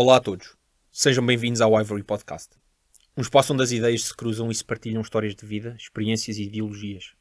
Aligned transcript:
Olá 0.00 0.18
a 0.18 0.20
todos, 0.20 0.56
sejam 0.92 1.26
bem-vindos 1.26 1.60
ao 1.60 1.72
Ivory 1.80 2.04
Podcast, 2.04 2.50
um 3.16 3.20
espaço 3.20 3.52
onde 3.52 3.64
as 3.64 3.72
ideias 3.72 4.04
se 4.04 4.14
cruzam 4.14 4.48
e 4.48 4.54
se 4.54 4.64
partilham 4.64 5.02
histórias 5.02 5.34
de 5.34 5.44
vida, 5.44 5.74
experiências 5.76 6.36
e 6.36 6.44
ideologias. 6.44 7.14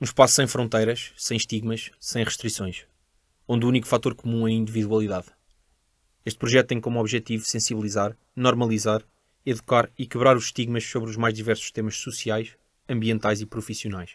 Um 0.00 0.04
espaço 0.04 0.36
sem 0.36 0.46
fronteiras, 0.46 1.12
sem 1.18 1.36
estigmas, 1.36 1.90
sem 2.00 2.24
restrições, 2.24 2.86
onde 3.46 3.66
o 3.66 3.68
único 3.68 3.86
fator 3.86 4.14
comum 4.14 4.48
é 4.48 4.50
a 4.50 4.54
individualidade. 4.54 5.26
Este 6.24 6.38
projeto 6.38 6.68
tem 6.68 6.80
como 6.80 6.98
objetivo 6.98 7.44
sensibilizar, 7.44 8.16
normalizar, 8.34 9.04
educar 9.44 9.90
e 9.98 10.06
quebrar 10.06 10.34
os 10.34 10.46
estigmas 10.46 10.84
sobre 10.84 11.10
os 11.10 11.16
mais 11.18 11.34
diversos 11.34 11.70
temas 11.70 11.98
sociais, 11.98 12.56
ambientais 12.88 13.42
e 13.42 13.44
profissionais. 13.44 14.12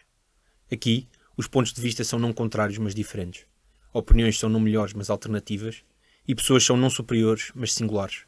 Aqui, 0.68 1.06
os 1.36 1.46
pontos 1.46 1.72
de 1.72 1.80
vista 1.80 2.02
são 2.02 2.18
não 2.18 2.32
contrários, 2.32 2.76
mas 2.76 2.92
diferentes. 2.92 3.46
Opiniões 3.92 4.36
são 4.36 4.50
não 4.50 4.58
melhores, 4.58 4.94
mas 4.94 5.10
alternativas. 5.10 5.84
E 6.26 6.34
pessoas 6.34 6.64
são 6.64 6.74
não 6.74 6.88
superiores, 6.88 7.52
mas 7.54 7.74
singulares. 7.74 8.22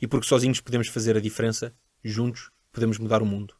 E 0.00 0.06
porque 0.06 0.26
sozinhos 0.26 0.58
podemos 0.58 0.88
fazer 0.88 1.18
a 1.18 1.20
diferença, 1.20 1.74
juntos 2.02 2.50
podemos 2.72 2.98
mudar 2.98 3.20
o 3.20 3.26
mundo. 3.26 3.54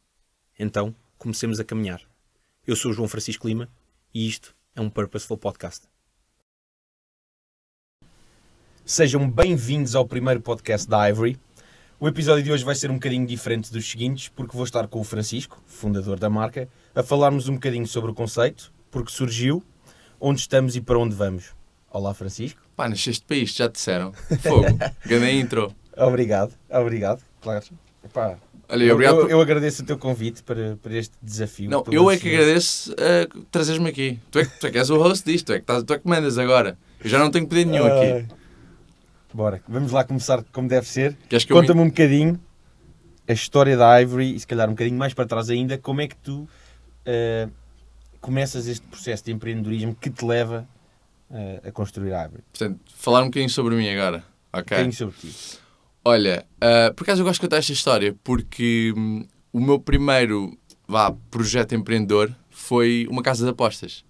Então, 0.57 0.95
comecemos 1.15 1.59
a 1.59 1.63
caminhar. 1.63 2.01
Eu 2.65 2.75
sou 2.75 2.91
João 2.91 3.07
Francisco 3.07 3.47
Lima 3.47 3.69
e 4.11 4.27
isto 4.27 4.55
é 4.75 4.81
um 4.81 4.89
Purposeful 4.89 5.37
Podcast. 5.37 5.87
Sejam 8.83 9.29
bem-vindos 9.29 9.93
ao 9.93 10.07
primeiro 10.07 10.41
podcast 10.41 10.89
da 10.89 11.07
Ivory. 11.07 11.39
O 11.99 12.07
episódio 12.07 12.43
de 12.43 12.51
hoje 12.51 12.63
vai 12.63 12.73
ser 12.73 12.89
um 12.89 12.95
bocadinho 12.95 13.27
diferente 13.27 13.71
dos 13.71 13.87
seguintes, 13.87 14.27
porque 14.29 14.55
vou 14.55 14.65
estar 14.65 14.87
com 14.87 14.99
o 14.99 15.03
Francisco, 15.03 15.61
fundador 15.67 16.17
da 16.17 16.31
marca, 16.31 16.67
a 16.95 17.03
falarmos 17.03 17.47
um 17.47 17.53
bocadinho 17.53 17.85
sobre 17.85 18.09
o 18.09 18.15
conceito, 18.15 18.73
porque 18.89 19.11
surgiu, 19.11 19.63
onde 20.19 20.39
estamos 20.39 20.75
e 20.75 20.81
para 20.81 20.97
onde 20.97 21.13
vamos. 21.13 21.53
Olá, 21.91 22.11
Francisco. 22.15 22.66
Pá, 22.77 22.87
nasceste 22.87 23.25
para 23.25 23.35
isto, 23.37 23.57
já 23.57 23.67
te 23.67 23.73
disseram. 23.73 24.13
Fogo. 24.41 24.67
Grande 25.05 25.31
intro. 25.31 25.73
Obrigado, 25.97 26.53
obrigado, 26.69 27.23
claro. 27.41 27.65
Epá, 28.05 28.37
Olha, 28.69 28.83
eu, 28.83 29.01
eu- 29.01 29.29
eu 29.29 29.41
agradeço 29.41 29.81
o 29.81 29.85
teu 29.85 29.97
convite 29.97 30.43
para, 30.43 30.77
para 30.77 30.93
este 30.95 31.15
desafio. 31.21 31.69
Não, 31.69 31.83
eu 31.91 32.11
é 32.11 32.17
que 32.17 32.29
agradeço 32.29 32.91
uh, 32.93 33.41
trazeres-me 33.49 33.89
aqui. 33.89 34.19
Tu 34.29 34.39
é, 34.39 34.45
que, 34.45 34.59
tu 34.59 34.67
é 34.67 34.71
que 34.71 34.77
és 34.77 34.89
o 34.89 34.97
host 34.97 35.25
disto, 35.25 35.47
tu 35.47 35.53
é 35.53 35.55
que, 35.55 35.63
estás, 35.63 35.83
tu 35.83 35.93
é 35.93 35.97
que 35.99 36.07
mandas 36.07 36.37
agora. 36.37 36.77
Eu 37.03 37.09
já 37.09 37.17
não 37.17 37.31
tenho 37.31 37.47
poder 37.47 37.65
nenhum 37.65 37.85
aqui. 37.85 38.11
Ai. 38.11 38.27
Bora, 39.33 39.61
vamos 39.67 39.91
lá 39.91 40.03
começar 40.03 40.43
como 40.51 40.67
deve 40.67 40.87
ser. 40.87 41.17
Eu 41.31 41.39
me- 41.39 41.45
Conta-me 41.47 41.81
um 41.81 41.87
bocadinho 41.87 42.39
a 43.27 43.33
história 43.33 43.75
da 43.75 43.99
Ivory 44.01 44.35
e 44.35 44.39
se 44.39 44.45
calhar 44.47 44.67
um 44.67 44.73
bocadinho 44.73 44.97
mais 44.97 45.13
para 45.13 45.25
trás 45.25 45.49
ainda, 45.49 45.77
como 45.77 46.01
é 46.01 46.07
que 46.07 46.15
tu 46.17 46.47
eh, 47.05 47.47
começas 48.21 48.67
este 48.67 48.85
processo 48.87 49.25
de 49.25 49.31
empreendedorismo 49.31 49.95
que 49.95 50.09
te 50.09 50.23
leva 50.25 50.67
a 51.65 51.71
construir 51.71 52.13
a 52.13 52.23
Ivory? 52.25 52.43
Portanto, 52.51 52.79
falar 52.95 53.21
um 53.21 53.25
bocadinho 53.25 53.49
sobre 53.49 53.75
mim 53.75 53.89
agora. 53.89 54.23
Um 54.53 54.59
Ok? 54.59 54.69
bocadinho 54.77 54.93
sobre 54.93 55.15
ti. 55.17 55.33
Olha, 56.05 56.45
uh, 56.57 56.93
por 56.93 57.03
acaso 57.03 57.21
eu 57.21 57.25
gosto 57.25 57.41
de 57.41 57.47
contar 57.47 57.57
esta 57.57 57.73
história 57.73 58.15
porque 58.23 58.93
hum, 58.95 59.27
o 59.51 59.59
meu 59.59 59.77
primeiro 59.79 60.57
vá, 60.87 61.11
projeto 61.29 61.75
empreendedor 61.75 62.33
foi 62.49 63.05
uma 63.09 63.21
casa 63.21 63.43
de 63.43 63.51
apostas. 63.51 64.05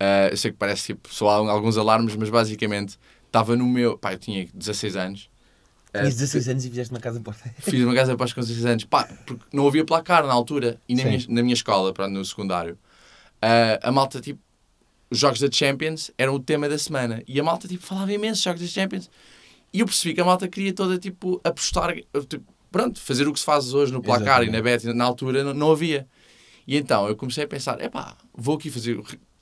Uh, 0.00 0.30
eu 0.32 0.36
sei 0.36 0.50
que 0.50 0.56
parece 0.56 0.86
tipo, 0.86 1.12
só 1.12 1.28
há 1.28 1.50
alguns 1.50 1.76
alarmes, 1.78 2.16
mas 2.16 2.30
basicamente 2.30 2.98
estava 3.26 3.54
no 3.54 3.66
meu. 3.66 3.96
Pá, 3.96 4.12
eu 4.12 4.18
tinha 4.18 4.48
16 4.52 4.96
anos. 4.96 5.30
Uh, 5.90 5.98
Tinhas 5.98 6.14
16 6.16 6.48
anos 6.48 6.64
e 6.64 6.68
fizeste 6.70 6.92
uma 6.94 7.00
casa 7.00 7.18
de 7.18 7.24
porta. 7.24 7.48
Fiz 7.60 7.80
uma 7.84 7.94
casa 7.94 8.06
de 8.06 8.14
apostas 8.14 8.32
com 8.32 8.40
16 8.40 8.66
anos. 8.66 8.84
Pá, 8.84 9.04
porque 9.26 9.44
não 9.52 9.68
havia 9.68 9.84
placar 9.84 10.26
na 10.26 10.32
altura. 10.32 10.80
E 10.88 10.94
na, 10.94 11.02
Sim. 11.02 11.08
minha, 11.08 11.24
na 11.28 11.42
minha 11.42 11.54
escola, 11.54 11.92
pronto, 11.92 12.12
no 12.12 12.24
secundário, 12.24 12.76
ah, 13.42 13.78
a 13.82 13.92
malta, 13.92 14.20
tipo, 14.20 14.40
os 15.10 15.18
jogos 15.18 15.40
da 15.40 15.50
Champions 15.50 16.10
eram 16.16 16.34
o 16.34 16.40
tema 16.40 16.68
da 16.68 16.78
semana. 16.78 17.22
E 17.26 17.40
a 17.40 17.42
malta, 17.42 17.66
tipo, 17.66 17.84
falava 17.84 18.12
imenso 18.12 18.42
jogos 18.42 18.60
da 18.60 18.66
Champions. 18.66 19.10
E 19.72 19.80
eu 19.80 19.86
percebi 19.86 20.14
que 20.14 20.20
a 20.20 20.24
malta 20.24 20.48
queria 20.48 20.72
toda, 20.72 20.98
tipo, 20.98 21.40
apostar, 21.42 21.94
tipo, 22.28 22.44
pronto, 22.70 23.00
fazer 23.00 23.26
o 23.26 23.32
que 23.32 23.38
se 23.38 23.44
faz 23.44 23.72
hoje 23.74 23.92
no 23.92 24.00
placar 24.00 24.42
e 24.42 24.50
na 24.50 24.60
bet. 24.60 24.84
Na 24.92 25.04
altura 25.04 25.42
não, 25.42 25.54
não 25.54 25.72
havia. 25.72 26.06
E 26.66 26.76
então 26.76 27.08
eu 27.08 27.16
comecei 27.16 27.44
a 27.44 27.48
pensar, 27.48 27.80
epá, 27.80 28.16
vou 28.32 28.56
aqui 28.56 28.70
fazer, 28.70 29.00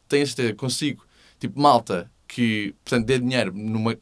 tenho 0.08 0.26
certeza, 0.26 0.54
consigo, 0.54 1.04
tipo, 1.38 1.60
malta 1.60 2.10
que, 2.26 2.74
portanto, 2.84 3.06
dê 3.06 3.18
dinheiro 3.18 3.52
numa, 3.54 3.96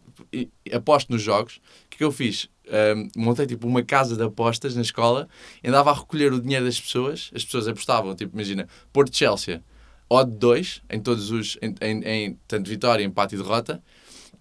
aposto 0.73 1.11
nos 1.11 1.23
jogos. 1.23 1.57
O 1.57 1.89
que 1.91 1.97
é 1.97 1.99
que 1.99 2.05
eu 2.05 2.13
fiz? 2.13 2.49
Ahm, 2.69 3.09
montei, 3.17 3.47
tipo, 3.47 3.67
uma 3.67 3.83
casa 3.83 4.17
de 4.17 4.23
apostas 4.23 4.75
na 4.75 4.83
escola, 4.83 5.29
andava 5.65 5.91
a 5.91 5.95
recolher 5.95 6.33
o 6.33 6.41
dinheiro 6.41 6.65
das 6.65 6.81
pessoas, 6.81 7.31
as 7.35 7.45
pessoas 7.45 7.69
apostavam, 7.69 8.15
tipo, 8.15 8.35
imagina, 8.35 8.69
Porto 8.93 9.17
Chelsea, 9.17 9.63
odd 10.09 10.31
2, 10.39 10.83
em 10.91 11.01
todos 11.01 11.31
os, 11.31 11.59
em, 11.63 11.75
em, 11.81 12.05
em 12.05 12.39
tanto 12.47 12.69
vitória, 12.69 13.05
empate 13.05 13.35
e 13.35 13.39
derrota, 13.39 13.83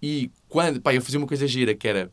e 0.02 0.30
quando, 0.48 0.80
pá, 0.80 0.94
eu 0.94 1.02
fazia 1.02 1.18
uma 1.18 1.26
coisa 1.26 1.46
gira, 1.46 1.74
que 1.74 1.88
era, 1.88 2.10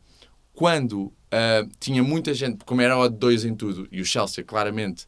quando 0.52 1.12
ah, 1.30 1.66
tinha 1.80 2.02
muita 2.02 2.32
gente, 2.32 2.64
como 2.64 2.80
era 2.80 2.96
odd 2.96 3.16
2 3.16 3.44
em 3.44 3.54
tudo, 3.54 3.88
e 3.90 4.00
o 4.00 4.04
Chelsea, 4.04 4.44
claramente, 4.44 5.06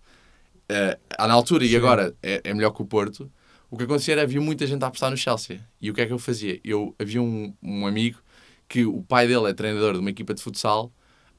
há 1.16 1.28
na 1.28 1.34
altura 1.34 1.64
e 1.64 1.76
agora 1.76 2.14
é, 2.22 2.40
é 2.44 2.54
melhor 2.54 2.70
que 2.70 2.82
o 2.82 2.84
Porto, 2.84 3.30
o 3.70 3.76
que 3.76 3.84
acontecia 3.84 4.14
era 4.14 4.22
havia 4.22 4.40
muita 4.40 4.66
gente 4.66 4.82
a 4.82 4.86
apostar 4.88 5.10
no 5.10 5.16
Chelsea. 5.16 5.60
E 5.80 5.90
o 5.90 5.94
que 5.94 6.00
é 6.00 6.06
que 6.06 6.12
eu 6.12 6.18
fazia? 6.18 6.60
Eu 6.64 6.94
havia 6.98 7.22
um, 7.22 7.52
um 7.62 7.86
amigo 7.86 8.18
que 8.68 8.84
o 8.84 9.02
pai 9.02 9.28
dele 9.28 9.48
é 9.48 9.52
treinador 9.54 9.94
de 9.94 10.00
uma 10.00 10.10
equipa 10.10 10.34
de 10.34 10.42
futsal. 10.42 10.92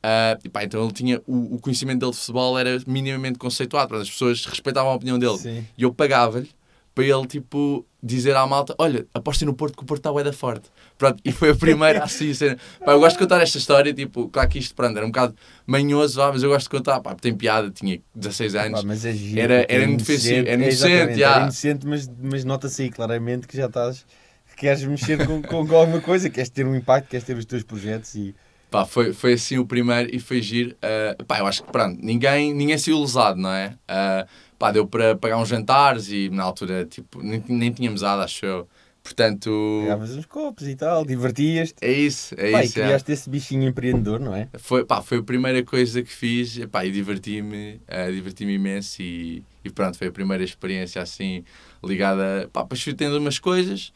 ah, 0.04 0.38
e 0.44 0.50
pá, 0.50 0.64
então 0.64 0.84
ele 0.84 0.94
tinha 0.94 1.22
o, 1.28 1.56
o 1.56 1.60
conhecimento 1.60 2.00
dele 2.00 2.12
de 2.12 2.18
futebol 2.18 2.58
era 2.58 2.82
minimamente 2.88 3.38
conceituado, 3.38 3.96
as 3.96 4.10
pessoas 4.10 4.46
respeitavam 4.46 4.92
a 4.92 4.96
opinião 4.96 5.20
dele. 5.20 5.38
Sim. 5.38 5.66
E 5.78 5.84
eu 5.84 5.94
pagava-lhe 5.94 6.50
para 6.98 7.06
ele, 7.06 7.28
tipo, 7.28 7.86
dizer 8.02 8.36
à 8.36 8.48
malta: 8.48 8.74
Olha, 8.80 9.06
apostem 9.14 9.46
no 9.46 9.54
Porto 9.54 9.78
que 9.78 9.84
o 9.84 9.86
Porto 9.86 10.00
está 10.10 10.24
da 10.24 10.34
forte. 10.34 10.68
Pronto, 10.98 11.22
e 11.24 11.32
foi 11.32 11.52
a 11.52 11.56
primeira 11.56 12.04
assim. 12.04 12.34
Cena. 12.34 12.58
Pá, 12.84 12.94
eu 12.94 13.00
gosto 13.00 13.18
de 13.18 13.24
contar 13.24 13.40
esta 13.40 13.60
história, 13.60 13.94
tipo, 13.94 14.28
claro 14.30 14.50
que 14.50 14.58
isto, 14.58 14.74
pronto, 14.74 14.98
era 14.98 15.06
um 15.06 15.10
bocado 15.10 15.36
manhoso, 15.68 16.20
mas 16.34 16.42
eu 16.42 16.50
gosto 16.50 16.64
de 16.64 16.70
contar, 16.72 17.00
pá, 17.02 17.14
tem 17.14 17.36
piada, 17.36 17.70
tinha 17.70 18.02
16 18.16 18.56
anos. 18.56 18.82
Pá, 18.82 18.88
mas 18.88 19.06
é 19.06 19.14
giro, 19.14 19.40
Era- 19.40 19.66
era 19.70 19.84
é 19.84 19.86
indefensivo, 19.86 20.48
era 20.48 20.50
é 20.50 20.68
inocente. 20.68 21.24
Era 21.24 21.42
inocente, 21.44 21.86
mas, 21.86 22.10
mas 22.20 22.44
nota-se 22.44 22.82
aí 22.82 22.90
claramente 22.90 23.48
que 23.48 23.56
já 23.56 23.68
estás. 23.68 24.04
que 24.50 24.56
queres 24.56 24.84
mexer 24.84 25.24
com, 25.28 25.44
com 25.44 25.76
alguma 25.76 26.02
coisa, 26.02 26.32
queres 26.32 26.50
ter 26.50 26.66
um 26.66 26.76
impacto, 26.76 27.10
queres 27.10 27.26
ter 27.28 27.38
os 27.38 27.46
teus 27.46 27.62
projetos 27.62 28.16
e. 28.16 28.34
Pá, 28.72 28.86
foi, 28.86 29.14
foi 29.14 29.34
assim 29.34 29.60
o 29.60 29.66
primeiro 29.66 30.10
e 30.14 30.20
foi 30.20 30.42
giro. 30.42 30.76
Ah, 30.82 31.16
pá, 31.28 31.40
eu 31.40 31.46
acho 31.46 31.64
que 31.64 31.72
pronto, 31.72 32.00
ninguém, 32.02 32.54
ninguém 32.56 32.78
saiu 32.78 33.00
lesado, 33.00 33.40
não 33.40 33.52
é? 33.52 33.76
Ah, 33.88 34.26
pá, 34.58 34.72
deu 34.72 34.86
para 34.88 35.16
pagar 35.16 35.38
uns 35.38 35.48
jantares 35.50 36.10
e 36.10 36.30
na 36.30 36.44
altura, 36.44 36.86
tipo, 36.86 37.22
nem, 37.22 37.44
nem 37.48 37.72
tínhamos 37.72 38.02
nada, 38.02 38.24
acho 38.24 38.46
eu. 38.46 38.68
Portanto, 39.04 39.80
Pegavas 39.84 40.12
uns 40.18 40.26
copos 40.26 40.68
e 40.68 40.76
tal, 40.76 41.06
divertias-te. 41.06 41.76
é 41.82 41.92
isso, 41.94 42.36
é 42.38 42.52
Pá, 42.52 42.62
e 42.62 42.66
isso. 42.66 42.78
é. 42.78 42.84
criaste 42.84 43.10
esse 43.14 43.30
bichinho 43.30 43.64
empreendedor, 43.70 44.20
não 44.20 44.36
é? 44.36 44.50
Foi, 44.58 44.84
pá, 44.84 45.02
foi 45.02 45.20
a 45.20 45.24
primeira 45.24 45.64
coisa 45.64 46.04
que 46.04 46.12
fiz 46.12 46.60
pá, 46.66 46.86
e 46.86 46.92
diverti-me, 46.92 47.80
ah, 47.88 48.12
diverti-me 48.12 48.54
imenso 48.56 49.02
e, 49.02 49.42
e 49.64 49.70
pronto, 49.70 49.98
foi 49.98 50.08
a 50.08 50.12
primeira 50.12 50.44
experiência 50.44 51.02
assim 51.02 51.46
ligada, 51.82 52.50
pá, 52.52 52.64
depois 52.64 52.82
fui 52.84 52.94
tendo 52.94 53.18
umas 53.18 53.40
coisas, 53.40 53.94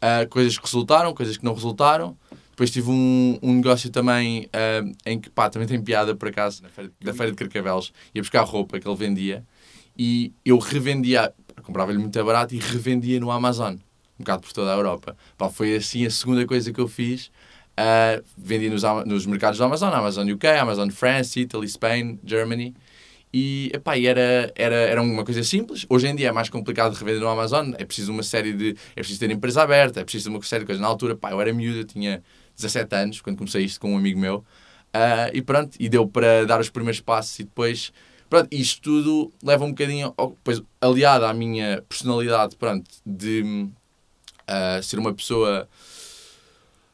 ah, 0.00 0.26
coisas 0.30 0.56
que 0.56 0.64
resultaram, 0.64 1.12
coisas 1.12 1.36
que 1.36 1.44
não 1.44 1.54
resultaram. 1.54 2.16
Depois 2.50 2.70
tive 2.70 2.88
um, 2.90 3.38
um 3.42 3.54
negócio 3.54 3.90
também 3.90 4.48
ah, 4.52 4.84
em 5.04 5.18
que, 5.18 5.28
pá, 5.28 5.50
também 5.50 5.66
tem 5.66 5.82
piada 5.82 6.14
por 6.14 6.28
acaso, 6.28 6.62
na 6.62 6.68
feira, 6.68 6.92
da 7.00 7.12
Feira 7.12 7.32
de 7.32 7.36
Carcavelos, 7.36 7.92
ia 8.14 8.22
buscar 8.22 8.42
roupa 8.42 8.78
que 8.78 8.86
ele 8.86 8.96
vendia 8.96 9.44
e 9.96 10.32
eu 10.44 10.58
revendia, 10.58 11.32
comprava-lhe 11.62 11.98
muito 11.98 12.24
barato 12.24 12.54
e 12.54 12.58
revendia 12.58 13.20
no 13.20 13.30
Amazon, 13.30 13.74
um 13.74 13.78
bocado 14.18 14.42
por 14.42 14.52
toda 14.52 14.72
a 14.72 14.76
Europa. 14.76 15.16
Pá, 15.36 15.48
foi 15.48 15.76
assim 15.76 16.06
a 16.06 16.10
segunda 16.10 16.46
coisa 16.46 16.72
que 16.72 16.80
eu 16.80 16.88
fiz. 16.88 17.30
Uh, 17.72 18.22
vendi 18.36 18.68
nos, 18.68 18.82
nos 19.06 19.24
mercados 19.26 19.58
da 19.58 19.64
Amazon, 19.64 19.92
Amazon 19.94 20.30
UK, 20.30 20.46
Amazon 20.46 20.90
France, 20.90 21.40
Italy, 21.40 21.66
Spain, 21.68 22.18
Germany. 22.24 22.74
E, 23.32 23.70
epá, 23.72 23.98
era, 23.98 24.52
era, 24.54 24.74
era 24.74 25.02
uma 25.02 25.24
coisa 25.24 25.42
simples. 25.42 25.86
Hoje 25.88 26.06
em 26.06 26.14
dia 26.14 26.28
é 26.28 26.32
mais 26.32 26.50
complicado 26.50 26.92
de 26.92 26.98
revender 26.98 27.22
no 27.22 27.28
Amazon. 27.28 27.72
É 27.78 27.84
preciso 27.84 28.12
uma 28.12 28.22
série 28.22 28.52
de. 28.52 28.76
É 28.94 29.00
preciso 29.00 29.20
ter 29.20 29.30
empresa 29.30 29.62
aberta, 29.62 30.00
é 30.00 30.04
preciso 30.04 30.28
uma 30.28 30.42
série 30.42 30.60
de 30.60 30.66
coisas. 30.66 30.82
Na 30.82 30.88
altura, 30.88 31.16
pá, 31.16 31.30
eu 31.30 31.40
era 31.40 31.52
miúdo, 31.52 31.78
eu 31.78 31.84
tinha 31.84 32.22
17 32.56 32.94
anos 32.94 33.20
quando 33.22 33.38
comecei 33.38 33.64
isto 33.64 33.80
com 33.80 33.94
um 33.94 33.96
amigo 33.96 34.20
meu. 34.20 34.44
Ah, 34.92 35.30
e 35.32 35.40
pronto, 35.40 35.76
e 35.80 35.88
deu 35.88 36.06
para 36.06 36.44
dar 36.44 36.60
os 36.60 36.68
primeiros 36.68 37.00
passos 37.00 37.38
e 37.38 37.44
depois. 37.44 37.92
Pronto, 38.32 38.48
isto 38.50 38.80
tudo 38.80 39.30
leva 39.42 39.62
um 39.62 39.68
bocadinho. 39.68 40.14
Ao, 40.16 40.30
depois, 40.30 40.62
aliado 40.80 41.26
à 41.26 41.34
minha 41.34 41.82
personalidade, 41.86 42.56
pronto, 42.56 42.90
de 43.04 43.68
ah, 44.46 44.80
ser 44.82 44.98
uma 44.98 45.12
pessoa. 45.12 45.68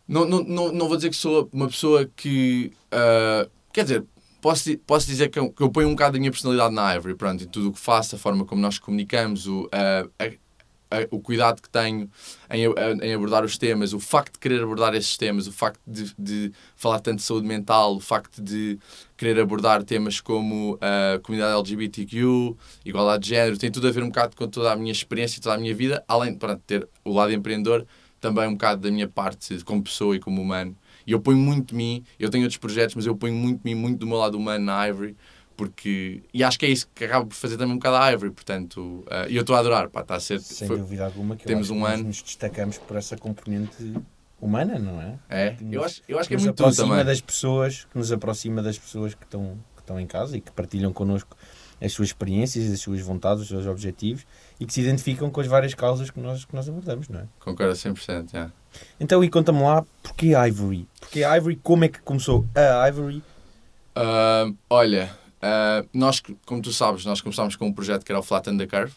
Não, 0.08 0.24
não, 0.24 0.42
não, 0.42 0.72
não 0.72 0.88
vou 0.88 0.96
dizer 0.96 1.10
que 1.10 1.14
sou 1.14 1.48
uma 1.52 1.68
pessoa 1.68 2.10
que. 2.16 2.72
ah, 2.90 3.48
quer 3.72 3.84
dizer, 3.84 4.04
posso, 4.40 4.76
posso 4.78 5.06
dizer 5.06 5.28
que 5.28 5.38
eu, 5.38 5.52
que 5.52 5.62
eu 5.62 5.70
ponho 5.70 5.86
um 5.86 5.92
bocado 5.92 6.14
da 6.14 6.18
minha 6.18 6.32
personalidade 6.32 6.74
na 6.74 6.96
Ivory, 6.96 7.14
pronto, 7.14 7.44
em 7.44 7.46
tudo 7.46 7.68
o 7.68 7.72
que 7.72 7.78
faço, 7.78 8.16
a 8.16 8.18
forma 8.18 8.44
como 8.44 8.60
nós 8.60 8.80
comunicamos, 8.80 9.46
o, 9.46 9.68
ah, 9.70 10.08
a- 10.18 10.32
a- 10.90 11.06
o 11.10 11.20
cuidado 11.20 11.60
que 11.62 11.68
tenho 11.68 12.10
em, 12.50 12.66
a- 12.66 13.06
em 13.06 13.14
abordar 13.14 13.44
os 13.44 13.56
temas, 13.58 13.92
o 13.92 14.00
facto 14.00 14.34
de 14.34 14.38
querer 14.38 14.62
abordar 14.62 14.94
esses 14.94 15.16
temas, 15.16 15.46
o 15.46 15.52
facto 15.52 15.80
de, 15.86 16.14
de 16.18 16.52
falar 16.76 17.00
tanto 17.00 17.16
de 17.18 17.22
saúde 17.24 17.46
mental, 17.46 17.96
o 17.96 18.00
facto 18.00 18.42
de 18.42 18.78
querer 19.16 19.38
abordar 19.40 19.82
temas 19.84 20.20
como 20.20 20.78
a 20.80 21.18
comunidade 21.20 21.54
LGBTQ, 21.58 22.54
igualdade 22.84 23.22
de 23.24 23.28
género, 23.30 23.58
tem 23.58 23.70
tudo 23.70 23.88
a 23.88 23.90
ver 23.90 24.02
um 24.02 24.08
bocado 24.08 24.36
com 24.36 24.46
toda 24.48 24.72
a 24.72 24.76
minha 24.76 24.92
experiência 24.92 25.38
e 25.38 25.42
toda 25.42 25.54
a 25.54 25.58
minha 25.58 25.74
vida, 25.74 26.04
além 26.08 26.32
de 26.36 26.56
ter 26.66 26.88
o 27.04 27.12
lado 27.12 27.32
empreendedor, 27.32 27.86
também 28.20 28.48
um 28.48 28.52
bocado 28.52 28.80
da 28.82 28.90
minha 28.90 29.08
parte 29.08 29.62
como 29.64 29.82
pessoa 29.82 30.16
e 30.16 30.20
como 30.20 30.40
humano. 30.42 30.76
E 31.06 31.12
eu 31.12 31.20
ponho 31.20 31.38
muito 31.38 31.68
de 31.68 31.74
mim, 31.74 32.04
eu 32.18 32.28
tenho 32.28 32.44
outros 32.44 32.58
projetos, 32.58 32.94
mas 32.94 33.06
eu 33.06 33.16
ponho 33.16 33.34
muito 33.34 33.62
de 33.62 33.64
mim, 33.74 33.80
muito 33.80 33.98
do 33.98 34.06
meu 34.06 34.18
lado 34.18 34.36
humano 34.36 34.64
na 34.64 34.86
Ivory, 34.88 35.16
porque. 35.58 36.22
E 36.32 36.42
acho 36.42 36.58
que 36.58 36.64
é 36.64 36.70
isso 36.70 36.88
que 36.94 37.04
acaba 37.04 37.26
por 37.26 37.34
fazer 37.34 37.58
também 37.58 37.74
um 37.74 37.78
bocado 37.78 37.96
a 37.96 38.10
Ivory, 38.12 38.30
portanto. 38.30 39.04
uh, 39.06 39.28
E 39.28 39.36
eu 39.36 39.42
estou 39.42 39.54
a 39.56 39.58
adorar, 39.58 39.90
pá, 39.90 40.00
está 40.00 40.14
a 40.14 40.20
ser. 40.20 40.40
Sem 40.40 40.66
foi- 40.68 40.78
dúvida 40.78 41.04
alguma 41.04 41.36
que 41.36 41.44
temos 41.44 41.68
um 41.68 41.80
que 41.80 41.86
ano. 41.92 42.04
nos 42.04 42.22
destacamos 42.22 42.78
por 42.78 42.96
essa 42.96 43.16
componente 43.18 43.92
humana, 44.40 44.78
não 44.78 45.02
é? 45.02 45.18
é, 45.28 45.56
eu 45.70 45.82
acho, 45.84 46.00
eu 46.08 46.16
acho 46.18 46.28
que 46.28 46.34
é 46.34 46.36
nos 46.36 46.44
muito 46.44 46.56
tudo 46.56 46.66
aproxima 46.66 46.88
também. 46.90 47.04
das 47.04 47.20
pessoas, 47.20 47.84
que 47.90 47.98
nos 47.98 48.12
aproxima 48.12 48.62
das 48.62 48.78
pessoas 48.78 49.12
que 49.14 49.24
estão, 49.24 49.58
que 49.74 49.82
estão 49.82 49.98
em 50.00 50.06
casa 50.06 50.36
e 50.36 50.40
que 50.40 50.52
partilham 50.52 50.92
connosco 50.92 51.36
as 51.82 51.92
suas 51.92 52.08
experiências, 52.08 52.72
as 52.72 52.80
suas 52.80 53.00
vontades, 53.00 53.42
os 53.42 53.48
seus 53.48 53.66
objetivos 53.66 54.24
e 54.60 54.64
que 54.66 54.72
se 54.72 54.80
identificam 54.80 55.28
com 55.30 55.40
as 55.40 55.46
várias 55.48 55.74
causas 55.74 56.08
que 56.10 56.20
nós, 56.20 56.44
que 56.44 56.54
nós 56.54 56.68
abordamos, 56.68 57.08
não 57.08 57.20
é? 57.20 57.24
Concordo 57.40 57.74
100%. 57.74 58.32
Yeah. 58.32 58.52
Então, 59.00 59.22
e 59.24 59.28
conta-me 59.28 59.60
lá, 59.62 59.84
porquê 60.04 60.32
Ivory? 60.36 60.86
Porquê 61.00 61.20
Ivory? 61.24 61.56
Como 61.56 61.84
é 61.84 61.88
que 61.88 62.00
começou 62.02 62.46
a 62.54 62.88
Ivory? 62.88 63.22
Ah, 63.96 64.48
olha, 64.70 65.10
ah, 65.40 65.84
nós, 65.92 66.22
como 66.44 66.62
tu 66.62 66.72
sabes, 66.72 67.04
nós 67.04 67.20
começámos 67.20 67.56
com 67.56 67.66
um 67.66 67.72
projeto 67.72 68.04
que 68.04 68.12
era 68.12 68.18
o 68.18 68.22
Flat 68.22 68.48
and 68.48 68.58
the 68.58 68.66
Curve. 68.66 68.94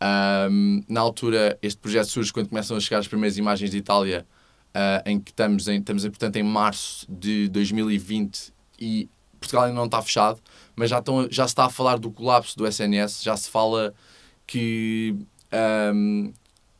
Ah, 0.00 0.48
na 0.88 1.00
altura, 1.00 1.58
este 1.62 1.78
projeto 1.78 2.08
surge 2.08 2.32
quando 2.32 2.48
começam 2.48 2.76
a 2.76 2.80
chegar 2.80 2.98
as 2.98 3.08
primeiras 3.08 3.36
imagens 3.38 3.70
de 3.70 3.78
Itália, 3.78 4.26
ah, 4.74 5.02
em 5.06 5.18
que 5.18 5.30
estamos, 5.30 5.68
em, 5.68 5.78
estamos 5.78 6.02
portanto, 6.04 6.36
em 6.36 6.42
março 6.42 7.06
de 7.08 7.48
2020 7.48 8.52
e 8.78 9.08
Portugal 9.38 9.64
ainda 9.64 9.76
não 9.76 9.86
está 9.86 10.00
fechado, 10.02 10.40
mas 10.76 10.90
já, 10.90 10.98
estão, 10.98 11.26
já 11.30 11.46
se 11.46 11.52
está 11.52 11.64
a 11.64 11.70
falar 11.70 11.98
do 11.98 12.10
colapso 12.10 12.56
do 12.56 12.66
SNS, 12.66 13.22
já 13.22 13.36
se 13.36 13.48
fala 13.50 13.94
que 14.46 15.16
ahm, 15.50 16.32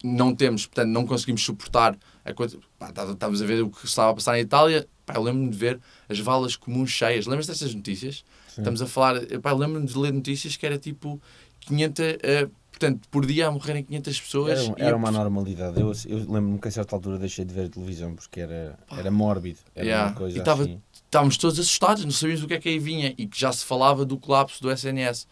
não 0.04 0.34
temos, 0.34 0.66
portanto, 0.66 0.88
não 0.88 1.06
conseguimos 1.06 1.42
suportar 1.42 1.96
a 2.24 2.32
coisa. 2.34 2.58
Tá- 2.78 3.04
Estávamos 3.10 3.42
a 3.42 3.46
ver 3.46 3.62
o 3.62 3.70
que 3.70 3.84
estava 3.86 4.10
a 4.10 4.14
passar 4.14 4.38
em 4.38 4.42
Itália. 4.42 4.86
Pá, 5.06 5.14
eu 5.16 5.22
lembro-me 5.22 5.50
de 5.50 5.56
ver 5.56 5.80
as 6.08 6.18
valas 6.18 6.56
comuns 6.56 6.90
cheias. 6.90 7.26
Lembras 7.26 7.46
dessas 7.46 7.74
notícias? 7.74 8.24
Sim. 8.48 8.60
Estamos 8.62 8.82
a 8.82 8.86
falar. 8.86 9.20
Pá, 9.42 9.50
eu 9.50 9.56
lembro-me 9.56 9.86
de 9.86 9.96
ler 9.98 10.12
notícias 10.12 10.56
que 10.56 10.64
era 10.66 10.78
tipo 10.78 11.20
500. 11.60 11.98
eh, 12.22 12.48
portanto, 12.70 13.08
por 13.10 13.26
dia 13.26 13.48
a 13.48 13.50
morrerem 13.50 13.84
500 13.84 14.20
pessoas. 14.20 14.58
Era, 14.60 14.74
era 14.78 14.96
uma 14.96 15.10
normalidade. 15.10 15.78
Eu, 15.80 15.92
eu 16.06 16.18
lembro-me 16.18 16.58
que 16.58 16.68
a 16.68 16.70
certa 16.70 16.94
altura 16.96 17.18
deixei 17.18 17.44
de 17.44 17.52
ver 17.52 17.66
a 17.66 17.68
televisão 17.68 18.14
porque 18.14 18.40
era, 18.40 18.78
era 18.96 19.10
mórbido. 19.10 19.58
Era 19.74 19.86
Yeah. 19.86 20.10
uma 20.10 20.16
coisa 20.16 20.38
E 20.38 20.42
tava- 20.42 20.62
assim. 20.62 20.80
estávamos 21.04 21.36
todos 21.36 21.58
assustados, 21.58 22.04
não 22.04 22.10
sabíamos 22.12 22.42
o 22.44 22.46
que 22.48 22.54
é 22.54 22.58
que 22.60 22.68
aí 22.68 22.78
vinha 22.78 23.14
e 23.18 23.26
que 23.26 23.38
já 23.38 23.52
se 23.52 23.64
falava 23.64 24.04
do 24.04 24.16
colapso 24.16 24.62
do 24.62 24.70
SNS. 24.70 25.26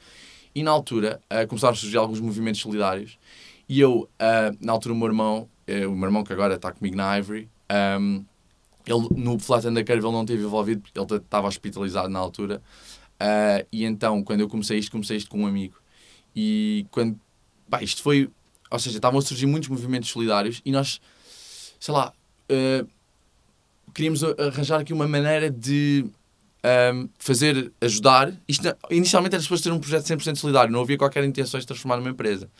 E 0.54 0.62
na 0.62 0.70
altura 0.70 1.20
eh, 1.30 1.46
começaram 1.46 1.72
a 1.74 1.76
surgir 1.76 1.96
alguns 1.98 2.20
movimentos 2.20 2.60
solidários 2.60 3.16
e 3.68 3.78
eu, 3.80 4.08
eh, 4.18 4.50
na 4.60 4.72
altura, 4.72 4.94
o 4.94 4.96
meu 4.98 5.06
irmão, 5.06 5.48
eh, 5.48 5.57
o 5.86 5.94
meu 5.94 6.08
irmão 6.08 6.24
que 6.24 6.32
agora 6.32 6.54
está 6.54 6.72
comigo 6.72 6.96
na 6.96 7.18
Ivory, 7.18 7.48
ehm, 7.68 8.24
ele 8.86 9.08
no 9.16 9.38
Flat 9.38 9.66
and 9.66 9.74
the 9.74 9.84
Curve 9.84 10.04
ele 10.04 10.12
não 10.12 10.22
esteve 10.22 10.42
envolvido 10.42 10.80
porque 10.80 10.98
ele 10.98 11.20
estava 11.20 11.46
hospitalizado 11.46 12.08
na 12.08 12.18
altura. 12.18 12.62
Eh, 13.20 13.66
e 13.72 13.84
então, 13.84 14.22
quando 14.22 14.40
eu 14.40 14.48
comecei 14.48 14.78
isto, 14.78 14.90
comecei 14.90 15.16
isto 15.16 15.30
com 15.30 15.42
um 15.42 15.46
amigo. 15.46 15.74
E 16.34 16.86
quando. 16.90 17.18
Isto 17.82 18.02
foi. 18.02 18.30
Ou 18.70 18.78
seja, 18.78 18.96
estavam 18.96 19.18
a 19.18 19.22
surgir 19.22 19.46
muitos 19.46 19.68
movimentos 19.68 20.10
solidários 20.10 20.60
e 20.64 20.70
nós, 20.70 21.00
sei 21.80 21.94
lá, 21.94 22.12
eh, 22.48 22.84
queríamos 23.94 24.22
arranjar 24.22 24.80
aqui 24.80 24.92
uma 24.92 25.08
maneira 25.08 25.50
de 25.50 26.04
ahm, 26.62 27.08
fazer, 27.18 27.72
ajudar. 27.80 28.32
Isto, 28.46 28.76
inicialmente 28.90 29.34
era 29.34 29.42
suposto 29.42 29.68
ter 29.68 29.74
um 29.74 29.80
projeto 29.80 30.04
100% 30.04 30.36
solidário, 30.36 30.70
não 30.70 30.82
havia 30.82 30.98
qualquer 30.98 31.24
intenção 31.24 31.58
de 31.58 31.66
transformar 31.66 31.96
numa 31.96 32.10
empresa. 32.10 32.50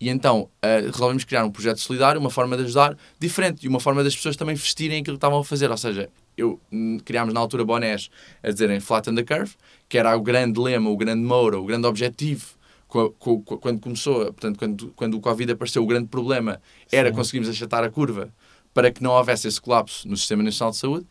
E 0.00 0.08
então 0.08 0.48
ah, 0.62 0.80
resolvemos 0.84 1.24
criar 1.24 1.44
um 1.44 1.50
projeto 1.50 1.78
solidário, 1.80 2.20
uma 2.20 2.30
forma 2.30 2.56
de 2.56 2.64
ajudar 2.64 2.96
diferente 3.18 3.64
e 3.64 3.68
uma 3.68 3.80
forma 3.80 4.02
das 4.04 4.14
pessoas 4.14 4.36
também 4.36 4.54
vestirem 4.54 5.00
aquilo 5.00 5.16
que 5.16 5.18
estavam 5.18 5.38
a 5.38 5.44
fazer. 5.44 5.70
Ou 5.70 5.76
seja, 5.76 6.08
eu, 6.36 6.60
hum, 6.72 6.98
criámos 7.04 7.32
na 7.32 7.40
altura 7.40 7.64
bonés 7.64 8.10
a 8.42 8.50
dizerem 8.50 8.80
Flat 8.80 9.08
on 9.08 9.14
the 9.14 9.22
Curve, 9.24 9.54
que 9.88 9.96
era 9.98 10.16
o 10.16 10.20
grande 10.20 10.58
lema, 10.60 10.90
o 10.90 10.96
grande 10.96 11.22
moura, 11.22 11.58
o 11.58 11.64
grande 11.64 11.86
objetivo. 11.86 12.46
co- 12.88 13.10
co- 13.18 13.40
co- 13.42 13.58
Quando 13.58 13.80
começou, 13.80 14.26
portanto, 14.26 14.58
quando, 14.58 14.92
quando 14.94 15.14
o 15.14 15.20
Covid 15.20 15.52
apareceu, 15.52 15.82
o 15.82 15.86
grande 15.86 16.06
problema 16.08 16.60
era 16.92 17.08
Sim. 17.08 17.14
conseguirmos 17.16 17.48
achatar 17.48 17.82
a 17.82 17.90
curva 17.90 18.32
para 18.72 18.90
que 18.90 19.02
não 19.02 19.10
houvesse 19.12 19.48
esse 19.48 19.60
colapso 19.60 20.06
no 20.08 20.16
Sistema 20.16 20.42
Nacional 20.42 20.70
de 20.72 20.76
Saúde. 20.78 21.06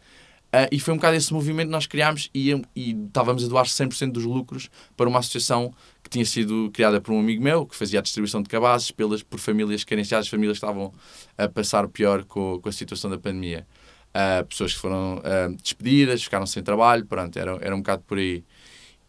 Ah, 0.52 0.68
e 0.72 0.80
foi 0.80 0.94
um 0.94 0.98
bocado 0.98 1.18
esse 1.18 1.34
movimento 1.34 1.68
que 1.68 1.72
nós 1.72 1.88
criámos 1.88 2.30
e, 2.34 2.52
e 2.76 2.92
estávamos 3.08 3.44
a 3.44 3.48
doar 3.48 3.66
100% 3.66 4.12
dos 4.12 4.24
lucros 4.24 4.70
para 4.96 5.10
uma 5.10 5.20
associação 5.20 5.74
tinha 6.14 6.26
sido 6.26 6.70
criada 6.72 7.02
por 7.02 7.12
um 7.12 7.20
amigo 7.20 7.44
meu, 7.44 7.66
que 7.66 7.76
fazia 7.76 8.00
a 8.00 8.02
distribuição 8.02 8.42
de 8.42 8.48
cabazes 8.48 8.92
pelas, 8.92 9.24
por 9.24 9.40
famílias 9.40 9.84
carenciadas, 9.84 10.28
famílias 10.28 10.60
que 10.60 10.66
estavam 10.66 10.94
a 11.36 11.50
passar 11.50 11.88
pior 11.88 12.24
com, 12.24 12.60
com 12.62 12.70
a 12.70 12.72
situação 12.72 13.10
da 13.10 13.18
pandemia. 13.18 13.66
Ah, 14.14 14.46
pessoas 14.48 14.74
que 14.74 14.80
foram 14.80 15.20
ah, 15.24 15.50
despedidas, 15.60 16.24
ficaram 16.24 16.46
sem 16.46 16.62
trabalho, 16.62 17.04
pronto, 17.06 17.38
era, 17.38 17.58
era 17.62 17.76
um 17.76 17.80
bocado 17.80 18.04
por 18.06 18.20
aí. 18.20 18.44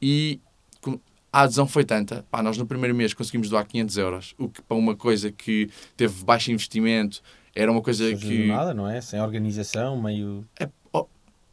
E 0.00 0.40
com- 0.80 0.98
a 1.30 1.42
adesão 1.42 1.66
foi 1.66 1.84
tanta, 1.84 2.24
pá, 2.30 2.42
nós 2.42 2.56
no 2.56 2.64
primeiro 2.66 2.94
mês 2.94 3.12
conseguimos 3.12 3.50
doar 3.50 3.66
500 3.66 3.96
euros, 3.98 4.34
o 4.38 4.48
que 4.48 4.62
para 4.62 4.76
uma 4.76 4.96
coisa 4.96 5.30
que 5.30 5.68
teve 5.96 6.24
baixo 6.24 6.50
investimento, 6.50 7.20
era 7.54 7.70
uma 7.70 7.82
coisa 7.82 8.08
Surgiu 8.08 8.28
que... 8.30 8.46
nada, 8.46 8.72
não 8.72 8.88
é? 8.88 9.00
Sem 9.02 9.20
organização, 9.20 10.00
meio. 10.00 10.44
Oh, 10.58 10.68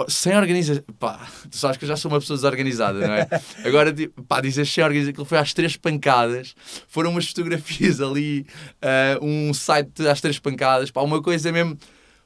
sem 0.09 0.35
organização, 0.35 0.83
pá, 0.99 1.27
tu 1.49 1.57
sabes 1.57 1.77
que 1.77 1.85
eu 1.85 1.87
já 1.87 1.95
sou 1.95 2.11
uma 2.11 2.19
pessoa 2.19 2.37
desorganizada, 2.37 3.07
não 3.07 3.13
é? 3.13 3.27
Agora, 3.65 3.93
tipo, 3.93 4.23
pá, 4.23 4.39
dizer 4.41 4.65
sem 4.65 4.83
organização, 4.83 5.11
aquilo 5.11 5.25
foi 5.25 5.37
às 5.37 5.53
três 5.53 5.77
pancadas, 5.77 6.55
foram 6.87 7.11
umas 7.11 7.27
fotografias 7.27 7.99
ali, 8.01 8.45
ah, 8.81 9.17
um 9.21 9.53
site 9.53 10.07
às 10.07 10.21
três 10.21 10.39
pancadas, 10.39 10.91
pá, 10.91 11.01
uma 11.01 11.21
coisa 11.21 11.51
mesmo, 11.51 11.77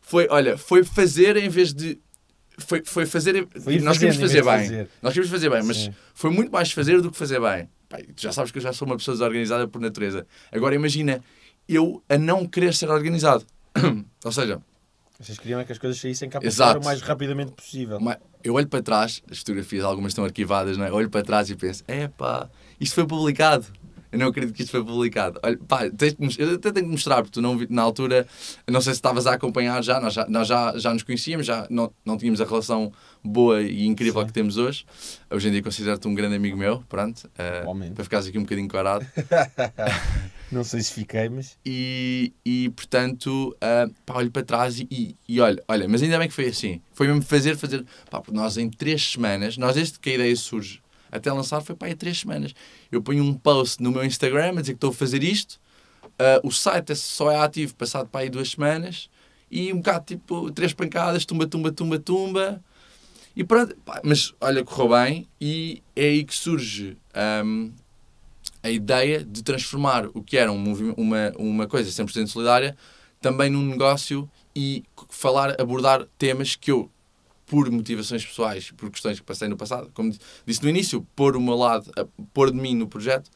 foi, 0.01 0.27
olha, 0.29 0.57
foi 0.57 0.83
fazer 0.83 1.37
em 1.37 1.49
vez 1.49 1.73
de, 1.73 1.99
foi, 2.57 2.81
foi 2.85 3.05
fazer, 3.05 3.47
Foi 3.59 3.79
nós 3.79 3.97
queríamos 3.97 4.21
fazer 4.21 4.43
bem, 4.43 4.59
fazer. 4.59 4.89
nós 5.01 5.13
queríamos 5.13 5.31
fazer 5.31 5.49
bem, 5.49 5.63
mas 5.63 5.77
Sim. 5.77 5.93
foi 6.13 6.31
muito 6.31 6.51
mais 6.51 6.71
fazer 6.71 7.01
do 7.01 7.11
que 7.11 7.17
fazer 7.17 7.39
bem. 7.41 7.67
Pá, 7.89 7.97
tu 7.97 8.21
já 8.21 8.31
sabes 8.31 8.51
que 8.51 8.57
eu 8.57 8.61
já 8.61 8.71
sou 8.73 8.87
uma 8.87 8.97
pessoa 8.97 9.13
desorganizada 9.15 9.67
por 9.67 9.81
natureza. 9.81 10.25
Agora 10.51 10.73
imagina, 10.73 11.21
eu 11.67 12.01
a 12.07 12.17
não 12.17 12.45
querer 12.45 12.73
ser 12.73 12.89
organizado. 12.89 13.45
Ou 14.23 14.31
seja, 14.31 14.61
Vocês 15.19 15.37
queriam 15.39 15.59
é 15.59 15.63
que 15.63 15.71
as 15.71 15.77
coisas 15.77 15.99
saíssem 15.99 16.29
cá 16.29 16.39
para 16.39 16.79
o 16.79 16.83
mais 16.83 17.01
rapidamente 17.01 17.51
possível. 17.53 17.99
Mas 17.99 18.17
eu 18.43 18.53
olho 18.53 18.67
para 18.67 18.81
trás, 18.81 19.23
as 19.29 19.39
fotografias, 19.39 19.83
algumas 19.83 20.11
estão 20.11 20.25
arquivadas, 20.25 20.77
não 20.77 20.85
é? 20.85 20.91
Olho 20.91 21.09
para 21.09 21.23
trás 21.23 21.49
e 21.49 21.55
penso, 21.55 21.83
é 21.87 22.07
pá, 22.07 22.49
isto 22.79 22.93
foi 22.95 23.07
publicado. 23.07 23.65
Eu 24.11 24.19
não 24.19 24.27
acredito 24.27 24.55
que 24.55 24.61
isto 24.61 24.71
foi 24.71 24.83
publicado. 24.83 25.39
Olha, 25.43 25.57
pá, 25.57 25.85
eu 25.85 26.55
até 26.55 26.71
tenho 26.71 26.85
que 26.85 26.91
mostrar, 26.91 27.17
porque 27.17 27.31
tu 27.31 27.41
não 27.41 27.57
vi, 27.57 27.67
na 27.69 27.81
altura, 27.81 28.25
não 28.65 28.79
sei 28.79 28.93
se 28.93 28.99
estavas 28.99 29.27
a 29.27 29.33
acompanhar 29.33 29.83
já, 29.83 29.99
nós 29.99 30.13
já, 30.13 30.25
nós 30.27 30.47
já, 30.47 30.77
já 30.77 30.93
nos 30.93 31.03
conhecíamos, 31.03 31.45
já 31.45 31.67
não, 31.69 31.91
não 32.05 32.17
tínhamos 32.17 32.39
a 32.39 32.45
relação 32.45 32.93
boa 33.21 33.61
e 33.61 33.85
incrível 33.85 34.21
Sim. 34.21 34.27
que 34.27 34.33
temos 34.33 34.57
hoje. 34.57 34.85
Hoje 35.29 35.49
em 35.49 35.51
dia 35.51 35.61
considero-te 35.61 36.07
um 36.07 36.13
grande 36.15 36.35
amigo 36.35 36.55
meu, 36.55 36.81
pronto, 36.87 37.29
Igualmente. 37.61 37.93
para 37.93 38.03
ficares 38.03 38.27
aqui 38.27 38.37
um 38.37 38.43
bocadinho 38.43 38.69
corado. 38.69 39.05
Não 40.51 40.63
sei 40.63 40.81
se 40.81 40.93
fiquei, 40.93 41.27
mas. 41.27 41.57
E, 41.65 42.31
e 42.45 42.69
portanto, 42.69 43.55
ah, 43.59 43.87
pá, 44.05 44.15
olho 44.17 44.31
para 44.31 44.43
trás 44.43 44.79
e, 44.79 44.87
e, 44.91 45.15
e 45.27 45.39
olha, 45.41 45.61
olha, 45.67 45.87
mas 45.87 46.01
ainda 46.03 46.19
bem 46.19 46.27
que 46.27 46.33
foi 46.33 46.47
assim. 46.47 46.79
Foi 46.93 47.07
mesmo 47.07 47.21
fazer, 47.23 47.57
fazer. 47.57 47.83
Pá, 48.09 48.21
porque 48.21 48.35
nós 48.37 48.57
em 48.57 48.69
três 48.69 49.11
semanas, 49.11 49.57
nós 49.57 49.75
desde 49.75 49.99
que 49.99 50.09
a 50.11 50.13
ideia 50.13 50.35
surge 50.35 50.81
até 51.11 51.31
lançar, 51.31 51.61
foi 51.61 51.75
pá, 51.75 51.89
em 51.89 51.95
três 51.95 52.19
semanas. 52.19 52.53
Eu 52.91 53.01
ponho 53.01 53.23
um 53.23 53.33
post 53.33 53.81
no 53.81 53.91
meu 53.91 54.03
Instagram 54.05 54.49
a 54.57 54.61
dizer 54.61 54.73
que 54.73 54.77
estou 54.77 54.91
a 54.91 54.93
fazer 54.93 55.23
isto. 55.23 55.59
ah, 56.19 56.39
o 56.43 56.51
site 56.51 56.91
é- 56.91 56.95
só 56.95 57.29
é 57.31 57.37
ativo 57.37 57.75
passado 57.75 58.07
para 58.07 58.21
aí 58.21 58.29
duas 58.29 58.51
semanas. 58.51 59.09
E 59.51 59.73
um 59.73 59.77
bocado 59.77 60.05
tipo, 60.05 60.51
três 60.51 60.73
pancadas, 60.73 61.25
tumba, 61.25 61.47
tumba, 61.47 61.71
tumba, 61.71 61.99
tumba. 61.99 62.63
E 63.35 63.43
pronto, 63.43 63.75
pá, 63.83 63.99
mas 64.03 64.33
olha, 64.39 64.63
correu 64.63 64.89
bem. 64.89 65.27
E 65.41 65.81
é 65.95 66.03
aí 66.05 66.23
que 66.23 66.33
surge. 66.35 66.97
ahm, 67.13 67.71
a 68.63 68.69
ideia 68.69 69.23
de 69.23 69.43
transformar 69.43 70.07
o 70.13 70.21
que 70.23 70.37
era 70.37 70.51
um 70.51 70.93
uma, 70.97 71.31
uma 71.37 71.67
coisa 71.67 71.89
100% 72.03 72.27
solidária 72.27 72.75
também 73.21 73.49
num 73.49 73.65
negócio 73.65 74.29
e 74.55 74.83
falar, 75.09 75.59
abordar 75.59 76.05
temas 76.17 76.55
que 76.55 76.71
eu, 76.71 76.89
por 77.45 77.69
motivações 77.69 78.25
pessoais, 78.25 78.71
por 78.71 78.89
questões 78.89 79.19
que 79.19 79.25
passei 79.25 79.47
no 79.47 79.55
passado, 79.57 79.89
como 79.93 80.11
di- 80.11 80.19
disse 80.45 80.63
no 80.63 80.69
início, 80.69 81.05
pôr 81.15 81.35
o 81.35 81.41
meu 81.41 81.55
lado, 81.55 81.91
a- 81.97 82.05
pôr 82.33 82.51
de 82.51 82.57
mim 82.57 82.75
no 82.75 82.87
projeto, 82.87 83.29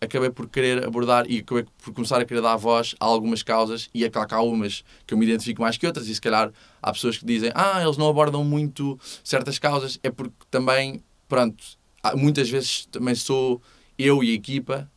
acabei 0.00 0.30
por 0.30 0.48
querer 0.48 0.84
abordar 0.84 1.30
e 1.30 1.38
acabei 1.38 1.64
por 1.82 1.92
começar 1.94 2.20
a 2.20 2.24
querer 2.24 2.40
dar 2.40 2.56
voz 2.56 2.94
a 2.98 3.04
algumas 3.04 3.42
causas 3.42 3.88
e 3.94 4.04
é 4.04 4.10
claro 4.10 4.28
que 4.28 4.34
há 4.34 4.40
umas 4.40 4.82
que 5.06 5.14
eu 5.14 5.18
me 5.18 5.24
identifico 5.24 5.62
mais 5.62 5.76
que 5.76 5.86
outras 5.86 6.08
e 6.08 6.14
se 6.14 6.20
calhar 6.20 6.50
há 6.82 6.92
pessoas 6.92 7.16
que 7.18 7.24
dizem 7.24 7.52
ah, 7.54 7.80
eles 7.82 7.96
não 7.96 8.08
abordam 8.08 8.42
muito 8.44 8.98
certas 9.22 9.58
causas, 9.60 10.00
é 10.02 10.10
porque 10.10 10.34
também, 10.50 11.02
pronto, 11.28 11.62
muitas 12.16 12.50
vezes 12.50 12.86
também 12.90 13.14
sou 13.14 13.62
eu 14.04 14.22
e 14.22 14.32
a 14.32 14.34
equipa 14.34 14.90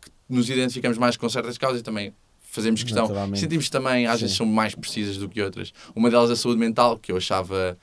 que 0.00 0.10
nos 0.28 0.48
identificamos 0.48 0.98
mais 0.98 1.16
com 1.16 1.28
certas 1.28 1.58
causas 1.58 1.80
e 1.80 1.84
também 1.84 2.14
fazemos 2.40 2.82
questão. 2.82 3.08
Sentimos 3.34 3.68
também, 3.70 4.06
às 4.06 4.20
vezes 4.20 4.36
Sim. 4.36 4.44
são 4.44 4.46
mais 4.46 4.74
precisas 4.74 5.16
do 5.16 5.28
que 5.28 5.40
outras. 5.40 5.72
Uma 5.94 6.10
delas 6.10 6.30
é 6.30 6.32
a 6.32 6.36
saúde 6.36 6.58
mental, 6.58 6.98
que 6.98 7.12
eu 7.12 7.16
achava 7.16 7.78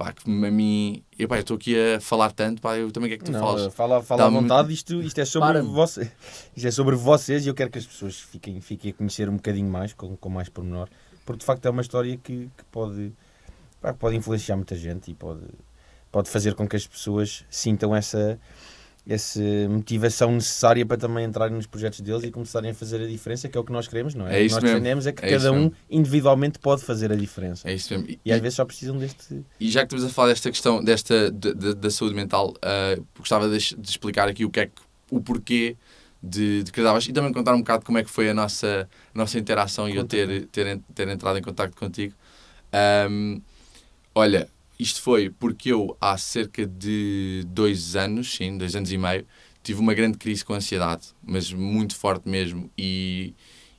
pá, 0.00 0.12
que 0.12 0.30
a 0.30 0.50
mim, 0.50 1.02
eu, 1.18 1.28
pá, 1.28 1.36
eu 1.36 1.40
estou 1.40 1.56
aqui 1.58 1.76
a 1.78 2.00
falar 2.00 2.30
tanto, 2.32 2.62
pá, 2.62 2.76
eu 2.78 2.90
também 2.90 3.08
o 3.08 3.10
que 3.10 3.14
é 3.16 3.18
que 3.18 3.24
tu 3.24 3.32
Não, 3.32 3.40
falas? 3.40 3.74
fala, 3.74 4.02
fala 4.02 4.24
à 4.24 4.28
vontade, 4.30 4.72
isto, 4.72 5.02
isto 5.02 5.20
é 5.20 5.26
sobre 5.26 5.60
você, 5.60 6.10
isto 6.56 6.66
é 6.66 6.70
sobre 6.70 6.96
vocês 6.96 7.44
e 7.44 7.50
eu 7.50 7.54
quero 7.54 7.70
que 7.70 7.78
as 7.78 7.84
pessoas 7.84 8.18
fiquem, 8.18 8.62
fiquem 8.62 8.92
a 8.92 8.94
conhecer 8.94 9.28
um 9.28 9.36
bocadinho 9.36 9.70
mais, 9.70 9.92
com, 9.92 10.16
com 10.16 10.28
mais 10.30 10.48
pormenor, 10.48 10.88
porque 11.26 11.40
de 11.40 11.44
facto 11.44 11.66
é 11.66 11.70
uma 11.70 11.82
história 11.82 12.16
que, 12.16 12.48
que 12.56 12.64
pode 12.72 13.12
pá, 13.80 13.92
pode 13.92 14.16
influenciar 14.16 14.56
muita 14.56 14.74
gente 14.74 15.10
e 15.10 15.14
pode, 15.14 15.42
pode 16.10 16.30
fazer 16.30 16.54
com 16.54 16.66
que 16.66 16.76
as 16.76 16.86
pessoas 16.86 17.44
sintam 17.50 17.94
essa, 17.94 18.40
essa 19.06 19.40
motivação 19.68 20.30
necessária 20.32 20.84
para 20.84 20.96
também 20.96 21.24
entrarem 21.24 21.56
nos 21.56 21.66
projetos 21.66 22.00
deles 22.00 22.22
e 22.22 22.30
começarem 22.30 22.70
a 22.70 22.74
fazer 22.74 23.02
a 23.02 23.06
diferença, 23.06 23.48
que 23.48 23.56
é 23.56 23.60
o 23.60 23.64
que 23.64 23.72
nós 23.72 23.88
queremos, 23.88 24.14
não 24.14 24.26
é? 24.28 24.32
É 24.32 24.36
o 24.36 24.40
que 24.40 24.46
isso 24.46 24.54
nós 24.56 24.64
defendemos 24.64 25.06
é 25.06 25.12
que 25.12 25.24
É 25.24 25.30
cada 25.30 25.36
isso 25.44 25.52
um 25.52 25.56
mesmo. 25.62 25.72
individualmente 25.90 26.58
pode 26.58 26.82
fazer 26.82 27.10
a 27.10 27.16
diferença. 27.16 27.68
É 27.68 27.74
isso 27.74 27.92
mesmo. 27.92 28.08
E, 28.10 28.20
E 28.24 28.32
às 28.32 28.40
vezes 28.40 28.56
só 28.56 28.64
precisam 28.64 28.96
deste. 28.98 29.42
E 29.58 29.70
já 29.70 29.80
que 29.80 29.86
estamos 29.94 30.04
a 30.04 30.14
falar 30.14 30.28
desta 30.28 30.50
questão 30.50 30.84
desta, 30.84 31.30
de- 31.30 31.54
de- 31.54 31.74
da 31.74 31.90
saúde 31.90 32.14
mental, 32.14 32.54
ah, 32.62 32.96
gostava 33.18 33.48
de, 33.48 33.74
de 33.76 33.88
explicar 33.90 34.28
aqui 34.28 34.44
o 34.44 34.50
que 34.50 34.60
é 34.60 34.66
que, 34.66 34.72
o 35.10 35.20
porquê 35.20 35.76
de, 36.22 36.62
de 36.62 36.70
Casavas 36.70 37.06
e 37.08 37.12
também 37.12 37.32
contar 37.32 37.54
um 37.54 37.58
bocado 37.60 37.84
como 37.84 37.96
é 37.98 38.04
que 38.04 38.10
foi 38.10 38.28
a 38.28 38.34
nossa, 38.34 38.86
a 39.14 39.18
nossa 39.18 39.38
interação 39.38 39.88
e 39.88 39.92
eu 39.96 40.02
Conta, 40.02 40.08
ter, 40.16 40.46
ter, 40.48 40.78
ter 40.94 41.08
entrado 41.08 41.38
em 41.38 41.42
contato 41.42 41.74
contigo. 41.74 42.14
Ahm, 42.72 43.40
olha, 44.14 44.46
isto 44.80 45.02
foi 45.02 45.30
porque 45.30 45.72
eu 45.72 45.96
há 46.00 46.16
cerca 46.16 46.66
de 46.66 47.44
dois 47.48 47.96
anos, 47.96 48.34
sim, 48.34 48.56
dois 48.56 48.74
anos 48.74 48.90
e 48.90 48.98
meio, 48.98 49.26
tive 49.62 49.80
uma 49.80 49.92
grande 49.92 50.16
crise 50.16 50.44
com 50.44 50.54
ansiedade, 50.54 51.08
mas 51.22 51.52
muito 51.52 51.94
forte 51.94 52.28
mesmo 52.28 52.70
e 52.76 53.34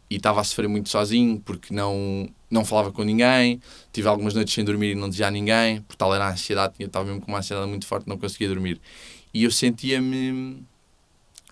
estava 0.10 0.41
a 0.41 0.43
sofrer 0.43 0.67
muito 0.67 0.89
sozinho 0.89 1.39
porque 1.39 1.74
não, 1.74 2.29
não 2.50 2.63
falava 2.63 2.91
com 2.91 3.03
ninguém, 3.03 3.60
tive 3.91 4.08
algumas 4.08 4.34
noites 4.34 4.53
sem 4.53 4.63
dormir 4.63 4.91
e 4.91 4.96
não 4.96 5.10
dizia 5.10 5.27
a 5.27 5.31
ninguém, 5.31 5.81
por 5.81 5.96
tal 5.96 6.13
era 6.13 6.25
a 6.25 6.31
ansiedade, 6.31 6.75
estava 6.79 7.05
mesmo 7.05 7.22
com 7.22 7.31
uma 7.31 7.39
ansiedade 7.39 7.67
muito 7.67 7.88
forte, 7.88 8.08
não 8.08 8.17
conseguia 8.17 8.48
dormir. 8.50 8.79
E 9.34 9.43
eu 9.43 9.51
sentia-me 9.51 10.63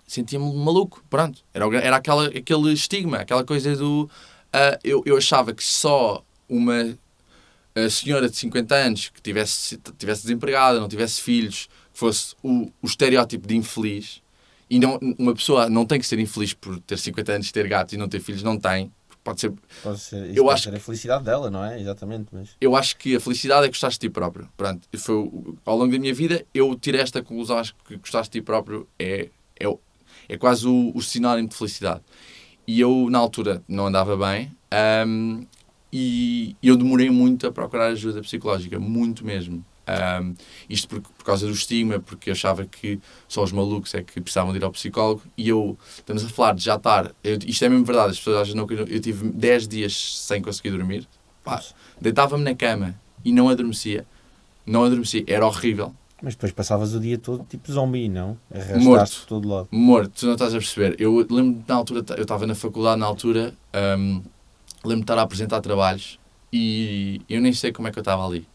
sentia-me 0.06 0.52
maluco, 0.54 1.02
pronto. 1.08 1.42
Era, 1.54 1.64
era 1.76 1.96
aquela, 1.96 2.26
aquele 2.26 2.72
estigma, 2.72 3.18
aquela 3.18 3.44
coisa 3.44 3.76
do... 3.76 4.10
ah, 4.52 4.78
eu, 4.82 5.02
eu 5.06 5.16
achava 5.16 5.54
que 5.54 5.62
só 5.62 6.24
uma 6.48 6.98
a 7.84 7.90
senhora 7.90 8.28
de 8.28 8.36
50 8.36 8.74
anos 8.74 9.08
que 9.08 9.20
tivesse, 9.20 9.78
tivesse 9.98 10.22
desempregada, 10.22 10.80
não 10.80 10.88
tivesse 10.88 11.20
filhos, 11.20 11.68
fosse 11.92 12.34
o, 12.42 12.70
o 12.82 12.86
estereótipo 12.86 13.46
de 13.46 13.56
infeliz, 13.56 14.22
e 14.70 14.78
não, 14.78 14.98
uma 15.18 15.34
pessoa 15.34 15.68
não 15.68 15.84
tem 15.84 15.98
que 15.98 16.06
ser 16.06 16.18
infeliz 16.20 16.54
por 16.54 16.78
ter 16.80 16.96
50 16.96 17.32
anos, 17.32 17.50
ter 17.50 17.66
gatos 17.66 17.92
e 17.92 17.96
não 17.96 18.08
ter 18.08 18.20
filhos, 18.20 18.42
não 18.42 18.56
tem. 18.56 18.92
Pode 19.22 19.40
ser 19.40 19.52
Pode 19.82 19.98
ser, 19.98 20.34
Eu 20.34 20.44
pode 20.44 20.54
acho 20.54 20.62
ser 20.70 20.76
a 20.76 20.80
felicidade 20.80 21.24
dela, 21.24 21.50
não 21.50 21.64
é? 21.64 21.78
Exatamente. 21.78 22.28
Mas... 22.32 22.50
eu 22.60 22.76
acho 22.76 22.96
que 22.96 23.16
a 23.16 23.20
felicidade 23.20 23.66
é 23.66 23.68
gostar 23.68 23.88
de 23.88 23.98
ti 23.98 24.08
próprio. 24.08 24.48
Pronto, 24.56 24.88
foi, 24.96 25.14
ao 25.66 25.76
longo 25.76 25.92
da 25.92 25.98
minha 25.98 26.14
vida, 26.14 26.46
eu 26.54 26.74
tirei 26.76 27.00
esta 27.00 27.20
conclusão. 27.20 27.58
Acho 27.58 27.74
que 27.86 27.96
gostar 27.96 28.22
de 28.22 28.30
ti 28.30 28.40
próprio 28.40 28.88
é, 28.98 29.28
é, 29.58 29.66
é 30.28 30.38
quase 30.38 30.66
o, 30.66 30.92
o 30.94 31.02
sinónimo 31.02 31.48
de 31.48 31.56
felicidade. 31.56 32.00
E 32.66 32.80
eu, 32.80 33.08
na 33.10 33.18
altura, 33.18 33.62
não 33.66 33.88
andava 33.88 34.16
bem 34.16 34.52
ahm, 34.70 35.44
e 35.92 36.56
eu 36.62 36.76
demorei 36.76 37.10
muito 37.10 37.46
a 37.46 37.52
procurar 37.52 37.86
ajuda 37.88 38.20
psicológica, 38.20 38.78
muito 38.78 39.24
mesmo. 39.24 39.64
Ahm, 39.86 40.34
isto 40.68 40.86
por, 40.88 41.00
por 41.00 41.24
causa 41.24 41.46
do 41.46 41.52
estigma, 41.52 41.98
porque 41.98 42.30
eu 42.30 42.32
achava 42.32 42.64
que 42.64 43.00
só 43.26 43.42
os 43.42 43.50
malucos 43.50 43.92
é 43.94 44.02
que 44.02 44.20
precisavam 44.20 44.52
de 44.52 44.58
ir 44.58 44.64
ao 44.64 44.70
psicólogo. 44.70 45.22
E 45.36 45.48
eu, 45.48 45.76
estamos 45.98 46.24
a 46.24 46.28
falar 46.28 46.54
de 46.54 46.62
já 46.62 46.76
estar, 46.76 47.10
eu- 47.24 47.38
isto 47.44 47.64
é 47.64 47.68
mesmo 47.68 47.84
verdade, 47.84 48.10
as 48.12 48.18
pessoas 48.18 48.36
acham 48.42 48.54
não, 48.54 48.66
que 48.68 48.74
eu, 48.74 49.00
tive 49.00 49.28
10 49.30 49.66
dias 49.66 50.18
sem 50.18 50.40
conseguir 50.40 50.70
dormir. 50.70 51.08
Deitava-me 52.00 52.44
na 52.44 52.54
cama 52.54 52.94
e 53.24 53.32
não 53.32 53.48
adormecia. 53.48 54.06
Não 54.64 54.84
adormecia, 54.84 55.24
era 55.26 55.44
horrível. 55.44 55.92
mas 56.22 56.34
depois 56.34 56.52
passavas 56.52 56.94
o 56.94 57.00
dia 57.00 57.18
todo 57.18 57.44
tipo 57.48 57.72
zombie, 57.72 58.08
não? 58.08 58.38
Morto. 58.78 59.24
Todo 59.26 59.48
lado. 59.48 59.68
Morto, 59.72 60.12
tu 60.20 60.26
não 60.26 60.34
estás 60.34 60.54
a 60.54 60.58
perceber. 60.58 60.94
Eu 61.00 61.16
lembro-me 61.16 61.64
na 61.66 61.74
altura, 61.74 62.04
eu 62.16 62.22
estava 62.22 62.46
na 62.46 62.54
faculdade 62.54 63.00
na 63.00 63.06
altura, 63.06 63.54
hum, 63.98 64.22
lembro-me 64.84 65.00
de 65.00 65.04
estar 65.04 65.18
a 65.18 65.22
apresentar 65.22 65.60
trabalhos 65.60 66.18
e 66.52 67.20
eu 67.28 67.40
nem 67.40 67.52
sei 67.52 67.72
como 67.72 67.88
é 67.88 67.90
que 67.90 67.98
eu 67.98 68.02
estava 68.02 68.26
ali. 68.26 68.46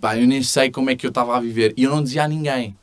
Pá, 0.00 0.16
eu 0.18 0.26
nem 0.26 0.42
sei 0.42 0.70
como 0.70 0.90
é 0.90 0.96
que 0.96 1.06
eu 1.06 1.10
estava 1.10 1.36
a 1.36 1.40
viver. 1.40 1.74
E 1.76 1.84
eu 1.84 1.90
não 1.90 2.02
dizia 2.02 2.24
a 2.24 2.28
ninguém. 2.28 2.76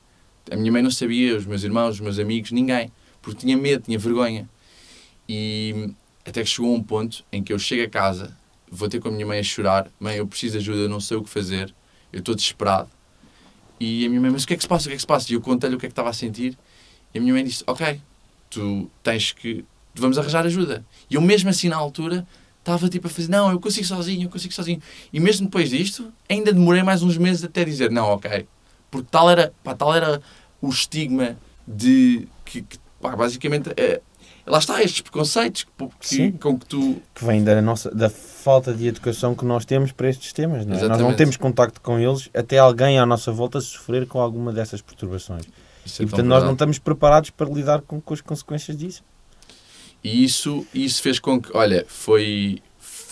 A 0.51 0.55
minha 0.55 0.71
mãe 0.71 0.81
não 0.81 0.91
sabia, 0.91 1.35
os 1.35 1.45
meus 1.45 1.63
irmãos, 1.63 1.95
os 1.95 1.99
meus 1.99 2.17
amigos, 2.17 2.51
ninguém. 2.51 2.91
Porque 3.21 3.41
tinha 3.41 3.57
medo, 3.57 3.83
tinha 3.83 3.99
vergonha. 3.99 4.49
E 5.27 5.93
até 6.25 6.41
que 6.43 6.49
chegou 6.49 6.73
um 6.73 6.81
ponto 6.81 7.25
em 7.31 7.43
que 7.43 7.51
eu 7.51 7.59
chego 7.59 7.83
a 7.83 7.89
casa, 7.89 8.37
vou 8.71 8.87
ter 8.87 8.99
com 8.99 9.09
a 9.09 9.11
minha 9.11 9.25
mãe 9.25 9.39
a 9.39 9.43
chorar. 9.43 9.91
Mãe, 9.99 10.17
eu 10.17 10.27
preciso 10.27 10.53
de 10.53 10.59
ajuda, 10.59 10.79
eu 10.79 10.89
não 10.89 10.99
sei 10.99 11.17
o 11.17 11.23
que 11.23 11.29
fazer. 11.29 11.73
Eu 12.13 12.19
estou 12.19 12.33
desesperado. 12.33 12.89
E 13.79 14.05
a 14.05 14.09
minha 14.09 14.21
mãe, 14.21 14.31
mas 14.31 14.43
o 14.43 14.47
que 14.47 14.53
é 14.53 14.57
que 14.57 14.63
se 14.63 14.69
passa? 14.69 14.85
O 14.85 14.87
que 14.87 14.93
é 14.93 14.95
que 14.95 15.01
se 15.01 15.07
passa? 15.07 15.31
E 15.31 15.35
eu 15.35 15.41
contei-lhe 15.41 15.75
o 15.75 15.79
que 15.79 15.85
é 15.85 15.89
que 15.89 15.93
estava 15.93 16.09
a 16.09 16.13
sentir. 16.13 16.57
E 17.13 17.17
a 17.17 17.21
minha 17.21 17.33
mãe 17.33 17.43
disse, 17.43 17.63
ok, 17.67 17.99
tu 18.49 18.89
tens 19.03 19.31
que... 19.31 19.65
Vamos 19.95 20.17
arranjar 20.17 20.45
ajuda. 20.45 20.85
E 21.09 21.15
eu 21.15 21.21
mesmo 21.21 21.49
assim, 21.49 21.67
na 21.67 21.75
altura, 21.75 22.25
estava 22.59 22.89
tipo 22.89 23.07
a 23.07 23.09
fazer, 23.09 23.29
não, 23.29 23.51
eu 23.51 23.59
consigo 23.59 23.85
sozinho, 23.85 24.23
eu 24.25 24.29
consigo 24.29 24.53
sozinho. 24.53 24.81
E 25.11 25.19
mesmo 25.19 25.47
depois 25.47 25.69
disto, 25.69 26.11
ainda 26.29 26.53
demorei 26.53 26.83
mais 26.83 27.01
uns 27.01 27.17
meses 27.17 27.43
até 27.43 27.65
dizer, 27.65 27.89
não, 27.89 28.05
ok. 28.05 28.47
Porque 28.91 29.07
tal 29.09 29.29
era, 29.29 29.53
pá, 29.63 29.73
tal 29.73 29.93
era 29.93 30.21
o 30.61 30.69
estigma 30.69 31.37
de 31.67 32.27
que, 32.45 32.61
que, 32.61 32.77
pá, 33.01 33.15
basicamente, 33.15 33.69
é, 33.77 34.01
lá 34.45 34.57
está, 34.57 34.81
estes 34.83 35.01
preconceitos 35.01 35.63
que, 35.63 36.31
que, 36.31 36.31
com 36.33 36.57
que 36.57 36.65
tu... 36.65 37.01
Que 37.13 37.25
vem 37.25 37.43
da, 37.43 37.61
nossa, 37.61 37.89
da 37.91 38.09
falta 38.09 38.73
de 38.73 38.87
educação 38.87 39.35
que 39.35 39.45
nós 39.45 39.65
temos 39.65 39.91
para 39.91 40.09
estes 40.09 40.33
temas, 40.33 40.65
não 40.65 40.75
é? 40.77 40.87
Nós 40.87 40.99
não 40.99 41.15
temos 41.15 41.37
contacto 41.37 41.79
com 41.81 41.99
eles 41.99 42.29
até 42.33 42.57
alguém 42.57 42.99
à 42.99 43.05
nossa 43.05 43.31
volta 43.31 43.61
sofrer 43.61 44.07
com 44.07 44.19
alguma 44.19 44.51
dessas 44.51 44.81
perturbações. 44.81 45.45
É 45.45 46.03
e 46.03 46.05
portanto 46.05 46.25
nós 46.25 46.27
não 46.27 46.29
verdade. 46.29 46.53
estamos 46.53 46.79
preparados 46.79 47.29
para 47.29 47.49
lidar 47.49 47.81
com, 47.81 48.01
com 48.01 48.13
as 48.13 48.21
consequências 48.21 48.77
disso. 48.77 49.03
E 50.03 50.23
isso, 50.23 50.65
isso 50.73 51.01
fez 51.01 51.19
com 51.19 51.41
que, 51.41 51.55
olha, 51.55 51.85
foi. 51.87 52.61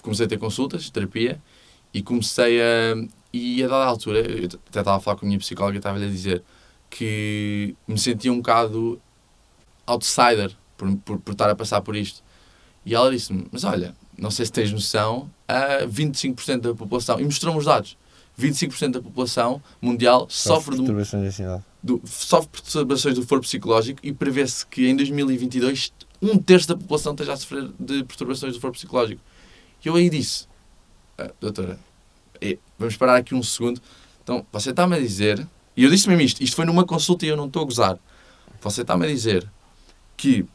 Comecei 0.01 0.25
a 0.25 0.29
ter 0.29 0.37
consultas, 0.37 0.83
de 0.83 0.91
terapia, 0.91 1.41
e 1.93 2.01
comecei 2.01 2.61
a. 2.61 2.95
E 3.33 3.63
a 3.63 3.67
dada 3.67 3.85
altura, 3.85 4.19
eu 4.19 4.45
até 4.45 4.79
estava 4.79 4.95
a 4.95 4.99
falar 4.99 5.17
com 5.17 5.25
a 5.25 5.27
minha 5.27 5.37
psicóloga 5.37 5.75
e 5.75 5.79
estava-lhe 5.79 6.05
a 6.05 6.09
dizer 6.09 6.43
que 6.89 7.75
me 7.87 7.99
sentia 7.99 8.31
um 8.31 8.37
bocado 8.37 8.99
outsider 9.85 10.55
por, 10.77 10.95
por, 10.97 11.19
por 11.19 11.31
estar 11.33 11.49
a 11.49 11.55
passar 11.55 11.81
por 11.81 11.95
isto. 11.95 12.23
E 12.85 12.95
ela 12.95 13.11
disse-me: 13.11 13.45
Mas 13.51 13.63
olha, 13.63 13.93
não 14.17 14.31
sei 14.31 14.45
se 14.45 14.51
tens 14.51 14.71
noção, 14.71 15.29
a 15.47 15.85
25% 15.85 16.61
da 16.61 16.73
população, 16.73 17.19
e 17.19 17.25
mostrou-me 17.25 17.59
os 17.59 17.65
dados: 17.65 17.97
25% 18.39 18.91
da 18.91 19.01
população 19.01 19.61
mundial 19.81 20.27
sofre 20.29 20.75
de 20.75 20.81
um 20.81 20.85
perturbações 20.85 21.35
de 21.35 21.43
do, 21.83 22.01
sofre 22.05 22.49
perturbações 22.49 23.15
do 23.15 23.25
foro 23.25 23.41
psicológico 23.41 23.99
e 24.03 24.13
prevê-se 24.13 24.65
que 24.65 24.87
em 24.87 24.95
2022 24.95 25.93
um 26.21 26.37
terço 26.37 26.67
da 26.67 26.75
população 26.75 27.13
esteja 27.13 27.33
a 27.33 27.37
sofrer 27.37 27.69
de 27.79 28.03
perturbações 28.03 28.53
do 28.53 28.59
foro 28.59 28.73
psicológico. 28.73 29.21
E 29.83 29.87
eu 29.87 29.95
aí 29.95 30.09
disse, 30.09 30.47
"Ah, 31.17 31.31
doutora, 31.39 31.79
eh, 32.41 32.57
vamos 32.77 32.97
parar 32.97 33.17
aqui 33.17 33.33
um 33.33 33.43
segundo. 33.43 33.81
Então, 34.23 34.45
você 34.51 34.71
está-me 34.71 34.95
a 34.95 34.99
dizer, 34.99 35.47
e 35.75 35.83
eu 35.83 35.89
disse 35.89 36.09
mesmo 36.09 36.21
isto, 36.21 36.43
isto 36.43 36.55
foi 36.55 36.65
numa 36.65 36.85
consulta 36.85 37.25
e 37.25 37.29
eu 37.29 37.37
não 37.37 37.45
estou 37.45 37.61
a 37.61 37.65
gozar. 37.65 37.99
Você 38.61 38.81
está-me 38.81 39.05
a 39.05 39.09
dizer 39.09 39.49
que 40.17 40.45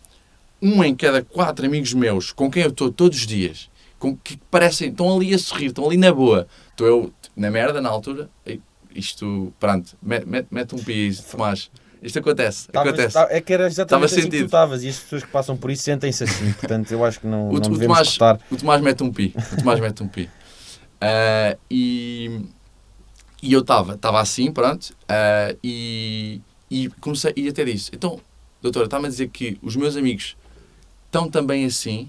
um 0.61 0.83
em 0.85 0.95
cada 0.95 1.23
quatro 1.23 1.65
amigos 1.65 1.93
meus 1.95 2.33
com 2.33 2.51
quem 2.51 2.63
eu 2.63 2.69
estou 2.69 2.93
todos 2.93 3.19
os 3.19 3.27
dias, 3.27 3.71
com 3.99 4.17
que 4.17 4.37
parecem, 4.51 4.91
estão 4.91 5.17
ali 5.17 5.33
a 5.33 5.39
sorrir, 5.39 5.67
estão 5.67 5.87
ali 5.87 5.97
na 5.97 6.13
boa, 6.13 6.47
estou 6.71 6.87
eu 6.87 7.15
na 7.37 7.51
merda 7.51 7.81
na 7.81 7.89
altura, 7.89 8.29
isto, 8.95 9.53
pronto, 9.59 9.97
mete, 10.03 10.27
mete, 10.27 10.49
mete 10.51 10.75
um 10.75 10.79
pi, 10.79 11.11
Tomás. 11.31 11.71
Isto 12.03 12.19
acontece, 12.19 12.67
Estavas- 12.67 12.89
acontece. 12.93 13.15
tá- 13.15 13.29
é 13.31 13.41
que 13.41 13.53
era 13.53 13.67
exatamente 13.67 14.07
assim 14.07 14.17
que 14.17 14.21
tu 14.23 14.31
sentido. 14.33 14.45
estavas 14.47 14.83
e 14.83 14.89
as 14.89 14.99
pessoas 14.99 15.23
que 15.23 15.31
passam 15.31 15.57
por 15.57 15.71
isso 15.71 15.85
sentem-se 15.85 16.25
assim. 16.25 16.53
Portanto, 16.61 16.91
eu 16.91 17.05
acho 17.05 17.21
que 17.21 17.27
não, 17.27 17.49
O- 17.49 17.53
não 17.61 17.71
o 17.73 17.79
Tomás- 17.79 18.09
cortar. 18.19 18.41
O 18.51 18.57
Tomás 18.57 18.81
mete 18.83 19.03
um 19.05 19.13
pi. 19.13 19.33
O 19.53 19.57
Tomás 19.57 19.79
mete 19.81 20.03
um 20.03 20.09
pi. 20.09 20.29
Ah, 21.05 21.57
e, 21.69 22.43
e 23.43 23.53
eu 23.53 23.59
estava 23.61 23.95
estava 23.95 24.21
assim, 24.21 24.53
pronto, 24.53 24.95
ah, 25.09 25.53
e, 25.63 26.41
e 26.71 26.89
comecei, 27.01 27.33
e 27.35 27.49
até 27.49 27.65
disse, 27.65 27.91
então, 27.93 28.21
doutora, 28.61 28.85
está-me 28.85 29.07
a 29.07 29.09
dizer 29.09 29.29
que 29.31 29.59
os 29.61 29.75
meus 29.75 29.97
amigos 29.97 30.37
estão 31.07 31.29
também 31.29 31.65
assim, 31.65 32.09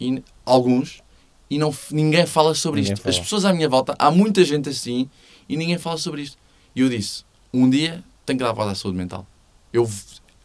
e, 0.00 0.22
alguns, 0.46 1.02
e 1.50 1.58
não, 1.58 1.74
ninguém 1.90 2.24
fala 2.24 2.54
sobre 2.54 2.82
Ninguém 2.82 2.94
isto. 2.94 3.02
fala. 3.02 3.12
As 3.16 3.18
pessoas 3.18 3.44
à 3.44 3.52
minha 3.52 3.68
volta, 3.68 3.96
há 3.98 4.12
muita 4.12 4.44
gente 4.44 4.68
assim, 4.68 5.10
e 5.48 5.56
ninguém 5.56 5.76
fala 5.76 5.96
sobre 5.98 6.22
isto. 6.22 6.38
E 6.72 6.82
eu 6.82 6.88
disse, 6.88 7.24
um 7.52 7.68
dia 7.68 8.04
tenho 8.30 8.38
que 8.38 8.44
dar 8.44 8.52
voz 8.52 8.68
à 8.68 8.74
saúde 8.74 8.96
mental. 8.96 9.26
Eu, 9.72 9.88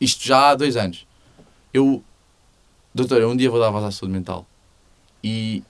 isto 0.02 0.26
já 0.26 0.50
há 0.50 0.56
dois 0.56 0.76
anos. 0.76 1.06
Eu, 1.74 2.04
doutora, 2.94 3.28
um 3.28 3.36
dia 3.36 3.50
vou 3.50 3.60
dar 3.60 3.70
voz 3.70 3.84
à 3.84 3.92
saúde 3.92 4.14
mental. 4.14 4.46
E 5.24 5.64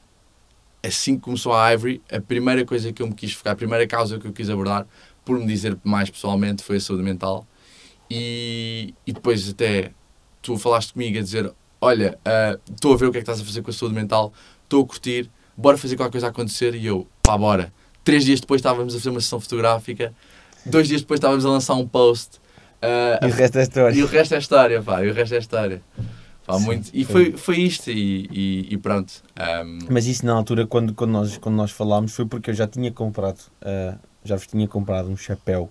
assim 0.83 1.15
que 1.15 1.21
começou 1.21 1.53
a 1.53 1.71
Ivory, 1.73 2.01
a 2.11 2.21
primeira 2.21 2.65
coisa 2.65 2.93
que 2.93 3.01
eu 3.01 3.07
me 3.07 3.13
quis 3.13 3.33
focar, 3.33 3.53
a 3.53 3.55
primeira 3.55 3.85
causa 3.87 4.19
que 4.19 4.27
eu 4.27 4.33
quis 4.33 4.49
abordar, 4.49 4.87
por 5.23 5.37
me 5.37 5.45
dizer 5.45 5.77
mais 5.83 6.09
pessoalmente, 6.09 6.63
foi 6.63 6.77
a 6.77 6.79
saúde 6.79 7.03
mental. 7.03 7.45
E, 8.09 8.93
e 9.05 9.11
depois 9.11 9.49
até 9.49 9.91
tu 10.41 10.57
falaste 10.57 10.93
comigo 10.93 11.17
a 11.17 11.21
dizer, 11.21 11.51
olha, 11.81 12.17
ah, 12.23 12.57
estou 12.71 12.93
a 12.93 12.97
ver 12.97 13.07
o 13.07 13.11
que 13.11 13.17
é 13.17 13.21
que 13.21 13.23
estás 13.23 13.41
a 13.41 13.45
fazer 13.45 13.61
com 13.61 13.71
a 13.71 13.73
saúde 13.73 13.95
mental, 13.95 14.31
estou 14.63 14.83
a 14.83 14.87
curtir, 14.87 15.29
bora 15.57 15.77
fazer 15.77 15.95
qualquer 15.97 16.11
coisa 16.11 16.27
acontecer. 16.27 16.75
E 16.75 16.85
eu, 16.85 17.07
pá, 17.23 17.37
bora. 17.37 17.73
Três 18.03 18.23
dias 18.23 18.39
depois 18.39 18.59
estávamos 18.59 18.93
a 18.93 18.99
fazer 18.99 19.09
uma 19.09 19.19
sessão 19.19 19.39
fotográfica, 19.39 20.13
dois 20.65 20.87
dias 20.87 21.01
depois 21.01 21.17
estávamos 21.19 21.45
a 21.45 21.49
lançar 21.49 21.73
um 21.75 21.87
post. 21.87 22.39
ah, 22.81 23.19
E 23.21 23.27
o 23.27 23.33
resto 23.33 23.57
é 23.59 23.63
história. 23.63 23.95
e 23.95 24.03
o 24.03 24.07
resto 24.07 24.35
é 24.35 24.37
história, 24.37 24.81
pá, 24.81 25.03
e 25.03 25.09
o 25.09 25.13
resto 25.13 25.35
é 25.35 25.37
história. 25.37 25.81
Pá, 26.45 26.59
Sim, 26.59 26.65
muito. 26.65 26.89
E 26.93 27.03
foi- 27.03 27.31
foi, 27.31 27.57
isto, 27.59 27.89
e, 27.89 28.27
e, 28.31 28.67
e 28.73 28.77
pronto. 28.77 29.11
Um, 29.65 29.79
Mas 29.89 30.05
isso 30.05 30.25
na 30.25 30.33
altura, 30.33 30.67
quando, 30.67 30.93
quando, 30.93 31.09
nós, 31.11 31.37
quando 31.37 31.55
nós 31.55 31.71
falámos, 31.71 32.13
foi 32.15 32.25
porque 32.25 32.51
eu 32.51 32.53
já 32.53 32.67
tinha 32.67 32.91
comprado, 32.91 33.39
ah, 33.63 33.95
já 34.23 34.35
vos 34.35 34.45
tinha 34.45 34.67
comprado 34.67 35.09
um 35.09 35.17
chapéu. 35.17 35.69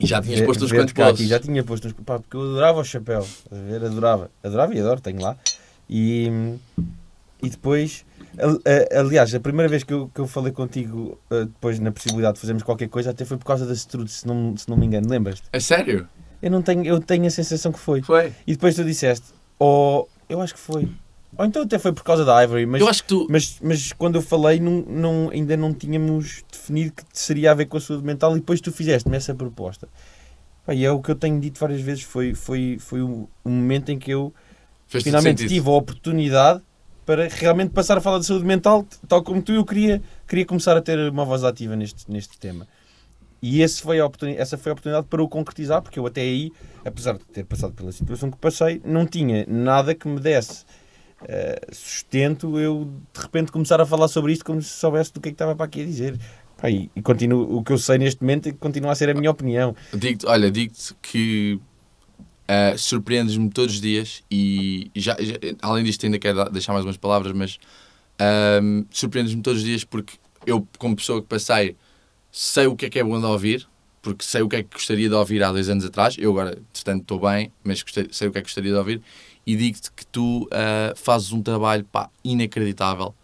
e 0.00 0.06
já 0.06 0.20
tinhas 0.22 0.40
posto 0.42 0.64
uns 0.64 0.72
quantos 0.72 0.92
posts. 0.94 1.28
Já 1.28 1.38
tinha 1.40 1.62
posto 1.62 1.88
uns. 1.88 1.92
Pá, 1.92 2.18
porque 2.18 2.36
eu 2.36 2.42
adorava 2.42 2.80
o 2.80 2.84
chapéu. 2.84 3.26
a 3.50 3.54
ver? 3.54 3.84
Adorava. 3.84 4.30
Adorava 4.42 4.74
e 4.74 4.80
adoro, 4.80 5.00
tenho 5.00 5.20
lá. 5.20 5.36
E, 5.90 6.30
e 7.42 7.48
depois, 7.50 8.04
aliás, 8.98 9.34
a 9.34 9.40
primeira 9.40 9.68
vez 9.68 9.82
que 9.82 9.92
eu, 9.92 10.10
que 10.14 10.20
eu 10.20 10.26
falei 10.26 10.52
contigo, 10.52 11.18
ah, 11.30 11.44
depois 11.44 11.78
na 11.78 11.90
possibilidade 11.90 12.34
de 12.34 12.40
fazermos 12.40 12.62
qualquer 12.62 12.88
coisa, 12.88 13.10
até 13.10 13.24
foi 13.24 13.36
por 13.36 13.44
causa 13.44 13.66
da 13.66 13.72
Strude, 13.72 14.10
se 14.10 14.26
não, 14.26 14.56
se 14.56 14.68
não 14.68 14.76
me 14.76 14.86
engano. 14.86 15.08
Lembras-te? 15.08 15.44
É 15.52 15.60
sério? 15.60 16.08
Eu, 16.42 16.50
não 16.50 16.62
tenho, 16.62 16.84
eu 16.84 17.00
tenho 17.00 17.26
a 17.26 17.30
sensação 17.30 17.72
que 17.72 17.78
foi. 17.78 18.02
Foi. 18.02 18.32
E 18.46 18.52
depois 18.52 18.74
tu 18.74 18.84
disseste, 18.84 19.26
ou. 19.58 20.08
eu 20.28 20.40
acho 20.40 20.54
que 20.54 20.60
foi. 20.60 20.88
Ou 21.38 21.44
então 21.44 21.62
até 21.62 21.78
foi 21.78 21.92
por 21.92 22.02
causa 22.02 22.24
da 22.24 22.42
Ivory, 22.42 22.66
mas. 22.66 22.80
eu 22.80 22.88
acho 22.88 23.02
que 23.02 23.08
tu. 23.08 23.26
Mas, 23.30 23.58
mas 23.62 23.92
quando 23.92 24.16
eu 24.16 24.22
falei, 24.22 24.60
não, 24.60 24.84
não, 24.86 25.30
ainda 25.30 25.56
não 25.56 25.72
tínhamos 25.72 26.44
definido 26.50 26.92
que 26.92 27.04
seria 27.12 27.50
a 27.50 27.54
ver 27.54 27.66
com 27.66 27.76
a 27.76 27.80
saúde 27.80 28.04
mental 28.04 28.32
e 28.36 28.40
depois 28.40 28.60
tu 28.60 28.70
fizeste-me 28.70 29.16
essa 29.16 29.34
proposta. 29.34 29.88
E 30.68 30.84
é 30.84 30.90
o 30.90 31.00
que 31.00 31.10
eu 31.10 31.14
tenho 31.14 31.38
dito 31.40 31.60
várias 31.60 31.80
vezes, 31.80 32.02
foi, 32.02 32.34
foi, 32.34 32.76
foi 32.80 33.00
o, 33.00 33.28
o 33.44 33.48
momento 33.48 33.90
em 33.90 33.98
que 33.98 34.10
eu 34.10 34.34
Fez 34.88 35.04
finalmente 35.04 35.46
tive 35.46 35.68
a 35.68 35.72
oportunidade 35.72 36.60
para 37.06 37.28
realmente 37.28 37.70
passar 37.70 37.96
a 37.96 38.00
falar 38.00 38.18
de 38.18 38.26
saúde 38.26 38.44
mental, 38.44 38.84
tal 39.08 39.22
como 39.22 39.40
tu, 39.40 39.52
eu 39.52 39.64
queria, 39.64 40.02
queria 40.26 40.44
começar 40.44 40.76
a 40.76 40.82
ter 40.82 40.98
uma 41.08 41.24
voz 41.24 41.44
ativa 41.44 41.76
neste, 41.76 42.10
neste 42.10 42.36
tema. 42.36 42.66
E 43.40 43.62
esse 43.62 43.80
foi 43.80 44.00
a 44.00 44.10
essa 44.36 44.58
foi 44.58 44.70
a 44.70 44.72
oportunidade 44.72 45.06
para 45.06 45.22
o 45.22 45.28
concretizar, 45.28 45.80
porque 45.80 45.98
eu 46.00 46.06
até 46.06 46.22
aí, 46.22 46.52
apesar 46.84 47.12
de 47.12 47.24
ter 47.26 47.44
passado 47.44 47.72
pela 47.74 47.92
situação 47.92 48.30
que 48.30 48.36
passei, 48.38 48.82
não 48.84 49.06
tinha 49.06 49.46
nada 49.46 49.94
que 49.94 50.08
me 50.08 50.18
desse 50.18 50.64
eh, 51.24 51.60
sustento 51.72 52.58
eu 52.58 52.90
de 53.14 53.20
repente 53.20 53.50
começar 53.50 53.80
a 53.80 53.86
falar 53.86 54.08
sobre 54.08 54.32
isto 54.32 54.44
como 54.44 54.60
se 54.60 54.68
soubesse 54.68 55.12
do 55.12 55.20
que 55.20 55.28
é 55.28 55.32
que 55.32 55.34
estava 55.34 55.54
para 55.54 55.66
aqui 55.66 55.82
a 55.82 55.84
dizer. 55.84 56.18
Pá, 56.60 56.70
e 56.70 56.90
e 56.96 57.02
continuo, 57.02 57.56
o 57.56 57.62
que 57.62 57.72
eu 57.72 57.78
sei 57.78 57.98
neste 57.98 58.20
momento 58.20 58.48
é 58.48 58.52
continua 58.52 58.92
a 58.92 58.94
ser 58.94 59.10
a 59.10 59.14
minha 59.14 59.30
opinião. 59.30 59.76
Digo-te, 59.94 60.26
olha, 60.26 60.50
digo-te 60.50 60.94
que 61.00 61.60
ah, 62.48 62.74
surpreendes-me 62.76 63.50
todos 63.50 63.74
os 63.76 63.80
dias 63.80 64.22
e 64.30 64.90
já, 64.94 65.16
já- 65.20 65.34
além 65.62 65.84
disto 65.84 66.04
ainda 66.04 66.18
quero 66.18 66.48
deixar 66.50 66.72
mais 66.72 66.84
umas 66.84 66.96
palavras, 66.96 67.32
mas 67.32 67.58
ahm, 68.18 68.84
surpreendes-me 68.90 69.42
todos 69.42 69.60
os 69.60 69.66
dias 69.66 69.84
porque 69.84 70.14
eu, 70.46 70.66
como 70.78 70.94
pessoa 70.96 71.20
que 71.20 71.28
passei, 71.28 71.76
sei 72.30 72.66
o 72.66 72.76
que 72.76 72.86
é 72.86 72.90
que 72.90 72.98
é 72.98 73.04
bom 73.04 73.18
de 73.18 73.26
ouvir, 73.26 73.66
porque 74.02 74.24
sei 74.24 74.42
o 74.42 74.48
que 74.48 74.56
é 74.56 74.62
que 74.62 74.72
gostaria 74.74 75.08
de 75.08 75.14
ouvir 75.14 75.42
há 75.42 75.50
dois 75.50 75.68
anos 75.68 75.84
atrás. 75.84 76.14
Eu 76.18 76.30
agora, 76.30 76.58
portanto, 76.72 77.02
estou 77.02 77.18
bem, 77.20 77.50
mas 77.64 77.82
gostei- 77.82 78.08
sei 78.12 78.28
o 78.28 78.32
que 78.32 78.38
é 78.38 78.40
que 78.42 78.46
gostaria 78.46 78.70
de 78.70 78.78
ouvir. 78.78 79.02
E 79.46 79.56
digo-te 79.56 79.90
que 79.92 80.06
tu 80.06 80.48
ah, 80.52 80.92
fazes 80.96 81.32
um 81.32 81.42
trabalho 81.42 81.84
pá, 81.84 82.08
inacreditável. 82.24 83.14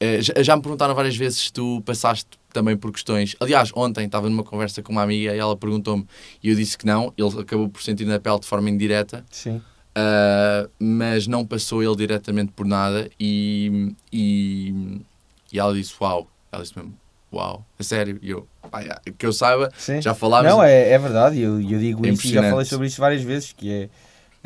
Eh, 0.00 0.20
já, 0.22 0.42
já 0.42 0.56
me 0.56 0.62
perguntaram 0.62 0.94
várias 0.94 1.16
vezes 1.16 1.38
se 1.38 1.52
tu 1.52 1.80
passaste 1.84 2.28
também 2.54 2.76
por 2.76 2.90
questões. 2.92 3.36
Aliás, 3.40 3.70
ontem 3.74 4.06
estava 4.06 4.30
numa 4.30 4.42
conversa 4.44 4.82
com 4.82 4.92
uma 4.92 5.02
amiga 5.02 5.34
e 5.34 5.38
ela 5.38 5.54
perguntou-me 5.56 6.06
e 6.42 6.48
eu 6.48 6.54
disse 6.54 6.78
que 6.78 6.86
não. 6.86 7.12
Ele 7.18 7.40
acabou 7.40 7.68
por 7.68 7.82
sentir 7.82 8.06
na 8.06 8.18
pele 8.18 8.38
de 8.40 8.46
forma 8.46 8.70
indireta, 8.70 9.24
Sim. 9.30 9.60
ah, 9.94 10.66
mas 10.78 11.26
não 11.26 11.44
passou 11.44 11.82
ele 11.82 11.96
diretamente 11.96 12.52
por 12.52 12.64
nada. 12.64 13.10
E, 13.20 13.92
e, 14.12 15.00
e 15.52 15.58
ela 15.58 15.74
disse: 15.74 15.92
Uau, 16.00 16.26
ela 16.50 16.62
disse 16.62 16.78
mesmo: 16.78 16.94
Uau, 17.32 17.66
a 17.78 17.82
sério. 17.82 18.18
E 18.22 18.30
eu, 18.30 18.46
"Pá, 18.70 18.80
já, 18.82 19.00
que 19.18 19.26
eu 19.26 19.32
saiba, 19.32 19.68
Sim. 19.76 20.00
já 20.00 20.14
falámos. 20.14 20.50
Não, 20.50 20.62
é, 20.62 20.90
é 20.90 20.98
verdade, 20.98 21.40
eu, 21.40 21.60
eu 21.60 21.78
digo 21.78 22.06
É 22.06 22.10
isso 22.10 22.26
e 22.26 22.30
já 22.30 22.48
falei 22.48 22.64
sobre 22.64 22.86
isso 22.86 23.00
várias 23.00 23.22
vezes, 23.22 23.52
que 23.52 23.70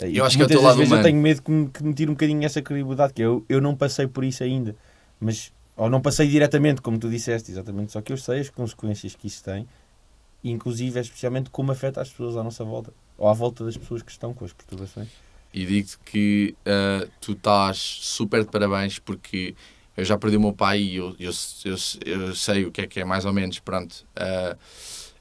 é... 0.00 0.08
e 0.08 0.16
Eu 0.16 0.24
acho 0.24 0.36
que 0.36 0.42
é 0.42 0.46
muitas 0.46 0.62
lado 0.64 0.76
vezes 0.78 0.90
humano. 0.90 1.06
eu 1.06 1.10
tenho 1.10 1.22
medo 1.22 1.42
que 1.42 1.50
me, 1.50 1.68
que 1.68 1.84
me 1.84 1.92
tire 1.94 2.10
um 2.10 2.14
bocadinho 2.14 2.44
essa 2.44 2.62
credibilidade, 2.62 3.12
que 3.12 3.20
eu, 3.22 3.44
eu 3.48 3.60
não 3.60 3.76
passei 3.76 4.06
por 4.06 4.24
isso 4.24 4.42
ainda, 4.42 4.74
mas... 5.20 5.52
Ou 5.78 5.88
não 5.90 6.02
passei 6.02 6.28
diretamente, 6.28 6.82
como 6.82 6.98
tu 6.98 7.08
disseste, 7.10 7.52
exatamente, 7.52 7.92
só 7.92 8.02
que 8.02 8.12
eu 8.12 8.18
sei 8.18 8.40
as 8.40 8.50
consequências 8.50 9.14
que 9.16 9.26
isso 9.28 9.42
tem, 9.44 9.66
inclusive, 10.44 11.00
especialmente, 11.00 11.50
como 11.50 11.72
afeta 11.72 12.00
as 12.02 12.10
pessoas 12.10 12.36
à 12.36 12.42
nossa 12.44 12.64
volta, 12.64 12.92
ou 13.16 13.28
à 13.28 13.32
volta 13.34 13.64
das 13.64 13.76
pessoas 13.76 14.02
que 14.02 14.10
estão 14.12 14.34
com 14.34 14.44
as 14.44 14.52
perturbações. 14.52 15.08
e 15.54 15.64
digo-te 15.66 15.98
que 16.04 16.56
ah, 16.66 17.06
tu 17.20 17.32
estás 17.32 17.78
super 17.78 18.44
de 18.44 18.50
parabéns 18.50 18.98
porque 18.98 19.54
eu 19.96 20.04
já 20.04 20.18
perdi 20.18 20.36
o 20.36 20.40
meu 20.40 20.52
pai 20.52 20.80
e 20.80 20.96
eu, 20.96 21.16
eu, 21.18 21.32
eu, 21.64 21.76
eu 22.06 22.34
sei 22.36 22.66
o 22.66 22.72
que 22.72 22.82
é 22.82 22.86
que 22.86 23.00
é 23.00 23.04
mais 23.04 23.24
ou 23.24 23.32
menos, 23.32 23.58
pronto, 23.60 24.04
ah, 24.16 24.56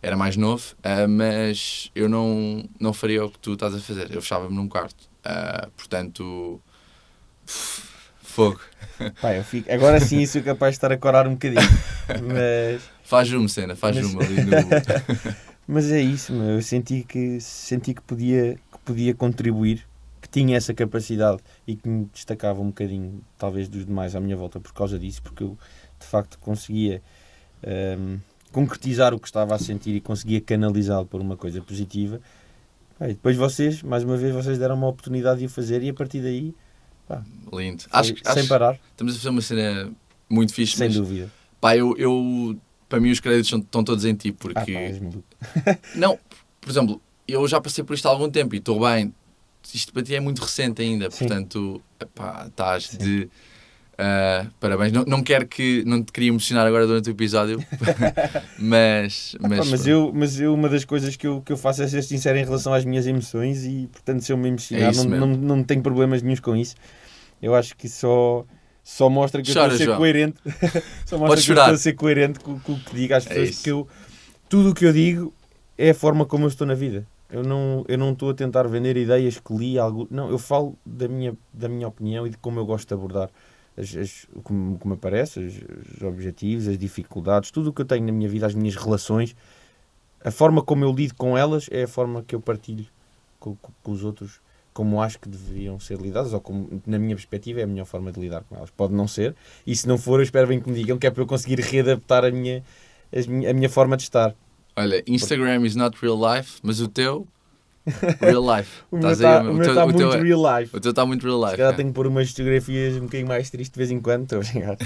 era 0.02 0.16
mais 0.18 0.38
novo, 0.38 0.76
ah, 0.84 1.08
mas 1.08 1.92
eu 1.96 2.10
não, 2.10 2.68
não 2.80 2.94
faria 2.94 3.26
o 3.26 3.32
que 3.32 3.40
tu 3.40 3.54
estás 3.54 3.74
a 3.76 3.80
fazer, 3.80 4.12
eu 4.14 4.22
fechava-me 4.22 4.56
num 4.56 4.68
quarto, 4.68 5.10
Ah, 5.24 5.70
portanto, 5.78 6.62
fogo, 8.38 8.60
Pá, 9.20 9.34
eu 9.34 9.44
fico... 9.44 9.72
Agora 9.72 10.00
sim 10.00 10.24
sou 10.28 10.44
capaz 10.44 10.74
de 10.74 10.78
estar 10.78 10.92
a 10.92 10.98
corar 10.98 11.28
um 11.28 11.32
bocadinho, 11.32 11.62
mas... 12.22 12.84
faz 13.04 13.32
uma 13.34 13.48
cena, 13.48 13.76
faz 13.76 13.96
Mas- 13.96 14.06
uma 14.06 14.24
ali 14.24 14.36
no... 14.44 14.52
Mas 15.70 15.92
é 15.92 16.00
isso, 16.00 16.32
meu. 16.32 16.52
eu 16.52 16.62
senti 16.62 17.04
que 17.04 17.42
senti 17.42 17.94
que 17.94 18.02
podia, 18.02 18.58
que 18.72 18.80
podia 18.86 19.14
contribuir, 19.14 19.86
que 20.22 20.30
tinha 20.30 20.56
essa 20.56 20.74
capacidade 20.74 21.40
e 21.68 21.76
que 21.76 21.90
me 21.90 22.06
destacava 22.14 22.62
um 22.62 22.68
bocadinho, 22.68 23.22
talvez, 23.38 23.68
dos 23.68 23.86
demais 23.86 24.16
à 24.16 24.22
minha 24.22 24.38
volta 24.38 24.62
por 24.62 24.72
causa 24.72 24.98
disso, 24.98 25.22
porque 25.22 25.44
eu 25.44 25.58
de 26.00 26.06
facto 26.06 26.40
conseguia 26.40 27.02
ehm, 27.64 28.16
concretizar 28.54 29.14
o 29.14 29.20
que 29.20 29.28
estava 29.28 29.56
a 29.56 29.60
sentir 29.60 29.94
e 29.94 30.00
conseguia 30.00 30.40
canalizá-lo 30.40 31.06
por 31.06 31.20
uma 31.20 31.36
coisa 31.36 31.62
positiva. 31.62 32.22
Pá, 32.98 33.08
depois 33.08 33.36
vocês, 33.36 33.84
mais 33.84 34.06
uma 34.06 34.16
vez, 34.16 34.34
vocês 34.34 34.58
deram 34.58 34.76
uma 34.76 34.88
oportunidade 34.88 35.42
de 35.42 35.48
o 35.48 35.50
fazer 35.50 35.84
e 35.84 35.90
a 35.90 35.94
partir 35.94 36.22
daí, 36.22 36.56
lindo. 37.54 37.84
foi 37.84 38.00
Acho, 38.00 38.14
que- 38.14 38.24
sem 38.24 38.40
acho, 38.40 38.48
parar, 38.50 38.80
estamos 38.92 39.14
a 39.14 39.18
fazer 39.18 39.30
uma 39.30 39.42
cena 39.42 39.92
muito 40.30 40.54
fixe, 40.54 40.76
sem 40.78 40.88
mas 40.88 40.96
dúvida. 40.98 41.32
pá, 41.62 41.76
eu, 41.76 41.96
eu, 41.98 42.58
para 42.90 43.00
mim 43.00 43.10
os 43.12 43.20
créditos 43.20 43.52
estão 43.52 43.84
todos 43.84 44.04
em 44.06 44.14
ti, 44.16 44.30
Ah, 44.30 44.36
porque... 44.40 44.54
pá, 44.74 44.80
és 44.80 45.00
maluco. 45.00 45.24
Não, 45.96 46.20
por 46.60 46.70
exemplo, 46.70 47.02
eu 47.28 47.48
já 47.48 47.60
passei 47.62 47.84
por 47.84 47.94
isto 47.94 48.06
há 48.08 48.12
algum 48.12 48.30
tempo 48.30 48.56
e 48.56 48.58
estou 48.58 48.80
bem. 48.80 49.14
Isto 49.74 49.92
para 49.92 50.02
ti 50.04 50.16
é 50.16 50.20
muito 50.20 50.40
recente 50.42 50.82
ainda, 50.82 51.12
Sim. 51.12 51.20
portanto, 51.28 51.82
epá, 52.00 52.46
estás 52.48 52.90
de. 52.98 53.30
Ah, 53.98 54.46
parabéns. 54.60 54.92
Não, 54.92 55.04
não 55.06 55.24
quero 55.24 55.48
que. 55.48 55.84
Não 55.86 56.04
te 56.04 56.12
queria 56.12 56.30
emocionar 56.30 56.68
agora 56.68 56.86
durante 56.86 57.10
o 57.10 57.12
episódio, 57.12 57.60
mas. 58.60 59.36
Pá, 59.42 59.48
Mas, 59.50 59.70
mas, 59.70 59.88
eu, 59.88 60.12
mas 60.14 60.40
eu, 60.40 60.54
uma 60.54 60.70
das 60.70 60.86
coisas 60.86 61.16
que 61.16 61.26
eu, 61.26 61.42
que 61.42 61.52
eu 61.52 61.58
faço 61.58 61.82
é 61.84 61.88
ser 61.88 62.02
sincero 62.04 62.38
em 62.38 62.44
relação 62.46 62.74
às 62.74 62.86
minhas 62.86 63.08
emoções 63.08 63.66
e, 63.66 63.88
portanto, 63.92 64.22
se 64.22 64.32
eu 64.32 64.38
me 64.38 64.50
emocionar, 64.50 64.94
É 64.94 64.96
não, 64.98 65.06
não, 65.06 65.28
não 65.28 65.64
tenho 65.64 65.82
problemas 65.82 66.22
nenhums 66.22 66.40
com 66.40 66.56
isso. 66.56 66.76
Eu 67.42 67.56
acho 67.56 67.76
que 67.76 67.90
só, 67.90 68.46
só 68.84 69.10
mostra 69.10 69.42
que 69.42 69.50
eu 69.50 69.54
Chora, 69.54 69.74
estou 69.74 69.76
a 69.76 69.78
ser 69.78 69.86
João. 69.86 69.98
coerente. 69.98 70.38
só 71.06 71.18
mostra 71.18 71.28
Podes 71.28 71.46
que 71.46 71.52
eu 71.52 71.56
estou 71.58 71.74
a 71.74 71.78
ser 71.78 71.94
coerente 71.94 72.40
com, 72.40 72.60
com 72.60 72.74
o 72.74 72.80
que 72.80 72.96
digo 72.96 73.14
às 73.16 73.26
É 73.26 73.30
pessoas, 73.30 73.50
isso. 73.50 73.58
porque 73.60 73.72
eu, 73.72 73.88
tudo 74.50 74.70
o 74.70 74.74
que 74.76 74.86
eu 74.86 74.94
digo 74.94 75.34
é 75.78 75.90
a 75.92 75.96
forma 75.96 76.26
como 76.26 76.46
eu 76.46 76.50
estou 76.50 76.66
na 76.68 76.74
vida. 76.76 77.06
Eu 77.30 77.44
não, 77.44 77.84
eu 77.88 77.98
não 77.98 78.14
estou 78.14 78.30
a 78.30 78.34
tentar 78.34 78.64
vender 78.68 78.96
ideias 78.96 79.38
que 79.40 79.54
li, 79.54 79.78
algo, 79.78 80.08
não, 80.10 80.30
eu 80.30 80.38
falo 80.40 80.78
da 80.86 81.08
minha, 81.10 81.36
da 81.52 81.68
minha 81.68 81.88
opinião 81.88 82.26
e 82.26 82.30
de 82.30 82.38
como 82.38 82.60
eu 82.60 82.66
gosto 82.66 82.88
de 82.88 82.94
abordar 82.94 83.30
as, 83.78 83.96
as, 83.96 84.28
o 84.34 84.42
que 84.42 84.52
me- 84.54 84.76
o 84.76 84.78
que 84.80 84.88
me 84.88 84.94
aparece, 84.96 85.40
os, 85.40 85.56
os 85.96 86.02
objetivos, 86.02 86.68
as 86.68 86.78
dificuldades, 86.78 87.52
tudo 87.52 87.70
o 87.70 87.74
que 87.74 87.82
eu 87.82 87.86
tenho 87.86 88.06
na 88.06 88.12
minha 88.12 88.28
vida, 88.30 88.46
as 88.48 88.56
minhas 88.56 88.76
relações, 88.76 89.36
a 90.24 90.32
forma 90.32 90.62
como 90.62 90.84
eu 90.84 90.92
lido 90.92 91.14
com 91.16 91.38
elas 91.38 91.68
é 91.72 91.84
a 91.84 91.88
forma 91.88 92.24
que 92.24 92.34
eu 92.36 92.42
partilho 92.42 92.86
com, 93.40 93.56
com- 93.56 93.72
com 93.84 93.92
os 93.92 94.04
outros, 94.04 94.42
como 94.74 95.02
acho 95.02 95.20
que 95.20 95.30
deveriam 95.30 95.80
ser 95.80 96.00
lidadas, 96.00 96.34
ou 96.34 96.42
como, 96.42 96.82
na 96.86 97.00
minha 97.00 97.16
perspectiva, 97.16 97.60
é 97.62 97.64
a 97.64 97.68
melhor 97.68 97.86
forma 97.86 98.12
de 98.12 98.20
lidar 98.20 98.44
com 98.44 98.56
elas. 98.56 98.70
Pode 98.72 98.94
não 98.94 99.08
ser, 99.08 99.36
e 99.66 99.76
se 99.76 99.88
não 99.88 99.98
for, 99.98 100.20
eu 100.20 100.24
espero 100.24 100.48
bem 100.48 100.60
que 100.60 100.70
me 100.70 100.76
digam 100.76 100.98
que 100.98 101.08
é 101.08 101.12
para 101.12 101.22
eu 101.24 101.28
conseguir 101.28 101.60
readaptar 101.60 102.26
a 102.26 102.32
minha, 102.32 102.64
as 103.16 103.26
minha- 103.28 103.50
a 103.52 103.54
minha 103.54 103.70
forma 103.70 103.96
de 103.96 104.04
estar. 104.04 104.36
Olha, 104.76 105.04
Instagram 105.08 105.66
is 105.66 105.76
not 105.76 105.98
real 106.02 106.18
life, 106.18 106.60
mas 106.64 106.80
o 106.80 106.88
teu. 106.88 107.28
Real 108.20 108.58
life. 108.58 108.70
O 108.92 108.98
meu 108.98 109.12
está 109.12 109.42
teu- 109.44 109.76
tá 109.76 109.86
o 109.86 109.94
teu 109.94 110.08
muito 110.08 110.14
é- 110.18 110.22
real 110.24 110.60
life. 110.60 110.76
O 110.76 110.80
teu 110.80 110.90
está 110.92 111.06
muito 111.06 111.24
real 111.26 111.40
Se 111.40 111.46
life. 111.46 111.58
calhar 111.58 111.74
é. 111.74 111.76
tenho 111.76 111.90
que 111.90 111.94
pôr 111.96 112.08
umas 112.08 112.30
fotografias 112.30 112.96
um 112.98 113.02
bocadinho 113.02 113.28
mais 113.28 113.50
tristes 113.50 113.72
de 113.74 113.78
vez 113.78 113.92
em 113.92 114.00
quando, 114.00 114.24
estou 114.34 114.40
a 114.40 114.42
brincar. 114.42 114.78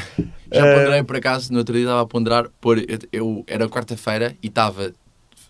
Já 0.52 0.66
Eh, 0.66 0.76
ponderei 0.80 1.04
por 1.04 1.16
acaso, 1.16 1.52
no 1.52 1.60
outro 1.60 1.74
dia 1.74 1.84
estava 1.84 2.02
a 2.02 2.06
ponderar, 2.06 2.50
pôr, 2.60 2.80
eu, 2.80 3.00
eu- 3.12 3.44
era 3.48 3.68
quarta-feira 3.70 4.36
e 4.42 4.48
estava, 4.48 4.94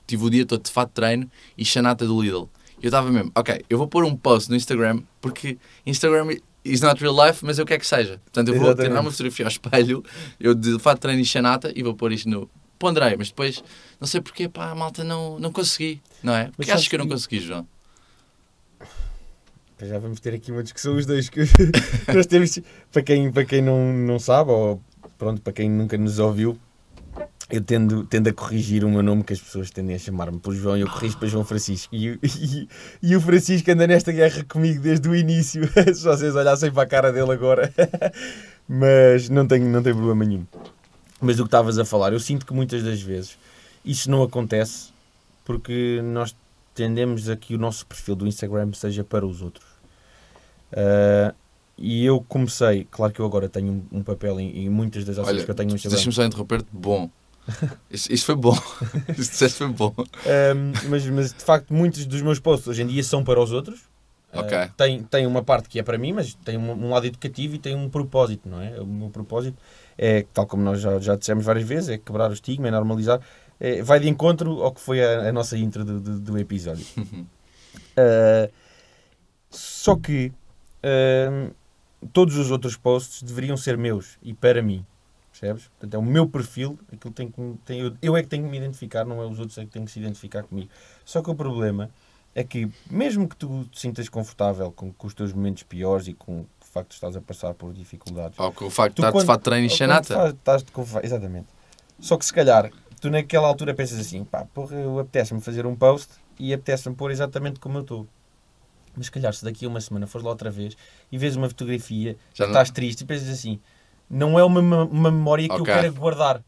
tive 0.07 0.23
o 0.25 0.29
dia 0.29 0.45
todo 0.45 0.63
de 0.63 0.71
fato 0.71 0.89
de 0.89 0.93
treino 0.95 1.29
e 1.57 1.63
chanata 1.65 2.05
do 2.05 2.21
Lidl. 2.21 2.49
Eu 2.81 2.87
estava 2.87 3.11
mesmo, 3.11 3.31
ok, 3.35 3.61
eu 3.69 3.77
vou 3.77 3.87
pôr 3.87 4.03
um 4.03 4.15
post 4.15 4.49
no 4.49 4.55
Instagram, 4.55 5.01
porque 5.21 5.57
Instagram 5.85 6.35
is 6.65 6.81
not 6.81 6.99
real 7.01 7.15
life, 7.27 7.43
mas 7.45 7.59
eu 7.59 7.65
quero 7.65 7.79
que 7.79 7.87
seja. 7.87 8.19
Portanto, 8.25 8.47
eu 8.53 8.59
vou 8.59 8.73
tirar 8.75 9.01
uma 9.01 9.11
fotografia 9.11 9.45
ao 9.45 9.51
espelho, 9.51 10.03
eu 10.39 10.53
de 10.55 10.79
fato 10.79 10.99
treino 10.99 11.21
e 11.21 11.25
chanata 11.25 11.71
e 11.75 11.83
vou 11.83 11.93
pôr 11.95 12.11
isto 12.11 12.29
no... 12.29 12.49
Ponderei, 12.81 13.15
mas 13.15 13.27
depois, 13.27 13.63
não 13.99 14.07
sei 14.07 14.19
porquê, 14.19 14.49
pá, 14.49 14.73
malta, 14.73 15.03
não, 15.03 15.37
não 15.37 15.51
consegui, 15.51 16.01
não 16.23 16.33
é? 16.33 16.49
Porque 16.55 16.71
achas 16.71 16.87
que 16.87 16.95
eu 16.95 16.99
não 16.99 17.07
consegui, 17.07 17.39
João? 17.39 17.67
Já 19.79 19.99
vamos 19.99 20.19
ter 20.19 20.33
aqui 20.33 20.51
uma 20.51 20.63
discussão 20.63 20.95
os 20.95 21.05
dois 21.05 21.29
que 21.29 21.41
nós 22.11 22.25
temos, 22.25 22.59
para 22.91 23.03
quem, 23.03 23.31
para 23.31 23.45
quem 23.45 23.61
não, 23.61 23.93
não 23.93 24.17
sabe, 24.17 24.49
ou 24.49 24.81
pronto, 25.15 25.41
para 25.41 25.53
quem 25.53 25.69
nunca 25.69 25.95
nos 25.95 26.17
ouviu, 26.17 26.57
eu 27.51 27.61
tendo, 27.61 28.03
tendo 28.05 28.29
a 28.29 28.33
corrigir 28.33 28.83
o 28.83 28.89
meu 28.89 29.03
nome, 29.03 29.23
que 29.23 29.33
as 29.33 29.39
pessoas 29.39 29.69
tendem 29.69 29.95
a 29.95 29.99
chamar-me 29.99 30.39
por 30.39 30.55
João, 30.55 30.75
e 30.75 30.81
eu 30.81 30.89
corrijo 30.89 31.19
para 31.19 31.27
João 31.27 31.45
Francisco. 31.45 31.93
E, 31.93 32.17
e, 32.23 32.67
e, 33.03 33.15
o 33.15 33.21
Francisco 33.21 33.69
anda 33.69 33.85
nesta 33.85 34.11
guerra 34.11 34.43
comigo 34.45 34.81
desde 34.81 35.07
o 35.07 35.15
início. 35.15 35.69
Se 35.93 36.03
vocês 36.03 36.35
olhassem 36.35 36.71
para 36.71 36.83
a 36.83 36.87
cara 36.87 37.11
dele 37.11 37.31
agora. 37.31 37.71
Mas 38.67 39.29
não 39.29 39.45
tem, 39.45 39.59
não 39.59 39.83
tem 39.83 39.93
problema 39.93 40.25
nenhum. 40.25 40.45
Mas 41.21 41.37
do 41.37 41.43
que 41.43 41.47
estavas 41.47 41.77
a 41.77 41.85
falar, 41.85 42.13
eu 42.13 42.19
sinto 42.19 42.45
que 42.45 42.53
muitas 42.53 42.83
das 42.83 43.01
vezes 43.01 43.37
isso 43.85 44.09
não 44.09 44.23
acontece 44.23 44.89
porque 45.45 46.01
nós 46.03 46.35
tendemos 46.73 47.29
a 47.29 47.35
que 47.35 47.55
o 47.55 47.57
nosso 47.57 47.85
perfil 47.85 48.15
do 48.15 48.27
Instagram 48.27 48.71
seja 48.73 49.03
para 49.03 49.25
os 49.25 49.41
outros. 49.41 49.65
Uh, 50.71 51.33
e 51.77 52.05
eu 52.05 52.23
comecei, 52.27 52.87
claro 52.89 53.11
que 53.11 53.19
eu 53.19 53.25
agora 53.25 53.49
tenho 53.49 53.83
um, 53.91 54.03
papel 54.03 54.39
em, 54.39 54.65
em, 54.65 54.69
muitas 54.69 55.03
das 55.03 55.17
ações 55.17 55.35
Olha, 55.35 55.45
que 55.45 55.51
eu 55.51 55.55
tenho 55.55 55.69
no 55.69 55.75
Instagram. 55.75 55.95
Deixa-me 55.95 56.13
só 56.13 56.23
interromper-te, 56.23 56.67
bom. 56.71 57.09
Isso, 57.89 58.25
foi 58.25 58.35
bom. 58.35 58.57
Isso 59.17 59.31
disseste 59.31 59.57
foi 59.57 59.67
bom. 59.67 59.93
Um, 59.97 60.89
mas, 60.89 61.05
mas 61.07 61.33
de 61.33 61.43
facto, 61.43 61.73
muitos 61.73 62.05
dos 62.05 62.21
meus 62.21 62.39
posts 62.39 62.67
hoje 62.67 62.83
em 62.83 62.87
dia 62.87 63.03
são 63.03 63.23
para 63.23 63.41
os 63.41 63.51
outros. 63.51 63.81
Ok. 64.31 64.57
Uh, 64.57 64.71
tem, 64.77 65.03
tem 65.03 65.25
uma 65.25 65.43
parte 65.43 65.67
que 65.67 65.79
é 65.79 65.83
para 65.83 65.97
mim, 65.97 66.13
mas 66.13 66.35
tem 66.35 66.57
um, 66.57 66.71
um, 66.71 66.91
lado 66.91 67.07
educativo 67.07 67.55
e 67.55 67.57
tem 67.57 67.75
um 67.75 67.89
propósito, 67.89 68.47
não 68.47 68.61
é? 68.61 68.79
O 68.79 68.85
meu 68.85 69.09
propósito 69.09 69.57
é, 69.97 70.25
tal 70.33 70.45
como 70.45 70.63
nós 70.63 70.81
já, 70.81 70.99
já 70.99 71.15
dissemos 71.15 71.45
várias 71.45 71.67
vezes, 71.67 71.89
é 71.89 71.97
quebrar 71.97 72.29
o 72.29 72.33
estigma, 72.33 72.67
é 72.67 72.71
normalizar. 72.71 73.19
É, 73.59 73.81
vai 73.81 73.99
de 73.99 74.09
encontro 74.09 74.63
ao 74.63 74.71
que 74.71 74.81
foi 74.81 75.03
a, 75.03 75.29
a 75.29 75.31
nossa 75.31 75.57
intro 75.57 75.85
do, 75.85 75.99
do, 75.99 76.19
do 76.19 76.37
episódio. 76.39 76.85
uh, 76.97 78.51
só 79.49 79.95
que 79.95 80.31
uh, 80.83 81.53
todos 82.11 82.37
os 82.37 82.49
outros 82.49 82.75
posts 82.75 83.21
deveriam 83.21 83.55
ser 83.55 83.77
meus 83.77 84.17
e 84.23 84.33
para 84.33 84.61
mim. 84.61 84.85
Percebes? 85.31 85.67
Portanto, 85.69 85.93
é 85.93 85.97
o 85.97 86.01
meu 86.01 86.27
perfil, 86.27 86.77
aquilo 86.91 87.13
tem 87.13 87.31
que, 87.31 87.55
tem, 87.65 87.79
eu, 87.79 87.93
eu 88.01 88.17
é 88.17 88.21
que 88.21 88.27
tenho 88.27 88.43
que 88.43 88.49
me 88.49 88.57
identificar, 88.57 89.05
não 89.05 89.21
é 89.21 89.25
os 89.25 89.39
outros 89.39 89.57
é 89.57 89.65
que 89.65 89.71
têm 89.71 89.85
que 89.85 89.91
se 89.91 89.99
identificar 89.99 90.43
comigo. 90.43 90.69
Só 91.05 91.21
que 91.21 91.29
o 91.29 91.35
problema 91.35 91.89
é 92.35 92.43
que, 92.43 92.69
mesmo 92.89 93.27
que 93.27 93.35
tu 93.35 93.65
te 93.65 93.79
sintas 93.79 94.09
confortável 94.09 94.71
com, 94.71 94.91
com 94.91 95.07
os 95.07 95.13
teus 95.13 95.33
momentos 95.33 95.63
piores 95.63 96.07
e 96.07 96.13
com 96.13 96.45
facto 96.73 96.91
estás 96.93 97.15
a 97.15 97.21
passar 97.21 97.53
por 97.53 97.73
dificuldades. 97.73 98.37
Ou 98.39 98.51
com 98.51 98.65
o 98.65 98.69
facto 98.69 98.95
de 98.95 99.01
estar 99.01 99.17
de 99.17 99.25
fato 99.25 99.41
treino 99.43 99.67
e. 99.67 99.67
Estás 99.67 100.63
de 100.63 100.71
Exatamente. 101.03 101.47
Só 101.99 102.17
que 102.17 102.25
se 102.25 102.33
calhar, 102.33 102.71
tu 102.99 103.09
naquela 103.09 103.47
altura 103.47 103.73
pensas 103.73 103.99
assim, 103.99 104.23
pá, 104.23 104.45
porra, 104.53 104.75
eu 104.75 104.99
apetece-me 104.99 105.41
fazer 105.41 105.65
um 105.65 105.75
post 105.75 106.09
e 106.39 106.53
apetece-me 106.53 106.95
pôr 106.95 107.11
exatamente 107.11 107.59
como 107.59 107.77
eu 107.77 107.81
estou. 107.81 108.07
Mas 108.95 109.05
se 109.05 109.11
calhar, 109.11 109.33
se 109.33 109.45
daqui 109.45 109.65
a 109.65 109.69
uma 109.69 109.79
semana 109.79 110.07
fores 110.07 110.25
lá 110.25 110.31
outra 110.31 110.49
vez 110.49 110.75
e 111.11 111.17
vês 111.17 111.35
uma 111.35 111.47
fotografia, 111.47 112.17
Já 112.33 112.47
estás 112.47 112.69
não... 112.69 112.73
triste 112.73 113.01
e 113.01 113.05
pensas 113.05 113.29
assim, 113.29 113.59
não 114.09 114.37
é 114.37 114.43
uma, 114.43 114.59
uma 114.83 115.11
memória 115.11 115.47
que 115.47 115.53
okay. 115.53 115.73
eu 115.73 115.79
quero 115.81 115.93
guardar. 115.93 116.43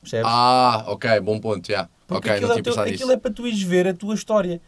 Percebes? 0.00 0.26
Ah, 0.26 0.84
ok, 0.86 1.20
bom 1.20 1.38
ponto, 1.40 1.66
já. 1.66 1.72
Yeah. 1.72 1.90
Ok, 2.08 2.30
aquilo, 2.30 2.48
não 2.48 2.58
é 2.58 2.62
teu, 2.62 2.80
aquilo 2.80 3.12
é 3.12 3.16
para 3.16 3.32
tu 3.32 3.46
ires 3.46 3.62
ver 3.62 3.86
a 3.86 3.94
tua 3.94 4.14
história. 4.14 4.60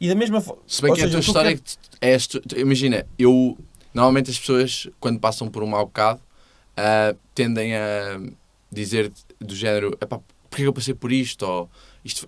E 0.00 0.08
da 0.08 0.14
mesma 0.14 0.40
forma. 0.40 0.62
Se 0.66 0.80
bem 0.80 0.92
que 0.92 1.00
seja, 1.00 1.08
a 1.08 1.20
tua 1.20 1.26
história 1.26 1.56
quer... 1.56 2.14
é. 2.14 2.18
Tu, 2.18 2.58
imagina, 2.58 3.06
eu. 3.18 3.58
Normalmente 3.98 4.30
as 4.30 4.38
pessoas, 4.38 4.88
quando 5.00 5.18
passam 5.18 5.48
por 5.48 5.60
um 5.60 5.66
mau 5.66 5.84
bocado, 5.84 6.20
uh, 6.78 7.18
tendem 7.34 7.74
a 7.74 8.20
dizer 8.70 9.10
do 9.40 9.56
género: 9.56 9.98
porquê 10.48 10.68
eu 10.68 10.72
passei 10.72 10.94
por 10.94 11.10
isto? 11.10 11.42
Ou 11.42 11.68
isto, 12.04 12.24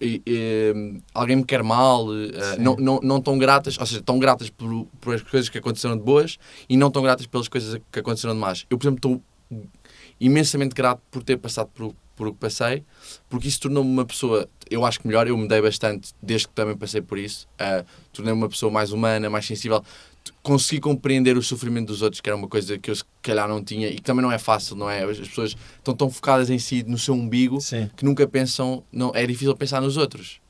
alguém 1.14 1.36
me 1.36 1.44
quer 1.44 1.62
mal, 1.62 2.08
uh, 2.08 2.10
não, 2.58 2.74
não, 2.74 3.00
não 3.00 3.20
tão 3.20 3.38
gratas, 3.38 3.78
ou 3.78 3.86
seja, 3.86 4.02
tão 4.02 4.18
gratas 4.18 4.50
por, 4.50 4.84
por 5.00 5.14
as 5.14 5.22
coisas 5.22 5.48
que 5.48 5.58
aconteceram 5.58 5.96
de 5.96 6.02
boas 6.02 6.38
e 6.68 6.76
não 6.76 6.90
tão 6.90 7.04
gratas 7.04 7.26
pelas 7.26 7.46
coisas 7.46 7.80
que 7.92 8.00
aconteceram 8.00 8.34
de 8.34 8.40
más. 8.40 8.66
Eu, 8.68 8.76
por 8.76 8.88
exemplo, 8.88 8.96
estou 8.98 9.22
imensamente 10.18 10.74
grato 10.74 11.00
por 11.08 11.22
ter 11.22 11.36
passado 11.36 11.70
por, 11.72 11.94
por 12.16 12.26
o 12.26 12.32
que 12.34 12.38
passei, 12.40 12.84
porque 13.28 13.48
isso 13.48 13.60
tornou-me 13.60 13.88
uma 13.88 14.04
pessoa, 14.04 14.48
eu 14.68 14.84
acho 14.84 15.00
que 15.00 15.06
melhor, 15.06 15.26
eu 15.26 15.36
mudei 15.38 15.62
bastante 15.62 16.12
desde 16.20 16.48
que 16.48 16.54
também 16.54 16.76
passei 16.76 17.00
por 17.00 17.16
isso, 17.16 17.48
uh, 17.54 17.86
tornei-me 18.12 18.38
uma 18.38 18.48
pessoa 18.48 18.70
mais 18.70 18.92
humana, 18.92 19.30
mais 19.30 19.46
sensível, 19.46 19.82
consegui 20.42 20.80
compreender 20.80 21.36
o 21.36 21.42
sofrimento 21.42 21.88
dos 21.88 22.02
outros, 22.02 22.20
que 22.20 22.28
era 22.28 22.36
uma 22.36 22.48
coisa 22.48 22.78
que 22.78 22.90
eu 22.90 22.94
se 22.94 23.04
calhar 23.22 23.48
não 23.48 23.62
tinha 23.62 23.88
e 23.88 23.96
que 23.96 24.02
também 24.02 24.22
não 24.22 24.32
é 24.32 24.38
fácil, 24.38 24.76
não 24.76 24.88
é? 24.88 25.04
As 25.04 25.18
pessoas 25.18 25.56
estão 25.78 25.94
tão 25.94 26.10
focadas 26.10 26.48
em 26.50 26.58
si, 26.58 26.82
no 26.86 26.98
seu 26.98 27.14
umbigo, 27.14 27.60
Sim. 27.60 27.90
que 27.96 28.04
nunca 28.04 28.26
pensam, 28.26 28.82
não, 28.90 29.12
é 29.14 29.26
difícil 29.26 29.54
pensar 29.56 29.80
nos 29.80 29.96
outros. 29.96 30.40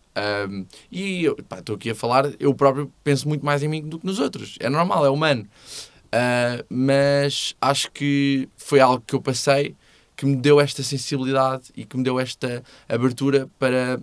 Um, 0.49 0.67
e 0.91 1.25
estou 1.25 1.77
aqui 1.77 1.91
a 1.91 1.95
falar, 1.95 2.31
eu 2.39 2.53
próprio 2.55 2.93
penso 3.03 3.29
muito 3.29 3.45
mais 3.45 3.63
em 3.63 3.69
mim 3.69 3.83
do 3.83 3.99
que 3.99 4.07
nos 4.07 4.19
outros, 4.19 4.57
é 4.61 4.69
normal, 4.69 5.05
é 5.05 5.11
humano. 5.11 5.47
Uh, 6.07 6.65
mas 6.69 7.55
acho 7.61 7.91
que 7.93 8.49
foi 8.57 8.81
algo 8.81 9.03
que 9.07 9.15
eu 9.15 9.23
passei 9.23 9.77
que 10.17 10.27
me 10.27 10.37
deu 10.37 10.61
esta 10.61 10.83
sensibilidade 10.83 11.71
e 11.77 11.85
que 11.85 11.97
me 11.97 12.03
deu 12.03 12.19
esta 12.19 12.63
abertura 12.89 13.49
para, 13.59 14.01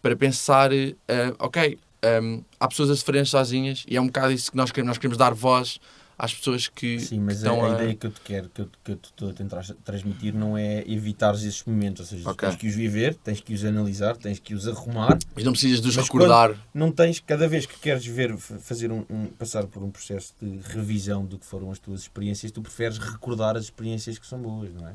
para 0.00 0.16
pensar: 0.16 0.72
uh, 0.72 0.96
ok, 1.38 1.78
um, 2.22 2.42
há 2.58 2.68
pessoas 2.68 2.90
a 2.90 2.96
sofrerem 2.96 3.24
sozinhas 3.24 3.84
e 3.88 3.96
é 3.96 4.00
um 4.00 4.06
bocado 4.06 4.32
isso 4.32 4.50
que 4.50 4.56
nós 4.56 4.70
queremos, 4.70 4.88
nós 4.88 4.98
queremos 4.98 5.18
dar 5.18 5.34
voz 5.34 5.78
às 6.20 6.34
pessoas 6.34 6.68
que 6.68 7.00
Sim, 7.00 7.20
mas 7.20 7.38
estão 7.38 7.64
a, 7.64 7.70
a, 7.70 7.74
ideia 7.76 7.94
que 7.94 8.06
eu 8.06 8.10
te 8.10 8.20
quero, 8.20 8.50
que 8.50 8.60
eu, 8.60 8.68
que 8.84 8.92
eu 8.92 8.96
te 8.96 9.06
estou 9.06 9.30
a 9.30 9.32
tentar 9.32 9.64
transmitir 9.82 10.34
não 10.34 10.56
é 10.56 10.84
evitar 10.86 11.34
esses 11.34 11.64
momentos, 11.64 12.00
ou 12.00 12.06
seja, 12.06 12.30
okay. 12.30 12.48
tens 12.48 12.58
que 12.58 12.68
os 12.68 12.74
viver, 12.74 13.14
tens 13.14 13.40
que 13.40 13.54
os 13.54 13.64
analisar, 13.64 14.16
tens 14.18 14.38
que 14.38 14.52
os 14.52 14.68
arrumar. 14.68 15.18
Mas 15.34 15.44
não 15.44 15.52
precisas 15.52 15.80
de 15.80 15.88
os 15.88 15.96
recordar. 15.96 16.54
Não 16.74 16.92
tens, 16.92 17.20
cada 17.20 17.48
vez 17.48 17.64
que 17.64 17.78
queres 17.78 18.04
ver, 18.04 18.36
fazer 18.36 18.92
um, 18.92 19.04
um, 19.08 19.26
passar 19.28 19.66
por 19.66 19.82
um 19.82 19.90
processo 19.90 20.34
de 20.40 20.60
revisão 20.74 21.24
do 21.24 21.38
que 21.38 21.46
foram 21.46 21.70
as 21.70 21.78
tuas 21.78 22.02
experiências, 22.02 22.52
tu 22.52 22.60
preferes 22.60 22.98
recordar 22.98 23.56
as 23.56 23.64
experiências 23.64 24.18
que 24.18 24.26
são 24.26 24.38
boas, 24.38 24.70
não 24.74 24.86
é? 24.86 24.94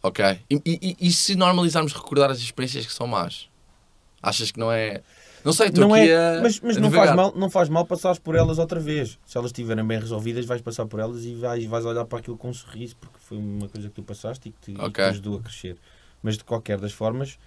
Ok. 0.00 0.24
E, 0.48 0.60
e, 0.64 0.96
e 1.00 1.12
se 1.12 1.34
normalizarmos 1.34 1.92
recordar 1.92 2.30
as 2.30 2.38
experiências 2.38 2.86
que 2.86 2.92
são 2.92 3.08
más? 3.08 3.48
Achas 4.22 4.52
que 4.52 4.60
não 4.60 4.70
é 4.70 5.02
não 5.44 5.52
sei, 5.52 5.68
estou 5.68 5.92
aqui 5.92 6.10
é, 6.10 6.38
a. 6.38 6.40
Mas, 6.42 6.60
mas 6.60 6.76
não, 6.76 6.90
faz 6.90 7.14
mal, 7.14 7.32
não 7.34 7.50
faz 7.50 7.68
mal 7.68 7.84
passares 7.84 8.18
por 8.18 8.34
elas 8.34 8.58
outra 8.58 8.78
vez. 8.78 9.18
Se 9.26 9.36
elas 9.36 9.50
estiverem 9.50 9.84
bem 9.84 9.98
resolvidas, 9.98 10.44
vais 10.44 10.60
passar 10.60 10.86
por 10.86 11.00
elas 11.00 11.24
e 11.24 11.34
vais, 11.34 11.64
vais 11.64 11.84
olhar 11.84 12.04
para 12.04 12.18
aquilo 12.18 12.36
com 12.36 12.48
um 12.48 12.54
sorriso, 12.54 12.96
porque 12.96 13.18
foi 13.18 13.38
uma 13.38 13.68
coisa 13.68 13.88
que 13.88 13.94
tu 13.94 14.02
passaste 14.02 14.48
e 14.48 14.52
que 14.52 14.72
te, 14.72 14.80
okay. 14.80 15.04
te 15.04 15.10
ajudou 15.10 15.38
a 15.38 15.42
crescer. 15.42 15.76
Mas 16.22 16.36
de 16.36 16.44
qualquer 16.44 16.78
das 16.78 16.92
formas, 16.92 17.38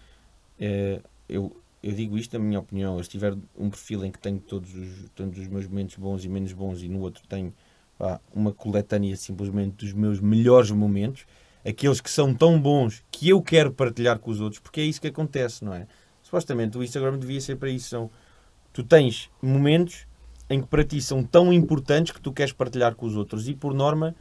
é, 0.60 1.00
eu, 1.30 1.56
eu 1.82 1.92
digo 1.94 2.18
isto, 2.18 2.36
a 2.36 2.40
minha 2.40 2.60
opinião. 2.60 3.02
Se 3.02 3.10
tiver 3.10 3.36
um 3.58 3.70
perfil 3.70 4.04
em 4.06 4.12
que 4.12 4.20
tenho 4.20 4.40
todos 4.40 4.74
os, 4.74 5.10
todos 5.16 5.38
os 5.38 5.48
meus 5.48 5.68
momentos 5.68 5.96
bons 5.96 6.26
e 6.26 6.30
menos 6.30 6.52
bons, 6.52 6.82
e 6.82 6.90
no 6.90 7.00
outro 7.00 7.24
tenho 7.28 7.54
pá, 7.98 8.20
uma 8.34 8.52
coletânea 8.52 9.16
simplesmente 9.16 9.86
dos 9.86 9.94
meus 9.94 10.20
melhores 10.20 10.72
momentos, 10.72 11.26
aqueles 11.66 12.02
que 12.02 12.12
são 12.12 12.34
tão 12.34 12.60
bons 12.60 13.04
que 13.10 13.30
eu 13.30 13.42
quero 13.42 13.72
partilhar 13.72 14.20
com 14.20 14.30
os 14.32 14.42
outros, 14.42 14.60
porque 14.60 14.82
é 14.82 14.84
isso 14.84 15.02
que 15.02 15.08
acontece, 15.08 15.64
não 15.64 15.74
é? 15.74 15.88
Supostamente 16.26 16.76
o 16.76 16.84
Instagram 16.84 17.20
devia 17.20 17.40
ser 17.40 17.56
para 17.56 17.70
isso. 17.70 17.90
São, 17.90 18.10
tu 18.74 18.84
tens 18.84 19.30
momentos 19.42 20.08
em 20.50 20.60
que 20.60 20.68
para 20.68 20.84
ti 20.84 21.00
são 21.00 21.24
tão 21.24 21.54
importantes 21.54 22.12
que 22.12 22.20
tu 22.20 22.34
queres 22.34 22.52
partilhar 22.52 22.96
com 22.96 23.06
os 23.06 23.16
outros 23.16 23.48
e 23.48 23.54
por 23.54 23.74
norma 23.74 24.16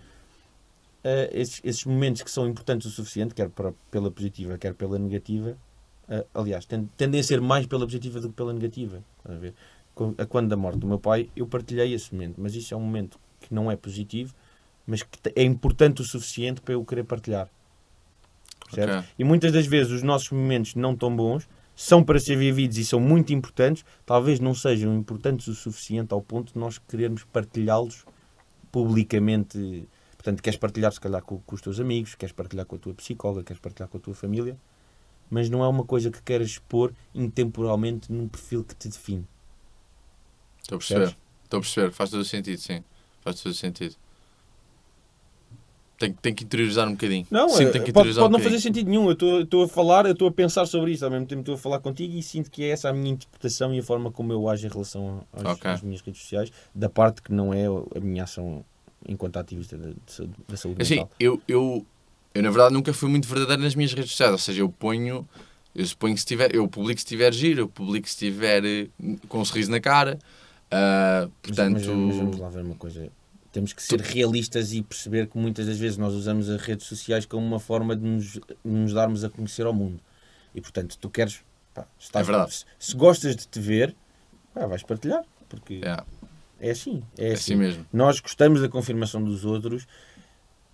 uh, 1.02 1.28
esses, 1.32 1.60
esses, 1.64 1.84
momentos 1.84 2.22
que 2.22 2.30
são 2.30 2.46
importantes 2.46 2.86
o 2.86 2.90
suficiente, 2.90 3.34
quer 3.34 3.48
para, 3.48 3.72
pela 3.90 4.10
positiva, 4.10 4.58
quer 4.58 4.74
pela 4.74 4.98
negativa, 4.98 5.56
uh, 6.08 6.26
aliás, 6.34 6.66
tendem 6.96 7.20
a 7.20 7.24
ser 7.24 7.40
mais 7.40 7.66
pela 7.66 7.86
positiva 7.86 8.20
do 8.20 8.28
que 8.28 8.34
pela 8.34 8.52
negativa. 8.52 9.02
A, 9.24 9.32
ver? 9.32 9.54
a 10.18 10.26
quando 10.26 10.48
da 10.48 10.56
morte 10.56 10.78
do 10.78 10.86
meu 10.86 10.98
pai, 10.98 11.30
eu 11.34 11.46
partilhei 11.46 11.94
esse 11.94 12.12
momento, 12.12 12.34
mas 12.38 12.54
isso 12.54 12.74
é 12.74 12.76
um 12.76 12.80
momento 12.80 13.18
que 13.40 13.52
não 13.52 13.70
é 13.70 13.76
positivo, 13.76 14.34
mas 14.86 15.02
que 15.02 15.18
é 15.34 15.42
importante 15.42 16.02
o 16.02 16.04
suficiente 16.04 16.60
para 16.60 16.74
eu 16.74 16.84
querer 16.84 17.04
partilhar. 17.04 17.48
Okay. 18.72 18.84
E 19.18 19.24
muitas 19.24 19.52
das 19.52 19.66
vezes 19.66 19.92
os 19.92 20.02
nossos 20.02 20.30
momentos 20.30 20.74
não 20.74 20.96
tão 20.96 21.14
bons 21.14 21.48
são 21.74 22.02
para 22.04 22.18
ser 22.18 22.36
vividos 22.36 22.78
e 22.78 22.84
são 22.84 23.00
muito 23.00 23.32
importantes, 23.32 23.84
talvez 24.06 24.40
não 24.40 24.54
sejam 24.54 24.94
importantes 24.94 25.48
o 25.48 25.54
suficiente 25.54 26.12
ao 26.12 26.22
ponto 26.22 26.52
de 26.52 26.58
nós 26.58 26.78
querermos 26.78 27.24
partilhá-los 27.24 28.04
publicamente. 28.70 29.88
Portanto, 30.16 30.42
queres 30.42 30.58
partilhar 30.58 30.92
se 30.92 31.00
calhar 31.00 31.22
com, 31.22 31.38
com, 31.38 31.54
os 31.54 31.60
teus 31.60 31.80
amigos, 31.80 32.14
queres 32.14 32.32
partilhar 32.32 32.64
com 32.66 32.76
a 32.76 32.78
tua 32.78 32.94
psicóloga, 32.94 33.44
queres 33.44 33.60
partilhar 33.60 33.88
com 33.88 33.98
a 33.98 34.00
tua 34.00 34.14
família, 34.14 34.56
mas 35.28 35.50
não 35.50 35.62
é 35.62 35.68
uma 35.68 35.84
coisa 35.84 36.10
que 36.10 36.22
queres 36.22 36.50
expor 36.50 36.92
intemporalmente 37.14 38.12
num 38.12 38.28
perfil 38.28 38.64
que 38.64 38.74
te 38.74 38.88
define. 38.88 39.26
Estou 40.62 40.76
a 40.76 40.78
perceber. 40.78 41.16
Estou 41.44 41.58
a 41.58 41.60
perceber. 41.60 41.92
Faz 41.92 42.10
todo 42.10 42.20
o 42.20 42.24
sentido, 42.24 42.58
sim. 42.58 42.82
Faz 43.20 43.40
todo 43.42 43.52
o 43.52 43.54
sentido. 43.54 43.96
Tem, 46.04 46.12
tem 46.12 46.34
que 46.34 46.44
interiorizar 46.44 46.86
um 46.86 46.92
bocadinho. 46.92 47.26
Não, 47.30 47.48
Sim, 47.48 47.70
tem 47.70 47.82
que 47.82 47.92
pode, 47.92 48.12
pode 48.14 48.26
um 48.26 48.28
não 48.28 48.38
fazer 48.38 48.60
sentido 48.60 48.90
nenhum. 48.90 49.06
Eu 49.06 49.42
estou 49.42 49.64
a 49.64 49.68
falar, 49.68 50.04
eu 50.04 50.12
estou 50.12 50.28
a 50.28 50.32
pensar 50.32 50.66
sobre 50.66 50.92
isso, 50.92 51.04
ao 51.04 51.10
mesmo 51.10 51.26
tempo 51.26 51.40
estou 51.40 51.54
a 51.54 51.58
falar 51.58 51.80
contigo 51.80 52.14
e 52.14 52.22
sinto 52.22 52.50
que 52.50 52.62
é 52.62 52.68
essa 52.68 52.90
a 52.90 52.92
minha 52.92 53.12
interpretação 53.12 53.74
e 53.74 53.78
a 53.78 53.82
forma 53.82 54.10
como 54.10 54.32
eu 54.32 54.48
ajo 54.48 54.66
em 54.66 54.70
relação 54.70 55.24
às, 55.32 55.44
okay. 55.56 55.70
às 55.70 55.82
minhas 55.82 56.02
redes 56.02 56.20
sociais, 56.20 56.52
da 56.74 56.90
parte 56.90 57.22
que 57.22 57.32
não 57.32 57.54
é 57.54 57.64
a 57.66 58.00
minha 58.00 58.24
ação 58.24 58.64
enquanto 59.08 59.38
ativista 59.38 59.78
da, 59.78 59.90
da 60.48 60.56
saúde 60.56 60.82
assim, 60.82 60.96
mental. 60.96 61.10
Eu, 61.18 61.40
eu, 61.48 61.86
eu, 62.34 62.42
na 62.42 62.50
verdade, 62.50 62.74
nunca 62.74 62.92
fui 62.92 63.08
muito 63.08 63.26
verdadeiro 63.26 63.62
nas 63.62 63.74
minhas 63.74 63.92
redes 63.92 64.10
sociais, 64.10 64.32
ou 64.32 64.38
seja, 64.38 64.60
eu 64.60 64.68
ponho, 64.68 65.26
eu 65.74 65.86
suponho 65.86 66.14
que 66.14 66.20
se 66.20 66.26
tiver, 66.26 66.54
eu 66.54 66.68
publico 66.68 67.00
se 67.00 67.06
tiver 67.06 67.32
giro, 67.32 67.62
eu 67.62 67.68
publico 67.68 68.08
se 68.08 68.16
tiver 68.16 68.62
eh, 68.64 68.88
com 69.28 69.40
um 69.40 69.44
sorriso 69.44 69.70
na 69.70 69.80
cara, 69.80 70.18
uh, 70.66 71.30
portanto... 71.42 71.72
Mas, 71.72 71.86
mas, 71.86 72.06
mas 72.06 72.16
vamos 72.16 72.38
lá 72.38 72.48
ver 72.50 72.62
uma 72.62 72.74
coisa 72.74 73.10
temos 73.54 73.72
que 73.72 73.80
ser 73.80 74.00
realistas 74.00 74.72
e 74.72 74.82
perceber 74.82 75.28
que 75.28 75.38
muitas 75.38 75.66
das 75.66 75.78
vezes 75.78 75.96
nós 75.96 76.12
usamos 76.12 76.50
as 76.50 76.60
redes 76.60 76.86
sociais 76.88 77.24
como 77.24 77.46
uma 77.46 77.60
forma 77.60 77.94
de 77.94 78.02
nos, 78.04 78.40
nos 78.64 78.92
darmos 78.92 79.22
a 79.22 79.30
conhecer 79.30 79.64
ao 79.64 79.72
mundo. 79.72 80.00
E 80.52 80.60
portanto, 80.60 80.98
tu 81.00 81.08
queres. 81.08 81.40
Pá, 81.72 81.86
É 82.14 82.22
verdade. 82.24 82.52
Se, 82.52 82.64
se 82.80 82.96
gostas 82.96 83.36
de 83.36 83.46
te 83.46 83.60
ver, 83.60 83.94
pá, 84.52 84.66
vais 84.66 84.82
partilhar. 84.82 85.22
Porque 85.48 85.74
Yeah, 85.74 86.04
é 86.58 86.70
assim. 86.70 87.04
É 87.16 87.28
é 87.28 87.32
assim. 87.34 87.52
assim 87.52 87.54
mesmo. 87.54 87.86
Nós 87.92 88.18
gostamos 88.18 88.60
da 88.60 88.68
confirmação 88.68 89.22
dos 89.22 89.44
outros. 89.44 89.86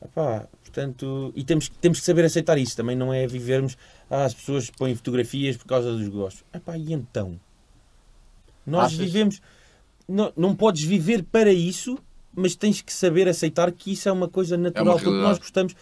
Epá, 0.03 0.49
portanto, 0.63 1.31
e 1.37 1.45
temos, 1.45 1.69
temos 1.69 2.01
que 2.01 2.07
saber 2.07 2.25
aceitar 2.25 2.57
isso. 2.57 2.75
Também 2.75 2.97
não 2.97 3.13
é 3.13 3.27
vivermos. 3.27 3.77
Ah, 4.09 4.25
as 4.25 4.33
pessoas 4.33 4.71
põem 4.71 4.95
fotografias 4.97 5.55
por 5.59 5.67
causa 5.67 5.93
dos 5.93 6.09
gostos. 6.09 6.43
Epá, 6.55 6.79
e 6.79 6.95
então? 6.95 7.39
Nós 8.67 8.87
Achas? 8.87 8.99
vivemos. 8.99 9.43
Não, 10.09 10.33
não 10.35 10.57
podes 10.57 10.83
viver 10.83 11.23
para 11.23 11.53
isso, 11.53 11.99
mas 12.35 12.55
tens 12.55 12.81
que 12.81 12.93
saber 12.93 13.29
aceitar 13.29 13.71
que 13.73 13.93
isso 13.93 14.09
é 14.09 14.13
uma 14.13 14.29
coisa 14.29 14.57
natural. 14.57 14.95
porque 14.99 15.11
nós 15.11 15.39
gostamos. 15.39 15.75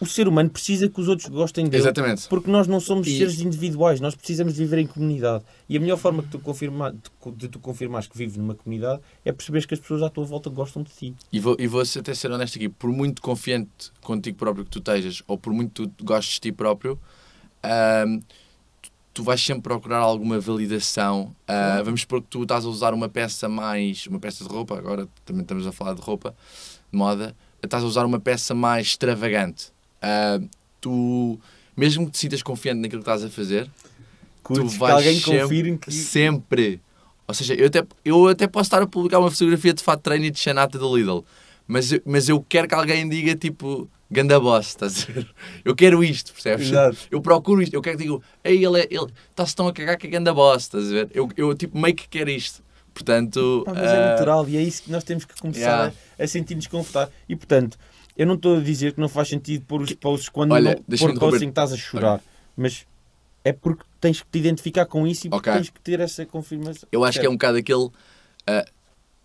O 0.00 0.06
ser 0.06 0.26
humano 0.26 0.50
precisa 0.50 0.88
que 0.88 1.00
os 1.00 1.06
outros 1.06 1.28
gostem 1.28 1.66
dele. 1.66 1.82
Exatamente. 1.84 2.26
Porque 2.28 2.50
nós 2.50 2.66
não 2.66 2.80
somos 2.80 3.06
E- 3.06 3.16
seres 3.16 3.40
individuais, 3.40 4.00
nós 4.00 4.14
precisamos 4.16 4.54
de 4.54 4.58
viver 4.58 4.78
em 4.78 4.86
comunidade. 4.88 5.44
E 5.68 5.76
a 5.76 5.80
melhor 5.80 5.96
forma 5.96 6.20
de 6.20 6.28
tu, 6.30 6.38
confirmar, 6.40 6.92
de, 7.36 7.48
tu 7.48 7.60
confirmares 7.60 8.08
que 8.08 8.18
vives 8.18 8.36
numa 8.36 8.56
comunidade 8.56 9.00
é 9.24 9.30
perceberes 9.30 9.64
que 9.64 9.72
as 9.72 9.78
pessoas 9.80 10.02
à 10.02 10.10
tua 10.10 10.24
volta 10.24 10.50
gostam 10.50 10.82
de 10.82 10.90
ti. 10.90 11.14
E 11.32 11.38
vou, 11.38 11.56
e 11.60 11.68
vou 11.68 11.80
até 11.80 12.12
ser 12.12 12.30
honesto 12.32 12.56
aqui, 12.56 12.68
por 12.68 12.90
muito 12.90 13.22
confiante 13.22 13.70
contigo 14.00 14.36
próprio 14.36 14.64
que 14.64 14.70
tu 14.72 14.80
estejas, 14.80 15.22
ou 15.28 15.38
por 15.38 15.52
muito 15.52 15.86
tu 15.86 16.04
gostes 16.04 16.34
de 16.34 16.40
ti 16.40 16.52
próprio, 16.52 16.98
tu, 19.14 19.22
tu 19.22 19.22
vais 19.22 19.40
sempre 19.40 19.62
procurar 19.62 19.98
alguma 19.98 20.38
validação. 20.40 21.34
Ah, 21.46 21.80
vamos 21.84 22.00
supor 22.02 22.20
que 22.20 22.28
tu 22.28 22.42
estás 22.42 22.64
a 22.64 22.68
usar 22.68 22.92
uma 22.92 23.08
peça 23.08 23.48
mais. 23.48 24.06
uma 24.08 24.18
peça 24.18 24.44
de 24.44 24.50
roupa, 24.50 24.76
agora 24.76 25.08
também 25.24 25.42
estamos 25.42 25.66
a 25.66 25.72
falar 25.72 25.94
de 25.94 26.00
roupa, 26.02 26.34
de 26.92 26.98
moda, 26.98 27.34
estás 27.62 27.82
a 27.82 27.86
usar 27.86 28.04
uma 28.04 28.20
peça 28.20 28.54
mais 28.54 28.88
extravagante. 28.88 29.66
Ah, 30.02 30.38
tu, 30.80 31.38
mesmo 31.76 32.06
que 32.06 32.12
te 32.12 32.18
sintas 32.18 32.42
confiante 32.42 32.80
naquilo 32.80 33.02
que 33.02 33.08
estás 33.10 33.24
a 33.24 33.30
fazer, 33.30 33.70
Curtes 34.42 34.74
que 34.74 34.78
vais 34.78 34.94
alguém 34.94 35.18
sempre- 35.18 35.40
confirme 35.40 35.78
que. 35.78 35.92
Sempre. 35.92 36.80
Ou 37.26 37.32
seja, 37.34 37.54
eu 37.54 37.66
até, 37.68 37.82
eu 38.04 38.28
até 38.28 38.46
posso 38.46 38.66
estar 38.66 38.82
a 38.82 38.86
publicar 38.86 39.18
uma 39.18 39.30
fotografia 39.30 39.72
de 39.72 39.82
fato 39.82 40.02
treino 40.02 40.26
e 40.26 40.30
de 40.30 40.38
chanata 40.38 40.78
do 40.78 40.94
Lidl, 40.94 41.24
mas, 41.66 41.90
mas 42.04 42.28
eu 42.28 42.44
quero 42.46 42.68
que 42.68 42.74
alguém 42.74 43.08
diga 43.08 43.34
tipo, 43.34 43.88
ganda 44.10 44.38
boss, 44.40 44.68
estás 44.68 45.02
a 45.08 45.12
ver? 45.12 45.34
Eu 45.64 45.74
quero 45.74 46.02
isto, 46.04 46.32
percebes? 46.32 46.68
Exato. 46.68 46.96
Eu 47.10 47.20
procuro 47.20 47.62
isto, 47.62 47.74
eu 47.74 47.82
quero 47.82 47.96
que 47.96 48.02
digam, 48.04 48.22
ei, 48.42 48.64
ele 48.64 48.80
é- 48.80 48.88
ele 48.90 49.06
está-se 49.30 49.54
tão 49.56 49.66
a 49.68 49.72
cagar 49.72 49.96
que 49.96 50.06
é 50.06 50.10
ganda 50.10 50.32
boss, 50.32 50.62
estás 50.64 50.86
a 50.88 50.90
ver? 50.92 51.08
Eu, 51.14 51.28
eu 51.36 51.54
tipo 51.54 51.78
meio 51.78 51.94
que 51.94 52.08
quero 52.08 52.30
isto. 52.30 52.62
Portanto, 52.92 53.64
mas 53.66 53.90
é 53.90 53.96
ah, 53.96 54.10
natural 54.10 54.48
e 54.48 54.56
é 54.56 54.62
isso 54.62 54.84
que 54.84 54.92
nós 54.92 55.02
temos 55.02 55.24
que 55.24 55.34
começar 55.40 55.60
Yeah. 55.60 55.92
a, 56.18 56.22
a 56.22 56.26
sentir-nos 56.28 56.68
confortáveis. 56.68 57.12
E 57.28 57.34
portanto, 57.34 57.76
eu 58.16 58.24
não 58.24 58.34
estou 58.36 58.56
a 58.56 58.60
dizer 58.60 58.92
que 58.92 59.00
não 59.00 59.08
faz 59.08 59.28
sentido 59.28 59.64
pôr 59.66 59.82
os 59.82 59.92
posts 59.94 60.28
quando 60.28 60.52
Olha, 60.52 60.80
não 60.88 60.98
pôr 60.98 61.18
posts 61.18 61.42
em 61.42 61.46
que 61.46 61.50
estás 61.50 61.72
a 61.72 61.76
chorar. 61.76 62.20
Mas 62.56 62.86
é 63.42 63.52
porque 63.52 63.82
tens 64.00 64.20
que 64.22 64.28
te 64.30 64.38
identificar 64.38 64.86
com 64.86 65.06
isso 65.08 65.26
e 65.26 65.30
porque 65.30 65.50
Ok. 65.50 65.60
tens 65.60 65.70
que 65.70 65.80
ter 65.80 65.98
essa 65.98 66.24
confirmação. 66.24 66.88
eu 66.92 67.02
acho 67.04 67.18
que 67.18 67.26
é 67.26 67.28
um 67.28 67.32
bocado 67.32 67.58
aquele. 67.58 67.88
ah, 68.46 68.64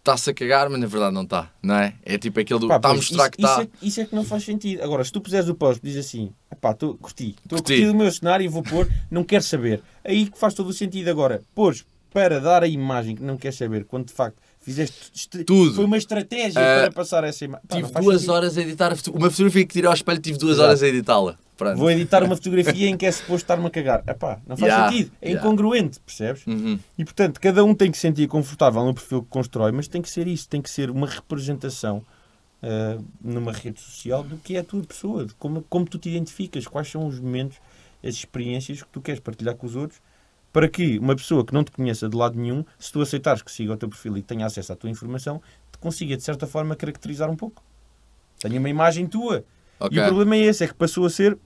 Está-se 0.10 0.30
a 0.30 0.34
cagar, 0.34 0.70
mas 0.70 0.80
na 0.80 0.88
verdade 0.88 1.14
não 1.14 1.24
está, 1.24 1.52
não 1.62 1.76
é? 1.76 1.94
É 2.04 2.18
tipo 2.18 2.40
aquele 2.40 2.60
do. 2.60 2.68
Pá, 2.68 2.78
Está 2.78 2.90
a 2.90 2.94
mostrar 2.94 3.24
isso, 3.24 3.32
que 3.32 3.42
está. 3.42 3.54
Isso 3.62 3.62
é, 3.62 3.88
isso 3.88 4.02
é 4.02 4.06
que 4.06 4.16
não 4.16 4.24
faz 4.24 4.44
sentido. 4.44 4.82
Agora, 4.84 5.04
se 5.04 5.12
tu 5.12 5.22
puseres 5.22 5.48
o 5.50 5.56
post 5.56 5.80
e 5.84 5.88
dizes 5.88 6.06
assim, 6.08 6.32
pá, 6.60 6.74
tô, 6.74 6.96
curti, 6.96 7.36
estou 7.44 7.58
a 7.58 7.62
Curti. 7.62 7.74
curtir 7.74 7.86
do 7.88 7.96
meu 7.96 8.12
cenário 8.12 8.44
e 8.44 8.48
vou 8.48 8.64
pôr, 8.64 8.88
não 9.12 9.24
quero 9.24 9.44
saber. 9.44 9.82
Aí 10.04 10.28
que 10.30 10.38
faz 10.38 10.54
todo 10.54 10.70
o 10.70 10.74
sentido. 10.74 11.10
Agora, 11.10 11.42
pôs 11.54 11.86
para 12.12 12.40
dar 12.40 12.64
a 12.64 12.68
imagem 12.68 13.16
que 13.16 13.22
não 13.22 13.38
queres 13.38 13.56
saber, 13.58 13.86
quando 13.86 14.08
de 14.08 14.14
facto 14.14 14.38
fizeste 14.60 15.12
est- 15.14 15.44
Tudo. 15.46 15.76
Foi 15.76 15.86
uma 15.86 15.98
estratégia 15.98 16.60
Ah, 16.60 16.82
para 16.82 16.92
passar 16.92 17.24
essa 17.24 17.46
imagem. 17.46 17.66
Tive 17.70 17.92
duas 18.02 18.16
sentido. 18.22 18.34
horas 18.34 18.58
a 18.58 18.62
editar 18.62 18.92
uma 19.14 19.30
fotografia 19.30 19.66
que 19.66 19.74
tirei 19.74 19.88
ao 19.88 19.94
espelho, 19.94 20.20
tive 20.20 20.38
duas 20.40 20.54
Exato. 20.54 20.68
horas 20.68 20.82
a 20.84 20.88
editá-la. 20.88 21.38
Pronto. 21.60 21.78
Vou 21.78 21.92
editar 21.92 22.24
uma 22.24 22.36
fotografia 22.36 22.90
em 22.90 22.98
que 22.98 23.06
é 23.06 23.12
suposto 23.12 23.44
estar-me 23.44 23.68
a 23.68 23.70
cagar. 23.70 24.04
Epá, 24.08 24.40
não 24.48 24.58
faz 24.58 24.72
Yeah, 24.72 24.90
sentido. 24.90 25.12
É 25.22 25.28
yeah. 25.28 25.46
incongruente, 25.46 26.00
percebes? 26.00 26.48
Uhum. 26.48 26.80
E 26.98 27.04
portanto, 27.04 27.40
cada 27.40 27.64
um 27.64 27.76
tem 27.76 27.92
que 27.92 27.98
se 27.98 28.02
sentir 28.02 28.28
confortável 28.28 28.84
no 28.84 28.94
perfil 28.94 29.22
que 29.22 29.30
constrói, 29.30 29.72
mas 29.72 29.88
tem 29.88 30.02
que 30.02 30.10
ser 30.10 30.28
isso, 30.28 30.50
tem 30.50 30.62
que 30.62 30.70
ser 30.70 30.90
uma 30.90 31.06
representação 31.06 32.02
ah, 32.62 32.98
numa 33.22 33.54
rede 33.54 33.80
social 33.80 34.24
do 34.24 34.38
que 34.38 34.58
é 34.58 34.60
a 34.60 34.64
tua 34.64 34.84
pessoa, 34.84 35.26
de 35.26 35.34
como, 35.36 35.64
como 35.70 35.86
tu 35.86 35.98
te 35.98 36.10
identificas, 36.10 36.68
quais 36.68 36.90
são 36.90 37.08
os 37.08 37.20
momentos, 37.20 37.58
as 38.04 38.16
experiências 38.16 38.84
que 38.84 38.90
tu 38.90 39.02
queres 39.02 39.20
partilhar 39.20 39.56
com 39.56 39.66
os 39.66 39.76
outros, 39.76 40.02
para 40.52 40.68
que 40.68 40.98
uma 41.00 41.16
pessoa 41.16 41.46
que 41.46 41.54
não 41.54 41.64
te 41.64 41.72
conheça 41.72 42.10
de 42.10 42.18
lado 42.18 42.38
nenhum, 42.38 42.66
se 42.78 42.92
tu 42.92 43.02
aceitares 43.02 43.42
que 43.42 43.52
siga 43.52 43.74
o 43.74 43.78
teu 43.78 43.88
perfil 43.88 44.18
e 44.18 44.22
tenha 44.22 44.46
acesso 44.46 44.74
à 44.74 44.76
tua 44.76 44.90
informação, 44.90 45.42
te 45.72 45.78
consiga 45.78 46.18
de 46.18 46.24
certa 46.24 46.48
forma 46.48 46.76
caracterizar 46.76 47.30
um 47.30 47.36
pouco. 47.36 47.64
Tenha 48.40 48.60
uma 48.60 48.70
imagem 48.70 49.06
tua. 49.08 49.44
Ok. 49.80 49.98
E 49.98 50.02
o 50.02 50.06
problema 50.08 50.36
é 50.36 50.40
esse, 50.40 50.64
é 50.64 50.68
que 50.68 50.74
passou 50.74 51.06
a 51.06 51.10
ser 51.10 51.38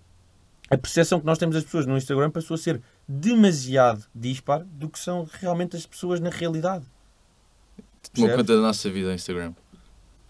a 0.73 0.77
percepção 0.77 1.19
que 1.19 1.25
nós 1.25 1.37
temos 1.37 1.55
das 1.55 1.63
pessoas 1.63 1.85
no 1.85 1.97
Instagram 1.97 2.29
passou 2.31 2.55
a 2.55 2.57
ser 2.57 2.81
demasiado 3.07 4.05
dispar 4.13 4.63
do 4.63 4.89
que 4.89 4.99
são 4.99 5.27
realmente 5.39 5.75
as 5.75 5.85
pessoas 5.85 6.19
na 6.19 6.29
realidade. 6.29 6.85
Percebes? 8.11 8.35
conta 8.35 8.55
da 8.55 8.61
nossa 8.61 8.89
vida 8.89 9.09
o 9.09 9.13
Instagram. 9.13 9.53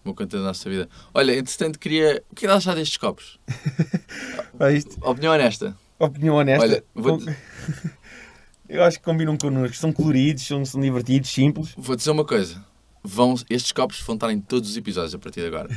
Tomou 0.02 0.14
conta 0.14 0.36
da 0.38 0.44
nossa 0.44 0.68
vida. 0.68 0.88
Olha, 1.12 1.36
entretanto, 1.36 1.78
queria. 1.78 2.22
O 2.30 2.34
que 2.34 2.44
é 2.46 2.48
que 2.48 2.54
achar 2.54 2.74
destes 2.74 2.96
copos? 2.96 3.38
Opinião 5.02 5.32
honesta. 5.32 5.76
opinião 5.98 6.36
honesta. 6.36 6.64
Olha, 6.66 6.84
vou- 6.94 7.20
Eu 8.68 8.82
acho 8.82 8.98
que 8.98 9.04
combinam 9.04 9.36
connosco. 9.36 9.76
São 9.76 9.92
coloridos, 9.92 10.46
são, 10.46 10.64
são 10.64 10.80
divertidos, 10.80 11.30
simples. 11.30 11.74
Vou 11.76 11.94
dizer 11.94 12.10
uma 12.10 12.24
coisa. 12.24 12.64
Vão, 13.02 13.34
estes 13.50 13.72
copos 13.72 14.00
vão 14.00 14.14
estar 14.14 14.32
em 14.32 14.40
todos 14.40 14.70
os 14.70 14.76
episódios 14.76 15.14
a 15.14 15.18
partir 15.18 15.40
de 15.40 15.46
agora. 15.48 15.68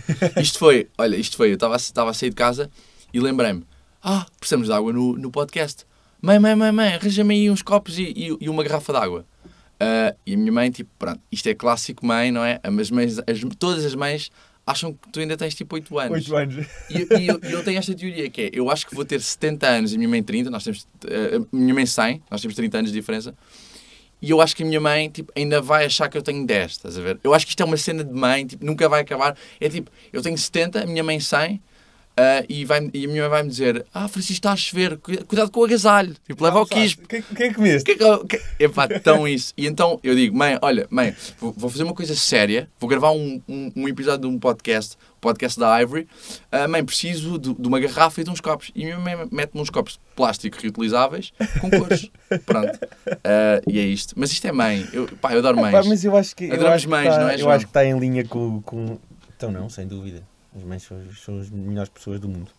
Isto 0.42 0.58
foi, 0.60 0.90
olha, 0.98 1.18
isto 1.18 1.36
foi, 1.36 1.50
eu 1.52 1.56
estava 1.56 1.76
a 1.76 2.14
sair 2.14 2.30
de 2.30 2.36
casa 2.36 2.72
e 3.14 3.20
lembrei-me, 3.20 3.66
ah, 4.10 4.26
precisamos 4.40 4.68
de 4.68 4.74
água 4.74 4.94
no, 4.94 5.18
no 5.18 5.30
podcast. 5.32 5.86
Mãe, 6.22 6.40
mãe, 6.40 6.56
mãe, 6.56 6.72
mãe, 6.72 6.94
arranja-me 6.94 7.34
aí 7.36 7.50
uns 7.52 7.62
copos 7.62 8.00
e, 8.00 8.04
e, 8.16 8.38
e 8.42 8.50
uma 8.50 8.64
garrafa 8.64 8.94
de 8.94 9.00
água. 9.00 9.26
Ah, 9.80 10.16
e 10.26 10.34
a 10.34 10.38
minha 10.38 10.52
mãe, 10.52 10.72
tipo, 10.72 10.90
pronto, 10.98 11.20
isto 11.32 11.48
é 11.50 11.54
clássico 11.54 12.06
mãe, 12.06 12.32
não 12.32 12.44
é? 12.44 12.60
As 12.64 12.90
mães, 12.90 13.20
as- 13.20 13.42
todas 13.60 13.86
as 13.86 13.94
mães 13.96 14.32
acham 14.66 14.92
que 14.94 15.10
tu 15.12 15.20
ainda 15.20 15.38
tens 15.38 15.54
tipo 15.56 15.76
8 15.76 16.00
anos. 16.00 16.18
Oito 16.30 16.36
anos. 16.36 16.66
E, 16.90 17.20
e 17.20 17.28
eu, 17.28 17.40
eu 17.42 17.64
tenho 17.64 17.78
esta 17.78 17.94
teoria 17.94 18.30
que 18.30 18.42
é, 18.42 18.50
eu 18.54 18.70
acho 18.70 18.86
que 18.88 18.94
vou 18.96 19.06
ter 19.06 19.22
70 19.22 19.66
anos 19.68 19.92
e 19.92 19.96
a 19.96 19.98
minha 19.98 20.10
mãe 20.10 20.22
30, 20.24 20.50
nós 20.50 20.64
temos, 20.64 20.88
a 21.06 21.56
minha 21.56 21.74
mãe 21.74 21.86
100, 21.86 22.24
nós 22.30 22.42
temos 22.42 22.56
30 22.56 22.78
anos 22.80 22.92
de 22.92 23.00
diferença, 23.00 23.34
e 24.22 24.30
eu 24.32 24.42
acho 24.42 24.56
que 24.56 24.64
a 24.64 24.66
minha 24.66 24.82
mãe 24.82 25.10
tipo, 25.10 25.32
ainda 25.36 25.62
vai 25.62 25.86
achar 25.86 26.10
que 26.10 26.18
eu 26.18 26.22
tenho 26.24 26.46
10, 26.46 26.72
estás 26.72 26.98
a 26.98 27.02
ver? 27.02 27.20
Eu 27.24 27.34
acho 27.34 27.46
que 27.46 27.52
isto 27.52 27.62
é 27.62 27.66
uma 27.66 27.78
cena 27.78 28.04
de 28.04 28.12
mãe, 28.12 28.46
tipo, 28.46 28.66
nunca 28.66 28.90
vai 28.90 29.02
acabar. 29.02 29.38
É 29.62 29.70
tipo, 29.70 29.92
eu 30.12 30.22
tenho 30.24 30.38
70, 30.38 30.82
a 30.84 30.86
minha 30.88 31.04
mãe 31.04 31.20
100, 31.20 31.62
ah, 32.18 32.44
e, 32.50 32.66
vai, 32.66 32.90
e 32.94 33.06
a 33.06 33.08
minha 33.08 33.22
mãe 33.24 33.30
vai-me 33.30 33.50
dizer, 33.50 33.86
ah, 33.94 34.08
Francisco, 34.08 34.34
está 34.40 34.52
a 34.52 34.56
chover, 34.56 34.98
cu- 34.98 35.26
cuidado 35.26 35.52
com 35.52 35.60
o 35.60 35.66
agasalho, 35.66 36.16
tipo, 36.28 36.44
leva 36.44 36.60
ao 36.60 36.66
quispo. 36.66 37.04
O 37.04 37.08
que, 37.08 37.22
que 37.22 37.44
é 37.44 37.48
que 37.50 37.54
comeste? 37.56 37.84
Que, 37.84 37.96
que, 37.96 38.38
que, 38.38 38.64
epá, 38.64 38.88
tão 38.88 39.28
isso. 39.28 39.54
E 39.56 39.68
então 39.68 40.00
eu 40.04 40.16
digo, 40.16 40.36
mãe, 40.36 40.58
olha, 40.62 40.88
mãe, 40.90 41.16
vou, 41.40 41.70
fazer 41.70 41.84
uma 41.84 41.94
coisa 41.94 42.16
séria, 42.16 42.70
vou 42.80 42.90
gravar 42.90 43.12
um, 43.12 43.42
um, 43.48 43.72
um 43.76 43.88
episódio 43.88 44.28
de 44.30 44.36
um 44.36 44.40
podcast, 44.40 44.96
o 45.18 45.20
podcast 45.20 45.60
da 45.60 45.80
Ivory. 45.82 46.08
Ah, 46.52 46.68
mãe, 46.68 46.84
preciso 46.84 47.38
de, 47.38 47.54
de 47.54 47.68
uma 47.68 47.80
garrafa 47.80 48.22
e 48.22 48.24
de 48.24 48.30
uns 48.30 48.42
copos. 48.42 48.72
E 48.76 48.82
a 48.84 48.86
minha 48.86 49.00
mãe 49.18 49.28
mete-me 49.32 49.62
uns 49.62 49.70
copos 49.70 49.94
de 49.94 50.00
plástico 50.16 50.58
reutilizáveis 50.62 51.32
com 51.62 51.70
cores. 51.70 52.10
Pronto. 52.46 52.80
Ah, 53.24 53.62
e 53.68 53.80
é 53.80 53.84
isto. 53.86 54.14
Mas 54.18 54.32
isto 54.32 54.46
é 54.48 54.52
mãe. 54.52 54.88
Eu, 54.92 55.08
pá, 55.22 55.34
eu 55.34 55.40
adoro 55.40 55.58
mães. 55.58 55.86
Mas 55.88 56.04
eu 56.04 56.16
acho 56.18 56.36
que, 56.36 56.52
Adoramos 56.52 56.86
mães, 56.86 57.10
está, 57.10 57.20
não 57.22 57.30
é, 57.30 57.34
eu 57.36 57.40
João? 57.40 57.52
acho 57.52 57.66
que 57.66 57.70
está 57.70 57.86
em 57.86 57.98
linha 58.00 58.26
com, 58.26 58.62
com. 58.62 58.98
Então, 59.36 59.52
não, 59.52 59.70
sem 59.70 59.88
dúvida. 59.88 60.24
As 60.58 60.64
mães 60.64 60.84
são, 60.84 60.98
são 61.24 61.40
as 61.40 61.50
melhores 61.50 61.90
pessoas 61.90 62.20
do 62.20 62.28
mundo. 62.28 62.50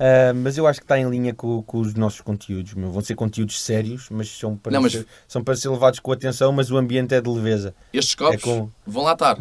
Ah, 0.00 0.32
mas 0.34 0.58
eu 0.58 0.66
acho 0.66 0.80
que 0.80 0.84
está 0.84 0.98
em 0.98 1.08
linha 1.08 1.32
com, 1.32 1.62
com 1.62 1.78
os 1.78 1.94
nossos 1.94 2.20
conteúdos. 2.20 2.74
meu. 2.74 2.90
Vão 2.90 3.00
ser 3.02 3.14
conteúdos 3.14 3.60
sérios, 3.60 4.08
mas 4.10 4.28
são 4.28 4.56
para, 4.56 4.72
Não, 4.72 4.82
mas- 4.82 4.92
Ser, 4.92 5.06
são 5.26 5.42
para 5.42 5.56
ser 5.56 5.68
levados 5.68 6.00
com 6.00 6.12
atenção, 6.12 6.52
mas 6.52 6.70
o 6.70 6.76
ambiente 6.76 7.14
é 7.14 7.20
de 7.20 7.30
leveza. 7.30 7.74
Estes 7.92 8.14
copos 8.14 8.34
É 8.34 8.38
com- 8.38 8.68
vão 8.86 9.04
lá 9.04 9.12
estar. 9.12 9.38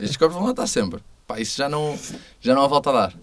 Estes 0.00 0.16
copos 0.16 0.34
vão 0.34 0.44
lá 0.44 0.50
estar 0.50 0.66
sempre. 0.66 1.00
Pá, 1.26 1.40
isso 1.40 1.56
já 1.56 1.68
não, 1.68 1.96
já 2.40 2.54
não 2.54 2.62
há 2.62 2.66
volta 2.66 2.90
a 2.90 2.92
dar. 2.92 3.14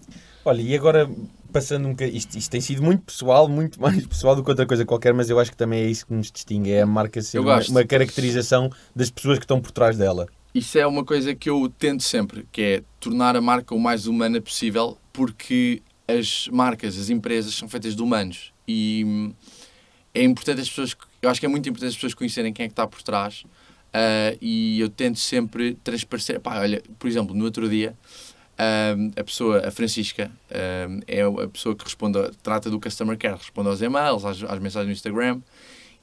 Olha, 0.44 0.62
e 0.62 0.74
agora 0.74 1.10
passando 1.52 1.86
um 1.88 1.90
bocadinho. 1.90 2.16
Isto, 2.16 2.38
isto 2.38 2.50
tem 2.50 2.60
sido 2.60 2.82
muito 2.82 3.02
pessoal, 3.02 3.48
muito 3.48 3.78
mais 3.82 4.06
pessoal 4.06 4.34
do 4.34 4.42
que 4.42 4.48
outra 4.50 4.64
coisa 4.66 4.84
qualquer, 4.84 5.12
mas 5.12 5.28
eu 5.28 5.38
acho 5.38 5.50
que 5.50 5.56
também 5.56 5.80
é 5.82 5.86
isso 5.86 6.06
que 6.06 6.14
nos 6.14 6.30
distingue: 6.30 6.70
é 6.72 6.82
a 6.82 6.86
marca 6.86 7.20
ser 7.20 7.38
uma, 7.40 7.60
uma 7.68 7.84
caracterização 7.84 8.70
das 8.94 9.10
pessoas 9.10 9.38
que 9.38 9.44
estão 9.44 9.60
por 9.60 9.72
trás 9.72 9.96
dela. 9.98 10.26
Isso 10.56 10.78
é 10.78 10.86
uma 10.86 11.04
coisa 11.04 11.34
que 11.34 11.50
eu 11.50 11.68
tento 11.68 12.02
sempre, 12.02 12.48
que 12.50 12.62
é 12.62 12.82
tornar 12.98 13.36
a 13.36 13.42
marca 13.42 13.74
o 13.74 13.78
mais 13.78 14.06
humana 14.06 14.40
possível, 14.40 14.96
porque 15.12 15.82
as 16.08 16.48
marcas, 16.48 16.98
as 16.98 17.10
empresas 17.10 17.54
são 17.54 17.68
feitas 17.68 17.94
de 17.94 18.02
humanos. 18.02 18.54
E 18.66 19.04
hum, 19.06 19.34
é 20.14 20.22
importante 20.22 20.62
as 20.62 20.68
pessoas, 20.70 20.96
eu 21.20 21.28
acho 21.28 21.40
que 21.40 21.44
é 21.44 21.48
muito 21.50 21.68
importante 21.68 21.90
as 21.90 21.94
pessoas 21.94 22.14
conhecerem 22.14 22.54
quem 22.54 22.64
é 22.64 22.68
que 22.68 22.72
está 22.72 22.86
por 22.86 23.02
trás 23.02 23.44
ah, 23.92 24.34
e 24.40 24.80
eu 24.80 24.88
tento 24.88 25.18
sempre 25.18 25.74
transparecer, 25.84 26.40
pá, 26.40 26.58
olha, 26.60 26.82
por 26.98 27.06
exemplo, 27.06 27.34
no 27.34 27.44
outro 27.44 27.68
dia 27.68 27.94
hum, 28.96 29.10
a 29.14 29.24
pessoa, 29.24 29.68
a 29.68 29.70
Francisca, 29.70 30.32
hum, 30.88 31.00
é 31.06 31.20
a 31.20 31.48
pessoa 31.48 31.76
que 31.76 31.84
responde, 31.84 32.18
trata 32.42 32.70
do 32.70 32.80
customer 32.80 33.18
care, 33.18 33.36
responde 33.36 33.68
aos 33.68 33.82
e-mails, 33.82 34.24
às, 34.24 34.42
às 34.42 34.58
mensagens 34.58 34.86
no 34.86 34.92
Instagram 34.92 35.38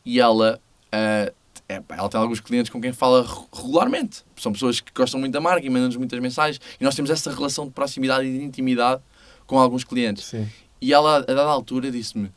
e 0.06 0.20
ela 0.20 0.62
ah, 0.92 1.34
é, 1.68 1.80
pá, 1.80 1.96
ela 1.96 2.10
tem 2.10 2.20
alguns 2.20 2.40
clientes 2.40 2.72
com 2.72 2.80
quem 2.82 2.92
fala 2.94 3.24
re- 3.24 3.46
regularmente. 3.54 4.24
São 4.36 4.52
pessoas 4.52 4.80
que 4.80 4.92
gostam 4.94 5.20
muito 5.20 5.34
da 5.34 5.42
marca 5.42 5.66
e 5.66 5.70
mandam-nos 5.70 5.96
muitas 5.98 6.20
mensagens. 6.20 6.60
E 6.80 6.84
nós 6.84 6.96
temos 6.96 7.10
essa 7.10 7.32
relação 7.34 7.66
de 7.66 7.72
proximidade 7.72 8.26
e 8.28 8.38
de 8.38 8.44
intimidade 8.44 9.02
com 9.48 9.58
alguns 9.60 9.84
clientes. 9.84 10.26
Sim. 10.26 10.48
E 10.82 10.94
ela, 10.94 11.18
a 11.18 11.22
dada 11.22 11.44
altura, 11.44 11.90
disse-me: 11.90 12.32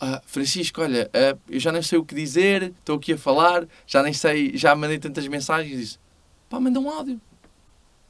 ah, 0.00 0.20
Francisco, 0.26 0.82
olha, 0.82 1.10
ah, 1.14 1.36
eu 1.48 1.58
já 1.58 1.72
nem 1.72 1.82
sei 1.82 1.98
o 1.98 2.04
que 2.04 2.14
dizer, 2.14 2.74
estou 2.78 2.96
aqui 2.96 3.14
a 3.14 3.18
falar, 3.18 3.66
já 3.86 4.02
nem 4.02 4.12
sei, 4.12 4.56
já 4.56 4.74
mandei 4.74 4.98
tantas 4.98 5.26
mensagens. 5.26 5.78
Disse, 5.78 5.98
pá, 6.48 6.60
manda 6.60 6.78
um 6.78 6.90
áudio. 6.90 7.20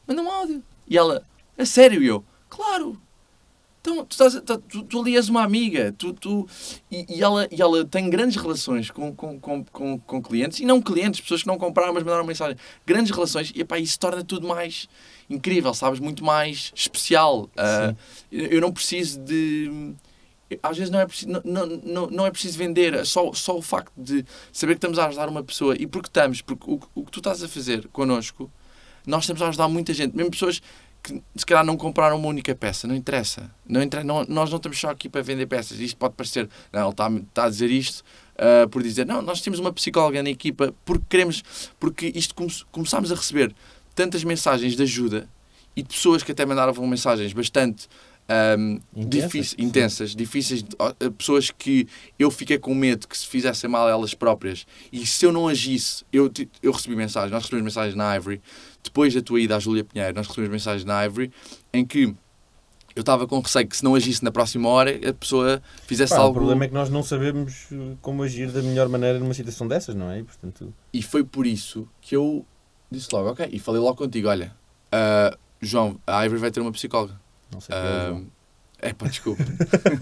Manda 0.06 0.22
um 0.22 0.30
áudio. 0.30 0.62
E 0.88 0.98
ela, 0.98 1.22
a 1.56 1.64
sério? 1.64 2.02
E 2.02 2.06
eu, 2.06 2.24
claro. 2.48 3.00
Então, 3.80 4.04
tu, 4.04 4.12
estás, 4.12 4.34
tu, 4.44 4.58
tu, 4.58 4.82
tu 4.82 5.00
ali 5.00 5.16
és 5.16 5.28
uma 5.28 5.42
amiga. 5.42 5.94
Tu, 5.96 6.12
tu, 6.12 6.46
e, 6.90 7.16
e 7.16 7.22
ela, 7.22 7.48
e 7.50 7.60
ela 7.60 7.84
tem 7.84 8.10
grandes 8.10 8.36
relações 8.36 8.90
com, 8.90 9.14
com, 9.14 9.40
com, 9.40 9.64
com, 9.64 9.98
com 9.98 10.22
clientes, 10.22 10.60
e 10.60 10.66
não 10.66 10.82
clientes, 10.82 11.20
pessoas 11.20 11.42
que 11.42 11.48
não 11.48 11.56
compraram, 11.56 11.94
mas 11.94 12.02
mandaram 12.02 12.24
mensagem. 12.24 12.56
Grandes 12.86 13.10
relações, 13.10 13.52
e 13.54 13.60
epá, 13.62 13.78
isso 13.78 13.98
torna 13.98 14.22
tudo 14.22 14.46
mais 14.46 14.86
incrível, 15.30 15.72
sabes? 15.72 15.98
Muito 15.98 16.22
mais 16.22 16.72
especial. 16.74 17.44
Uh, 17.56 17.96
eu 18.30 18.60
não 18.60 18.70
preciso 18.70 19.18
de 19.20 19.94
às 20.62 20.76
vezes 20.76 20.90
não 20.90 20.98
é 20.98 21.06
preciso, 21.06 21.30
não, 21.44 21.66
não, 21.66 22.06
não 22.08 22.26
é 22.26 22.30
preciso 22.30 22.58
vender, 22.58 23.06
só, 23.06 23.32
só 23.32 23.56
o 23.56 23.62
facto 23.62 23.92
de 23.96 24.24
saber 24.52 24.72
que 24.72 24.78
estamos 24.78 24.98
a 24.98 25.06
ajudar 25.06 25.28
uma 25.28 25.44
pessoa 25.44 25.76
e 25.78 25.86
porque 25.86 26.08
estamos, 26.08 26.42
porque 26.42 26.68
o, 26.68 26.80
o 26.92 27.04
que 27.04 27.12
tu 27.12 27.20
estás 27.20 27.40
a 27.42 27.48
fazer 27.48 27.86
connosco, 27.92 28.50
nós 29.06 29.22
estamos 29.22 29.40
a 29.42 29.48
ajudar 29.48 29.68
muita 29.68 29.94
gente, 29.94 30.16
mesmo 30.16 30.32
pessoas 30.32 30.60
que 31.02 31.22
se 31.34 31.46
calhar 31.46 31.64
não 31.64 31.76
compraram 31.76 32.16
uma 32.16 32.28
única 32.28 32.54
peça, 32.54 32.86
não 32.86 32.94
interessa. 32.94 33.50
Não 33.66 33.82
interessa 33.82 34.06
não, 34.06 34.24
nós 34.28 34.50
não 34.50 34.56
estamos 34.56 34.78
só 34.78 34.90
aqui 34.90 35.08
para 35.08 35.22
vender 35.22 35.46
peças. 35.46 35.78
Isto 35.78 35.96
pode 35.96 36.14
parecer, 36.14 36.48
não, 36.72 36.82
ele 36.82 36.90
está, 36.90 37.10
está 37.10 37.44
a 37.44 37.48
dizer 37.48 37.70
isto 37.70 38.04
uh, 38.36 38.68
por 38.68 38.82
dizer, 38.82 39.06
não, 39.06 39.22
nós 39.22 39.40
temos 39.40 39.58
uma 39.58 39.72
psicóloga 39.72 40.22
na 40.22 40.30
equipa 40.30 40.74
porque 40.84 41.04
queremos, 41.08 41.42
porque 41.78 42.12
isto 42.14 42.34
come, 42.34 42.52
começámos 42.70 43.12
a 43.12 43.14
receber 43.14 43.54
tantas 43.94 44.24
mensagens 44.24 44.76
de 44.76 44.82
ajuda 44.82 45.28
e 45.76 45.82
de 45.82 45.88
pessoas 45.88 46.22
que 46.22 46.32
até 46.32 46.44
mandaram 46.44 46.74
mensagens 46.86 47.32
bastante 47.32 47.88
um, 48.30 48.80
intensas, 48.94 49.10
difícil, 49.10 49.56
intensas, 49.58 50.16
difíceis, 50.16 50.64
pessoas 51.18 51.50
que 51.50 51.88
eu 52.18 52.30
fiquei 52.30 52.58
com 52.58 52.74
medo 52.74 53.08
que 53.08 53.18
se 53.18 53.26
fizessem 53.26 53.68
mal 53.68 53.88
a 53.88 53.90
elas 53.90 54.14
próprias 54.14 54.66
e 54.92 55.04
se 55.04 55.26
eu 55.26 55.32
não 55.32 55.48
agisse, 55.48 56.04
eu, 56.12 56.30
eu 56.62 56.70
recebi 56.70 56.94
mensagens, 56.94 57.32
nós 57.32 57.42
recebemos 57.42 57.64
mensagens 57.64 57.96
na 57.96 58.14
Ivory, 58.14 58.40
depois 58.82 59.12
da 59.12 59.20
tua 59.20 59.40
ida 59.40 59.56
à 59.56 59.58
Júlia 59.58 59.82
Pinheiro, 59.82 60.14
nós 60.14 60.28
recebemos 60.28 60.52
mensagens 60.52 60.84
na 60.84 61.04
Ivory 61.04 61.32
em 61.72 61.84
que 61.84 62.14
eu 62.94 63.00
estava 63.00 63.26
com 63.26 63.38
receio 63.40 63.66
que 63.66 63.76
se 63.76 63.84
não 63.84 63.94
agisse 63.94 64.22
na 64.22 64.30
próxima 64.30 64.68
hora 64.68 64.90
a 65.08 65.12
pessoa 65.12 65.62
fizesse 65.86 66.14
Pá, 66.14 66.20
algo. 66.20 66.32
O 66.32 66.40
problema 66.40 66.64
é 66.64 66.68
que 66.68 66.74
nós 66.74 66.90
não 66.90 67.02
sabemos 67.02 67.70
uh, 67.70 67.96
como 68.00 68.22
agir 68.22 68.50
da 68.50 68.62
melhor 68.62 68.88
maneira 68.88 69.18
numa 69.18 69.34
situação 69.34 69.66
dessas, 69.66 69.94
não 69.94 70.10
é? 70.10 70.20
E, 70.20 70.24
portanto... 70.24 70.74
e 70.92 71.02
foi 71.02 71.22
por 71.24 71.46
isso 71.46 71.88
que 72.00 72.16
eu 72.16 72.44
disse 72.90 73.08
logo, 73.12 73.30
ok, 73.30 73.48
e 73.50 73.58
falei 73.58 73.80
logo 73.80 73.96
contigo: 73.96 74.28
olha, 74.28 74.52
uh, 74.92 75.36
João, 75.60 76.00
a 76.06 76.24
Ivory 76.24 76.40
vai 76.40 76.50
ter 76.50 76.60
uma 76.60 76.72
psicóloga. 76.72 77.19
Não 77.52 77.60
sei 77.60 77.74
uh, 77.74 78.26
é 78.78 78.92
pá, 78.92 79.06
desculpa. 79.08 79.44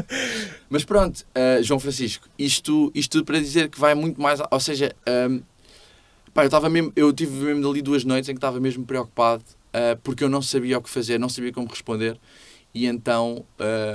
Mas 0.70 0.84
pronto, 0.84 1.24
uh, 1.34 1.62
João 1.62 1.80
Francisco, 1.80 2.28
isto, 2.38 2.92
isto 2.94 3.12
tudo 3.12 3.24
para 3.24 3.40
dizer 3.40 3.68
que 3.68 3.78
vai 3.78 3.94
muito 3.94 4.20
mais. 4.20 4.40
Ou 4.50 4.60
seja, 4.60 4.94
um, 5.30 5.42
pá, 6.32 6.42
eu, 6.42 6.46
estava 6.46 6.68
mesmo, 6.68 6.92
eu 6.94 7.12
tive 7.12 7.32
mesmo 7.32 7.68
ali 7.68 7.82
duas 7.82 8.04
noites 8.04 8.28
em 8.28 8.34
que 8.34 8.38
estava 8.38 8.60
mesmo 8.60 8.84
preocupado 8.84 9.42
uh, 9.68 9.98
porque 10.02 10.22
eu 10.22 10.28
não 10.28 10.42
sabia 10.42 10.78
o 10.78 10.82
que 10.82 10.90
fazer, 10.90 11.18
não 11.18 11.28
sabia 11.28 11.52
como 11.52 11.68
responder. 11.68 12.18
E 12.74 12.86
então 12.86 13.44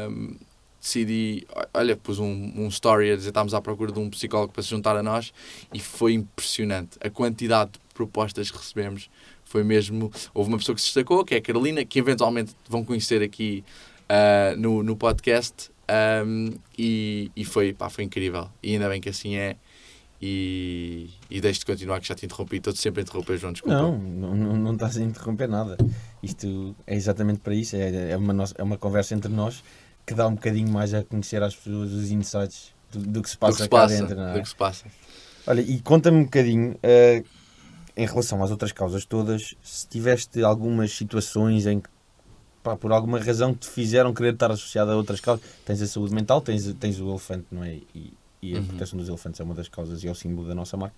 um, 0.09 0.35
decidi. 0.81 1.47
Olha, 1.73 1.95
pus 1.95 2.19
um, 2.19 2.51
um 2.55 2.67
story 2.67 3.11
a 3.11 3.15
dizer 3.15 3.29
estávamos 3.29 3.53
à 3.53 3.61
procura 3.61 3.91
de 3.91 3.99
um 3.99 4.09
psicólogo 4.09 4.51
para 4.51 4.63
se 4.63 4.69
juntar 4.69 4.97
a 4.97 5.03
nós 5.03 5.33
e 5.73 5.79
foi 5.79 6.13
impressionante 6.13 6.97
a 6.99 7.09
quantidade 7.09 7.71
de 7.71 7.79
propostas 7.93 8.51
que 8.51 8.57
recebemos. 8.57 9.09
Foi 9.53 9.63
mesmo. 9.63 10.11
Houve 10.33 10.49
uma 10.49 10.57
pessoa 10.57 10.75
que 10.75 10.81
se 10.81 10.87
destacou, 10.87 11.23
que 11.23 11.35
é 11.35 11.37
a 11.37 11.41
Carolina, 11.41 11.85
que 11.85 11.99
eventualmente 11.99 12.55
vão 12.67 12.83
conhecer 12.83 13.21
aqui 13.21 13.63
uh, 14.09 14.59
no, 14.59 14.81
no 14.81 14.97
podcast 14.97 15.69
um, 16.25 16.55
e, 16.75 17.29
e 17.35 17.45
foi, 17.45 17.71
pá, 17.71 17.87
foi 17.87 18.03
incrível. 18.03 18.49
E 18.63 18.73
ainda 18.73 18.89
bem 18.89 18.99
que 18.99 19.09
assim 19.09 19.35
é. 19.35 19.55
E, 20.19 21.11
e 21.29 21.39
deixo-te 21.39 21.67
continuar, 21.67 21.99
que 21.99 22.07
já 22.07 22.15
te 22.15 22.25
interrompi. 22.25 22.55
Estou 22.55 22.75
sempre 22.75 23.01
a 23.01 23.03
interromper, 23.03 23.37
João, 23.37 23.53
desculpa. 23.53 23.77
Não, 23.77 23.95
não, 23.95 24.57
não, 24.57 24.73
estás 24.73 24.97
a 24.97 25.03
interromper 25.03 25.47
nada. 25.47 25.77
Isto 26.23 26.75
é 26.87 26.95
exatamente 26.95 27.41
para 27.41 27.53
isso. 27.53 27.75
É, 27.75 28.09
é, 28.09 28.17
uma, 28.17 28.43
é 28.57 28.63
uma 28.63 28.77
conversa 28.79 29.13
entre 29.13 29.31
nós 29.31 29.63
que 30.03 30.15
dá 30.15 30.27
um 30.27 30.33
bocadinho 30.33 30.71
mais 30.71 30.95
a 30.95 31.03
conhecer 31.03 31.43
às 31.43 31.55
pessoas 31.55 31.91
os 31.91 32.09
insights 32.09 32.73
do, 32.91 33.01
do 33.01 33.21
que 33.21 33.29
se 33.29 33.37
passa 33.37 33.57
que 33.57 33.63
se 33.65 33.69
cá 33.69 33.77
passa, 33.77 34.01
dentro. 34.01 34.15
Não 34.15 34.29
é? 34.29 34.33
Do 34.33 34.41
que 34.41 34.49
se 34.49 34.55
passa. 34.55 34.85
Olha, 35.45 35.61
e 35.61 35.79
conta-me 35.81 36.17
um 36.17 36.23
bocadinho, 36.23 36.71
uh, 36.71 37.25
em 37.95 38.05
relação 38.05 38.43
às 38.43 38.51
outras 38.51 38.71
causas 38.71 39.05
todas, 39.05 39.55
se 39.61 39.87
tiveste 39.87 40.43
algumas 40.43 40.91
situações 40.91 41.65
em 41.65 41.79
que 41.79 41.89
pá, 42.63 42.75
por 42.75 42.91
alguma 42.91 43.19
razão 43.19 43.53
te 43.53 43.67
fizeram 43.67 44.13
querer 44.13 44.33
estar 44.33 44.49
associado 44.49 44.91
a 44.91 44.95
outras 44.95 45.19
causas. 45.19 45.45
Tens 45.65 45.81
a 45.81 45.87
saúde 45.87 46.13
mental, 46.13 46.41
tens, 46.41 46.73
tens 46.79 46.99
o 46.99 47.09
elefante, 47.09 47.45
não 47.51 47.63
é? 47.63 47.79
E, 47.93 48.13
e 48.41 48.55
a 48.55 48.59
uhum. 48.59 48.65
proteção 48.65 48.97
dos 48.97 49.07
elefantes 49.07 49.39
é 49.39 49.43
uma 49.43 49.53
das 49.53 49.67
causas 49.67 50.03
e 50.03 50.07
é 50.07 50.11
o 50.11 50.15
símbolo 50.15 50.47
da 50.47 50.55
nossa 50.55 50.75
marca. 50.75 50.95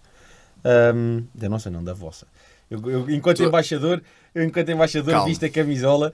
Um, 0.95 1.25
da 1.34 1.49
nossa, 1.49 1.69
não, 1.69 1.84
da 1.84 1.93
vossa. 1.93 2.25
Eu, 2.69 2.79
eu 2.89 3.10
enquanto 3.10 3.38
tu... 3.38 3.43
embaixador, 3.43 4.01
eu, 4.34 4.43
enquanto 4.43 4.69
embaixador, 4.69 5.12
Calma. 5.12 5.27
viste 5.27 5.45
a 5.45 5.49
camisola. 5.49 6.13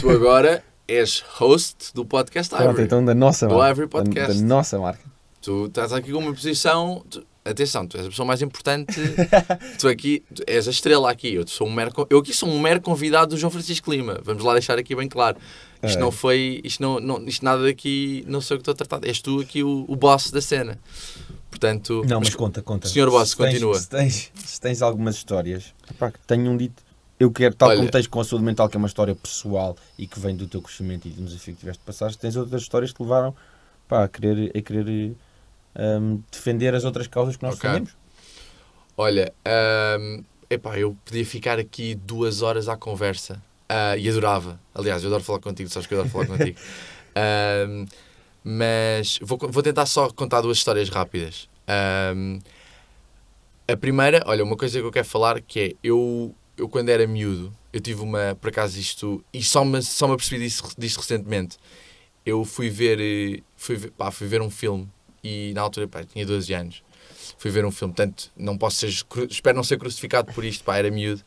Tu 0.00 0.08
agora 0.08 0.62
és 0.86 1.22
host 1.36 1.92
do 1.94 2.04
podcast 2.04 2.54
Ivory. 2.54 2.68
Pronto, 2.68 2.82
então 2.82 3.04
da 3.04 3.14
nossa 3.14 3.46
do 3.46 3.56
marca. 3.56 3.72
Ivory 3.72 3.88
Podcast. 3.88 4.34
Da, 4.34 4.40
da 4.40 4.46
nossa 4.46 4.78
marca. 4.78 5.04
Tu 5.42 5.66
estás 5.66 5.92
aqui 5.92 6.12
com 6.12 6.18
uma 6.18 6.32
posição. 6.32 7.04
Tu, 7.10 7.26
atenção, 7.44 7.86
tu 7.86 7.96
és 7.96 8.06
a 8.06 8.08
pessoa 8.08 8.26
mais 8.26 8.40
importante. 8.42 8.94
tu 9.78 9.88
aqui 9.88 10.22
tu 10.34 10.42
és 10.46 10.66
a 10.66 10.70
estrela 10.70 11.10
aqui. 11.10 11.34
Eu, 11.34 11.46
sou 11.46 11.66
um 11.66 11.72
mero, 11.72 11.92
eu 12.08 12.18
aqui 12.18 12.32
sou 12.32 12.48
um 12.48 12.58
mero 12.58 12.80
convidado 12.80 13.34
do 13.34 13.38
João 13.38 13.50
Francisco 13.50 13.92
Lima. 13.92 14.20
Vamos 14.22 14.42
lá 14.42 14.52
deixar 14.54 14.78
aqui 14.78 14.94
bem 14.94 15.08
claro. 15.08 15.36
Isto 15.82 15.98
é. 15.98 16.00
não 16.00 16.10
foi. 16.10 16.60
Isto, 16.64 16.82
não, 16.82 16.98
não, 16.98 17.24
isto 17.26 17.44
nada 17.44 17.62
daqui. 17.62 18.24
Não 18.26 18.40
sei 18.40 18.56
o 18.56 18.58
que 18.58 18.62
estou 18.62 18.72
a 18.72 18.86
tratar. 18.86 19.06
És 19.06 19.20
tu 19.20 19.40
aqui 19.40 19.62
o, 19.62 19.84
o 19.86 19.94
boss 19.94 20.30
da 20.30 20.40
cena. 20.40 20.78
Portanto. 21.50 22.02
Não, 22.08 22.18
mas, 22.18 22.30
mas 22.30 22.36
conta, 22.36 22.62
conta. 22.62 22.88
Senhor 22.88 23.10
boss, 23.10 23.30
se 23.30 23.36
continua. 23.36 23.74
Tens, 23.74 23.82
se, 23.82 23.90
tens, 23.90 24.32
se 24.44 24.60
tens 24.60 24.82
algumas 24.82 25.14
histórias 25.16 25.74
epá, 25.90 26.10
que 26.10 26.18
tenham 26.26 26.56
dito. 26.56 26.82
Eu 27.18 27.30
quero, 27.30 27.54
tal 27.54 27.68
Olha, 27.68 27.78
como 27.78 27.90
tens 27.90 28.08
com 28.08 28.20
a 28.20 28.24
saúde 28.24 28.44
mental, 28.44 28.68
que 28.68 28.76
é 28.76 28.78
uma 28.78 28.88
história 28.88 29.14
pessoal 29.14 29.76
e 29.96 30.06
que 30.06 30.18
vem 30.18 30.34
do 30.34 30.48
teu 30.48 30.60
crescimento 30.60 31.06
e 31.06 31.10
do 31.10 31.22
desafio 31.22 31.54
que 31.54 31.60
tiveste 31.60 31.80
de 31.80 31.86
passar, 31.86 32.12
tens 32.16 32.34
outras 32.34 32.62
histórias 32.62 32.90
que 32.90 32.96
te 32.96 33.02
levaram 33.02 33.34
pá, 33.86 34.04
a 34.04 34.08
querer, 34.08 34.50
a 34.54 34.60
querer 34.60 35.14
um, 35.76 36.22
defender 36.30 36.74
as 36.74 36.84
outras 36.84 37.06
causas 37.06 37.36
que 37.36 37.42
nós 37.42 37.56
okay. 37.56 37.70
defendemos. 37.70 37.96
Olha, 38.96 39.32
um, 39.98 40.24
epá, 40.48 40.78
eu 40.78 40.96
podia 41.04 41.24
ficar 41.24 41.58
aqui 41.58 41.94
duas 41.94 42.42
horas 42.42 42.68
à 42.68 42.76
conversa 42.76 43.42
uh, 43.70 43.98
e 43.98 44.08
adorava. 44.08 44.60
Aliás, 44.74 45.02
eu 45.02 45.08
adoro 45.08 45.24
falar 45.24 45.40
contigo, 45.40 45.68
sabes 45.68 45.86
que 45.86 45.94
eu 45.94 46.00
adoro 46.00 46.12
falar 46.12 46.38
contigo. 46.38 46.58
Um, 47.16 47.86
mas 48.42 49.20
vou, 49.22 49.38
vou 49.38 49.62
tentar 49.62 49.86
só 49.86 50.10
contar 50.10 50.40
duas 50.40 50.58
histórias 50.58 50.88
rápidas. 50.88 51.48
Um, 52.16 52.40
a 53.68 53.76
primeira, 53.76 54.20
olha, 54.26 54.42
uma 54.42 54.56
coisa 54.56 54.80
que 54.80 54.84
eu 54.84 54.90
quero 54.90 55.06
falar 55.06 55.40
que 55.40 55.60
é 55.60 55.72
eu, 55.80 56.34
eu 56.56 56.68
quando 56.68 56.88
era 56.88 57.06
miúdo, 57.06 57.54
eu 57.72 57.80
tive 57.80 58.02
uma, 58.02 58.36
por 58.40 58.48
acaso 58.48 58.80
isto, 58.80 59.24
e 59.32 59.44
só 59.44 59.64
me, 59.64 59.80
só 59.80 60.08
me 60.08 60.14
apercebi 60.14 60.42
disso, 60.42 60.74
disto 60.76 60.98
recentemente. 60.98 61.56
Eu 62.26 62.44
fui 62.44 62.68
ver, 62.68 62.98
eh, 63.00 63.42
fui 63.56 63.76
ver, 63.76 63.92
pá, 63.92 64.10
fui 64.10 64.26
ver 64.26 64.42
um 64.42 64.50
filme 64.50 64.90
e 65.24 65.52
na 65.54 65.62
altura 65.62 65.88
pá, 65.88 66.04
tinha 66.04 66.24
12 66.24 66.52
anos 66.54 66.84
fui 67.38 67.50
ver 67.50 67.64
um 67.64 67.70
filme, 67.70 67.94
portanto, 67.94 68.30
não 68.36 68.56
posso 68.56 68.76
ser, 68.76 68.88
espero 69.30 69.56
não 69.56 69.64
ser 69.64 69.78
crucificado 69.78 70.32
por 70.32 70.44
isto, 70.44 70.64
pá, 70.64 70.76
era 70.76 70.90
miúdo. 70.90 71.22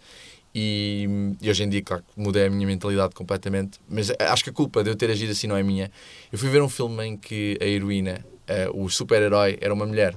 E, 0.55 1.07
e, 1.39 1.49
hoje 1.49 1.63
em 1.63 1.69
dia, 1.69 1.83
claro, 1.83 2.03
mudei 2.15 2.47
a 2.47 2.49
minha 2.49 2.65
mentalidade 2.65 3.13
completamente, 3.13 3.79
mas 3.87 4.11
acho 4.19 4.43
que 4.43 4.49
a 4.49 4.53
culpa 4.53 4.83
de 4.83 4.89
eu 4.89 4.95
ter 4.95 5.11
agido 5.11 5.31
assim 5.31 5.45
não 5.45 5.55
é 5.55 5.61
minha. 5.61 5.91
Eu 6.31 6.39
fui 6.39 6.49
ver 6.49 6.61
um 6.61 6.69
filme 6.69 7.05
em 7.05 7.17
que 7.17 7.57
a 7.61 7.65
heroína, 7.65 8.25
uh, 8.73 8.83
o 8.83 8.89
super-herói, 8.89 9.57
era 9.61 9.71
uma 9.73 9.85
mulher. 9.85 10.15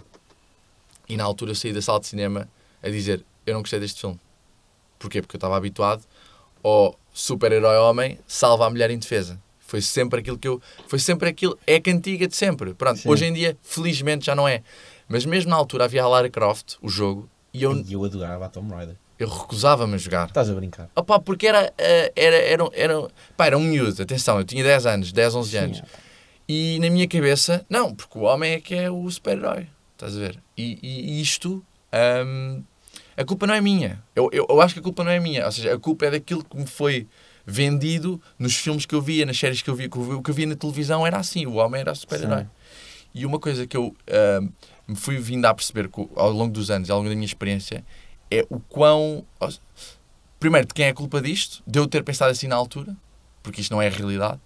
E 1.08 1.16
na 1.16 1.24
altura 1.24 1.54
saí 1.54 1.72
da 1.72 1.82
sala 1.82 2.00
de 2.00 2.06
cinema 2.06 2.48
a 2.82 2.88
dizer: 2.88 3.22
Eu 3.44 3.54
não 3.54 3.60
gostei 3.60 3.80
deste 3.80 4.00
filme. 4.00 4.18
Porquê? 4.98 5.20
Porque 5.20 5.36
eu 5.36 5.38
estava 5.38 5.56
habituado 5.56 6.04
ao 6.62 6.98
super-herói 7.12 7.76
homem 7.76 8.18
salva 8.26 8.66
a 8.66 8.70
mulher 8.70 8.90
indefesa. 8.90 9.38
Foi 9.70 9.80
sempre 9.80 10.18
aquilo 10.18 10.36
que 10.36 10.48
eu. 10.48 10.60
Foi 10.88 10.98
sempre 10.98 11.28
aquilo. 11.28 11.56
É 11.64 11.76
a 11.76 11.80
cantiga 11.80 12.26
de 12.26 12.34
sempre. 12.34 12.74
Pronto, 12.74 12.98
Sim. 12.98 13.08
hoje 13.08 13.24
em 13.24 13.32
dia, 13.32 13.56
felizmente, 13.62 14.26
já 14.26 14.34
não 14.34 14.48
é. 14.48 14.64
Mas 15.08 15.24
mesmo 15.24 15.48
na 15.48 15.54
altura 15.54 15.84
havia 15.84 16.02
a 16.02 16.08
Lara 16.08 16.28
Croft, 16.28 16.74
o 16.82 16.88
jogo, 16.88 17.28
e 17.54 17.62
eu. 17.62 17.76
E 17.76 17.92
eu 17.92 18.04
adorava 18.04 18.46
a 18.46 18.48
Tomb 18.48 18.74
Raider. 18.74 18.96
Eu 19.16 19.28
recusava-me 19.28 19.94
a 19.94 19.98
jogar. 19.98 20.26
Estás 20.26 20.50
a 20.50 20.54
brincar? 20.54 20.90
Opa, 20.96 21.20
porque 21.20 21.46
era, 21.46 21.72
eh, 21.78 22.12
era, 22.16 22.36
era, 22.36 22.68
era, 22.72 23.08
pá, 23.36 23.46
era 23.46 23.56
um 23.56 23.62
miúdo, 23.62 24.02
atenção, 24.02 24.38
eu 24.38 24.44
tinha 24.44 24.64
10 24.64 24.86
anos, 24.86 25.12
10, 25.12 25.34
11 25.36 25.56
anos. 25.56 25.76
Sim, 25.76 25.84
e 26.48 26.78
na 26.80 26.90
minha 26.90 27.06
cabeça, 27.06 27.64
não, 27.70 27.94
porque 27.94 28.18
o 28.18 28.22
homem 28.22 28.54
é 28.54 28.60
que 28.60 28.74
é 28.74 28.90
o 28.90 29.08
super-herói. 29.08 29.68
Estás 29.92 30.16
a 30.16 30.18
ver? 30.18 30.42
E, 30.56 30.78
e 30.82 31.20
isto, 31.20 31.64
hum, 32.26 32.64
a 33.16 33.24
culpa 33.24 33.46
não 33.46 33.54
é 33.54 33.60
minha. 33.60 34.02
Eu, 34.16 34.30
eu, 34.32 34.46
eu, 34.48 34.60
acho 34.60 34.74
que 34.74 34.80
a 34.80 34.82
culpa 34.82 35.04
não 35.04 35.12
é 35.12 35.20
minha. 35.20 35.44
Ou 35.44 35.52
seja, 35.52 35.74
a 35.74 35.78
culpa 35.78 36.06
é 36.06 36.10
daquilo 36.10 36.42
que 36.42 36.56
me 36.56 36.66
foi 36.66 37.06
vendido 37.50 38.20
nos 38.38 38.56
filmes 38.56 38.86
que 38.86 38.94
eu 38.94 39.02
via, 39.02 39.26
nas 39.26 39.38
séries 39.38 39.60
que 39.60 39.68
eu 39.68 39.74
via. 39.74 39.88
O 39.88 40.22
que 40.22 40.30
eu 40.30 40.34
via 40.34 40.46
na 40.46 40.54
televisão 40.54 41.06
era 41.06 41.18
assim: 41.18 41.46
o 41.46 41.54
homem 41.54 41.80
era 41.80 41.94
super-herói. 41.94 42.46
E 43.12 43.26
uma 43.26 43.38
coisa 43.38 43.66
que 43.66 43.76
eu 43.76 43.94
hum, 44.40 44.48
me 44.86 44.96
fui 44.96 45.18
vindo 45.18 45.44
a 45.44 45.52
perceber 45.52 45.90
ao 46.14 46.30
longo 46.30 46.52
dos 46.52 46.70
anos, 46.70 46.88
ao 46.90 46.98
longo 46.98 47.08
da 47.08 47.14
minha 47.14 47.26
experiência, 47.26 47.84
é 48.30 48.46
o 48.48 48.60
quão. 48.60 49.24
Primeiro, 50.38 50.66
de 50.68 50.74
quem 50.74 50.86
é 50.86 50.88
a 50.90 50.94
culpa 50.94 51.20
disto? 51.20 51.62
De 51.66 51.78
eu 51.78 51.86
ter 51.86 52.02
pensado 52.04 52.30
assim 52.30 52.46
na 52.46 52.56
altura, 52.56 52.96
porque 53.42 53.60
isto 53.60 53.72
não 53.72 53.82
é 53.82 53.88
a 53.88 53.90
realidade. 53.90 54.40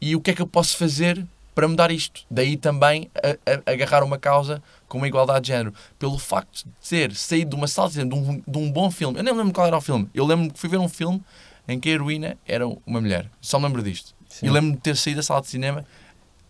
E 0.00 0.16
o 0.16 0.20
que 0.20 0.30
é 0.30 0.34
que 0.34 0.42
eu 0.42 0.46
posso 0.46 0.76
fazer 0.76 1.24
para 1.54 1.68
mudar 1.68 1.90
isto. 1.90 2.22
Daí 2.30 2.56
também 2.56 3.10
a, 3.14 3.30
a, 3.52 3.72
agarrar 3.72 4.02
uma 4.02 4.18
causa 4.18 4.62
com 4.88 4.98
uma 4.98 5.06
igualdade 5.06 5.42
de 5.42 5.48
género. 5.48 5.74
Pelo 5.98 6.18
facto 6.18 6.64
de 6.64 6.88
ter 6.88 7.14
saído 7.14 7.50
de 7.50 7.56
uma 7.56 7.66
sala 7.66 7.90
de 7.90 8.02
um, 8.02 8.40
de 8.46 8.58
um 8.58 8.72
bom 8.72 8.90
filme. 8.90 9.18
Eu 9.18 9.22
nem 9.22 9.34
lembro 9.34 9.52
qual 9.52 9.66
era 9.66 9.76
o 9.76 9.80
filme. 9.80 10.08
Eu 10.14 10.24
lembro 10.24 10.52
que 10.52 10.58
fui 10.58 10.70
ver 10.70 10.78
um 10.78 10.88
filme 10.88 11.22
em 11.72 11.80
que 11.80 11.88
a 11.88 11.92
heroína 11.92 12.36
era 12.46 12.66
uma 12.66 13.00
mulher. 13.00 13.30
Só 13.40 13.58
me 13.58 13.66
lembro 13.66 13.82
disto. 13.82 14.14
Sim. 14.28 14.46
E 14.46 14.50
lembro-me 14.50 14.76
de 14.76 14.82
ter 14.82 14.96
saído 14.96 15.18
da 15.18 15.22
sala 15.22 15.40
de 15.40 15.48
cinema 15.48 15.84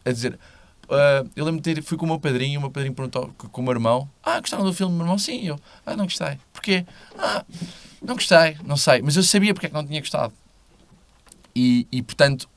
a 0.05 0.13
dizer. 0.13 0.39
Uh, 0.85 1.31
eu 1.37 1.45
lembro 1.45 1.61
de 1.61 1.75
ter, 1.75 1.83
fui 1.83 1.97
com 1.97 2.05
o 2.05 2.09
meu 2.09 2.19
padrinho, 2.19 2.59
o 2.59 2.63
meu 2.63 2.71
padrinho 2.71 2.95
perguntou 2.95 3.33
com 3.37 3.61
o 3.61 3.65
meu 3.65 3.73
irmão: 3.73 4.11
Ah, 4.23 4.41
gostaram 4.41 4.65
do 4.65 4.73
filme? 4.73 4.95
Meu 4.95 5.05
irmão, 5.05 5.19
sim. 5.19 5.47
Eu, 5.47 5.59
ah, 5.87 5.97
não 5.97 6.05
gostei. 6.05 6.39
Porquê? 6.53 6.85
Ah, 7.17 7.45
não 8.03 8.15
gostei, 8.15 8.57
não 8.65 8.77
sei. 8.77 9.01
Mas 9.03 9.17
eu 9.17 9.23
sabia 9.23 9.55
porque 9.55 9.67
é 9.67 9.69
que 9.69 9.75
não 9.75 9.87
tinha 9.87 10.01
gostado. 10.01 10.33
E, 11.55 11.87
e 11.93 12.03
portanto, 12.03 12.49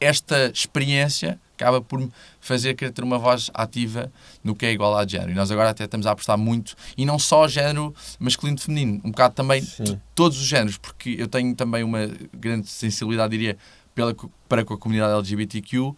esta 0.00 0.46
experiência 0.46 1.38
acaba 1.64 1.80
por 1.80 2.06
fazer 2.40 2.74
querer 2.74 2.92
ter 2.92 3.02
uma 3.02 3.18
voz 3.18 3.50
ativa 3.54 4.12
no 4.42 4.54
que 4.54 4.66
é 4.66 4.72
igualdade 4.72 5.10
de 5.10 5.12
género. 5.12 5.32
E 5.32 5.34
nós 5.34 5.50
agora 5.50 5.70
até 5.70 5.84
estamos 5.84 6.06
a 6.06 6.10
apostar 6.10 6.36
muito, 6.36 6.76
e 6.96 7.06
não 7.06 7.18
só 7.18 7.48
género 7.48 7.94
masculino 8.18 8.58
e 8.58 8.60
feminino, 8.60 9.00
um 9.04 9.10
bocado 9.10 9.34
também 9.34 9.66
todos 10.14 10.38
os 10.38 10.46
géneros, 10.46 10.76
porque 10.76 11.16
eu 11.18 11.26
tenho 11.26 11.54
também 11.54 11.82
uma 11.82 12.06
grande 12.32 12.68
sensibilidade, 12.68 13.30
diria, 13.30 13.56
pela, 13.94 14.14
para 14.48 14.64
com 14.64 14.74
a 14.74 14.78
comunidade 14.78 15.14
LGBTQ, 15.14 15.94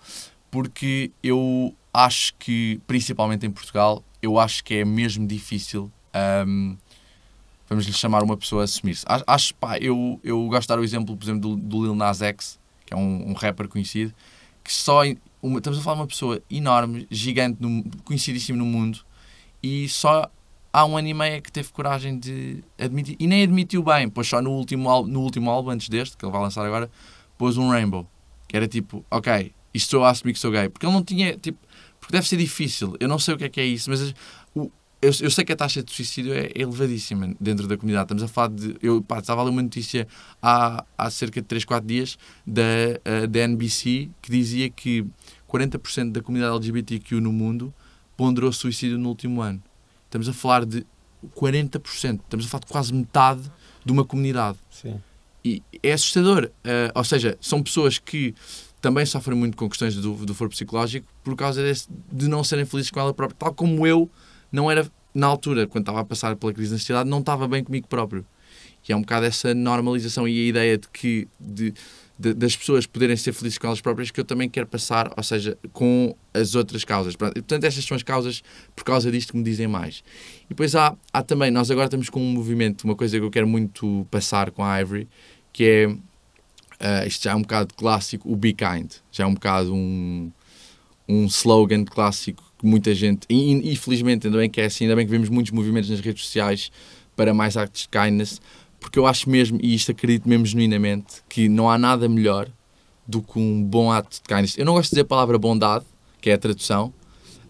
porque 0.51 1.11
eu 1.23 1.75
acho 1.93 2.35
que, 2.39 2.81
principalmente 2.87 3.45
em 3.45 3.51
Portugal, 3.51 4.03
eu 4.23 4.39
acho 4.39 4.62
que 4.62 4.75
é 4.75 4.85
mesmo 4.85 5.27
difícil. 5.27 5.91
Um, 6.47 6.77
vamos 7.69 7.87
lhe 7.87 7.93
chamar 7.93 8.23
uma 8.23 8.37
pessoa 8.37 8.62
a 8.62 8.64
assumir-se. 8.64 9.05
Acho, 9.27 9.55
pá, 9.55 9.79
eu, 9.79 10.21
eu 10.23 10.47
gosto 10.47 10.62
de 10.62 10.69
dar 10.69 10.79
o 10.79 10.85
exemplo, 10.85 11.17
por 11.17 11.25
exemplo, 11.25 11.41
do, 11.41 11.57
do 11.57 11.83
Lil 11.85 11.95
Nas 11.95 12.23
X, 12.23 12.59
que 12.85 12.95
é 12.95 12.97
um, 12.97 13.31
um 13.31 13.33
rapper 13.33 13.69
conhecido, 13.69 14.14
que 14.62 14.73
só. 14.73 15.03
Uma, 15.43 15.59
estamos 15.59 15.78
a 15.78 15.82
falar 15.82 15.97
de 15.97 16.01
uma 16.03 16.07
pessoa 16.07 16.43
enorme, 16.51 17.07
gigante, 17.11 17.59
no, 17.61 17.84
conhecidíssimo 18.05 18.59
no 18.59 18.64
mundo, 18.64 19.01
e 19.62 19.89
só 19.89 20.30
há 20.72 20.84
um 20.84 20.97
ano 20.97 21.09
e 21.09 21.14
meio 21.14 21.34
é 21.37 21.41
que 21.41 21.51
teve 21.51 21.70
coragem 21.72 22.18
de 22.18 22.62
admitir. 22.78 23.16
E 23.18 23.26
nem 23.26 23.43
admitiu 23.43 23.82
bem, 23.82 24.09
pois 24.09 24.26
só 24.26 24.43
no 24.43 24.51
último, 24.51 25.07
no 25.07 25.20
último 25.20 25.51
álbum, 25.51 25.70
antes 25.70 25.89
deste, 25.89 26.16
que 26.16 26.24
ele 26.24 26.32
vai 26.32 26.41
lançar 26.41 26.64
agora, 26.66 26.91
pôs 27.39 27.57
um 27.57 27.70
Rainbow. 27.70 28.07
Que 28.47 28.57
era 28.57 28.68
tipo, 28.68 29.05
ok, 29.11 29.53
isto 29.72 29.87
estou 29.87 30.05
a 30.05 30.11
assumir 30.11 30.34
que 30.34 30.39
sou 30.39 30.51
gay. 30.51 30.68
Porque 30.68 30.84
ele 30.84 30.93
não 30.93 31.03
tinha, 31.03 31.37
tipo, 31.37 31.59
porque 31.99 32.12
deve 32.12 32.28
ser 32.28 32.37
difícil. 32.37 32.95
Eu 33.01 33.09
não 33.09 33.18
sei 33.18 33.34
o 33.34 33.39
que 33.39 33.45
é 33.45 33.49
que 33.49 33.61
é 33.61 33.64
isso, 33.64 33.89
mas 33.91 34.14
o, 34.55 34.70
eu, 35.01 35.12
eu 35.20 35.30
sei 35.30 35.45
que 35.45 35.53
a 35.53 35.57
taxa 35.57 35.82
de 35.82 35.93
suicídio 35.93 36.32
é 36.34 36.51
elevadíssima 36.55 37.34
dentro 37.41 37.66
da 37.66 37.76
comunidade. 37.76 38.05
Estamos 38.05 38.22
a 38.22 38.28
falar 38.28 38.49
de. 38.49 38.76
Eu 38.82 39.03
pá, 39.03 39.18
estava 39.18 39.41
a 39.41 39.45
ler 39.45 39.51
uma 39.51 39.62
notícia 39.62 40.07
há, 40.43 40.84
há 40.97 41.11
cerca 41.11 41.41
de 41.41 41.47
3, 41.47 41.64
4 41.64 41.87
dias 41.87 42.18
da, 42.47 42.62
uh, 42.62 43.26
da 43.26 43.41
NBC 43.41 44.11
que 44.20 44.30
dizia 44.30 44.70
que 44.70 45.07
40% 45.59 46.12
da 46.12 46.20
comunidade 46.20 46.54
LGBTQ 46.54 47.20
no 47.20 47.32
mundo 47.32 47.72
ponderou 48.16 48.52
suicídio 48.52 48.98
no 48.98 49.09
último 49.09 49.42
ano. 49.42 49.62
Estamos 50.04 50.28
a 50.28 50.32
falar 50.32 50.64
de 50.64 50.86
40%. 51.36 52.20
Estamos 52.20 52.46
a 52.46 52.48
falar 52.48 52.61
de 52.61 52.66
quase 52.66 52.94
metade 52.94 53.42
de 53.84 53.92
uma 53.92 54.04
comunidade. 54.04 54.59
Sim. 54.70 55.00
E 55.44 55.62
é 55.82 55.92
assustador. 55.92 56.50
Uh, 56.64 56.90
ou 56.94 57.04
seja, 57.04 57.36
são 57.40 57.62
pessoas 57.62 57.98
que 57.98 58.34
também 58.80 59.04
sofrem 59.07 59.36
muito 59.36 59.57
com 59.57 59.68
questões 59.68 59.94
do, 59.96 60.14
do 60.14 60.34
foro 60.34 60.50
psicológico 60.50 61.07
por 61.22 61.36
causa 61.36 61.62
desse, 61.62 61.88
de 62.11 62.28
não 62.28 62.42
serem 62.42 62.64
felizes 62.64 62.90
com 62.90 63.00
ela 63.00 63.14
própria. 63.14 63.36
Tal 63.38 63.54
como 63.54 63.86
eu 63.86 64.11
não 64.50 64.70
era, 64.70 64.90
na 65.14 65.26
altura, 65.26 65.66
quando 65.66 65.82
estava 65.82 66.00
a 66.00 66.04
passar 66.04 66.36
pela 66.36 66.52
crise 66.52 66.70
da 66.70 66.76
ansiedade, 66.76 67.09
não 67.09 67.20
estava 67.20 67.48
bem 67.48 67.62
comigo 67.62 67.86
próprio. 67.88 68.24
E 68.88 68.92
é 68.92 68.96
um 68.96 69.00
bocado 69.00 69.26
essa 69.26 69.52
normalização 69.52 70.28
e 70.28 70.38
a 70.38 70.48
ideia 70.48 70.78
de 70.78 70.88
que 70.88 71.26
de, 71.40 71.74
de, 72.19 72.33
das 72.33 72.57
pessoas 72.57 72.87
poderem 72.87 73.17
ser 73.17 73.33
felizes 73.33 73.59
com 73.59 73.67
elas 73.67 73.81
próprias 73.81 74.11
que 74.11 74.19
eu 74.19 74.25
também 74.25 74.49
quero 74.49 74.67
passar, 74.67 75.12
ou 75.17 75.23
seja, 75.23 75.57
com 75.73 76.17
as 76.33 76.55
outras 76.55 76.85
causas. 76.85 77.14
Portanto, 77.14 77.64
estas 77.64 77.85
são 77.85 77.97
as 77.97 78.03
causas 78.03 78.43
por 78.75 78.85
causa 78.85 79.11
disto 79.11 79.33
que 79.33 79.39
me 79.39 79.45
dizem 79.45 79.67
mais. 79.67 80.03
E 80.45 80.49
depois 80.51 80.75
há, 80.75 80.97
há 81.12 81.23
também, 81.23 81.51
nós 81.51 81.71
agora 81.71 81.87
estamos 81.87 82.09
com 82.09 82.21
um 82.21 82.33
movimento, 82.33 82.85
uma 82.85 82.97
coisa 82.97 83.19
que 83.19 83.25
eu 83.25 83.31
quero 83.31 83.47
muito 83.47 84.07
passar 84.11 84.51
com 84.51 84.64
a 84.64 84.81
Ivory, 84.81 85.09
que 85.53 85.64
é, 85.64 85.87
uh, 85.89 87.07
isto 87.07 87.25
já 87.25 87.33
é 87.33 87.35
um 87.35 87.43
bocado 87.43 87.75
clássico, 87.75 88.31
o 88.31 88.37
Be 88.37 88.55
Kind. 88.55 88.93
Já 89.12 89.25
é 89.25 89.27
um 89.27 89.35
bocado 89.35 89.75
um, 89.75 90.31
um 91.09 91.27
slogan 91.27 91.85
clássico 91.85 92.43
que 92.59 92.67
muita 92.67 92.95
gente, 92.95 93.27
e, 93.29 93.73
e 93.73 93.77
felizmente 93.77 94.27
ainda 94.27 94.39
bem 94.39 94.49
que 94.49 94.61
é 94.61 94.64
assim, 94.64 94.85
ainda 94.85 94.97
bem 94.97 95.05
que 95.05 95.11
vemos 95.11 95.29
muitos 95.29 95.53
movimentos 95.53 95.91
nas 95.91 96.01
redes 96.01 96.25
sociais 96.25 96.71
para 97.14 97.35
mais 97.35 97.57
actos 97.57 97.83
de 97.83 97.89
kindness, 97.89 98.41
porque 98.81 98.99
eu 98.99 99.07
acho 99.07 99.29
mesmo, 99.29 99.59
e 99.62 99.74
isto 99.74 99.91
acredito 99.91 100.29
mesmo 100.29 100.47
genuinamente, 100.47 101.22
que 101.29 101.49
não 101.49 101.70
há 101.70 101.79
nada 101.79 102.09
melhor 102.09 102.49
do 103.07 103.22
que 103.22 103.39
um 103.39 103.62
bom 103.62 103.91
ato 103.91 104.16
de 104.16 104.20
kindness. 104.22 104.59
Eu 104.59 104.64
não 104.64 104.74
gosto 104.74 104.91
de 104.91 104.91
dizer 104.91 105.03
a 105.03 105.07
palavra 105.07 105.39
bondade, 105.39 105.85
que 106.20 106.31
é 106.31 106.35
a 106.35 106.39
tradução, 106.39 106.93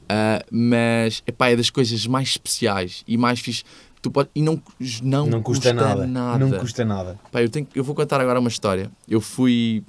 uh, 0.05 0.45
mas 0.51 1.23
epá, 1.27 1.49
é 1.49 1.57
das 1.57 1.71
coisas 1.71 2.07
mais 2.07 2.29
especiais 2.29 3.05
e 3.07 3.17
mais 3.17 3.41
fixe. 3.41 3.65
Tu 4.03 4.11
pode, 4.11 4.29
e 4.35 4.43
não, 4.43 4.63
não, 5.03 5.27
não 5.27 5.43
custa, 5.43 5.71
custa 5.71 5.75
nada. 5.75 6.07
nada. 6.07 6.39
Não 6.39 6.59
custa 6.59 6.85
nada. 6.85 7.19
Epá, 7.27 7.43
eu, 7.43 7.49
tenho, 7.49 7.67
eu 7.75 7.83
vou 7.83 7.95
contar 7.95 8.21
agora 8.21 8.39
uma 8.39 8.49
história. 8.49 8.91
Eu 9.09 9.21
fui. 9.21 9.83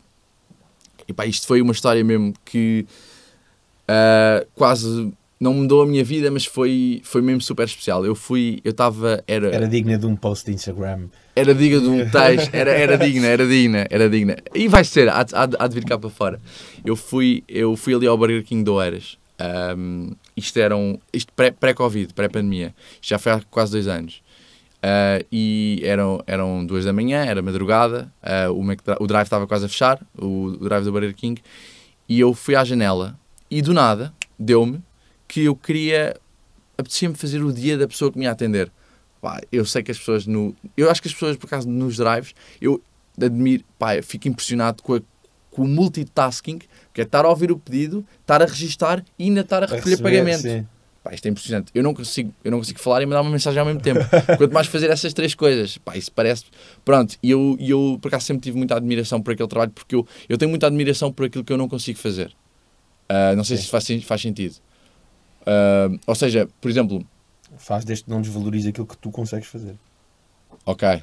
Epá, 1.08 1.26
isto 1.26 1.46
foi 1.46 1.62
uma 1.62 1.72
história 1.72 2.04
mesmo 2.04 2.34
que 2.44 2.86
Uh, 3.88 4.46
quase 4.54 5.14
não 5.40 5.54
mudou 5.54 5.82
a 5.82 5.86
minha 5.86 6.04
vida, 6.04 6.30
mas 6.30 6.46
foi, 6.46 7.02
foi 7.06 7.22
mesmo 7.22 7.42
super 7.42 7.66
especial. 7.66 8.06
Eu 8.06 8.16
fui, 8.16 8.60
eu 8.64 8.72
estava. 8.72 9.24
Era, 9.26 9.48
era 9.54 9.68
digna 9.68 9.98
de 9.98 10.06
um 10.06 10.16
post 10.16 10.46
de 10.46 10.54
Instagram. 10.54 11.08
Era 11.38 11.54
digna 11.54 11.80
de 11.80 11.88
um 11.88 12.10
texto, 12.10 12.54
era, 12.54 12.72
era 12.72 12.98
digna, 12.98 13.28
era 13.28 13.48
digna, 13.48 13.86
era 13.90 14.10
digna. 14.10 14.38
E 14.56 14.68
vai 14.68 14.84
ser, 14.84 15.08
há, 15.08 15.22
há, 15.22 15.50
há 15.60 15.68
de 15.68 15.76
vir 15.76 15.86
cá 15.86 15.98
para 15.98 16.10
fora. 16.10 16.42
Eu 16.84 16.96
fui, 16.96 17.44
eu 17.48 17.76
fui 17.76 17.94
ali 17.94 18.08
ao 18.08 18.18
Burger 18.18 18.44
King 18.44 18.64
do 18.64 18.74
Oeiras. 18.74 19.18
Um, 19.78 20.16
isto 20.36 20.58
era 20.58 20.76
um, 20.76 20.98
isto 21.14 21.32
pré-Covid, 21.34 22.14
pré 22.14 22.28
pré-pandemia. 22.28 22.74
Já 23.02 23.20
foi 23.20 23.34
há 23.34 23.42
quase 23.52 23.72
dois 23.72 23.88
anos. 23.88 24.22
Uh, 24.78 25.26
e 25.32 25.82
eram, 25.84 26.24
eram 26.26 26.66
duas 26.66 26.86
da 26.86 26.94
manhã, 26.94 27.26
era 27.26 27.42
madrugada, 27.42 28.12
uh, 28.24 28.52
o, 28.52 29.04
o 29.04 29.08
drive 29.08 29.26
estava 29.26 29.48
quase 29.48 29.66
a 29.66 29.68
fechar, 29.68 30.00
o, 30.18 30.46
o 30.46 30.58
drive 30.58 30.86
do 30.86 30.92
Burger 30.92 31.16
King, 31.16 31.42
e 32.08 32.20
eu 32.20 32.34
fui 32.34 32.56
à 32.56 32.64
janela 32.64 33.20
e 33.50 33.62
do 33.62 33.74
nada, 33.74 34.14
deu-me 34.38 34.82
que 35.28 35.46
eu 35.46 35.56
queria. 35.56 36.16
apetecia-me 36.78 37.16
fazer 37.16 37.44
o 37.44 37.52
dia 37.52 37.78
da 37.78 37.88
pessoa 37.88 38.12
que 38.12 38.20
me 38.20 38.26
ia 38.26 38.32
atender. 38.32 38.72
Pá, 39.22 39.42
eu 39.52 39.66
sei 39.66 39.84
que 39.84 39.92
as 39.92 39.98
pessoas 39.98 40.26
no. 40.28 40.56
Eu 40.76 40.90
acho 40.90 41.02
que 41.02 41.08
as 41.08 41.14
pessoas, 41.14 41.38
por 41.38 41.48
acaso, 41.48 41.68
nos 41.68 41.98
drives, 41.98 42.34
eu 42.62 42.82
admiro. 43.20 43.64
Pá, 43.78 44.02
fico 44.02 44.28
impressionado 44.28 44.84
com, 44.84 44.96
a, 44.96 45.02
com 45.52 45.64
o 45.64 45.68
multitasking, 45.68 46.60
que 46.94 47.02
é 47.02 47.04
estar 47.04 47.26
a 47.26 47.30
ouvir 47.30 47.52
o 47.52 47.58
pedido, 47.58 48.06
estar 48.22 48.42
a 48.42 48.46
registar 48.46 49.04
e 49.18 49.24
ainda 49.24 49.42
estar 49.42 49.64
a 49.64 49.66
recolher 49.66 49.96
receber, 49.96 50.04
pagamento. 50.04 50.42
Sim. 50.42 50.66
Pá, 51.04 51.14
isto 51.14 51.26
é 51.26 51.30
impressionante. 51.30 51.72
Eu 51.74 51.84
não 51.84 51.94
consigo, 51.94 52.34
eu 52.44 52.52
não 52.52 52.60
consigo 52.60 52.80
falar 52.80 53.02
e 53.02 53.06
mandar 53.06 53.22
uma 53.22 53.32
mensagem 53.32 53.60
ao 53.60 53.66
mesmo 53.66 53.82
tempo. 53.82 54.02
Quanto 54.38 54.54
mais 54.54 54.68
fazer 54.68 54.90
essas 54.90 55.14
três 55.14 55.34
coisas. 55.34 55.78
Pá, 55.78 55.96
isso 55.96 56.12
parece. 56.12 56.46
Pronto, 56.84 57.18
e 57.24 57.32
eu, 57.32 57.58
eu 57.60 57.98
por 58.02 58.10
acaso 58.10 58.26
sempre 58.26 58.44
tive 58.44 58.58
muita 58.58 58.76
admiração 58.76 59.22
por 59.22 59.34
aquele 59.34 59.50
trabalho, 59.50 59.72
porque 59.72 59.96
eu, 59.96 60.06
eu 60.28 60.38
tenho 60.38 60.50
muita 60.50 60.68
admiração 60.68 61.12
por 61.12 61.26
aquilo 61.26 61.44
que 61.44 61.54
eu 61.54 61.58
não 61.58 61.68
consigo 61.68 61.98
fazer. 61.98 62.36
Uh, 63.10 63.36
não 63.38 63.44
sei 63.44 63.58
Sim. 63.58 63.64
se 63.64 63.70
faz, 63.70 64.04
faz 64.04 64.22
sentido. 64.22 64.56
Uh, 65.42 65.98
ou 66.06 66.16
seja, 66.16 66.48
por 66.60 66.70
exemplo. 66.70 67.06
Faz 67.58 67.84
desde 67.84 68.06
que 68.06 68.10
não 68.10 68.22
desvalorize 68.22 68.70
aquilo 68.70 68.88
que 68.88 68.98
tu 68.98 69.12
consegues 69.12 69.48
fazer. 69.48 69.76
Ok. 70.66 71.02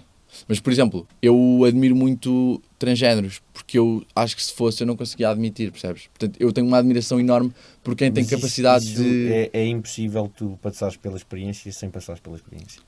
Mas, 0.49 0.59
por 0.59 0.73
exemplo, 0.73 1.07
eu 1.23 1.63
admiro 1.65 1.95
muito 1.95 2.61
transgéneros, 2.79 3.41
porque 3.53 3.79
eu 3.79 4.05
acho 4.15 4.35
que 4.35 4.43
se 4.43 4.53
fosse 4.53 4.83
eu 4.83 4.87
não 4.87 4.97
conseguia 4.97 5.29
admitir, 5.31 5.71
percebes? 5.71 6.09
Portanto, 6.09 6.37
eu 6.41 6.53
tenho 6.53 6.67
uma 6.67 6.79
admiração 6.79 7.21
enorme 7.21 7.53
por 7.83 7.95
quem 7.95 8.09
Mas 8.09 8.15
tem 8.15 8.25
isso, 8.25 8.37
capacidade 8.37 8.85
isso 8.85 9.03
de. 9.03 9.33
É, 9.33 9.51
é, 9.53 9.67
impossível 9.67 10.31
tu 10.35 10.59
passares 10.61 10.97
pela 10.97 11.17
experiência 11.17 11.71
sem 11.73 11.89
passares 11.89 12.21
pela 12.21 12.37
experiência. 12.37 12.81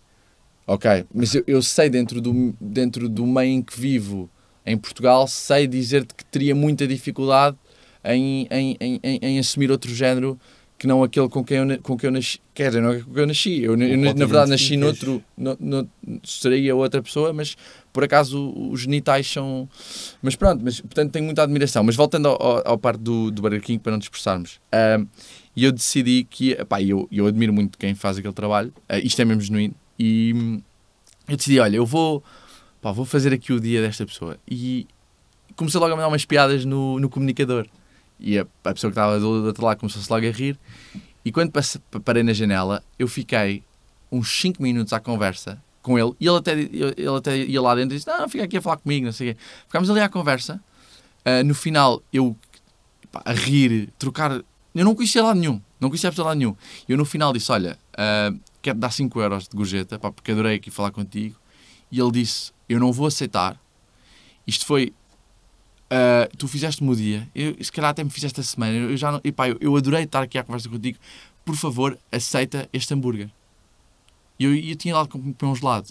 Ok, 0.66 1.06
mas 1.14 1.34
eu, 1.34 1.44
eu 1.46 1.62
sei 1.62 1.88
dentro 1.88 2.20
do, 2.20 2.52
dentro 2.60 3.08
do 3.08 3.24
meio 3.24 3.52
em 3.52 3.62
que 3.62 3.78
vivo 3.78 4.28
em 4.64 4.76
Portugal, 4.76 5.28
sei 5.28 5.68
dizer-te 5.68 6.12
que 6.12 6.24
teria 6.24 6.54
muita 6.54 6.88
dificuldade 6.88 7.56
em, 8.04 8.48
em, 8.50 8.76
em, 8.80 9.00
em, 9.22 9.38
assumir 9.38 9.70
outro 9.70 9.94
género 9.94 10.38
que 10.78 10.86
não 10.86 11.02
aquele 11.02 11.28
com 11.28 11.44
quem 11.44 11.58
eu, 11.58 11.82
com 11.82 11.96
quem 11.96 12.08
eu 12.08 12.12
nasci. 12.12 12.40
Quer 12.54 12.68
dizer, 12.68 12.82
não 12.82 12.90
é 12.92 13.00
com 13.00 13.12
quem 13.12 13.22
eu 13.22 13.26
nasci. 13.26 13.62
Eu, 13.62 13.76
eu 13.80 13.98
na 13.98 14.12
verdade, 14.12 14.50
nasci 14.50 14.76
noutro. 14.76 15.22
No, 15.36 15.56
no, 15.58 15.88
seria 16.22 16.74
outra 16.74 17.02
pessoa, 17.02 17.32
mas 17.32 17.56
por 17.92 18.04
acaso 18.04 18.52
os 18.70 18.80
genitais 18.80 19.30
são. 19.30 19.68
Mas 20.20 20.36
pronto, 20.36 20.62
mas, 20.62 20.80
portanto 20.80 21.12
tenho 21.12 21.24
muita 21.24 21.42
admiração. 21.42 21.82
Mas 21.82 21.96
voltando 21.96 22.28
ao, 22.28 22.42
ao, 22.42 22.68
ao 22.68 22.78
parte 22.78 23.00
do, 23.00 23.30
do 23.30 23.40
Burger 23.40 23.62
King, 23.62 23.78
para 23.78 23.92
não 23.92 23.98
dispersarmos. 23.98 24.60
E 25.56 25.64
eu 25.64 25.72
decidi 25.72 26.24
que. 26.28 26.54
Pá, 26.66 26.82
eu, 26.82 27.08
eu 27.10 27.26
admiro 27.26 27.52
muito 27.52 27.78
quem 27.78 27.94
faz 27.94 28.18
aquele 28.18 28.34
trabalho. 28.34 28.72
Uh, 28.90 28.98
isto 29.02 29.20
é 29.22 29.24
mesmo 29.24 29.40
genuíno. 29.40 29.74
E 29.98 30.60
eu 31.26 31.36
decidi: 31.36 31.58
olha, 31.58 31.76
eu 31.76 31.86
vou. 31.86 32.22
Pá, 32.82 32.92
vou 32.92 33.06
fazer 33.06 33.32
aqui 33.32 33.54
o 33.54 33.58
dia 33.58 33.80
desta 33.80 34.04
pessoa. 34.04 34.36
E 34.46 34.86
comecei 35.56 35.80
logo 35.80 35.94
a 35.94 35.96
mandar 35.96 36.08
umas 36.08 36.26
piadas 36.26 36.66
no, 36.66 37.00
no 37.00 37.08
comunicador. 37.08 37.66
E 38.18 38.38
a, 38.38 38.42
a 38.64 38.74
pessoa 38.74 38.90
que 38.90 38.98
estava 38.98 39.18
do 39.20 39.46
outro 39.46 39.64
lado 39.64 39.78
começou-se 39.78 40.10
logo 40.10 40.26
a 40.26 40.30
rir. 40.30 40.58
E 41.24 41.32
quando 41.32 41.50
passe, 41.50 41.78
parei 42.04 42.22
na 42.22 42.32
janela, 42.32 42.82
eu 42.98 43.08
fiquei 43.08 43.62
uns 44.10 44.40
5 44.40 44.62
minutos 44.62 44.92
à 44.92 45.00
conversa 45.00 45.62
com 45.82 45.98
ele. 45.98 46.12
E 46.20 46.26
ele 46.26 46.36
até, 46.36 46.52
ele 46.52 47.16
até 47.16 47.36
ia 47.36 47.60
lá 47.60 47.74
dentro 47.74 47.94
e 47.94 47.98
disse: 47.98 48.08
Não, 48.08 48.28
fica 48.28 48.44
aqui 48.44 48.56
a 48.56 48.62
falar 48.62 48.76
comigo, 48.76 49.06
não 49.06 49.12
sei 49.12 49.30
o 49.30 49.34
quê. 49.34 49.40
Ficámos 49.66 49.90
ali 49.90 50.00
à 50.00 50.08
conversa. 50.08 50.60
Uh, 51.24 51.44
no 51.44 51.54
final, 51.54 52.02
eu 52.12 52.36
pá, 53.10 53.22
a 53.24 53.32
rir, 53.32 53.92
trocar 53.98 54.40
eu 54.76 54.84
não 54.84 54.94
conhecia 54.94 55.22
lá 55.22 55.34
nenhum. 55.34 55.60
Não 55.80 55.88
conhecia 55.88 56.08
absolutamente 56.08 56.44
lá 56.44 56.52
nenhum. 56.52 56.56
Eu 56.86 56.98
no 56.98 57.06
final 57.06 57.32
disse: 57.32 57.50
Olha, 57.50 57.78
uh, 57.94 58.38
quero 58.60 58.78
dar 58.78 58.90
5 58.90 59.20
euros 59.20 59.48
de 59.48 59.56
gorjeta, 59.56 59.98
pá, 59.98 60.12
porque 60.12 60.32
adorei 60.32 60.56
aqui 60.56 60.70
falar 60.70 60.90
contigo. 60.90 61.34
E 61.90 61.98
ele 61.98 62.10
disse: 62.10 62.52
Eu 62.68 62.78
não 62.78 62.92
vou 62.92 63.06
aceitar. 63.06 63.58
Isto 64.46 64.66
foi. 64.66 64.92
Uh, 65.86 66.36
tu 66.36 66.48
fizeste-me 66.48 66.90
o 66.90 66.96
dia, 66.96 67.28
eu, 67.32 67.56
se 67.62 67.70
calhar 67.70 67.90
até 67.90 68.02
me 68.02 68.10
fizeste 68.10 68.40
a 68.40 68.42
semana. 68.42 68.72
Eu, 68.72 68.96
já 68.96 69.12
não, 69.12 69.20
e 69.22 69.30
pá, 69.30 69.48
eu, 69.48 69.56
eu 69.60 69.76
adorei 69.76 70.02
estar 70.02 70.22
aqui 70.22 70.36
à 70.36 70.42
conversa 70.42 70.68
contigo. 70.68 70.98
Por 71.44 71.54
favor, 71.54 71.96
aceita 72.10 72.68
este 72.72 72.92
hambúrguer. 72.92 73.30
E 74.38 74.44
eu, 74.44 74.54
eu 74.54 74.76
tinha 74.76 74.94
lá 74.96 75.06
com 75.06 75.18
um 75.18 75.54
gelado. 75.54 75.88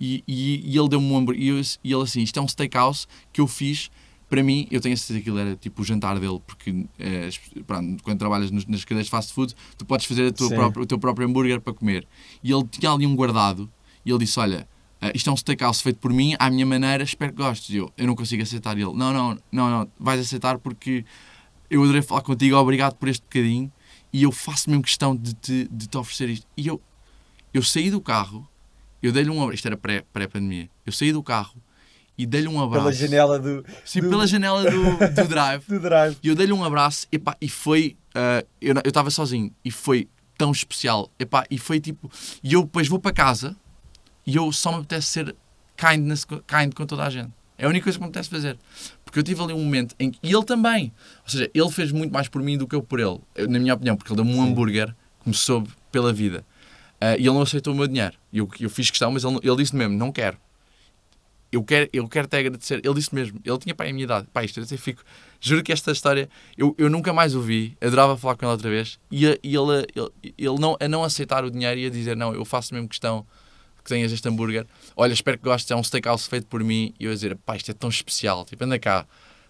E, 0.00 0.22
e, 0.26 0.72
e 0.72 0.78
ele 0.78 0.88
deu-me 0.88 1.06
um 1.06 1.16
hambúrguer. 1.16 1.42
E, 1.42 1.48
eu, 1.48 1.60
e 1.60 1.92
ele 1.92 2.02
assim: 2.02 2.22
Isto 2.22 2.38
é 2.38 2.42
um 2.42 2.48
steakhouse 2.48 3.06
que 3.32 3.40
eu 3.40 3.48
fiz 3.48 3.90
para 4.32 4.42
mim, 4.42 4.66
eu 4.70 4.80
tenho 4.80 4.94
a 4.94 4.96
certeza 4.96 5.20
que 5.20 5.28
aquilo 5.28 5.38
era 5.38 5.54
tipo 5.56 5.82
o 5.82 5.84
jantar 5.84 6.18
dele, 6.18 6.40
porque 6.46 6.86
é, 6.98 7.28
pronto, 7.66 8.02
quando 8.02 8.18
trabalhas 8.18 8.50
nas 8.50 8.82
cadeias 8.82 9.04
de 9.04 9.10
fast 9.10 9.30
food, 9.34 9.54
tu 9.76 9.84
podes 9.84 10.06
fazer 10.06 10.32
própria, 10.32 10.82
o 10.82 10.86
teu 10.86 10.98
próprio 10.98 11.28
hambúrguer 11.28 11.60
para 11.60 11.74
comer. 11.74 12.08
E 12.42 12.50
ele 12.50 12.64
tinha 12.64 12.90
ali 12.90 13.06
um 13.06 13.14
guardado 13.14 13.70
e 14.06 14.10
ele 14.10 14.20
disse: 14.20 14.40
Olha, 14.40 14.66
uh, 15.02 15.10
isto 15.14 15.28
é 15.28 15.32
um 15.32 15.36
steakhouse 15.36 15.82
feito 15.82 15.98
por 15.98 16.12
mim, 16.12 16.34
à 16.38 16.48
minha 16.50 16.64
maneira, 16.64 17.02
espero 17.02 17.32
que 17.32 17.38
gostes. 17.38 17.70
E 17.70 17.76
eu, 17.76 17.92
eu 17.96 18.06
não 18.06 18.14
consigo 18.14 18.42
aceitar. 18.42 18.78
E 18.78 18.82
ele: 18.82 18.92
Não, 18.92 19.12
não, 19.12 19.38
não, 19.50 19.70
não, 19.70 19.88
vais 19.98 20.20
aceitar 20.20 20.58
porque 20.58 21.04
eu 21.70 21.82
adorei 21.82 22.02
falar 22.02 22.22
contigo, 22.22 22.56
obrigado 22.56 22.94
por 22.94 23.08
este 23.08 23.22
bocadinho 23.22 23.72
e 24.12 24.22
eu 24.24 24.30
faço 24.30 24.68
mesmo 24.68 24.82
questão 24.82 25.16
de 25.16 25.32
te, 25.34 25.68
de 25.70 25.86
te 25.86 25.96
oferecer 25.96 26.28
isto. 26.28 26.46
E 26.56 26.66
eu, 26.66 26.80
eu 27.54 27.62
saí 27.62 27.90
do 27.90 28.00
carro, 28.00 28.46
eu 29.02 29.10
dei-lhe 29.10 29.30
um 29.30 29.40
abraço, 29.40 29.54
isto 29.54 29.66
era 29.66 29.76
pré-pandemia, 29.76 30.64
pré 30.64 30.70
eu 30.84 30.92
saí 30.92 31.12
do 31.12 31.22
carro 31.22 31.56
e 32.16 32.26
dei-lhe 32.26 32.48
um 32.48 32.62
abraço. 32.62 32.84
Pela 32.84 32.92
janela 32.92 33.38
do. 33.38 33.64
Sim, 33.84 34.02
do... 34.02 34.10
pela 34.10 34.26
janela 34.26 34.70
do, 34.70 35.14
do 35.14 35.28
drive. 35.28 35.64
do 35.66 35.80
drive. 35.80 36.16
E 36.22 36.28
eu 36.28 36.34
dei-lhe 36.34 36.52
um 36.52 36.62
abraço 36.62 37.06
epá, 37.10 37.36
e 37.40 37.48
foi. 37.48 37.96
Uh, 38.14 38.46
eu 38.60 38.74
estava 38.84 39.10
sozinho 39.10 39.50
e 39.64 39.70
foi 39.70 40.08
tão 40.36 40.52
especial. 40.52 41.10
Epá, 41.18 41.46
e 41.50 41.56
foi 41.56 41.80
tipo. 41.80 42.10
E 42.42 42.52
eu 42.52 42.62
depois 42.62 42.86
vou 42.86 42.98
para 42.98 43.12
casa 43.12 43.56
e 44.26 44.36
eu 44.36 44.50
só 44.52 44.72
me 44.72 44.78
apetece 44.78 45.06
ser 45.08 45.36
kindness, 45.76 46.24
kind 46.24 46.72
com 46.74 46.86
toda 46.86 47.04
a 47.04 47.10
gente. 47.10 47.30
É 47.58 47.66
a 47.66 47.68
única 47.68 47.84
coisa 47.84 47.98
que 47.98 48.04
me 48.04 48.08
apetece 48.08 48.28
fazer. 48.28 48.58
Porque 49.04 49.18
eu 49.18 49.22
tive 49.22 49.42
ali 49.42 49.52
um 49.52 49.62
momento 49.62 49.94
em 49.98 50.10
que. 50.10 50.18
E 50.22 50.32
ele 50.32 50.44
também. 50.44 50.92
Ou 51.24 51.30
seja, 51.30 51.50
ele 51.54 51.70
fez 51.70 51.92
muito 51.92 52.12
mais 52.12 52.28
por 52.28 52.42
mim 52.42 52.58
do 52.58 52.66
que 52.66 52.74
eu 52.74 52.82
por 52.82 52.98
ele. 52.98 53.20
Na 53.48 53.58
minha 53.58 53.74
opinião, 53.74 53.96
porque 53.96 54.12
ele 54.12 54.16
deu-me 54.16 54.34
um 54.34 54.42
hambúrguer 54.42 54.94
que 55.22 55.28
me 55.28 55.34
soube 55.34 55.70
pela 55.90 56.12
vida. 56.12 56.44
Uh, 57.00 57.18
e 57.18 57.22
ele 57.22 57.30
não 57.30 57.42
aceitou 57.42 57.72
o 57.72 57.76
meu 57.76 57.86
dinheiro. 57.86 58.14
Eu, 58.32 58.48
eu 58.58 58.70
fiz 58.70 58.90
questão, 58.90 59.10
mas 59.10 59.24
ele, 59.24 59.38
ele 59.42 59.56
disse 59.56 59.76
mesmo: 59.76 59.96
não 59.96 60.10
quero 60.10 60.38
eu 61.52 61.62
quero, 61.62 61.88
eu 61.92 62.08
quero 62.08 62.26
te 62.26 62.36
agradecer. 62.36 62.80
Ele 62.82 62.94
disse 62.94 63.14
mesmo, 63.14 63.38
ele 63.44 63.58
tinha 63.58 63.74
pai 63.74 63.90
a 63.90 63.92
minha 63.92 64.04
idade. 64.04 64.26
Pai, 64.32 64.46
isto 64.46 64.58
eu 64.58 64.78
fico. 64.78 65.04
Juro 65.38 65.62
que 65.62 65.70
esta 65.70 65.92
história 65.92 66.28
eu, 66.56 66.74
eu 66.78 66.88
nunca 66.88 67.12
mais 67.12 67.34
ouvi. 67.34 67.76
Adorava 67.80 68.16
falar 68.16 68.36
com 68.36 68.46
ele 68.46 68.52
outra 68.52 68.70
vez. 68.70 68.98
E, 69.10 69.26
e 69.26 69.54
ele, 69.54 69.86
ele, 69.94 70.34
ele 70.38 70.58
não, 70.58 70.76
a 70.80 70.88
não 70.88 71.04
aceitar 71.04 71.44
o 71.44 71.50
dinheiro 71.50 71.78
e 71.78 71.86
a 71.86 71.90
dizer: 71.90 72.16
Não, 72.16 72.34
eu 72.34 72.44
faço 72.46 72.72
mesmo 72.72 72.88
questão 72.88 73.26
que 73.82 73.88
tenhas 73.88 74.12
este 74.12 74.28
hambúrguer. 74.28 74.66
Olha, 74.96 75.12
espero 75.12 75.38
que 75.38 75.44
gostes. 75.44 75.70
É 75.70 75.76
um 75.76 75.82
steakhouse 75.82 76.28
feito 76.28 76.46
por 76.46 76.62
mim. 76.62 76.94
E 76.98 77.04
eu 77.04 77.10
a 77.10 77.14
dizer: 77.14 77.36
Pá, 77.36 77.56
isto 77.56 77.70
é 77.70 77.74
tão 77.74 77.90
especial. 77.90 78.44
Tipo, 78.44 78.64
anda 78.64 78.78
cá. 78.78 79.06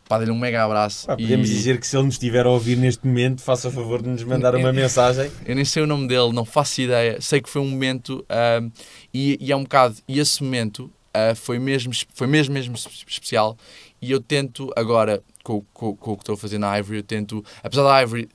Pá, 0.08 0.18
dê-lhe 0.18 0.30
um 0.30 0.38
mega 0.38 0.64
abraço. 0.64 1.06
Podemos 1.06 1.48
e... 1.48 1.54
dizer 1.54 1.78
que 1.78 1.86
se 1.86 1.96
ele 1.96 2.04
nos 2.04 2.14
estiver 2.14 2.44
a 2.44 2.50
ouvir 2.50 2.76
neste 2.76 3.06
momento, 3.06 3.40
faça 3.40 3.70
favor 3.70 4.02
de 4.02 4.08
nos 4.08 4.22
mandar 4.24 4.54
uma 4.54 4.72
mensagem. 4.72 5.30
Eu 5.46 5.54
nem 5.54 5.64
sei 5.64 5.82
o 5.82 5.86
nome 5.86 6.08
dele, 6.08 6.32
não 6.32 6.44
faço 6.44 6.80
ideia. 6.80 7.20
Sei 7.20 7.40
que 7.40 7.48
foi 7.48 7.62
um 7.62 7.68
momento 7.68 8.24
uh, 8.28 8.70
e, 9.12 9.38
e 9.40 9.52
é 9.52 9.56
um 9.56 9.62
bocado. 9.62 9.96
E 10.08 10.18
esse 10.18 10.42
momento 10.42 10.90
uh, 11.16 11.34
foi, 11.36 11.58
mesmo, 11.58 11.92
foi 12.14 12.26
mesmo, 12.26 12.52
mesmo 12.52 12.74
especial. 12.74 13.56
E 14.00 14.10
eu 14.10 14.20
tento 14.20 14.70
agora, 14.76 15.22
com, 15.44 15.64
com, 15.72 15.96
com, 15.96 16.12
o 16.12 16.16
que 16.16 16.22
estou 16.22 16.34
a 16.34 16.38
fazer 16.38 16.58
na 16.58 16.76
Ivory, 16.76 16.98
eu 16.98 17.02
tento, 17.04 17.44
apesar 17.62 17.84
da 17.84 18.02
Ivory 18.02 18.28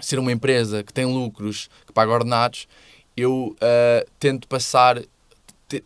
ser 0.00 0.18
uma 0.18 0.32
empresa 0.32 0.82
que 0.82 0.92
tem 0.92 1.04
lucros, 1.04 1.68
que 1.86 1.92
paga 1.92 2.12
ordenados, 2.12 2.66
eu 3.20 3.56
uh, 3.56 4.10
tento 4.18 4.48
passar 4.48 5.00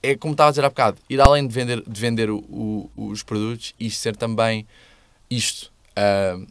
é 0.02 0.16
como 0.16 0.32
estava 0.32 0.48
a 0.48 0.52
dizer 0.52 0.64
há 0.64 0.68
bocado, 0.68 0.98
ir 1.10 1.20
além 1.20 1.46
de 1.46 1.52
vender, 1.52 1.82
de 1.86 2.00
vender 2.00 2.30
o, 2.30 2.38
o, 2.48 2.90
os 2.96 3.22
produtos 3.22 3.74
e 3.78 3.90
ser 3.90 4.16
também 4.16 4.66
isto. 5.28 5.70
Uh, 5.90 6.46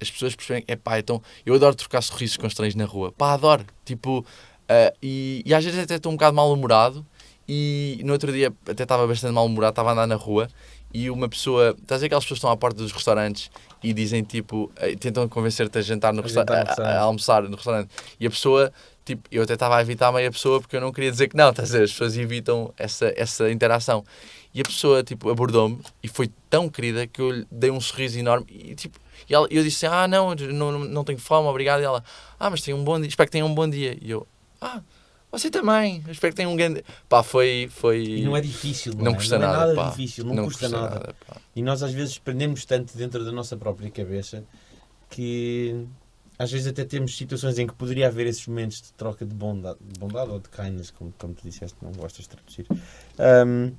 as 0.00 0.10
pessoas 0.10 0.34
percebem, 0.34 0.64
é 0.68 0.76
pá, 0.76 0.98
então 0.98 1.22
eu 1.46 1.54
adoro 1.54 1.74
trocar 1.74 2.02
sorrisos 2.02 2.36
com 2.36 2.46
estranhos 2.46 2.74
na 2.74 2.84
rua, 2.84 3.12
pá, 3.12 3.32
adoro. 3.32 3.64
Tipo, 3.84 4.18
uh, 4.18 4.96
e, 5.02 5.42
e 5.46 5.54
às 5.54 5.64
vezes 5.64 5.80
até 5.80 5.94
estou 5.94 6.12
um 6.12 6.16
bocado 6.16 6.36
mal-humorado 6.36 7.06
e 7.48 8.00
no 8.04 8.12
outro 8.12 8.32
dia 8.32 8.52
até 8.68 8.82
estava 8.82 9.06
bastante 9.06 9.32
mal-humorado, 9.32 9.72
estava 9.72 9.90
a 9.90 9.92
andar 9.92 10.06
na 10.06 10.16
rua 10.16 10.48
e 10.92 11.10
uma 11.10 11.28
pessoa, 11.28 11.74
estás 11.80 11.98
a 11.98 12.02
ver 12.02 12.06
aquelas 12.06 12.24
pessoas 12.24 12.38
que 12.38 12.40
estão 12.40 12.50
à 12.50 12.56
porta 12.56 12.76
dos 12.76 12.92
restaurantes 12.92 13.50
e 13.82 13.92
dizem 13.92 14.22
tipo, 14.22 14.70
tentam 15.00 15.28
convencer-te 15.28 15.78
a 15.78 15.82
jantar 15.82 16.12
no 16.12 16.22
restaurante, 16.22 16.80
a, 16.80 16.84
a, 16.84 17.00
almoçar 17.00 17.42
no 17.42 17.56
restaurante 17.56 17.90
e 18.20 18.26
a 18.26 18.30
pessoa, 18.30 18.72
tipo, 19.04 19.28
eu 19.30 19.42
até 19.42 19.54
estava 19.54 19.76
a 19.76 19.80
evitar 19.80 20.10
meia 20.12 20.30
pessoa 20.30 20.60
porque 20.60 20.76
eu 20.76 20.80
não 20.80 20.92
queria 20.92 21.10
dizer 21.10 21.28
que 21.28 21.36
não, 21.36 21.50
estás 21.50 21.74
a 21.74 21.78
ver? 21.78 21.84
As 21.84 21.92
pessoas 21.92 22.16
evitam 22.16 22.72
essa, 22.76 23.12
essa 23.16 23.50
interação 23.50 24.04
e 24.52 24.60
a 24.60 24.64
pessoa, 24.64 25.02
tipo, 25.02 25.28
abordou-me 25.30 25.80
e 26.02 26.08
foi 26.08 26.30
tão 26.48 26.68
querida 26.68 27.06
que 27.06 27.20
eu 27.20 27.30
lhe 27.30 27.46
dei 27.50 27.70
um 27.70 27.80
sorriso 27.80 28.18
enorme 28.18 28.46
e 28.48 28.74
tipo, 28.74 28.98
e 29.28 29.34
ela, 29.34 29.46
eu 29.50 29.62
disse, 29.62 29.86
ah, 29.86 30.06
não, 30.06 30.34
não, 30.34 30.78
não 30.78 31.04
tenho 31.04 31.18
fome, 31.18 31.48
obrigado. 31.48 31.80
E 31.80 31.84
ela, 31.84 32.04
ah, 32.38 32.50
mas 32.50 32.62
tem 32.62 32.74
um 32.74 32.84
bom 32.84 32.98
dia, 32.98 33.08
espero 33.08 33.28
que 33.28 33.32
tenha 33.32 33.46
um 33.46 33.54
bom 33.54 33.68
dia. 33.68 33.96
E 34.00 34.10
eu, 34.10 34.26
ah, 34.60 34.82
você 35.30 35.50
também. 35.50 36.02
Eu 36.06 36.12
espero 36.12 36.32
que 36.32 36.36
tenha 36.36 36.48
um 36.48 36.56
grande. 36.56 36.84
Pá, 37.08 37.22
foi. 37.22 37.68
foi... 37.70 38.04
E 38.04 38.24
não 38.24 38.36
é 38.36 38.40
difícil, 38.40 38.94
não, 38.94 39.06
não 39.06 39.12
é? 39.12 39.14
custa 39.14 39.38
não 39.38 39.46
nada. 39.46 39.56
É 39.56 39.66
nada 39.66 39.74
pá. 39.74 39.90
difícil, 39.90 40.24
não, 40.24 40.34
não 40.34 40.44
custa, 40.44 40.68
custa, 40.68 40.80
nada. 40.80 40.94
nada 40.94 41.14
e 41.56 41.62
nós 41.62 41.82
às 41.82 41.92
vezes 41.92 42.18
prendemos 42.18 42.64
tanto 42.64 42.96
dentro 42.96 43.24
da 43.24 43.32
nossa 43.32 43.56
própria 43.56 43.90
cabeça 43.90 44.44
que 45.10 45.86
às 46.38 46.50
vezes 46.50 46.66
até 46.66 46.84
temos 46.84 47.16
situações 47.16 47.58
em 47.58 47.66
que 47.66 47.74
poderia 47.74 48.08
haver 48.08 48.26
esses 48.26 48.46
momentos 48.46 48.82
de 48.82 48.92
troca 48.92 49.24
de 49.24 49.34
bondade, 49.34 49.78
de 49.80 49.98
bondade 49.98 50.30
ou 50.30 50.40
de 50.40 50.48
kindness, 50.48 50.90
como, 50.90 51.12
como 51.18 51.34
tu 51.34 51.42
disseste, 51.44 51.76
não 51.80 51.92
gostas 51.92 52.24
de 52.24 52.28
traduzir, 52.30 52.66
um, 53.46 53.72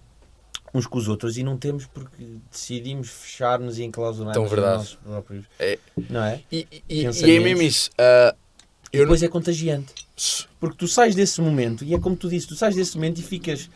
uns 0.73 0.87
com 0.87 0.97
os 0.97 1.07
outros 1.07 1.37
e 1.37 1.43
não 1.43 1.57
temos 1.57 1.85
porque 1.85 2.37
decidimos 2.51 3.09
fechar-nos 3.09 3.77
e 3.77 3.83
enclausurar 3.83 4.35
nos 4.37 4.51
nossos 4.51 4.95
próprios. 4.95 5.45
É. 5.59 5.79
Não 6.09 6.23
é? 6.23 6.41
E, 6.51 6.67
e, 6.89 7.03
e 7.03 7.05
é 7.05 7.39
mesmo 7.39 7.61
isso. 7.61 7.89
Uh, 7.91 8.35
e 8.91 8.99
depois 8.99 9.21
não... 9.21 9.27
é 9.27 9.31
contagiante. 9.31 9.93
Porque 10.59 10.77
tu 10.77 10.87
sais 10.87 11.13
desse 11.13 11.41
momento, 11.41 11.83
e 11.83 11.93
é 11.93 11.99
como 11.99 12.15
tu 12.15 12.29
disse, 12.29 12.47
tu 12.47 12.55
sais 12.55 12.75
desse 12.75 12.95
momento 12.95 13.19
e 13.19 13.23
ficas 13.23 13.69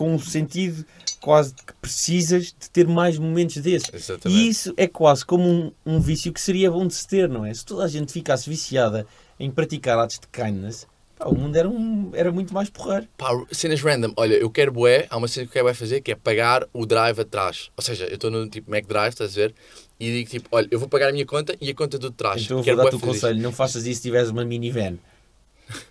com 0.00 0.14
um 0.14 0.18
sentido 0.18 0.82
quase 1.20 1.52
que 1.52 1.74
precisas 1.74 2.46
de 2.46 2.70
ter 2.70 2.88
mais 2.88 3.18
momentos 3.18 3.58
desses. 3.58 3.92
Exatamente. 3.92 4.40
E 4.40 4.48
isso 4.48 4.72
é 4.74 4.86
quase 4.86 5.26
como 5.26 5.46
um, 5.46 5.70
um, 5.84 6.00
vício 6.00 6.32
que 6.32 6.40
seria 6.40 6.70
bom 6.70 6.86
de 6.86 6.94
se 6.94 7.06
ter, 7.06 7.28
não 7.28 7.44
é? 7.44 7.52
Se 7.52 7.66
toda 7.66 7.84
a 7.84 7.88
gente 7.88 8.10
ficasse 8.10 8.48
viciada 8.48 9.06
em 9.38 9.50
praticar 9.50 9.98
atos 9.98 10.18
de 10.18 10.26
kindness, 10.28 10.86
pá, 11.18 11.26
o 11.26 11.34
mundo 11.34 11.54
era, 11.54 11.68
um, 11.68 12.12
era 12.14 12.32
muito 12.32 12.54
mais 12.54 12.70
porrar. 12.70 13.06
Pá, 13.18 13.28
cenas 13.52 13.82
random. 13.82 14.14
Olha, 14.16 14.36
eu 14.36 14.48
quero 14.48 14.72
bué, 14.72 15.06
há 15.10 15.18
uma 15.18 15.28
cena 15.28 15.46
que 15.46 15.58
eu 15.58 15.64
quero 15.64 15.76
fazer 15.76 16.00
que 16.00 16.12
é 16.12 16.14
pagar 16.14 16.66
o 16.72 16.86
drive 16.86 17.20
atrás. 17.20 17.70
Ou 17.76 17.82
seja, 17.82 18.06
eu 18.06 18.14
estou 18.14 18.30
no 18.30 18.48
tipo 18.48 18.70
Mac 18.70 18.86
Drive, 18.86 19.12
estás 19.12 19.32
a 19.32 19.34
ver? 19.34 19.54
E 19.98 20.10
digo 20.10 20.30
tipo, 20.30 20.48
olha, 20.50 20.66
eu 20.70 20.78
vou 20.78 20.88
pagar 20.88 21.10
a 21.10 21.12
minha 21.12 21.26
conta 21.26 21.54
e 21.60 21.68
a 21.68 21.74
conta 21.74 21.98
do 21.98 22.10
trás. 22.10 22.40
Então 22.40 22.60
eu 22.60 22.64
vou 22.64 22.76
dar-te 22.76 22.96
o 22.96 23.00
conselho, 23.00 23.34
isto. 23.34 23.42
não 23.42 23.52
faças 23.52 23.84
isso 23.84 23.96
se 23.96 24.08
tiveres 24.08 24.30
uma 24.30 24.46
minivan. 24.46 24.96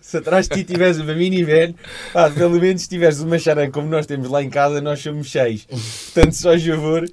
Se 0.00 0.16
atrás 0.16 0.48
de 0.48 0.56
ti 0.56 0.64
tiveres 0.64 0.98
uma 0.98 1.14
minivan, 1.14 1.74
pá, 2.12 2.30
pelo 2.30 2.60
menos 2.60 2.82
se 2.82 2.88
tiveres 2.88 3.20
uma 3.20 3.38
charan 3.38 3.70
como 3.70 3.88
nós 3.88 4.06
temos 4.06 4.28
lá 4.28 4.42
em 4.42 4.50
casa, 4.50 4.80
nós 4.80 5.00
somos 5.00 5.30
seis. 5.30 5.66
Portanto, 5.66 6.32
só 6.32 6.58
favor, 6.58 7.08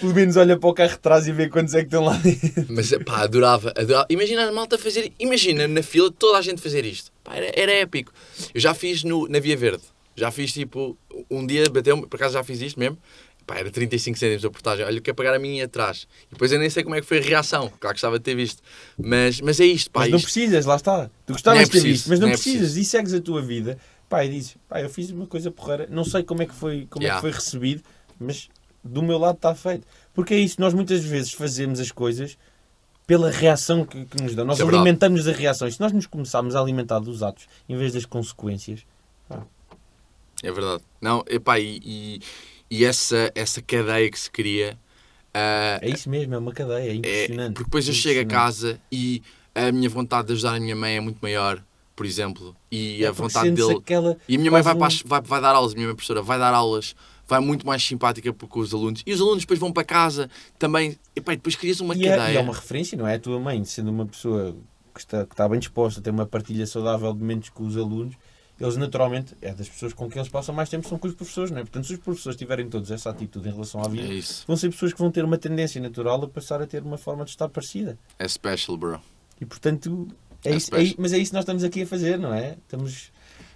pelo 0.00 0.14
menos 0.14 0.36
olha 0.36 0.58
para 0.58 0.68
o 0.68 0.74
carro 0.74 0.90
de 0.90 0.98
trás 0.98 1.26
e 1.26 1.32
vê 1.32 1.48
quantos 1.48 1.74
é 1.74 1.80
que 1.80 1.86
estão 1.86 2.04
lá 2.04 2.16
dentro. 2.16 2.66
Mas 2.68 2.90
pá, 3.04 3.22
adorava, 3.22 3.72
adorava. 3.76 4.06
Imagina 4.10 4.48
a 4.48 4.52
malta 4.52 4.78
fazer, 4.78 5.12
imagina 5.18 5.66
na 5.66 5.82
fila 5.82 6.10
toda 6.10 6.38
a 6.38 6.42
gente 6.42 6.60
fazer 6.60 6.84
isto. 6.84 7.10
Pá, 7.24 7.36
era, 7.36 7.52
era 7.54 7.72
épico. 7.72 8.12
Eu 8.54 8.60
já 8.60 8.74
fiz 8.74 9.04
no, 9.04 9.28
na 9.28 9.38
Via 9.38 9.56
Verde. 9.56 9.82
Já 10.14 10.30
fiz 10.30 10.52
tipo, 10.52 10.96
um 11.30 11.46
dia 11.46 11.64
bateu 11.70 12.06
por 12.06 12.16
acaso 12.16 12.34
já 12.34 12.44
fiz 12.44 12.60
isto 12.60 12.78
mesmo, 12.78 12.98
Pá, 13.46 13.56
era 13.56 13.70
35 13.70 14.18
cêntimos 14.18 14.44
a 14.44 14.50
portagem. 14.50 14.84
Olha, 14.84 14.96
eu 14.96 15.02
quero 15.02 15.14
pagar 15.14 15.34
a 15.34 15.38
minha 15.38 15.64
atrás. 15.64 16.06
E 16.28 16.32
depois 16.32 16.52
eu 16.52 16.58
nem 16.58 16.70
sei 16.70 16.82
como 16.82 16.94
é 16.94 17.00
que 17.00 17.06
foi 17.06 17.18
a 17.18 17.22
reação. 17.22 17.62
Claro 17.62 17.78
que 17.80 17.88
gostava 17.88 18.18
de 18.18 18.24
ter 18.24 18.34
visto. 18.34 18.62
Mas, 18.98 19.40
mas 19.40 19.60
é 19.60 19.64
isto, 19.64 19.90
pá. 19.90 20.00
Mas 20.00 20.10
não 20.10 20.16
isto... 20.16 20.26
precisas, 20.26 20.64
lá 20.64 20.76
está. 20.76 21.10
Tu 21.26 21.32
gostavas 21.32 21.60
é 21.60 21.64
de 21.64 21.70
ter 21.70 21.80
visto, 21.80 22.08
mas 22.08 22.20
não, 22.20 22.26
não 22.26 22.34
é 22.34 22.36
precisas. 22.36 22.60
Preciso. 22.60 22.80
E 22.80 22.84
segues 22.84 23.14
a 23.14 23.20
tua 23.20 23.42
vida. 23.42 23.78
Pá, 24.08 24.24
e 24.24 24.30
dizes, 24.30 24.56
pá, 24.68 24.80
eu 24.80 24.88
fiz 24.88 25.10
uma 25.10 25.26
coisa 25.26 25.50
porreira. 25.50 25.86
Não 25.90 26.04
sei 26.04 26.22
como 26.22 26.42
é 26.42 26.46
que 26.46 26.54
foi, 26.54 26.86
como 26.88 27.02
yeah. 27.02 27.18
é 27.18 27.20
que 27.20 27.20
foi 27.20 27.30
recebido, 27.30 27.82
mas 28.20 28.48
do 28.84 29.02
meu 29.02 29.18
lado 29.18 29.36
está 29.36 29.54
feito. 29.54 29.86
Porque 30.14 30.34
é 30.34 30.38
isso, 30.38 30.60
nós 30.60 30.74
muitas 30.74 31.02
vezes 31.04 31.32
fazemos 31.32 31.80
as 31.80 31.90
coisas 31.90 32.36
pela 33.06 33.30
reação 33.30 33.84
que, 33.84 34.04
que 34.04 34.22
nos 34.22 34.34
dão. 34.34 34.44
Nós 34.44 34.60
é 34.60 34.62
alimentamos 34.62 35.26
as 35.26 35.36
reações. 35.36 35.74
Se 35.74 35.80
nós 35.80 35.92
nos 35.92 36.06
começarmos 36.06 36.54
a 36.54 36.60
alimentar 36.60 36.98
dos 36.98 37.22
atos 37.22 37.46
em 37.68 37.76
vez 37.76 37.92
das 37.92 38.04
consequências. 38.04 38.84
Pá. 39.28 39.42
É 40.42 40.50
verdade. 40.50 40.82
Não, 41.00 41.24
epá, 41.28 41.58
e, 41.58 41.80
e 41.84 42.20
e 42.72 42.86
essa, 42.86 43.30
essa 43.34 43.60
cadeia 43.60 44.10
que 44.10 44.18
se 44.18 44.30
cria. 44.30 44.78
Uh, 45.28 45.76
é 45.82 45.90
isso 45.90 46.08
mesmo, 46.08 46.34
é 46.34 46.38
uma 46.38 46.52
cadeia, 46.52 46.90
é 46.90 46.94
impressionante. 46.94 47.50
É, 47.50 47.52
porque 47.52 47.64
depois 47.64 47.86
eu 47.86 47.92
chego 47.92 48.20
a 48.20 48.24
casa 48.24 48.80
e 48.90 49.22
a 49.54 49.70
minha 49.70 49.90
vontade 49.90 50.28
de 50.28 50.32
ajudar 50.32 50.54
a 50.54 50.60
minha 50.60 50.74
mãe 50.74 50.96
é 50.96 51.00
muito 51.00 51.18
maior, 51.20 51.62
por 51.94 52.06
exemplo, 52.06 52.56
e 52.70 53.04
é 53.04 53.08
a 53.08 53.12
vontade 53.12 53.50
dele. 53.50 53.76
Aquela... 53.76 54.16
E 54.26 54.36
a 54.36 54.38
minha 54.38 54.50
mãe 54.50 54.62
vai, 54.62 54.74
um... 54.74 54.78
para, 54.78 54.88
vai, 55.04 55.20
vai 55.20 55.40
dar 55.42 55.54
aulas, 55.54 55.72
a 55.72 55.74
minha 55.74 55.86
mãe 55.86 55.94
professora 55.94 56.22
vai 56.22 56.38
dar 56.38 56.54
aulas, 56.54 56.96
vai 57.28 57.40
muito 57.40 57.66
mais 57.66 57.82
simpática 57.82 58.32
com 58.32 58.60
os 58.60 58.72
alunos. 58.72 59.02
E 59.04 59.12
os 59.12 59.20
alunos 59.20 59.42
depois 59.42 59.60
vão 59.60 59.70
para 59.70 59.84
casa 59.84 60.30
também. 60.58 60.98
E 61.14 61.20
pá, 61.20 61.32
depois 61.32 61.54
crias 61.54 61.78
uma 61.78 61.94
e 61.94 62.04
cadeia. 62.04 62.28
É, 62.28 62.32
e 62.32 62.36
é 62.38 62.40
uma 62.40 62.54
referência, 62.54 62.96
não 62.96 63.06
é? 63.06 63.16
A 63.16 63.18
tua 63.18 63.38
mãe, 63.38 63.62
sendo 63.66 63.90
uma 63.90 64.06
pessoa 64.06 64.56
que 64.94 65.00
está, 65.00 65.26
que 65.26 65.34
está 65.34 65.46
bem 65.46 65.58
disposta, 65.58 66.00
tem 66.00 66.10
uma 66.10 66.24
partilha 66.24 66.66
saudável 66.66 67.12
de 67.12 67.20
momentos 67.20 67.50
com 67.50 67.66
os 67.66 67.76
alunos, 67.76 68.14
eles 68.60 68.76
naturalmente, 68.76 69.34
é 69.40 69.52
das 69.52 69.68
pessoas 69.68 69.92
com 69.92 70.08
quem 70.08 70.20
eles 70.20 70.30
passam 70.30 70.54
mais 70.54 70.68
tempo, 70.68 70.88
são 70.88 70.98
com 70.98 71.08
os 71.08 71.14
professores, 71.14 71.50
não 71.50 71.58
é? 71.58 71.62
Portanto, 71.62 71.86
se 71.86 71.94
os 71.94 71.98
professores 71.98 72.36
tiverem 72.38 72.68
todos 72.68 72.90
essa 72.90 73.10
atitude 73.10 73.48
em 73.48 73.52
relação 73.52 73.82
à 73.82 73.88
vida, 73.88 74.06
É 74.12 74.20
vão 74.46 74.56
ser 74.56 74.70
pessoas 74.70 74.92
que 74.92 74.98
vão 74.98 75.10
ter 75.10 75.24
uma 75.24 75.38
tendência 75.38 75.80
natural 75.80 76.22
a 76.22 76.28
passar 76.28 76.62
a 76.62 76.66
ter 76.66 76.82
uma 76.82 76.98
forma 76.98 77.24
de 77.24 77.30
estar 77.30 77.48
parecida. 77.48 77.98
É 78.18 78.28
special, 78.28 78.76
bro. 78.76 79.00
E 79.40 79.44
portanto, 79.44 80.08
é 80.44 80.50
É 80.50 80.56
isso, 80.56 80.74
é 80.74 80.94
mas 80.98 81.12
é 81.12 81.18
isso 81.18 81.30
que 81.30 81.34
nós 81.34 81.42
estamos 81.42 81.64
aqui 81.64 81.82
a 81.82 81.86
fazer, 81.86 82.18
não 82.18 82.32
é? 82.32 82.56
Estamos, 82.64 83.10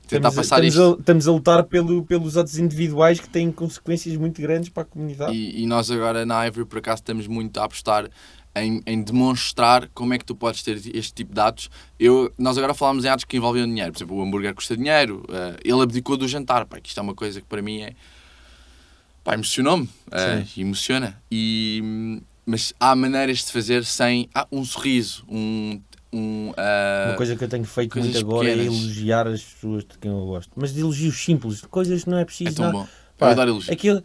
Tentar 0.09 0.29
estamos, 0.29 0.35
a, 0.35 0.41
passar 0.41 0.65
estamos, 0.65 0.75
isto. 0.91 0.97
a, 0.97 1.01
estamos 1.01 1.29
a 1.29 1.33
lutar 1.33 1.65
pelo, 1.65 2.05
pelos 2.05 2.37
atos 2.37 2.59
individuais 2.59 3.21
que 3.21 3.29
têm 3.29 3.53
consequências 3.53 4.17
muito 4.17 4.41
grandes 4.41 4.69
para 4.71 4.83
a 4.83 4.87
comunidade. 4.87 5.33
E, 5.35 5.63
e 5.63 5.67
nós 5.67 5.91
agora 5.91 6.25
na 6.25 6.47
Ivory, 6.47 6.65
por 6.67 6.79
acaso, 6.79 7.03
estamos 7.03 7.27
muito 7.27 7.59
a 7.59 7.65
apostar 7.65 8.09
em, 8.57 8.81
em 8.87 9.03
demonstrar 9.03 9.89
como 9.93 10.15
é 10.15 10.19
que 10.19 10.25
tu 10.25 10.35
podes 10.35 10.63
ter 10.63 10.81
este 10.97 11.13
tipo 11.13 11.35
de 11.35 11.41
atos. 11.41 11.69
Eu, 12.01 12.33
nós 12.39 12.57
agora 12.57 12.73
falámos 12.73 13.05
em 13.05 13.09
atos 13.09 13.25
que 13.27 13.37
envolviam 13.37 13.67
dinheiro. 13.67 13.93
Por 13.93 13.99
exemplo, 13.99 14.17
o 14.17 14.23
hambúrguer 14.23 14.55
custa 14.55 14.75
dinheiro. 14.77 15.25
eh, 15.29 15.57
ele 15.63 15.83
abdicou 15.83 16.17
do 16.17 16.27
jantar. 16.27 16.65
Pá, 16.65 16.81
que 16.81 16.89
isto 16.89 16.99
é 16.99 17.03
uma 17.03 17.15
coisa 17.15 17.41
que 17.41 17.47
para 17.47 17.61
mim 17.61 17.83
é... 17.83 17.93
Pá, 19.23 19.35
emocionou-me. 19.35 19.89
eh, 20.11 20.45
emociona. 20.57 21.21
E, 21.31 22.21
mas 22.47 22.73
há 22.81 22.97
maneiras 22.97 23.45
de 23.45 23.53
fazer 23.53 23.85
sem... 23.85 24.29
Ah, 24.35 24.47
um 24.51 24.65
sorriso, 24.65 25.25
um... 25.29 25.79
um 26.13 26.53
eh, 26.57 27.05
Uma 27.09 27.17
coisa 27.17 27.37
que 27.37 27.45
eu 27.45 27.49
tenho 27.49 27.65
feito 27.65 27.99
muito 27.99 28.17
agora 28.19 28.49
é 28.49 28.57
pequenas. 28.57 28.75
elogiar 28.81 29.27
as 29.27 29.43
pessoas 29.43 29.85
de 29.85 29.99
quem 29.99 30.11
eu 30.11 30.25
gosto. 30.25 30.51
Mas 30.57 30.73
de 30.73 30.81
elogios 30.81 31.23
simples, 31.23 31.61
de 31.61 31.69
coisas 31.69 32.05
que 32.05 32.11
não 32.11 32.19
é 32.19 32.25
preciso 32.25 32.51
é 32.51 32.55
tão 32.55 32.73
bom. 32.73 32.89
Pá, 33.19 33.27
eu 33.27 33.31
adoro 33.33 33.51
elogios. 33.51 33.71
Aquele, 33.71 34.03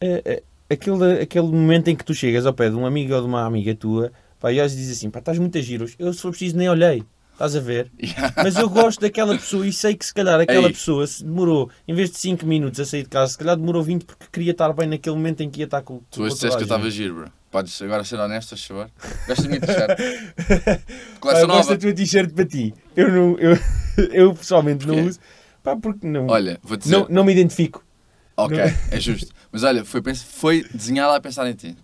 é, 0.00 0.22
é, 0.24 0.42
aquele, 0.70 1.20
aquele 1.22 1.46
momento 1.46 1.88
em 1.88 1.96
que 1.96 2.04
tu 2.04 2.14
chegas 2.14 2.46
ao 2.46 2.52
pé 2.54 2.68
de 2.70 2.76
um 2.76 2.86
amigo 2.86 3.14
ou 3.14 3.20
de 3.20 3.26
uma 3.26 3.44
amiga 3.44 3.74
tua 3.74 4.12
pá, 4.40 4.52
e 4.52 4.58
eles 4.58 4.72
dizem 4.76 4.92
assim: 4.92 5.10
pá, 5.10 5.18
estás 5.18 5.38
muito 5.38 5.56
a 5.58 5.60
giros. 5.60 5.94
Eu, 5.98 6.12
se 6.12 6.20
for 6.20 6.30
preciso, 6.30 6.56
nem 6.56 6.68
olhei. 6.68 7.02
Estás 7.32 7.54
a 7.54 7.60
ver? 7.60 7.88
Mas 8.36 8.56
eu 8.56 8.68
gosto 8.68 9.00
daquela 9.00 9.32
pessoa 9.36 9.64
e 9.64 9.72
sei 9.72 9.94
que 9.94 10.04
se 10.04 10.12
calhar 10.12 10.40
aquela 10.40 10.66
Ei. 10.66 10.72
pessoa 10.72 11.06
se 11.06 11.22
demorou, 11.24 11.70
em 11.86 11.94
vez 11.94 12.10
de 12.10 12.18
5 12.18 12.44
minutos 12.44 12.80
a 12.80 12.84
sair 12.84 13.04
de 13.04 13.08
casa, 13.08 13.30
se 13.30 13.38
calhar 13.38 13.56
demorou 13.56 13.80
20 13.80 14.04
porque 14.04 14.26
queria 14.32 14.50
estar 14.50 14.72
bem 14.72 14.88
naquele 14.88 15.14
momento 15.14 15.40
em 15.42 15.48
que 15.48 15.60
ia 15.60 15.64
estar 15.66 15.82
com, 15.82 15.98
com 15.98 16.04
Tu 16.10 16.20
hoje 16.22 16.34
disseste 16.34 16.56
que 16.56 16.62
eu 16.64 16.66
estava 16.66 16.90
giro, 16.90 17.14
bro. 17.14 17.32
Podes 17.48 17.80
agora 17.80 18.02
ser 18.02 18.18
honesto, 18.18 18.54
a 18.54 18.58
favor? 18.58 18.90
Gosto 19.28 19.42
da 19.44 19.48
minha 19.48 19.60
t-shirt. 19.60 19.98
Coleção 21.20 21.42
eu 21.42 21.46
gosto 21.46 21.46
nova. 21.46 21.70
da 21.70 21.76
tua 21.78 21.92
t-shirt 21.94 22.32
para 22.34 22.44
ti. 22.44 22.74
Eu, 22.96 23.12
não, 23.12 23.38
eu, 23.38 23.56
eu 24.12 24.34
pessoalmente 24.34 24.84
não 24.84 24.94
Porquê? 24.96 25.08
uso. 25.10 25.20
Pá, 25.62 25.76
porque 25.76 26.06
não, 26.08 26.26
Olha, 26.26 26.58
vou 26.62 26.76
dizer. 26.76 26.90
não, 26.92 27.06
não 27.08 27.24
me 27.24 27.32
identifico. 27.32 27.84
Ok, 28.36 28.56
Não- 28.56 28.64
é 28.90 29.00
justo. 29.00 29.32
Mas 29.50 29.62
olha, 29.64 29.84
foi, 29.84 30.02
foi 30.14 30.64
desenhada 30.74 31.16
a 31.16 31.20
pensar 31.20 31.48
em 31.48 31.54
ti. 31.54 31.76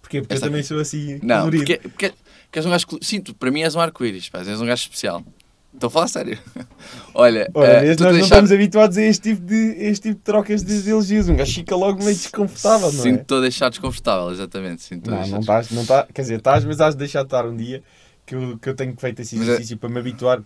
Porquê? 0.00 0.20
Porque 0.20 0.34
Essa- 0.34 0.46
eu 0.46 0.50
também 0.50 0.62
sou 0.62 0.78
assim 0.80 1.18
Não, 1.22 1.38
colorido. 1.40 1.64
porque, 1.64 1.78
porque, 1.88 2.08
porque 2.44 2.58
és 2.58 2.66
um 2.66 2.70
gajo. 2.70 2.86
Sim, 3.00 3.20
tu, 3.20 3.34
para 3.34 3.50
mim 3.50 3.62
és 3.62 3.74
um 3.74 3.80
arco-íris, 3.80 4.28
pá, 4.28 4.40
és 4.40 4.60
um 4.60 4.66
gajo 4.66 4.82
especial. 4.82 5.24
Estou 5.72 5.86
a 5.86 5.90
falar 5.90 6.08
sério. 6.08 6.36
Olha, 7.14 7.48
Ora, 7.54 7.78
a 7.80 7.84
nós 7.84 7.96
não 8.00 8.10
deixar- 8.10 8.24
estamos 8.24 8.50
habituados 8.52 8.96
a 8.98 9.02
este 9.02 9.30
tipo 9.34 9.40
de, 9.46 9.54
este 9.78 10.02
tipo 10.08 10.14
de 10.16 10.20
trocas 10.22 10.62
de 10.64 10.90
elogios. 10.90 11.28
Um 11.28 11.36
gajo 11.36 11.54
fica 11.54 11.76
logo 11.76 12.02
meio 12.02 12.16
desconfortável, 12.16 12.92
não 12.92 12.98
é? 12.98 13.02
Sinto-te 13.02 13.34
a 13.34 13.40
deixar 13.40 13.68
desconfortável, 13.70 14.30
exatamente. 14.32 14.82
Sinto-te 14.82 15.10
a 15.10 15.12
Não, 15.12 15.18
deixar 15.20 15.32
não 15.34 15.40
estás, 15.40 15.70
não 15.70 15.86
tá, 15.86 16.08
quer 16.12 16.22
dizer, 16.22 16.38
estás, 16.38 16.64
mas 16.64 16.80
has 16.80 16.94
de 16.94 16.98
deixar 16.98 17.20
de 17.20 17.26
estar 17.26 17.46
um 17.46 17.56
dia 17.56 17.82
que 18.26 18.34
eu, 18.34 18.58
que 18.58 18.68
eu 18.68 18.74
tenho 18.74 18.94
feito 18.98 19.22
esse 19.22 19.36
é- 19.38 19.42
exercício 19.42 19.76
para 19.76 19.88
me 19.88 20.00
habituar 20.00 20.42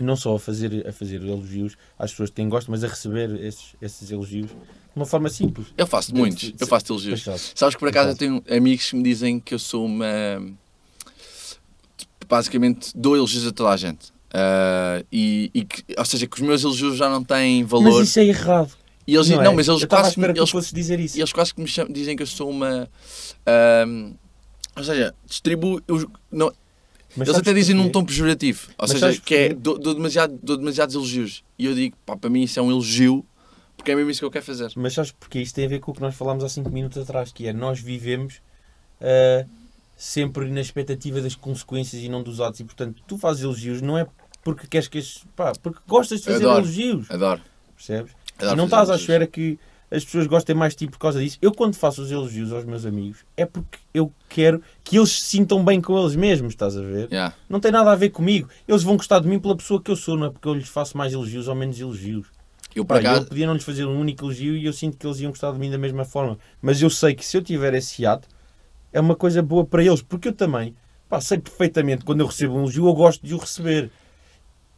não 0.00 0.14
só 0.16 0.36
a 0.36 0.38
fazer, 0.38 0.86
a 0.86 0.92
fazer 0.92 1.16
elogios 1.16 1.76
às 1.98 2.10
pessoas 2.12 2.30
que 2.30 2.36
têm 2.36 2.48
gosto, 2.48 2.70
mas 2.70 2.82
a 2.84 2.88
receber 2.88 3.30
esses, 3.44 3.74
esses 3.82 4.10
elogios 4.10 4.50
de 4.94 5.00
uma 5.00 5.06
forma 5.06 5.28
simples. 5.28 5.66
Eu 5.76 5.86
faço 5.86 6.14
muitos, 6.14 6.52
eu 6.58 6.66
faço 6.66 6.92
elogios. 6.92 7.22
Pois 7.22 7.36
fazes. 7.40 7.52
Sabes 7.54 7.74
que 7.74 7.80
por 7.80 7.88
acaso 7.88 8.10
eu 8.10 8.16
tenho 8.16 8.42
amigos 8.48 8.88
que 8.90 8.96
me 8.96 9.02
dizem 9.02 9.40
que 9.40 9.52
eu 9.54 9.58
sou 9.58 9.84
uma. 9.84 10.06
Basicamente, 12.28 12.90
dou 12.94 13.16
elogios 13.16 13.46
a 13.46 13.52
toda 13.52 13.70
a 13.70 13.76
gente. 13.76 14.12
Ah, 14.32 15.04
e, 15.12 15.50
e 15.54 15.64
que, 15.64 15.84
ou 15.96 16.04
seja, 16.04 16.26
que 16.26 16.34
os 16.36 16.42
meus 16.42 16.62
elogios 16.64 16.96
já 16.96 17.08
não 17.08 17.22
têm 17.22 17.64
valor. 17.64 17.98
Mas 17.98 18.08
isso 18.08 18.18
é 18.18 18.24
errado. 18.24 18.72
E 19.06 19.14
eles, 19.14 19.28
não, 19.28 19.42
é? 19.42 19.54
mas 19.54 19.68
eles 19.68 19.84
quase, 19.84 20.18
eles, 20.18 20.72
dizer 20.72 20.98
isso. 20.98 21.18
eles 21.18 21.32
quase 21.32 21.54
que 21.54 21.60
me 21.60 21.68
chamam, 21.68 21.92
dizem 21.92 22.16
que 22.16 22.22
eu 22.22 22.26
sou 22.26 22.48
uma. 22.50 22.88
ahm, 23.46 24.12
ou 24.76 24.82
seja, 24.82 25.14
distribuo. 25.26 25.80
eu- 25.86 26.10
não, 26.32 26.50
Mas 27.14 27.28
eles 27.28 27.38
até 27.38 27.52
dizem 27.52 27.76
num 27.76 27.90
tom 27.90 28.04
pejorativo. 28.04 28.68
Ou 28.78 28.88
Mas 28.88 28.98
seja, 28.98 29.20
que 29.20 29.34
é. 29.34 29.54
Dou, 29.54 29.78
dou 29.78 29.94
demasiado, 29.94 30.38
dou 30.42 30.56
demasiados 30.56 30.94
elogios. 30.94 31.44
E 31.58 31.66
eu 31.66 31.74
digo, 31.74 31.96
pá, 32.06 32.16
para 32.16 32.30
mim 32.30 32.42
isso 32.42 32.58
é 32.58 32.62
um 32.62 32.70
elogio, 32.70 33.24
porque 33.84 33.92
é 33.92 33.96
mesmo 33.96 34.10
isso 34.10 34.20
que 34.20 34.24
eu 34.24 34.30
quero 34.30 34.46
fazer. 34.46 34.72
Mas 34.76 34.94
sabes 34.94 35.12
porquê? 35.12 35.40
Isso 35.42 35.54
tem 35.54 35.66
a 35.66 35.68
ver 35.68 35.78
com 35.78 35.90
o 35.90 35.94
que 35.94 36.00
nós 36.00 36.14
falámos 36.14 36.42
há 36.42 36.48
5 36.48 36.70
minutos 36.70 36.96
atrás, 36.96 37.30
que 37.30 37.46
é 37.46 37.52
nós 37.52 37.78
vivemos 37.78 38.40
ah, 38.98 39.44
sempre 39.94 40.50
na 40.50 40.62
expectativa 40.62 41.20
das 41.20 41.34
consequências 41.34 42.02
e 42.02 42.08
não 42.08 42.22
dos 42.22 42.40
atos. 42.40 42.60
E 42.60 42.64
portanto, 42.64 43.02
tu 43.06 43.18
fazes 43.18 43.42
elogios, 43.42 43.82
não 43.82 43.98
é 43.98 44.06
porque 44.42 44.66
queres 44.66 44.88
que 44.88 44.96
as, 44.96 45.22
pá, 45.36 45.52
porque 45.62 45.80
gostas 45.86 46.20
de 46.20 46.24
fazer 46.24 46.46
adoro. 46.46 46.60
elogios, 46.64 47.10
Adoro. 47.10 47.42
percebes? 47.76 48.12
adoro 48.38 48.54
e 48.54 48.56
não 48.56 48.64
estás 48.64 48.88
à 48.88 48.94
espera 48.96 49.26
que 49.26 49.58
as 49.90 50.02
pessoas 50.02 50.26
gostem 50.26 50.56
mais 50.56 50.72
de 50.72 50.78
ti 50.78 50.90
por 50.90 50.98
causa 50.98 51.20
disso. 51.20 51.36
Eu, 51.42 51.52
quando 51.52 51.76
faço 51.76 52.00
os 52.00 52.10
elogios 52.10 52.54
aos 52.54 52.64
meus 52.64 52.86
amigos, 52.86 53.18
é 53.36 53.44
porque 53.44 53.78
eu 53.92 54.10
quero 54.30 54.62
que 54.82 54.96
eles 54.96 55.10
se 55.10 55.26
sintam 55.26 55.62
bem 55.62 55.78
com 55.78 55.98
eles 56.00 56.16
mesmos, 56.16 56.54
estás 56.54 56.74
a 56.74 56.80
ver? 56.80 57.08
Yeah. 57.12 57.34
Não 57.50 57.60
tem 57.60 57.70
nada 57.70 57.92
a 57.92 57.94
ver 57.94 58.08
comigo. 58.08 58.48
Eles 58.66 58.82
vão 58.82 58.96
gostar 58.96 59.20
de 59.20 59.28
mim 59.28 59.38
pela 59.38 59.54
pessoa 59.54 59.80
que 59.80 59.90
eu 59.90 59.96
sou, 59.96 60.16
não 60.16 60.28
é 60.28 60.30
porque 60.30 60.48
eu 60.48 60.54
lhes 60.54 60.68
faço 60.68 60.96
mais 60.96 61.12
elogios 61.12 61.48
ou 61.48 61.54
menos 61.54 61.78
elogios. 61.78 62.26
Eu, 62.74 62.84
Pá, 62.84 62.98
acaso, 62.98 63.22
eu 63.22 63.26
podia 63.26 63.46
não 63.46 63.54
lhes 63.54 63.64
fazer 63.64 63.86
um 63.86 63.98
único 63.98 64.24
elogio 64.24 64.56
e 64.56 64.66
eu 64.66 64.72
sinto 64.72 64.98
que 64.98 65.06
eles 65.06 65.20
iam 65.20 65.30
gostar 65.30 65.52
de 65.52 65.58
mim 65.58 65.70
da 65.70 65.78
mesma 65.78 66.04
forma. 66.04 66.38
Mas 66.60 66.82
eu 66.82 66.90
sei 66.90 67.14
que 67.14 67.24
se 67.24 67.36
eu 67.36 67.42
tiver 67.42 67.74
esse 67.74 68.04
ato, 68.06 68.28
é 68.92 69.00
uma 69.00 69.16
coisa 69.16 69.42
boa 69.42 69.64
para 69.66 69.84
eles, 69.84 70.02
porque 70.02 70.28
eu 70.28 70.34
também 70.34 70.74
pá, 71.08 71.20
sei 71.20 71.38
perfeitamente 71.38 72.04
quando 72.04 72.20
eu 72.20 72.26
recebo 72.26 72.54
um 72.54 72.60
elogio, 72.60 72.86
eu 72.88 72.94
gosto 72.94 73.26
de 73.26 73.34
o 73.34 73.38
receber. 73.38 73.90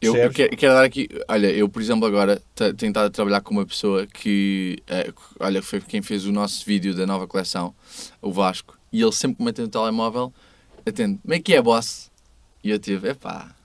Eu, 0.01 0.15
eu 0.17 0.31
quero, 0.31 0.57
quero 0.57 0.75
dar 0.75 0.85
aqui. 0.85 1.09
Olha, 1.29 1.51
eu, 1.51 1.69
por 1.69 1.81
exemplo, 1.81 2.07
agora 2.07 2.37
te- 2.55 2.75
tenho 2.75 2.91
estado 2.91 3.07
a 3.07 3.11
trabalhar 3.11 3.41
com 3.41 3.53
uma 3.53 3.67
pessoa 3.67 4.07
que. 4.07 4.83
eh, 4.87 5.13
olha, 5.41 5.63
foi 5.63 5.81
quem 5.81 6.03
fez 6.03 6.27
o 6.27 6.33
nosso 6.33 6.65
vídeo 6.67 6.95
da 6.95 7.07
nova 7.07 7.27
coleção, 7.27 7.75
o 8.21 8.31
Vasco, 8.33 8.79
e 8.93 9.01
ele 9.03 9.13
sempre 9.13 9.39
que 9.39 9.43
me 9.45 9.51
atende 9.51 9.69
o 9.69 9.71
telemóvel, 9.71 10.33
atende: 10.87 11.19
Como 11.23 11.35
é 11.35 11.41
que 11.41 11.55
é, 11.55 11.63
boss? 11.63 12.11
E 12.63 12.71
eu 12.71 12.79
tive: 12.79 13.11
Epá. 13.11 13.56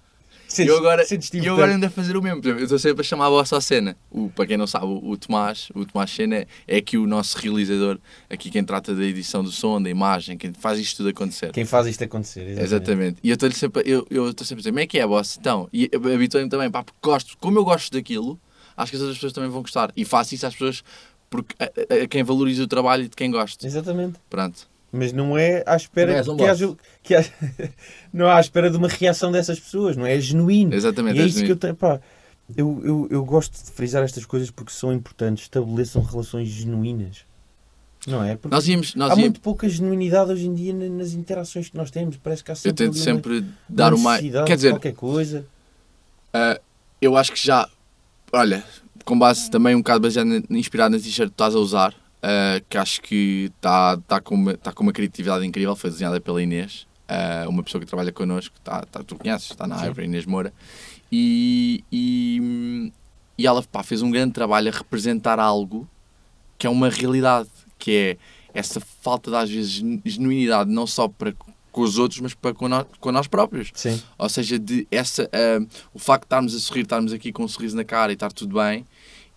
E 0.60 0.68
eu 0.68 0.78
agora, 0.78 1.02
e 1.04 1.06
eu 1.06 1.16
importante. 1.18 1.50
agora 1.50 1.76
ando 1.76 1.86
a 1.86 1.90
fazer 1.90 2.18
o 2.18 2.22
mesmo. 2.22 2.40
Exemplo, 2.40 2.60
Eu 2.60 2.64
estou 2.64 2.80
sempre 2.80 3.02
a 3.02 3.04
chamar 3.04 3.28
a 3.28 3.30
boss 3.30 3.54
à 3.54 3.62
cena. 3.62 3.96
O, 4.10 4.30
para 4.30 4.46
quem 4.48 4.58
não 4.58 4.68
sabe, 4.68 4.86
o, 4.86 5.10
o 5.12 5.18
Tomás, 5.18 5.70
o 5.74 5.86
Tomás 5.86 6.12
Sena 6.12 6.36
é, 6.38 6.48
é 6.68 6.78
aqui 6.78 6.98
o 6.98 7.06
nosso 7.08 7.38
realizador, 7.38 7.98
aqui 8.30 8.50
quem 8.50 8.64
trata 8.64 8.94
da 8.94 9.04
edição 9.04 9.44
do 9.44 9.52
som, 9.52 9.82
da 9.82 9.90
imagem, 9.90 10.38
quem 10.38 10.52
faz 10.54 10.80
isto 10.80 10.98
tudo 10.98 11.10
acontecer. 11.10 11.52
Quem 11.52 11.66
faz 11.66 11.88
isto 11.88 12.04
acontecer. 12.04 12.42
Exatamente. 12.42 12.64
Exatamente. 12.66 13.18
E 13.24 13.30
eu 13.30 13.34
estou 13.36 13.52
sempre, 13.52 13.84
eu, 13.86 14.06
eu 14.10 14.28
sempre 14.30 14.54
a 14.54 14.58
dizer, 14.58 14.70
como 14.72 14.80
é 14.80 14.88
que 14.88 15.00
é, 15.00 15.08
boss? 15.08 15.38
Então, 15.40 15.70
e 15.72 15.90
habituei-me 15.94 16.50
também, 16.50 16.70
pá, 16.70 16.84
porque 16.84 17.00
gosto, 17.02 17.38
como 17.40 17.58
eu 17.60 17.64
gosto 17.64 17.92
daquilo, 17.92 18.40
acho 18.76 18.92
que 18.92 18.96
as 18.96 19.02
outras 19.02 19.18
pessoas 19.18 19.34
também 19.34 19.50
vão 19.50 19.62
gostar. 19.62 19.92
E 19.96 20.04
faço 20.06 20.34
isso 20.36 20.46
às 20.46 20.54
pessoas 20.54 20.84
porque 21.30 21.56
a, 21.60 21.66
a- 21.66 22.04
a 22.04 22.08
quem 22.08 22.24
valoriza 22.24 22.64
o 22.64 22.68
trabalho 22.68 23.04
e 23.04 23.08
de 23.08 23.16
quem 23.16 23.32
gosta. 23.32 23.66
Exatamente. 23.66 24.20
Pronto. 24.30 24.68
Mas 24.92 25.14
não 25.14 25.38
é 25.38 25.64
à 25.66 25.76
espera 25.76 26.22
um 26.30 26.36
que 26.36 26.44
haja, 26.44 26.76
que 27.02 27.16
haja- 27.16 27.32
não 28.12 28.28
é 28.28 28.34
à 28.34 28.40
espera 28.42 28.70
de 28.70 28.76
uma 28.78 28.88
reação 28.90 29.32
dessas 29.32 29.60
pessoas, 29.60 29.96
não 29.96 30.06
é? 30.06 30.16
É 30.16 30.20
genuíno. 30.20 30.74
Exatamente. 30.74 31.16
E 31.18 31.20
é 31.20 31.24
é 31.24 31.26
isso 31.28 31.36
que 31.38 31.44
eu 31.44 31.46
genuíno. 31.56 31.60
tenho. 31.60 31.76
Pá, 31.76 32.00
eu, 32.58 32.82
eu, 32.84 33.08
eu 33.10 33.24
gosto 33.26 33.54
de 33.64 33.72
frisar 33.72 34.04
estas 34.04 34.26
coisas 34.26 34.52
porque 34.52 34.72
são 34.74 34.92
importantes. 34.92 35.44
Estabeleçam 35.46 36.02
relações 36.02 36.50
genuínas. 36.50 37.20
Não 38.06 38.24
é? 38.24 38.36
Porque 38.36 38.54
Nós 38.54 38.68
íamos, 38.68 38.96
nós 38.96 39.12
há 39.12 39.14
íamos, 39.14 39.24
muito 39.26 39.42
pouca 39.42 39.70
genuinidade 39.70 40.32
hoje 40.32 40.48
em 40.48 40.54
dia 40.56 40.74
na- 40.74 40.90
nas 40.90 41.14
interações 41.14 41.70
que 41.70 41.78
nós 41.78 41.90
temos. 41.92 42.18
Parece 42.18 42.44
que 42.44 42.52
há 42.52 42.54
eu 42.54 42.56
sempre, 42.58 42.74
tento 42.86 42.90
ali 42.92 42.98
uma- 43.00 43.04
sempre 43.06 43.38
uma 43.40 43.48
dar 43.70 43.92
necessidade 43.92 44.46
Quer 44.48 44.54
de 44.54 44.58
dizer, 44.58 44.70
qualquer 44.72 44.94
coisa. 44.94 45.46
ah, 46.34 46.60
eu 47.00 47.16
acho 47.16 47.32
que 47.32 47.46
já, 47.46 47.70
olha, 48.34 48.64
com 49.06 49.18
base 49.18 49.50
também 49.52 49.76
um 49.76 49.80
bocado 49.80 50.02
baseado, 50.02 50.44
inspirado 50.50 50.96
na 50.98 51.02
t-shirt 51.02 51.30
que 51.30 51.34
estás 51.36 51.56
a 51.56 51.60
usar, 51.60 51.94
ah, 52.24 52.62
que 52.70 52.78
acho 52.78 53.02
que 53.02 53.52
está 53.56 53.98
tá 53.98 54.22
com, 54.22 54.36
uma- 54.36 54.58
tá 54.58 54.72
com 54.72 54.84
uma 54.84 54.94
criatividade 54.94 55.46
incrível, 55.46 55.76
foi 55.76 55.90
desenhada 55.90 56.20
pela 56.22 56.42
Inês, 56.42 56.88
ah, 57.08 57.46
uma 57.48 57.64
pessoa 57.64 57.80
que 57.82 57.88
trabalha 57.88 58.12
connosco, 58.12 58.56
tá, 58.64 58.82
tá, 58.92 59.04
tu 59.04 59.16
conheces, 59.16 59.52
está 59.52 59.66
na. 59.68 59.86
Ivory, 59.86 60.06
Inês 60.06 60.26
Moura, 60.26 60.54
e, 61.12 61.84
e, 61.92 62.92
e 63.38 63.46
ela 63.48 63.62
pá, 63.64 63.84
fez 63.84 64.02
um 64.02 64.10
grande 64.12 64.34
trabalho 64.34 64.70
a 64.70 64.78
representar 64.78 65.40
algo 65.40 65.88
que 66.58 66.68
é 66.68 66.70
uma 66.70 66.90
realidade, 66.90 67.50
que 67.78 67.92
é 67.92 68.18
essa 68.54 68.80
falta 68.80 69.32
de 69.32 69.38
às 69.38 69.50
vezes 69.50 69.72
genu- 69.72 70.02
genuinidade, 70.06 70.70
não 70.70 70.86
só 70.86 71.08
para 71.08 71.34
com 71.72 71.82
os 71.84 71.98
outros, 71.98 72.20
mas 72.20 72.34
para 72.34 72.54
com 72.54 72.68
nós, 72.68 72.86
com 73.00 73.14
nós 73.14 73.28
próprios. 73.28 73.72
Sim. 73.74 74.02
Ou 74.18 74.28
seja, 74.28 74.60
de 74.60 74.86
essa, 74.92 75.30
ah, 75.32 75.66
o 75.94 76.00
facto 76.00 76.24
de 76.24 76.26
estarmos 76.28 76.56
a 76.56 76.60
sorrir, 76.60 76.82
estarmos 76.82 77.14
aqui 77.14 77.32
com 77.32 77.46
um 77.46 77.48
sorriso 77.48 77.78
na 77.78 77.86
cara 77.86 78.12
e 78.12 78.14
estar 78.16 78.30
tudo 78.32 78.56
bem, 78.60 78.86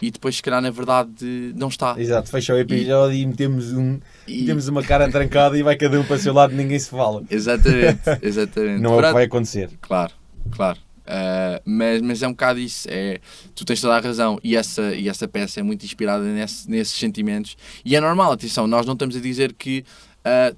e 0.03 0.11
depois, 0.11 0.37
se 0.37 0.43
calhar, 0.43 0.61
na 0.61 0.71
verdade, 0.71 1.53
não 1.57 1.69
está. 1.69 1.95
Exato. 1.99 2.29
Fecha 2.31 2.53
o 2.55 2.59
episódio 2.59 3.17
e, 3.17 3.25
metemos, 3.27 3.73
um, 3.73 3.99
E- 4.27 4.41
metemos 4.41 4.69
uma 4.69 4.83
cara 4.83 5.11
trancada 5.11 5.57
e 5.59 5.63
vai 5.63 5.77
cada 5.77 5.99
um 5.99 6.05
para 6.05 6.17
o 6.17 6.19
seu 6.19 6.33
lado 6.35 6.53
e 6.53 6.57
ninguém 6.57 6.79
se 6.79 6.91
fala. 6.91 7.23
Exatamente, 7.31 8.01
exatamente. 8.23 8.81
Não 8.83 8.95
é 8.95 9.03
o 9.03 9.07
que 9.07 9.13
vai 9.13 9.25
acontecer. 9.25 9.71
Claro, 9.81 10.13
claro. 10.51 10.79
Ah, 11.07 11.61
mas, 11.65 12.01
mas 12.03 12.23
é 12.23 12.27
um 12.29 12.33
bocado 12.33 12.59
isso. 12.59 12.89
É, 12.91 13.21
tu 13.55 13.65
tens 13.65 13.81
toda 13.81 13.95
a 13.97 14.01
razão. 14.01 14.39
E 14.43 14.57
essa, 14.57 14.95
e 14.95 15.09
essa 15.09 15.29
peça 15.29 15.61
é 15.61 15.63
muito 15.63 15.85
inspirada 15.85 16.25
nesse- 16.25 16.69
nesses 16.71 16.99
sentimentos. 16.99 17.57
E 17.85 17.95
é 17.95 18.01
normal, 18.01 18.33
atenção, 18.33 18.67
nós 18.67 18.87
não 18.87 18.95
estamos 18.95 19.15
a 19.17 19.21
dizer 19.21 19.53
que 19.53 19.85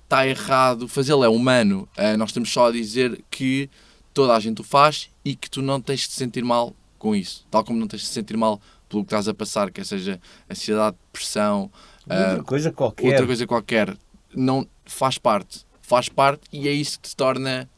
está 0.02 0.26
errado 0.26 0.86
fazê-lo, 0.86 1.24
é 1.24 1.28
humano. 1.28 1.88
Ah, 1.96 2.16
nós 2.16 2.30
estamos 2.30 2.52
só 2.52 2.68
a 2.68 2.72
dizer 2.72 3.20
que 3.30 3.68
toda 4.14 4.34
a 4.34 4.40
gente 4.40 4.60
o 4.60 4.64
faz 4.64 5.10
e 5.24 5.34
que 5.34 5.50
tu 5.50 5.60
não 5.60 5.80
tens 5.80 6.00
de 6.06 6.12
sentir 6.12 6.44
mal 6.44 6.74
com 6.98 7.14
isso. 7.14 7.44
Tal 7.50 7.64
como 7.64 7.78
não 7.78 7.86
tens 7.88 8.02
de 8.02 8.08
sentir 8.08 8.36
mal 8.36 8.60
pelo 8.88 9.04
que 9.04 9.08
estás 9.08 9.28
a 9.28 9.34
passar, 9.34 9.70
quer 9.70 9.84
seja 9.84 10.20
ansiedade, 10.50 10.96
depressão, 11.12 11.70
Outra 12.08 12.40
ah, 12.40 12.42
coisa 12.44 12.70
qualquer. 12.72 13.06
outra 13.06 13.26
coisa 13.26 13.46
qualquer. 13.46 13.96
Não 14.34 14.66
faz 14.84 15.18
parte. 15.18 15.64
Faz 15.82 16.08
parte 16.08 16.42
e 16.52 16.68
é 16.68 16.72
isso 16.72 17.00
que 17.00 17.08
te 17.08 17.16
torna 17.16 17.68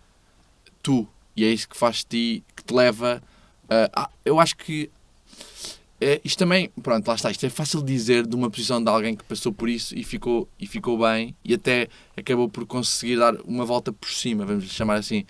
tu. 0.83 1.07
E 1.37 1.45
é 1.45 1.49
isso 1.49 1.69
que 1.69 1.77
faz 1.77 2.05
ti, 2.05 2.43
que 2.57 2.65
te 2.65 2.75
leva. 2.75 3.23
a- 3.71 4.03
a- 4.05 4.11
eu 4.25 4.41
acho 4.41 4.57
que 4.57 4.91
é, 6.01 6.21
isto 6.25 6.39
também, 6.39 6.71
pronto, 6.83 7.07
lá 7.09 7.15
está. 7.15 7.31
Isto 7.31 7.45
é 7.47 7.51
fácil 7.51 7.83
dizer 7.83 8.27
de 8.27 8.35
uma 8.37 8.49
posição 8.49 8.83
de 8.83 8.89
alguém 8.89 9.17
que 9.17 9.25
passou 9.25 9.53
por 9.53 9.69
isso 9.69 9.95
e 9.99 10.05
ficou, 10.05 10.49
e 10.59 10.67
ficou 10.67 10.97
bem 10.99 11.35
e 11.45 11.53
até 11.55 11.89
acabou 12.17 12.49
por 12.49 12.65
conseguir 12.67 13.17
dar 13.19 13.35
uma 13.43 13.65
volta 13.65 13.93
por 13.93 14.09
cima, 14.09 14.47
vamos 14.47 14.65
lhe 14.65 14.71
chamar 14.71 14.95
assim. 14.97 15.25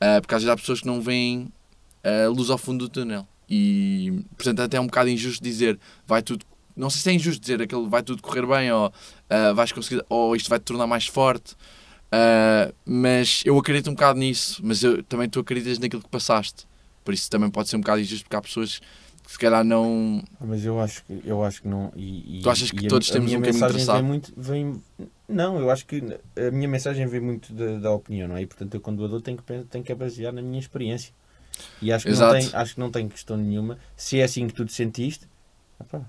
Ah, 0.00 0.20
porque 0.20 0.34
às 0.34 0.42
vezes 0.42 0.52
há 0.52 0.56
pessoas 0.56 0.80
que 0.80 0.86
não 0.86 1.00
veem 1.00 1.50
a 2.02 2.28
luz 2.28 2.50
ao 2.50 2.58
fundo 2.58 2.86
do 2.86 2.88
túnel. 2.90 3.26
E, 3.50 4.22
portanto, 4.36 4.60
até 4.62 4.76
é 4.76 4.80
um 4.80 4.86
bocado 4.86 5.08
injusto 5.10 5.42
dizer 5.42 5.78
vai 6.06 6.22
tudo. 6.22 6.46
Não 6.76 6.88
sei 6.88 7.00
se 7.02 7.10
é 7.10 7.12
injusto 7.12 7.40
dizer 7.40 7.60
aquele 7.60 7.88
vai 7.88 8.02
tudo 8.02 8.22
correr 8.22 8.46
bem 8.46 8.70
ou 8.72 8.92
ah, 9.28 9.52
vais 9.52 9.72
conseguir, 9.72 10.04
ou 10.08 10.36
isto 10.36 10.48
vai 10.48 10.58
te 10.58 10.62
tornar 10.62 10.86
mais 10.86 11.06
forte. 11.06 11.56
Ah, 12.12 12.72
mas 12.84 13.42
eu 13.44 13.58
acredito 13.58 13.90
um 13.90 13.94
bocado 13.94 14.18
nisso. 14.18 14.60
Mas 14.64 14.82
eu, 14.82 15.02
também 15.02 15.28
tu 15.28 15.40
acreditas 15.40 15.78
naquilo 15.78 16.02
que 16.02 16.08
passaste. 16.08 16.66
Por 17.04 17.14
isso 17.14 17.28
também 17.30 17.50
pode 17.50 17.68
ser 17.68 17.76
um 17.76 17.80
bocado 17.80 18.00
injusto 18.00 18.24
porque 18.24 18.36
há 18.36 18.40
pessoas 18.40 18.80
que 19.24 19.32
se 19.32 19.38
calhar 19.38 19.64
não. 19.64 20.22
Mas 20.40 20.64
eu 20.64 20.80
acho 20.80 21.04
que, 21.04 21.20
eu 21.24 21.44
acho 21.44 21.62
que 21.62 21.68
não. 21.68 21.92
E, 21.96 22.40
Tu 22.42 22.50
achas 22.50 22.70
que 22.70 22.86
a- 22.86 22.88
todos 22.88 23.10
a 23.10 23.12
temos 23.14 23.26
minha 23.26 23.38
um 23.38 23.42
caminho 23.42 23.54
mensagem 23.54 23.86
traçado? 23.86 23.98
vem 24.02 24.08
muito, 24.08 24.32
vem, 24.36 24.82
Não, 25.28 25.58
eu 25.60 25.70
acho 25.70 25.86
que 25.86 26.02
a 26.36 26.50
minha 26.50 26.68
mensagem 26.68 27.06
vem 27.06 27.20
muito 27.20 27.52
da, 27.52 27.78
da 27.78 27.92
opinião, 27.92 28.28
não 28.28 28.36
é? 28.36 28.42
E 28.42 28.46
portanto 28.46 28.74
eu 28.74 28.80
quando 28.80 29.04
a 29.04 29.08
dou 29.08 29.20
tenho 29.20 29.36
que, 29.38 29.64
tenho 29.64 29.84
que 29.84 29.92
a 29.92 29.96
basear 29.96 30.32
na 30.32 30.42
minha 30.42 30.58
experiência. 30.58 31.12
E 31.82 31.92
acho 31.92 32.04
que, 32.06 32.12
não 32.12 32.30
tem, 32.32 32.50
acho 32.52 32.74
que 32.74 32.80
não 32.80 32.90
tem 32.90 33.08
questão 33.08 33.36
nenhuma. 33.36 33.78
Se 33.96 34.20
é 34.20 34.24
assim 34.24 34.46
que 34.46 34.54
tu 34.54 34.64
te 34.64 34.72
sentiste, 34.72 35.26
epá, 35.80 36.02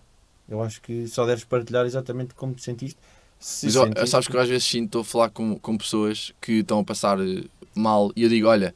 eu 0.50 0.62
acho 0.62 0.82
que 0.82 1.08
só 1.08 1.26
deves 1.26 1.44
partilhar 1.44 1.86
exatamente 1.86 2.34
como 2.34 2.54
te 2.54 2.64
sentiste. 2.64 2.98
Se 3.40 3.66
Mas 3.68 3.74
sentiste- 3.76 4.08
sabes 4.10 4.28
que 4.28 4.36
eu 4.36 4.40
às 4.42 4.50
vezes 4.50 4.66
sinto, 4.66 4.86
estou 4.86 5.02
a 5.02 5.06
falar 5.06 5.30
com, 5.30 5.58
com 5.58 5.78
pessoas 5.78 6.34
que 6.40 6.54
estão 6.60 6.80
a 6.80 6.84
passar 6.84 7.20
eh, 7.20 7.44
mal 7.74 8.12
e 8.16 8.24
eu 8.24 8.30
digo: 8.30 8.48
olha, 8.48 8.76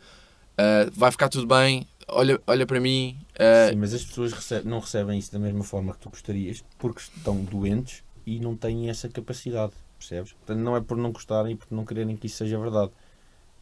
ah, 0.58 0.90
vai 0.94 1.12
ficar 1.12 1.30
tudo 1.30 1.46
bem, 1.46 1.86
olha, 2.08 2.40
olha 2.48 2.66
para 2.66 2.80
mim. 2.80 3.18
ah, 3.38 3.70
Sim, 3.70 3.76
mas 3.78 3.94
as 3.94 4.04
pessoas 4.04 4.34
recebem- 4.34 4.70
não 4.70 4.80
recebem 4.80 5.20
isso 5.20 5.32
da 5.32 5.40
mesma 5.40 5.64
forma 5.64 5.94
que 5.94 6.00
tu 6.00 6.10
gostarias 6.10 6.64
porque 6.80 7.00
estão 7.02 7.44
doentes 7.44 8.04
e 8.26 8.40
não 8.40 8.56
têm 8.56 8.90
essa 8.90 9.08
capacidade, 9.08 9.74
percebes? 10.00 10.32
Portanto, 10.34 10.60
não 10.64 10.76
é 10.76 10.82
por 10.82 10.98
não 10.98 11.12
gostarem 11.12 11.54
e 11.54 11.56
por 11.56 11.68
não 11.72 11.86
quererem 11.86 12.18
que 12.18 12.26
isso 12.28 12.38
seja 12.38 12.58
verdade. 12.60 12.92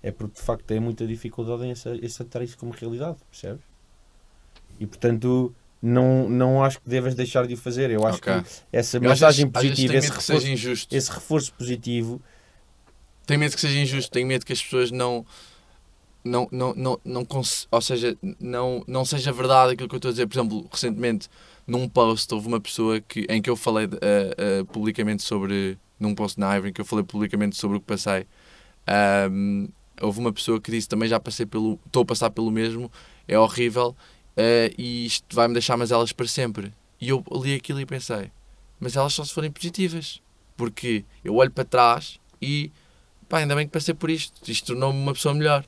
É 0.03 0.11
porque 0.11 0.35
de 0.39 0.45
facto 0.45 0.63
têm 0.65 0.79
muita 0.79 1.07
dificuldade 1.07 1.63
em 1.63 1.71
ace- 1.71 1.89
em 2.01 2.05
aceitar 2.05 2.43
isso 2.43 2.57
como 2.57 2.71
realidade, 2.73 3.17
percebes? 3.31 3.63
E 4.79 4.85
portanto, 4.85 5.55
não, 5.81 6.27
não 6.29 6.63
acho 6.63 6.79
que 6.81 6.89
devas 6.89 7.15
deixar 7.15 7.47
de 7.47 7.53
o 7.53 7.57
fazer. 7.57 7.89
Eu 7.89 8.05
acho 8.05 8.17
Ok. 8.17 8.33
que 8.41 8.49
essa 8.71 8.97
eu 8.97 9.01
mensagem 9.01 9.45
vezes- 9.49 9.69
positiva, 9.69 9.95
esse 9.95 10.07
reforço, 10.09 10.33
seja 10.41 10.51
injusto. 10.51 10.95
esse 10.95 11.11
reforço 11.11 11.53
positivo, 11.53 12.21
Tenho 13.25 13.39
medo 13.39 13.55
que 13.55 13.61
seja 13.61 13.79
injusto, 13.79 14.11
tenho 14.11 14.27
medo 14.27 14.45
que 14.45 14.51
as 14.51 14.61
pessoas 14.61 14.91
não. 14.91 15.25
Não, 16.25 16.47
não, 16.51 16.73
não, 16.75 16.99
não 17.05 17.25
cons- 17.25 17.67
ou 17.71 17.81
seja, 17.81 18.17
não, 18.39 18.83
não 18.87 19.03
seja 19.05 19.31
verdade 19.31 19.73
aquilo 19.73 19.87
que 19.89 19.95
eu 19.95 19.97
estou 19.97 20.09
a 20.09 20.11
dizer. 20.11 20.27
Por 20.27 20.35
exemplo, 20.37 20.67
recentemente, 20.71 21.29
num 21.67 21.87
post, 21.87 22.33
houve 22.33 22.47
uma 22.47 22.59
pessoa 22.61 22.99
que, 23.01 23.25
em 23.29 23.41
que 23.41 23.49
eu 23.49 23.55
falei 23.57 23.87
eh, 24.01 24.35
eh, 24.37 24.63
publicamente 24.65 25.23
sobre. 25.23 25.77
Num 25.99 26.13
post 26.15 26.37
na 26.37 26.53
Ivory, 26.57 26.69
em 26.71 26.73
que 26.73 26.81
eu 26.81 26.85
falei 26.85 27.05
publicamente 27.05 27.55
sobre 27.55 27.77
o 27.77 27.79
que 27.79 27.85
passei. 27.85 28.25
ahm, 28.85 29.67
houve 30.01 30.19
uma 30.19 30.31
pessoa 30.33 30.59
que 30.59 30.71
disse 30.71 30.87
também 30.87 31.07
já 31.09 31.19
passei 31.19 31.45
pelo. 31.45 31.79
Estou 31.85 32.03
a 32.03 32.05
passar 32.05 32.29
pelo 32.29 32.49
mesmo, 32.51 32.91
é 33.27 33.37
horrível 33.37 33.95
eh, 34.37 34.73
e 34.77 35.05
isto 35.05 35.35
vai-me 35.35 35.53
deixar 35.53 35.77
mais 35.77 35.91
elas 35.91 36.11
para 36.11 36.27
sempre. 36.27 36.71
E 36.99 37.09
eu 37.09 37.23
li 37.41 37.53
aquilo 37.55 37.79
e 37.81 37.85
pensei, 37.85 38.31
mas 38.79 38.95
elas 38.95 39.13
só 39.13 39.23
se 39.25 39.33
forem 39.33 39.51
positivas. 39.51 40.21
Porque 40.55 41.03
eu 41.25 41.35
olho 41.35 41.49
para 41.51 41.65
trás 41.65 42.19
e 42.41 42.71
pá, 43.27 43.39
ainda 43.39 43.55
bem 43.55 43.65
que 43.65 43.71
passei 43.73 43.93
por 43.93 44.09
isto. 44.09 44.39
Isto 44.49 44.67
tornou-me 44.67 44.99
uma 44.99 45.13
pessoa 45.13 45.33
melhor. 45.33 45.65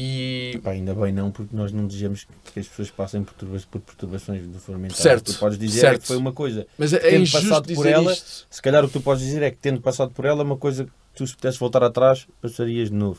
E 0.00 0.60
pá, 0.62 0.70
ainda 0.70 0.94
bem 0.94 1.12
não, 1.12 1.30
porque 1.30 1.54
nós 1.54 1.72
não 1.72 1.86
desejamos 1.86 2.26
que 2.54 2.60
as 2.60 2.68
pessoas 2.68 2.90
passem 2.90 3.24
por, 3.24 3.34
turba- 3.34 3.58
por 3.70 3.80
perturbações 3.80 4.46
do 4.46 4.58
foro 4.60 4.78
mental. 4.78 4.96
Certo, 4.96 5.32
Tu 5.32 5.38
podes 5.38 5.58
dizer 5.58 5.78
é 5.78 5.80
certo. 5.82 6.00
que 6.02 6.06
foi 6.06 6.16
uma 6.16 6.32
coisa. 6.32 6.66
mas 6.78 6.92
é, 6.92 6.98
Tendo 6.98 7.22
injusto 7.22 7.48
passado 7.48 7.74
por 7.74 7.86
ela, 7.86 8.12
isto. 8.12 8.46
Se 8.48 8.62
calhar 8.62 8.84
o 8.84 8.86
que 8.86 8.92
tu 8.92 9.00
podes 9.00 9.24
dizer 9.24 9.42
é 9.42 9.50
que 9.50 9.56
tendo 9.56 9.80
passado 9.80 10.12
por 10.12 10.24
ela, 10.24 10.44
uma 10.44 10.56
coisa 10.56 10.84
que 10.84 10.90
tu 11.16 11.26
se 11.26 11.34
pudesses 11.34 11.58
voltar 11.58 11.82
atrás, 11.82 12.28
passarias 12.40 12.90
de 12.90 12.94
novo. 12.94 13.18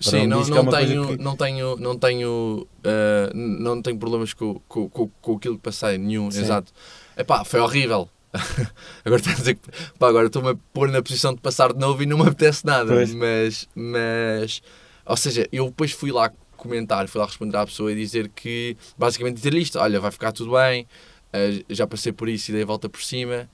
Sim, 0.00 0.26
não, 0.28 0.42
é 0.42 0.48
não, 0.48 0.64
coisa 0.64 0.78
tenho, 0.86 1.06
que- 1.08 1.22
não 1.22 1.36
tenho, 1.36 1.76
não 1.76 1.98
tenho, 1.98 2.68
ah, 2.84 3.30
não 3.34 3.82
tenho 3.82 3.98
problemas 3.98 4.32
com, 4.32 4.60
com, 4.68 4.88
com, 4.88 5.08
com 5.20 5.36
aquilo 5.36 5.56
que 5.56 5.62
passei, 5.62 5.98
nenhum, 5.98 6.30
Sim. 6.30 6.40
exato. 6.40 6.72
Epá, 7.16 7.44
foi 7.44 7.60
horrível. 7.60 8.08
agora 9.04 9.20
estás 9.20 9.36
a 9.36 9.38
dizer 9.40 9.54
que, 9.54 9.68
pá, 9.98 10.08
agora 10.08 10.26
estou-me 10.26 10.50
a 10.50 10.54
pôr 10.72 10.90
na 10.90 11.02
posição 11.02 11.34
de 11.34 11.40
passar 11.40 11.72
de 11.72 11.78
novo 11.80 12.02
e 12.02 12.06
não 12.06 12.16
me 12.18 12.24
apetece 12.24 12.64
nada. 12.64 12.92
Pois. 12.92 13.12
Mas, 13.14 13.68
mas, 13.74 14.62
ou 15.04 15.16
seja, 15.16 15.48
eu 15.50 15.66
depois 15.66 15.90
fui 15.92 16.12
lá 16.12 16.30
comentar, 16.56 17.08
fui 17.08 17.20
lá 17.20 17.26
responder 17.26 17.56
à 17.56 17.64
pessoa 17.66 17.90
e 17.90 17.96
dizer 17.96 18.28
que, 18.28 18.76
basicamente 18.96 19.36
dizer-lhe 19.36 19.60
isto, 19.60 19.78
olha, 19.78 19.98
vai 20.00 20.10
ficar 20.10 20.30
tudo 20.32 20.52
bem, 20.52 20.86
ah, 21.32 21.38
já 21.70 21.86
passei 21.86 22.12
por 22.12 22.28
isso 22.28 22.50
e 22.50 22.54
dei 22.54 22.62
a 22.62 22.66
volta 22.66 22.88
por 22.88 23.02
cima. 23.02 23.48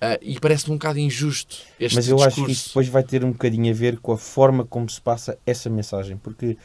Ah, 0.00 0.18
e 0.22 0.40
parece-me 0.40 0.72
um 0.74 0.78
bocado 0.78 0.98
injusto 0.98 1.58
este 1.78 1.94
Mas 1.94 2.08
eu 2.08 2.16
discurso. 2.16 2.40
acho 2.40 2.46
que 2.46 2.52
isso 2.52 2.68
depois 2.68 2.88
vai 2.88 3.02
ter 3.02 3.24
um 3.24 3.32
bocadinho 3.32 3.70
a 3.70 3.76
ver 3.76 3.98
com 3.98 4.12
a 4.12 4.18
forma 4.18 4.64
como 4.64 4.88
se 4.88 5.00
passa 5.00 5.38
essa 5.44 5.68
mensagem, 5.68 6.16
porque 6.16 6.56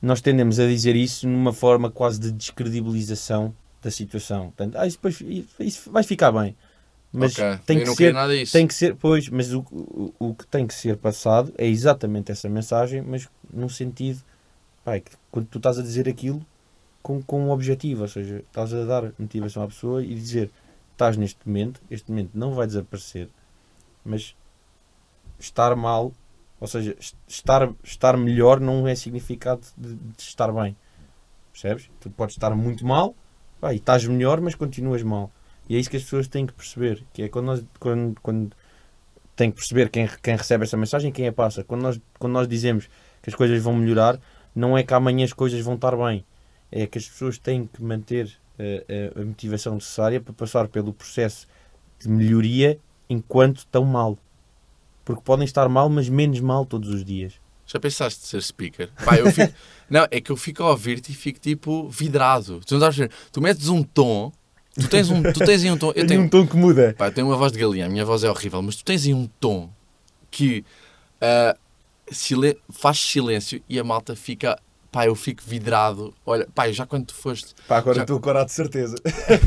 nós 0.00 0.20
tendemos 0.20 0.58
a 0.58 0.66
dizer 0.66 0.96
isso 0.96 1.28
numa 1.28 1.52
forma 1.52 1.90
quase 1.90 2.18
de 2.18 2.32
descredibilização 2.32 3.54
da 3.82 3.90
situação. 3.90 4.46
Portanto, 4.46 4.76
ah, 4.78 4.86
isso, 4.86 4.96
depois, 5.02 5.20
isso 5.60 5.90
vai 5.90 6.02
ficar 6.02 6.32
bem. 6.32 6.56
Mas 7.12 7.32
Ok, 7.32 7.58
tem 7.66 7.78
que 7.80 7.86
ser 7.90 7.96
queria 7.96 8.12
nada 8.14 8.34
disso. 8.36 8.52
Tem 8.52 8.66
que 8.66 8.74
ser, 8.74 8.94
pois, 8.96 9.28
mas 9.28 9.52
o, 9.52 9.60
o, 9.70 10.14
o 10.18 10.34
que 10.34 10.46
tem 10.46 10.66
que 10.66 10.72
ser 10.74 10.96
passado 10.96 11.52
é 11.58 11.66
exatamente 11.66 12.32
essa 12.32 12.48
mensagem, 12.48 13.02
mas 13.02 13.28
num 13.52 13.68
sentido, 13.68 14.20
pá, 14.82 14.94
é 14.96 15.00
que 15.00 15.10
quando 15.30 15.46
tu 15.46 15.58
estás 15.58 15.78
a 15.78 15.82
dizer 15.82 16.08
aquilo 16.08 16.44
com, 17.02 17.22
com 17.22 17.42
um 17.42 17.50
objetivo, 17.50 18.02
ou 18.02 18.08
seja, 18.08 18.38
estás 18.38 18.72
a 18.72 18.84
dar 18.84 19.12
motivação 19.18 19.62
à 19.62 19.66
pessoa 19.66 20.02
e 20.02 20.14
dizer, 20.14 20.50
estás 21.02 21.16
neste 21.16 21.40
momento, 21.46 21.80
este 21.90 22.10
momento 22.10 22.30
não 22.34 22.54
vai 22.54 22.66
desaparecer, 22.66 23.28
mas 24.04 24.36
estar 25.38 25.74
mal, 25.74 26.12
ou 26.60 26.68
seja, 26.68 26.96
est- 26.98 27.16
estar, 27.26 27.68
estar 27.82 28.16
melhor 28.16 28.60
não 28.60 28.86
é 28.86 28.94
significado 28.94 29.62
de, 29.76 29.94
de 29.94 30.22
estar 30.22 30.52
bem, 30.52 30.76
percebes? 31.52 31.90
Tu 32.00 32.08
podes 32.10 32.36
estar 32.36 32.54
muito 32.54 32.86
mal, 32.86 33.14
pá, 33.60 33.72
e 33.72 33.76
estás 33.76 34.06
melhor, 34.06 34.40
mas 34.40 34.54
continuas 34.54 35.02
mal. 35.02 35.30
E 35.68 35.76
é 35.76 35.78
isso 35.78 35.90
que 35.90 35.96
as 35.96 36.04
pessoas 36.04 36.28
têm 36.28 36.46
que 36.46 36.52
perceber, 36.52 37.04
que 37.12 37.22
é 37.22 37.28
quando 37.28 37.46
nós 37.46 37.64
quando, 37.80 38.20
quando 38.20 38.56
têm 39.34 39.50
que 39.50 39.56
perceber 39.56 39.88
quem, 39.88 40.08
quem 40.22 40.36
recebe 40.36 40.64
essa 40.64 40.76
mensagem 40.76 41.10
quem 41.10 41.26
a 41.26 41.32
passa. 41.32 41.64
Quando 41.64 41.82
nós, 41.82 42.00
quando 42.18 42.32
nós 42.32 42.46
dizemos 42.46 42.88
que 43.22 43.30
as 43.30 43.34
coisas 43.34 43.60
vão 43.62 43.74
melhorar, 43.74 44.20
não 44.54 44.76
é 44.78 44.82
que 44.82 44.94
amanhã 44.94 45.24
as 45.24 45.32
coisas 45.32 45.60
vão 45.60 45.74
estar 45.74 45.96
bem. 45.96 46.24
É 46.70 46.86
que 46.86 46.98
as 46.98 47.08
pessoas 47.08 47.38
têm 47.38 47.66
que 47.66 47.82
manter 47.82 48.30
eh, 48.58 49.12
a 49.16 49.24
motivação 49.24 49.74
necessária 49.74 50.20
para 50.20 50.32
passar 50.32 50.68
pelo 50.68 50.92
processo 50.92 51.46
de 51.98 52.08
melhoria 52.08 52.78
enquanto 53.08 53.58
estão 53.58 53.84
mal. 53.84 54.18
Porque 55.04 55.22
podem 55.22 55.44
estar 55.44 55.68
mal, 55.68 55.88
mas 55.88 56.08
menos 56.08 56.40
mal 56.40 56.64
todos 56.64 56.88
os 56.88 57.04
dias. 57.04 57.34
Já 57.66 57.80
pensaste 57.80 58.20
de 58.20 58.26
ser 58.26 58.42
speaker? 58.42 58.90
Pá, 59.04 59.16
eu 59.16 59.30
fico... 59.32 59.52
não, 59.88 60.06
é 60.10 60.20
que 60.20 60.30
eu 60.30 60.36
fico 60.36 60.62
a 60.62 60.70
ouvir-te 60.70 61.12
e 61.12 61.14
fico 61.14 61.40
tipo 61.40 61.88
vidrado. 61.88 62.60
Tu, 62.64 62.76
não 62.78 62.86
estás 62.88 63.00
a 63.00 63.14
tu 63.30 63.40
metes 63.40 63.68
um 63.68 63.82
tom, 63.82 64.30
tu 64.74 64.88
tens, 64.88 65.10
um, 65.10 65.22
tu 65.22 65.40
tens 65.40 65.64
um 65.64 65.76
tom. 65.76 65.92
Eu 65.94 66.06
tenho, 66.06 66.22
um 66.22 66.28
tom 66.28 66.46
que 66.46 66.56
muda. 66.56 66.94
pá, 66.96 67.08
eu 67.08 67.12
tenho 67.12 67.26
uma 67.26 67.36
voz 67.36 67.52
de 67.52 67.58
galinha, 67.58 67.86
a 67.86 67.88
minha 67.88 68.04
voz 68.04 68.22
é 68.24 68.30
horrível, 68.30 68.60
mas 68.62 68.76
tu 68.76 68.84
tens 68.84 69.06
aí 69.06 69.14
um 69.14 69.26
tom 69.40 69.70
que 70.30 70.64
ah, 71.20 71.56
silen- 72.10 72.56
faz 72.70 72.98
silêncio 73.00 73.62
e 73.68 73.78
a 73.78 73.84
malta 73.84 74.14
fica. 74.16 74.58
Pá, 74.92 75.06
eu 75.06 75.14
fico 75.14 75.42
vidrado. 75.44 76.12
Olha, 76.24 76.46
pá, 76.54 76.70
já 76.70 76.84
quando 76.86 77.06
tu 77.06 77.14
foste. 77.14 77.54
Pá, 77.66 77.78
agora 77.78 77.96
Já- 77.96 78.02
estou 78.02 78.20
corado 78.20 78.46
de 78.46 78.52
certeza. 78.52 78.94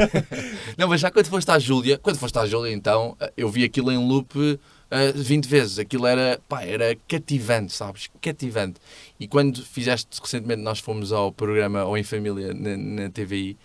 Não, 0.78 0.88
mas 0.88 1.00
já 1.00 1.12
quando 1.12 1.28
foste 1.28 1.50
à 1.52 1.60
Júlia, 1.60 1.98
quando 2.00 2.18
foste 2.18 2.38
à 2.40 2.46
Júlia, 2.46 2.74
então, 2.74 3.16
eu 3.38 3.48
vi 3.50 3.64
aquilo 3.64 3.92
em 3.92 3.98
loop 3.98 4.60
ah, 4.90 5.12
20 5.16 5.46
vezes. 5.48 5.80
Aquilo 5.80 6.08
era, 6.08 6.40
pá, 6.50 6.64
era 6.64 6.96
cativante, 7.08 7.74
sabes? 7.74 8.10
Cativante. 8.22 8.80
E 9.20 9.28
quando 9.28 9.64
fizeste, 9.64 10.20
recentemente, 10.22 10.62
nós 10.64 10.80
fomos 10.80 11.12
ao 11.12 11.32
programa 11.32 11.84
Ou 11.86 11.98
em 11.98 12.04
Família 12.04 12.54
na, 12.54 12.76
na 13.04 13.10
TVI, 13.10 13.58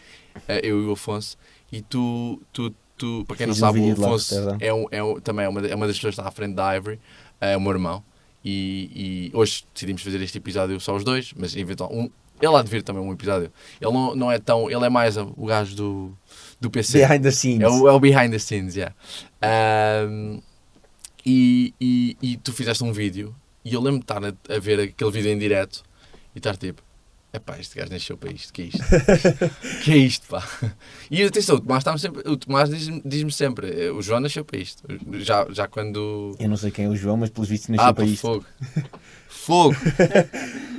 ah, 0.48 0.58
eu 0.62 0.82
e 0.82 0.86
o 0.86 0.92
Afonso, 0.92 1.36
e 1.72 1.80
tu, 1.80 2.40
tu, 2.52 2.74
tu 2.96 3.24
para 3.26 3.36
quem 3.36 3.46
Fiz 3.46 3.58
não 3.58 3.68
um 3.68 3.72
sabe, 3.72 3.80
o 3.80 3.88
lá 3.88 3.94
de 3.94 4.00
Afonso 4.04 4.34
é, 4.60 4.74
um, 4.74 4.86
é 4.90 5.02
um- 5.02 5.20
também 5.20 5.44
é 5.46 5.48
uma, 5.48 5.66
é 5.66 5.74
uma 5.74 5.86
das 5.86 5.96
pessoas 5.96 6.14
que 6.14 6.20
está 6.20 6.28
à 6.28 6.32
frente 6.32 6.54
da 6.54 6.76
Ivory, 6.76 7.00
é 7.40 7.56
o 7.56 7.60
meu 7.60 7.72
irmão. 7.72 8.04
E, 8.44 9.30
e 9.32 9.36
hoje 9.36 9.64
decidimos 9.74 10.02
fazer 10.02 10.20
este 10.22 10.38
episódio 10.38 10.80
só 10.80 10.96
os 10.96 11.04
dois, 11.04 11.32
mas 11.36 11.54
eventual, 11.54 11.92
um, 11.92 12.10
ele 12.40 12.56
há 12.56 12.62
de 12.62 12.70
vir 12.70 12.82
também 12.82 13.02
um 13.02 13.12
episódio. 13.12 13.52
Ele 13.80 13.92
não, 13.92 14.14
não 14.16 14.32
é 14.32 14.38
tão. 14.38 14.70
Ele 14.70 14.84
é 14.84 14.88
mais 14.88 15.16
o 15.16 15.44
gajo 15.44 15.76
do, 15.76 16.18
do 16.58 16.70
PC. 16.70 17.06
Behind 17.06 17.22
the 17.22 17.30
scenes. 17.30 17.62
É 17.62 17.68
o, 17.68 17.88
é 17.88 17.92
o 17.92 18.00
behind 18.00 18.30
the 18.30 18.38
scenes, 18.38 18.76
yeah. 18.76 18.94
Ahm, 19.42 20.40
e, 21.24 21.74
e, 21.80 22.16
e 22.22 22.36
tu 22.38 22.52
fizeste 22.52 22.82
um 22.82 22.92
vídeo 22.92 23.34
e 23.64 23.74
eu 23.74 23.80
lembro 23.80 23.98
de 23.98 24.04
estar 24.04 24.24
a, 24.24 24.32
a 24.54 24.58
ver 24.58 24.80
aquele 24.80 25.10
vídeo 25.10 25.30
em 25.30 25.38
direto 25.38 25.82
e 26.34 26.38
estar 26.38 26.56
tipo, 26.56 26.82
Epá, 27.32 27.58
este 27.60 27.78
gajo 27.78 27.92
nasceu 27.92 28.16
para 28.16 28.32
isto, 28.32 28.52
que 28.52 28.62
é 28.62 28.64
isto? 28.66 28.78
que 29.84 29.92
é 29.92 29.96
isto, 29.96 30.26
pá? 30.26 30.42
E 31.08 31.22
atenção, 31.22 31.54
o 31.56 31.60
Tomás, 31.60 31.84
sempre, 32.00 32.28
o 32.28 32.36
Tomás 32.36 32.68
diz-me 32.68 33.00
diz 33.04 33.36
sempre, 33.36 33.84
eh, 33.86 33.90
o 33.92 34.02
João 34.02 34.18
nasceu 34.18 34.44
para 34.44 34.58
isto. 34.58 34.82
Já, 35.20 35.46
já 35.50 35.68
quando... 35.68 36.34
Eu 36.40 36.48
não 36.48 36.56
sei 36.56 36.72
quem 36.72 36.86
é 36.86 36.88
o 36.88 36.96
João, 36.96 37.16
mas 37.16 37.30
pelos 37.30 37.48
vistos 37.48 37.68
nasceu 37.68 37.86
Ah, 37.88 37.94
para 37.94 38.04
isto. 38.04 38.20
fogo. 38.20 38.44
Fogo. 39.30 39.74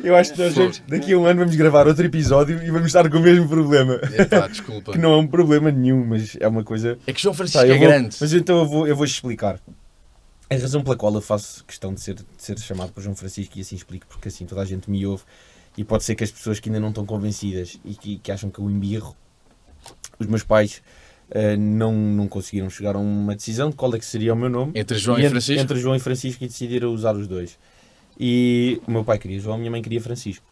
Eu 0.04 0.16
acho 0.16 0.34
que 0.34 0.40
nós 0.40 0.54
Fogo. 0.54 0.66
vamos, 0.66 0.84
daqui 0.88 1.14
a 1.14 1.18
um 1.18 1.26
ano 1.26 1.40
vamos 1.40 1.56
gravar 1.56 1.88
outro 1.88 2.06
episódio 2.06 2.62
e 2.62 2.70
vamos 2.70 2.88
estar 2.88 3.10
com 3.10 3.18
o 3.18 3.22
mesmo 3.22 3.48
problema. 3.48 3.96
Epá, 4.18 4.46
desculpa. 4.50 4.92
Que 4.92 4.98
não 4.98 5.14
é 5.14 5.18
um 5.18 5.26
problema 5.28 5.72
nenhum, 5.72 6.06
mas 6.06 6.36
é 6.40 6.48
uma 6.48 6.64
coisa. 6.64 6.98
É 7.08 7.14
que 7.14 7.22
João 7.22 7.34
Francisco 7.34 7.66
eu 7.66 7.74
é 7.74 7.78
vou- 7.78 7.88
grande. 7.88 8.16
Mas 8.20 8.34
então 8.34 8.60
eu 8.60 8.66
vou, 8.68 8.88
eu 8.88 8.96
vou 8.96 9.06
explicar. 9.06 9.60
A 10.50 10.56
razão 10.56 10.84
pela 10.84 10.96
qual 10.98 11.14
eu 11.16 11.22
faço 11.22 11.64
questão 11.66 11.94
de 11.94 12.02
ser, 12.02 12.16
de 12.16 12.24
ser 12.38 12.60
chamado 12.60 12.92
por 12.92 13.02
João 13.02 13.16
Francisco 13.16 13.58
e 13.58 13.62
assim 13.62 13.76
explico, 13.76 14.06
porque 14.08 14.28
assim 14.28 14.46
toda 14.46 14.62
a 14.62 14.66
gente 14.66 14.92
me 14.92 15.06
ouve 15.08 15.24
e 15.78 15.84
pode 15.84 16.04
ser 16.04 16.16
que 16.16 16.24
as 16.24 16.32
pessoas 16.32 16.60
que 16.60 16.70
ainda 16.70 16.80
não 16.80 16.90
estão 16.90 17.06
convencidas 17.06 17.80
e 17.86 17.94
que, 17.94 18.18
que 18.18 18.32
acham 18.32 18.50
que 18.50 18.60
eu 18.60 18.70
embirro, 18.70 19.16
os 20.20 20.28
meus 20.28 20.44
pais 20.44 20.82
eh, 21.30 21.56
não, 21.56 21.94
não 21.94 22.28
conseguiram 22.28 22.70
chegar 22.70 22.96
a 22.96 23.00
uma 23.00 23.34
decisão 23.34 23.70
de 23.70 23.76
qual 23.76 23.94
é 23.96 24.00
que 24.00 24.06
seria 24.06 24.34
o 24.34 24.36
meu 24.36 24.50
nome. 24.50 24.74
Entre 24.76 24.98
João 24.98 25.18
e, 25.18 25.22
entre, 25.22 25.32
Francisco? 25.32 25.62
entre 25.62 25.80
João 25.80 25.96
e 25.96 26.00
Francisco 26.00 26.44
e 26.44 26.48
decidiram 26.48 26.94
usar 26.94 27.16
os 27.16 27.28
dois. 27.28 27.58
E 28.20 28.82
o 28.86 28.92
meu 28.92 29.04
pai 29.04 29.18
queria 29.18 29.40
João, 29.40 29.56
a 29.56 29.58
minha 29.58 29.72
mãe 29.72 29.82
queria 29.82 30.02
Francisco. 30.02 30.46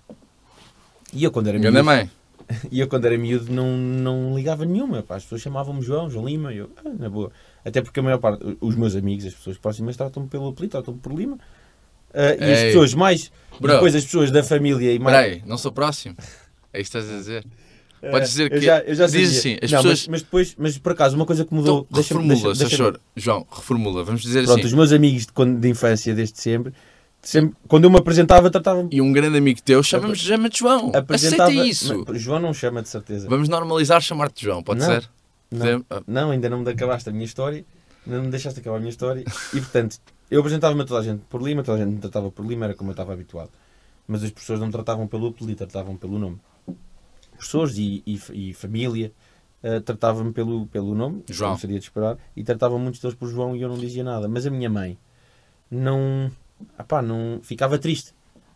E 1.13 1.23
eu 1.23 1.31
quando 1.31 1.47
era 1.47 1.59
Grande 1.59 1.75
miúdo, 1.75 1.85
mãe. 1.85 2.09
e 2.71 2.79
eu 2.79 2.87
quando 2.87 3.05
era 3.05 3.17
miúdo 3.17 3.51
não, 3.51 3.75
não 3.77 4.35
ligava 4.35 4.63
nenhuma. 4.63 5.03
Pá. 5.03 5.17
As 5.17 5.23
pessoas 5.23 5.41
chamavam-me 5.41 5.81
João, 5.81 6.09
João 6.09 6.25
Lima, 6.25 6.53
e 6.53 6.57
eu, 6.57 6.71
ah, 6.77 6.89
na 6.97 7.09
boa. 7.09 7.29
Até 7.65 7.81
porque 7.81 7.99
a 7.99 8.03
maior 8.03 8.19
parte, 8.19 8.57
os 8.61 8.75
meus 8.75 8.95
amigos, 8.95 9.25
as 9.25 9.33
pessoas 9.33 9.57
próximas, 9.57 9.97
tratam-me 9.97 10.29
pelo 10.29 10.47
apelido, 10.47 10.71
tratam-me 10.71 10.99
por 10.99 11.13
Lima. 11.13 11.37
Ah, 12.13 12.35
e 12.39 12.51
as 12.51 12.59
Ei. 12.59 12.65
pessoas 12.67 12.93
mais, 12.93 13.31
Bro. 13.59 13.73
depois 13.73 13.95
as 13.95 14.03
pessoas 14.05 14.31
da 14.31 14.43
família 14.43 14.93
e 14.93 14.99
mais... 14.99 15.15
Espera 15.17 15.35
aí, 15.35 15.43
não 15.47 15.57
sou 15.57 15.71
próximo? 15.71 16.15
É 16.73 16.81
isso 16.81 16.91
que 16.91 16.97
estás 16.97 17.13
a 17.13 17.17
dizer? 17.17 17.45
Ah, 18.01 18.11
Podes 18.11 18.29
dizer 18.29 18.51
eu 18.51 18.59
que- 18.59 18.65
já, 18.65 18.79
eu 18.79 18.95
já 18.95 19.05
diz 19.07 19.13
sabia. 19.35 19.39
assim, 19.39 19.57
as 19.61 19.71
não, 19.71 19.81
pessoas- 19.81 19.99
mas, 19.99 20.07
mas 20.07 20.21
depois, 20.21 20.55
mas 20.57 20.77
por 20.77 20.91
acaso, 20.93 21.15
uma 21.15 21.25
coisa 21.25 21.43
que 21.45 21.53
mudou... 21.53 21.85
Então, 21.89 22.01
reformula, 22.01 22.55
se 22.55 22.63
achor. 22.63 22.99
João, 23.15 23.45
reformula. 23.51 24.03
Vamos 24.03 24.21
dizer 24.21 24.45
Pronto, 24.45 24.59
assim. 24.59 24.67
os 24.67 24.73
meus 24.73 24.91
amigos 24.93 25.25
de, 25.25 25.33
quando, 25.33 25.59
de 25.59 25.67
infância, 25.67 26.15
desde 26.15 26.39
sempre, 26.41 26.73
sempre, 27.21 27.55
quando 27.67 27.83
eu 27.83 27.89
me 27.89 27.97
apresentava, 27.97 28.49
tratavam-me 28.49 28.89
E 28.91 29.01
um 29.01 29.11
grande 29.11 29.37
amigo 29.37 29.61
teu 29.61 29.83
chama-me 29.83 30.15
chama 30.15 30.49
João. 30.53 30.91
Aceita 31.09 31.51
isso. 31.51 32.05
Mas 32.07 32.21
João 32.21 32.39
não 32.39 32.53
chama 32.53 32.81
de 32.81 32.87
certeza. 32.89 33.27
Vamos 33.27 33.49
normalizar 33.49 34.01
chamar-te 34.01 34.45
João, 34.45 34.63
pode 34.63 34.79
Não. 34.79 34.87
ser? 34.87 35.09
Não. 35.51 35.85
Não, 36.07 36.31
ainda 36.31 36.49
não 36.49 36.59
me 36.61 36.71
acabaste 36.71 37.09
a 37.09 37.11
minha 37.11 37.25
história, 37.25 37.65
ainda 38.05 38.17
não 38.19 38.25
me 38.25 38.31
deixaste 38.31 38.59
acabar 38.61 38.77
a 38.77 38.79
minha 38.79 38.91
história. 38.91 39.25
E 39.53 39.59
portanto, 39.59 39.97
eu 40.29 40.39
apresentava-me 40.39 40.81
a 40.81 40.85
toda 40.85 40.99
a 40.99 41.03
gente 41.03 41.23
por 41.29 41.41
Lima, 41.41 41.63
toda 41.63 41.81
a 41.81 41.85
gente 41.85 41.95
me 41.95 42.01
tratava 42.01 42.29
por 42.31 42.45
Lima, 42.45 42.65
era 42.65 42.73
como 42.73 42.89
eu 42.89 42.93
estava 42.93 43.13
habituado. 43.13 43.51
Mas 44.07 44.23
as 44.23 44.31
pessoas 44.31 44.59
não 44.59 44.67
me 44.67 44.73
tratavam 44.73 45.07
pelo 45.07 45.27
apelido, 45.27 45.57
tratavam 45.57 45.95
pelo 45.95 46.17
nome. 46.17 46.39
Pessoas 47.37 47.77
e, 47.77 48.03
e, 48.05 48.19
e 48.33 48.53
família 48.53 49.11
eh, 49.61 49.79
tratavam-me 49.81 50.31
pelo, 50.31 50.67
pelo 50.67 50.95
nome, 50.95 51.23
João. 51.29 51.51
como 51.51 51.59
seria 51.59 51.79
de 51.79 51.85
esperar, 51.85 52.17
e 52.35 52.43
tratavam 52.43 52.79
muitos 52.79 53.01
deles 53.01 53.15
por 53.15 53.27
João 53.27 53.55
e 53.55 53.61
eu 53.61 53.67
não 53.67 53.77
dizia 53.77 54.03
nada. 54.03 54.27
Mas 54.27 54.45
a 54.45 54.49
minha 54.49 54.69
mãe 54.69 54.97
não, 55.69 56.31
apá, 56.77 57.01
não 57.01 57.39
ficava 57.43 57.77
triste, 57.77 58.13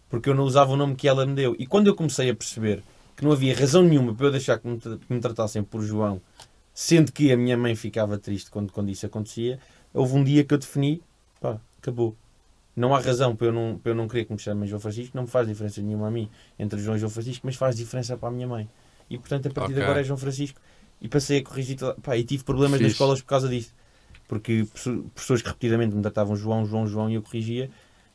porque 0.10 0.30
eu 0.30 0.36
não 0.36 0.44
usava 0.44 0.72
o 0.72 0.78
nome 0.78 0.96
que 0.96 1.08
ela 1.08 1.26
me 1.26 1.36
deu. 1.36 1.56
E 1.60 1.68
quando 1.68 1.88
eu 1.88 1.96
comecei 1.96 2.30
a 2.30 2.36
perceber 2.36 2.82
que 3.16 3.24
não 3.24 3.32
havia 3.32 3.56
razão 3.56 3.84
nenhuma 3.84 4.14
para 4.16 4.28
eu 4.28 4.32
deixar 4.32 4.58
que 4.60 4.68
me, 4.68 4.78
que 4.80 5.14
me 5.14 5.20
tratassem 5.20 5.62
por 5.62 5.82
João, 5.82 6.22
sendo 6.74 7.12
que 7.12 7.32
a 7.32 7.38
minha 7.38 7.58
mãe 7.58 7.76
ficava 7.76 8.18
triste 8.18 8.50
quando, 8.50 8.72
quando 8.72 8.90
isso 8.90 9.06
acontecia, 9.06 9.60
houve 9.94 10.16
um 10.16 10.24
dia 10.24 10.44
que 10.44 10.54
eu 10.54 10.58
defini, 10.58 11.02
pá, 11.44 11.60
acabou. 11.82 12.16
Não 12.76 12.96
há 12.96 13.00
razão 13.00 13.36
para 13.36 13.48
eu 13.48 13.52
não, 13.54 13.78
para 13.78 13.92
eu 13.92 13.96
não 13.96 14.08
querer 14.08 14.26
que 14.26 14.34
me 14.34 14.40
chamem 14.40 14.68
João 14.68 14.80
Francisco, 14.80 15.16
não 15.16 15.24
me 15.24 15.30
faz 15.30 15.48
diferença 15.48 15.80
nenhuma 15.82 16.08
a 16.08 16.12
mim 16.12 16.28
entre 16.58 16.80
João 16.80 16.96
e 16.96 17.00
João 17.00 17.10
Francisco, 17.12 17.46
mas 17.46 17.56
faz 17.56 17.76
diferença 17.76 18.18
para 18.18 18.30
a 18.30 18.32
minha 18.32 18.48
mãe. 18.48 18.68
E 19.10 19.18
portanto, 19.18 19.48
a 19.48 19.52
partir 19.52 19.74
de 19.74 19.80
Ok. 19.80 19.84
agora 19.84 20.00
é 20.02 20.04
João 20.04 20.18
Francisco. 20.18 20.60
E 21.00 21.08
passei 21.08 21.40
a 21.40 21.44
corrigir 21.44 21.78
pá, 22.02 22.18
e 22.18 22.24
tive 22.24 22.44
problemas 22.44 22.80
nas 22.80 22.88
Fixe. 22.88 22.94
escolas 22.94 23.22
por 23.22 23.28
causa 23.28 23.48
disso. 23.50 23.74
Porque 24.28 24.66
pessoas 25.14 25.42
que 25.42 25.48
repetidamente 25.50 25.94
me 25.96 26.02
tratavam 26.02 26.36
João, 26.36 26.66
João, 26.66 26.88
João 26.88 27.10
e 27.10 27.16
eu 27.16 27.22
corrigia. 27.22 27.70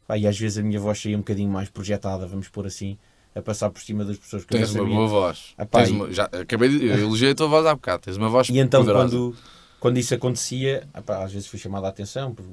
Pá, 0.08 0.16
e 0.18 0.26
às 0.26 0.36
vezes 0.38 0.58
a 0.58 0.62
minha 0.62 0.80
voz 0.80 1.00
saía 1.00 1.14
um 1.16 1.20
bocadinho 1.20 1.50
mais 1.52 1.68
projetada, 1.68 2.26
vamos 2.26 2.48
pôr 2.48 2.66
assim, 2.66 2.96
a 3.36 3.42
passar 3.42 3.68
por 3.70 3.80
cima 3.82 4.04
das 4.06 4.16
pessoas 4.16 4.44
que 4.44 4.54
eu 4.54 4.58
Tens 4.58 4.72
já 4.72 4.80
uma 4.82 4.88
boa 4.94 5.06
voz. 5.06 5.54
Ah, 5.58 5.66
pá, 5.66 5.80
Tens 5.80 5.90
e- 5.90 5.92
uma- 5.92 6.10
já, 6.12 6.24
acabei 6.24 6.68
de. 6.70 6.86
Eu 6.86 6.98
elogiei 6.98 7.30
a 7.30 7.34
tua 7.34 7.46
voz 7.46 7.64
há 7.66 7.74
bocado. 7.74 8.02
Tens 8.02 8.16
uma 8.16 8.28
voz 8.30 8.48
E 8.48 8.58
então, 8.58 8.80
poderosa. 8.80 9.08
quando, 9.10 9.36
quando 9.78 9.98
isso 9.98 10.14
acontecia, 10.14 10.88
ah 10.94 11.22
às 11.22 11.30
vezes 11.32 11.46
fui 11.46 11.58
chamada 11.58 11.86
a 11.86 11.90
atenção, 11.90 12.34
por, 12.34 12.44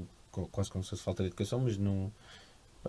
quase 0.52 0.70
como 0.70 0.84
se 0.84 0.90
fosse 0.92 1.04
falta 1.04 1.24
de 1.24 1.28
educação, 1.28 1.60
mas 1.60 1.78
não, 1.78 2.12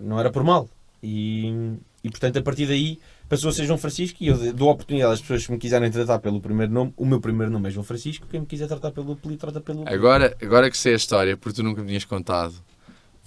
não 0.01 0.19
era 0.19 0.31
por 0.31 0.43
mal. 0.43 0.69
E, 1.01 1.75
e 2.03 2.09
portanto, 2.09 2.37
a 2.37 2.41
partir 2.41 2.65
daí 2.65 2.99
passou 3.29 3.49
a 3.49 3.53
ser 3.53 3.65
João 3.65 3.77
Francisco 3.77 4.17
e 4.21 4.27
eu 4.27 4.53
dou 4.53 4.69
a 4.69 4.73
oportunidade 4.73 5.13
às 5.13 5.21
pessoas 5.21 5.45
que 5.45 5.51
me 5.51 5.57
quiserem 5.57 5.91
tratar 5.91 6.19
pelo 6.19 6.41
primeiro 6.41 6.71
nome. 6.71 6.93
O 6.97 7.05
meu 7.05 7.21
primeiro 7.21 7.51
nome 7.51 7.67
é 7.67 7.71
João 7.71 7.83
Francisco, 7.83 8.25
quem 8.27 8.39
me 8.39 8.45
quiser 8.45 8.67
tratar 8.67 8.91
pelo 8.91 9.13
apelido, 9.13 9.39
trata 9.39 9.61
pelo. 9.61 9.87
Agora, 9.87 10.35
agora 10.41 10.69
que 10.71 10.77
sei 10.77 10.93
a 10.93 10.97
história, 10.97 11.37
porque 11.37 11.55
tu 11.57 11.63
nunca 11.63 11.81
me 11.81 11.87
tinhas 11.87 12.05
contado, 12.05 12.55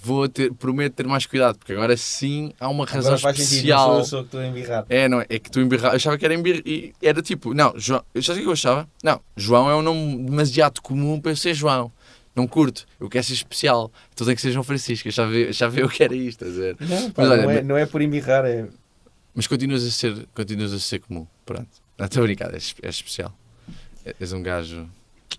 vou 0.02 0.28
ter, 0.28 0.52
prometo 0.54 0.94
ter 0.94 1.06
mais 1.06 1.26
cuidado, 1.26 1.58
porque 1.58 1.72
agora 1.72 1.96
sim 1.96 2.52
há 2.58 2.68
uma 2.68 2.84
razão 2.84 3.12
Agora 3.12 3.18
faz 3.18 3.36
sentido, 3.36 3.54
especial. 3.56 3.88
não 3.88 3.94
sou 3.94 4.00
eu 4.00 4.04
sou 4.04 4.18
que 4.20 4.26
estou 4.26 4.40
a 4.40 4.46
embirrar. 4.46 4.86
É, 4.88 5.08
não 5.08 5.20
é? 5.20 5.26
É 5.28 5.38
que 5.38 5.50
tu 5.50 5.60
embirra... 5.60 5.88
Eu 5.88 5.96
achava 5.96 6.18
que 6.18 6.24
era 6.24 6.34
embirra... 6.34 6.62
e 6.64 6.92
Era 7.02 7.22
tipo, 7.22 7.52
não, 7.54 7.74
João... 7.76 8.02
Sabes 8.14 8.40
o 8.40 8.42
que 8.42 8.48
eu 8.48 8.52
achava? 8.52 8.88
Não, 9.02 9.20
João 9.36 9.70
é 9.70 9.76
um 9.76 9.82
nome 9.82 10.24
demasiado 10.24 10.80
comum 10.80 11.20
para 11.20 11.32
eu 11.32 11.36
ser 11.36 11.54
João. 11.54 11.92
Não 12.34 12.46
curto. 12.46 12.86
Eu 12.98 13.08
quero 13.08 13.24
ser 13.24 13.32
especial. 13.34 13.92
Então 14.12 14.26
tem 14.26 14.34
que 14.36 14.40
ser 14.40 14.52
João 14.52 14.62
Francisco. 14.64 15.08
Eu 15.08 15.10
achava, 15.10 15.32
eu 15.34 15.50
achava 15.50 15.80
eu 15.80 15.88
que 15.88 16.02
era 16.02 16.14
isto, 16.14 16.44
a 16.44 16.48
ver? 16.48 16.76
Não, 16.80 17.10
pá, 17.10 17.22
Mas 17.22 17.30
olha, 17.30 17.42
não, 17.42 17.50
é, 17.50 17.62
não 17.62 17.76
é 17.76 17.86
por 17.86 18.00
embirrar, 18.02 18.44
é. 18.44 18.68
Mas 19.34 19.46
continuas 19.46 19.84
a 19.84 19.90
ser, 19.90 20.26
continuas 20.34 20.72
a 20.72 20.78
ser 20.78 21.00
comum. 21.00 21.26
Pronto. 21.44 21.68
Não, 21.98 22.06
estou 22.06 22.22
a 22.22 22.26
brincar, 22.26 22.52
és, 22.54 22.74
és 22.82 22.94
especial. 22.94 23.36
És 24.18 24.32
um 24.32 24.42
gajo... 24.42 24.88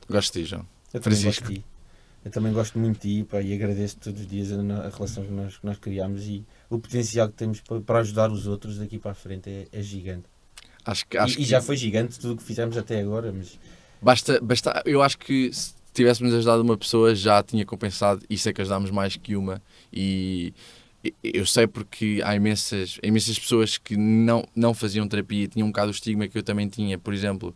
Gosto 0.09 0.33
de 0.33 0.43
ti, 0.43 0.49
João. 0.49 0.67
Eu 0.93 0.99
também 0.99 1.19
Francisco. 1.19 1.43
gosto 1.45 1.53
de 1.53 1.59
ti. 1.61 1.65
Eu 2.23 2.31
também 2.31 2.53
gosto 2.53 2.77
muito 2.77 3.01
de 3.01 3.17
ti 3.19 3.23
pá, 3.23 3.41
e 3.41 3.53
agradeço 3.53 3.97
todos 3.97 4.21
os 4.21 4.27
dias 4.27 4.51
a, 4.51 4.55
a 4.57 4.89
relação 4.89 5.23
que 5.25 5.31
nós, 5.31 5.57
que 5.57 5.65
nós 5.65 5.77
criamos 5.79 6.23
e 6.27 6.45
o 6.69 6.77
potencial 6.77 7.27
que 7.29 7.33
temos 7.33 7.61
para, 7.61 7.81
para 7.81 7.99
ajudar 7.99 8.31
os 8.31 8.45
outros 8.45 8.77
daqui 8.77 8.99
para 8.99 9.11
a 9.11 9.15
frente 9.15 9.49
é, 9.49 9.67
é 9.71 9.81
gigante. 9.81 10.25
Acho 10.85 11.07
que... 11.07 11.17
E- 11.17 11.19
Acho 11.19 11.33
e, 11.33 11.37
que... 11.37 11.45
já 11.45 11.61
foi 11.61 11.75
gigante 11.77 12.19
tudo 12.19 12.33
o 12.33 12.37
que 12.37 12.43
fizemos 12.43 12.77
até 12.77 12.99
agora, 12.99 13.31
mas 13.31 13.57
Basta, 14.01 14.39
basta, 14.41 14.81
eu 14.85 15.01
acho 15.01 15.17
que 15.17 15.51
tivéssemos 15.93 16.33
ajudado 16.33 16.61
uma 16.61 16.77
pessoa 16.77 17.13
já 17.13 17.41
tinha 17.43 17.65
compensado 17.65 18.21
e 18.29 18.37
sei 18.37 18.53
que 18.53 18.61
ajudámos 18.61 18.91
mais 18.91 19.15
que 19.15 19.35
uma. 19.35 19.61
E 19.91 20.53
eu 21.23 21.45
sei 21.45 21.67
porque 21.67 22.21
há 22.23 22.35
imensas, 22.35 22.99
imensas 23.01 23.37
pessoas 23.39 23.77
que 23.77 23.97
não, 23.97 24.45
não 24.55 24.73
faziam 24.73 25.07
terapia 25.07 25.47
tinham 25.47 25.67
um 25.67 25.71
bocado 25.71 25.87
o 25.87 25.91
estigma 25.91 26.27
que 26.27 26.37
eu 26.37 26.43
também 26.43 26.67
tinha, 26.67 26.97
por 26.97 27.13
exemplo, 27.13 27.55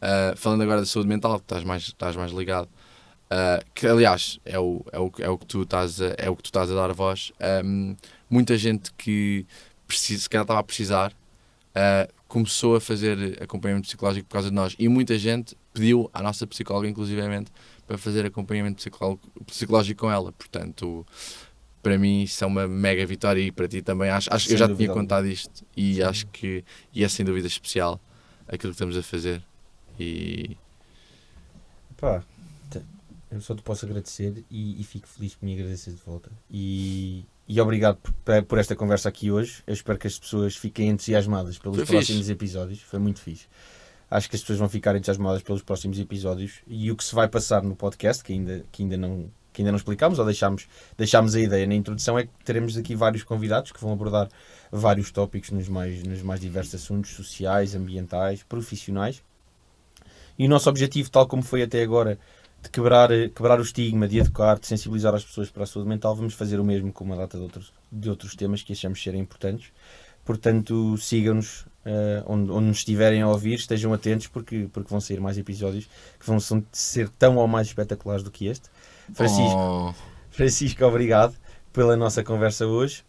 ah, 0.00 0.34
falando 0.36 0.62
agora 0.62 0.80
da 0.80 0.86
saúde 0.86 1.08
mental, 1.08 1.36
estás 1.36 1.64
mais, 1.64 1.82
estás 1.82 2.16
mais 2.16 2.32
ligado, 2.32 2.68
ah, 3.30 3.62
que 3.74 3.86
aliás 3.86 4.40
é 4.44 4.58
o, 4.58 4.84
é, 4.92 4.98
o, 4.98 5.12
é, 5.18 5.28
o 5.28 5.38
que 5.38 5.46
tu 5.46 5.62
estás 5.62 6.00
a, 6.00 6.14
é 6.16 6.30
o 6.30 6.36
que 6.36 6.42
tu 6.42 6.46
estás 6.46 6.70
a 6.70 6.74
dar 6.74 6.92
voz, 6.92 7.32
Ahm, 7.40 7.94
muita 8.30 8.56
gente 8.56 8.92
que 8.94 9.46
precisa, 9.86 10.22
se 10.22 10.28
calhar 10.28 10.44
estava 10.44 10.60
a 10.60 10.62
precisar 10.62 11.12
ah, 11.74 12.08
começou 12.28 12.76
a 12.76 12.80
fazer 12.80 13.42
acompanhamento 13.42 13.86
psicológico 13.88 14.28
por 14.28 14.34
causa 14.34 14.50
de 14.50 14.54
nós 14.54 14.76
e 14.78 14.88
muita 14.88 15.18
gente 15.18 15.56
pediu 15.72 16.10
à 16.12 16.22
nossa 16.22 16.46
psicóloga, 16.46 16.88
inclusivamente, 16.88 17.50
para 17.86 17.98
fazer 17.98 18.26
acompanhamento 18.26 18.82
psicológico 19.46 20.00
com 20.02 20.10
ela. 20.12 20.30
Portanto, 20.32 21.06
para 21.82 21.98
mim 21.98 22.22
isso 22.22 22.44
é 22.44 22.46
uma 22.46 22.68
mega 22.68 23.04
vitória 23.06 23.40
e 23.40 23.50
para 23.50 23.66
ti 23.68 23.80
também. 23.82 24.10
Acho, 24.10 24.32
acho- 24.32 24.52
eu 24.52 24.56
já 24.58 24.68
tinha 24.68 24.90
contado 24.92 25.26
isto 25.26 25.64
e 25.76 25.96
Sim. 25.96 26.02
acho 26.02 26.26
que 26.28 26.64
e 26.94 27.02
é 27.02 27.08
sem 27.08 27.24
dúvida 27.24 27.46
especial 27.46 28.00
aquilo 28.46 28.72
que 28.72 28.76
estamos 28.76 28.96
a 28.96 29.02
fazer. 29.02 29.42
E 29.98 30.56
pá, 31.96 32.22
eu 33.30 33.40
só 33.40 33.54
te 33.54 33.62
posso 33.62 33.84
agradecer 33.84 34.44
e, 34.50 34.80
e 34.80 34.84
fico 34.84 35.06
feliz 35.06 35.34
por 35.34 35.44
me 35.44 35.54
agradecer 35.54 35.90
de 35.92 36.00
volta. 36.04 36.30
E, 36.50 37.24
e 37.48 37.60
obrigado 37.60 37.98
por, 38.46 38.58
esta 38.58 38.76
conversa 38.76 39.08
aqui 39.08 39.30
hoje. 39.30 39.62
Eu 39.66 39.72
espero 39.72 39.98
que 39.98 40.06
as 40.06 40.18
pessoas 40.18 40.54
fiquem 40.54 40.90
entusiasmadas 40.90 41.56
pelos 41.56 41.78
Foi 41.78 41.86
próximos 41.86 42.20
fixe. 42.20 42.32
episódios. 42.32 42.82
Foi 42.82 42.98
muito 42.98 43.20
fixe. 43.20 43.46
Acho 44.10 44.28
que 44.28 44.36
as 44.36 44.42
pessoas 44.42 44.58
vão 44.58 44.68
ficar 44.68 44.94
entusiasmadas 44.94 45.42
pelos 45.42 45.62
próximos 45.62 45.98
episódios 45.98 46.60
e 46.66 46.90
o 46.90 46.96
que 46.96 47.02
se 47.02 47.14
vai 47.14 47.26
passar 47.26 47.62
no 47.62 47.74
podcast, 47.74 48.22
que 48.22 48.34
ainda, 48.34 48.64
que 48.70 48.82
ainda 48.82 48.96
não 48.96 49.30
que 49.50 49.62
ainda 49.62 49.72
não 49.72 49.76
explicámos 49.76 50.20
ou 50.20 50.24
deixámos, 50.24 50.68
deixámos 50.96 51.34
a 51.34 51.40
ideia 51.40 51.66
na 51.66 51.74
introdução, 51.74 52.16
é 52.16 52.24
que 52.24 52.30
teremos 52.44 52.76
aqui 52.76 52.94
vários 52.94 53.24
convidados 53.24 53.72
que 53.72 53.80
vão 53.80 53.92
abordar 53.92 54.28
vários 54.70 55.10
tópicos 55.10 55.50
nos 55.50 55.68
mais, 55.68 56.04
nos 56.04 56.22
mais 56.22 56.40
diversos 56.40 56.76
assuntos 56.76 57.10
sociais, 57.10 57.74
ambientais, 57.74 58.44
profissionais. 58.44 59.20
E 60.38 60.46
o 60.46 60.48
nosso 60.48 60.68
objetivo, 60.70 61.10
tal 61.10 61.26
como 61.26 61.42
foi 61.42 61.62
até 61.62 61.82
agora, 61.82 62.20
de 62.62 62.68
quebrar, 62.70 63.10
eh, 63.10 63.28
quebrar 63.28 63.58
o 63.58 63.62
estigma, 63.62 64.08
de 64.08 64.18
educar, 64.18 64.58
de 64.58 64.66
sensibilizar 64.66 65.14
as 65.14 65.24
pessoas 65.24 65.50
para 65.50 65.62
a 65.62 65.66
saúde 65.66 65.88
mental, 65.88 66.14
vamos 66.16 66.34
fazer 66.34 66.58
o 66.58 66.64
mesmo 66.64 66.92
com 66.92 67.04
uma 67.04 67.16
data 67.16 67.36
de 67.36 67.42
outros, 67.44 67.72
de 67.90 68.10
outros 68.10 68.34
temas 68.34 68.62
que 68.62 68.72
achamos 68.72 69.02
serem 69.02 69.20
importantes. 69.20 69.68
Portanto, 70.24 70.96
sigam-nos 70.98 71.64
eh, 71.86 72.22
onde, 72.26 72.50
onde 72.50 72.66
nos 72.66 72.78
estiverem 72.78 73.22
a 73.22 73.28
ouvir, 73.28 73.54
estejam 73.54 73.92
atentos 73.94 74.26
porque, 74.26 74.68
porque 74.72 74.90
vão 74.90 75.00
sair 75.00 75.20
mais 75.20 75.38
episódios 75.38 75.88
que 76.18 76.26
vão 76.26 76.38
ser 76.72 77.08
tão 77.10 77.36
ou 77.36 77.46
mais 77.48 77.68
espetaculares 77.68 78.22
do 78.22 78.30
que 78.30 78.46
este. 78.46 78.68
Francisco, 79.14 79.56
Oh, 79.56 79.94
Francisco, 80.30 80.84
obrigado 80.84 81.34
pela 81.72 81.96
nossa 81.96 82.22
conversa 82.22 82.66
hoje. 82.66 83.02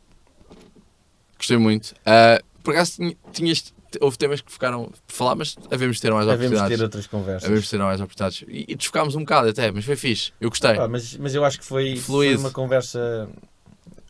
gostei 1.38 1.58
muito. 1.58 1.94
Ah, 2.06 2.42
por 2.64 2.74
acaso 2.74 2.94
tinha- 2.98 3.16
tinhas, 3.34 3.74
houve 4.00 4.18
temas 4.18 4.42
que 4.42 4.52
ficaram 4.52 4.92
por 5.08 5.14
falar, 5.14 5.36
mas 5.36 5.56
havemos 5.72 6.00
ter 6.00 6.12
mais 6.12 6.26
Devemos 6.26 6.46
oportunidades. 6.46 6.78
ter 6.78 6.84
outras 6.84 7.08
conversas. 7.08 7.50
Havemos 7.50 7.70
ter 7.70 7.78
mais 7.78 8.02
oportunidades. 8.02 8.44
E, 8.48 8.66
e 8.68 8.76
desfocámos 8.76 9.16
um 9.16 9.20
bocado 9.20 9.50
até, 9.50 9.72
mas 9.72 9.86
foi 9.86 9.96
fixe. 9.96 10.32
Eu 10.40 10.50
gostei. 10.50 10.76
Pá, 10.76 10.88
mas, 10.88 11.16
mas 11.18 11.36
eu 11.36 11.44
acho 11.44 11.60
que 11.60 11.66
foi, 11.66 11.96
foi 11.98 12.36
uma 12.36 12.52
conversa 12.52 13.30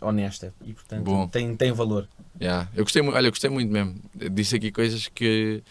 honesta 0.02 0.54
e 0.66 0.74
portanto 0.74 1.04
Bom. 1.04 1.28
tem, 1.28 1.56
tem 1.56 1.72
valor. 1.72 2.08
Yeah. 2.42 2.70
Eu 2.74 2.84
gostei, 2.84 3.02
olha, 3.02 3.28
eu 3.28 3.32
gostei 3.32 3.50
muito 3.50 3.72
mesmo. 3.72 3.96
Disse 4.32 4.56
aqui 4.56 4.72
coisas 4.72 5.08
que 5.10 5.62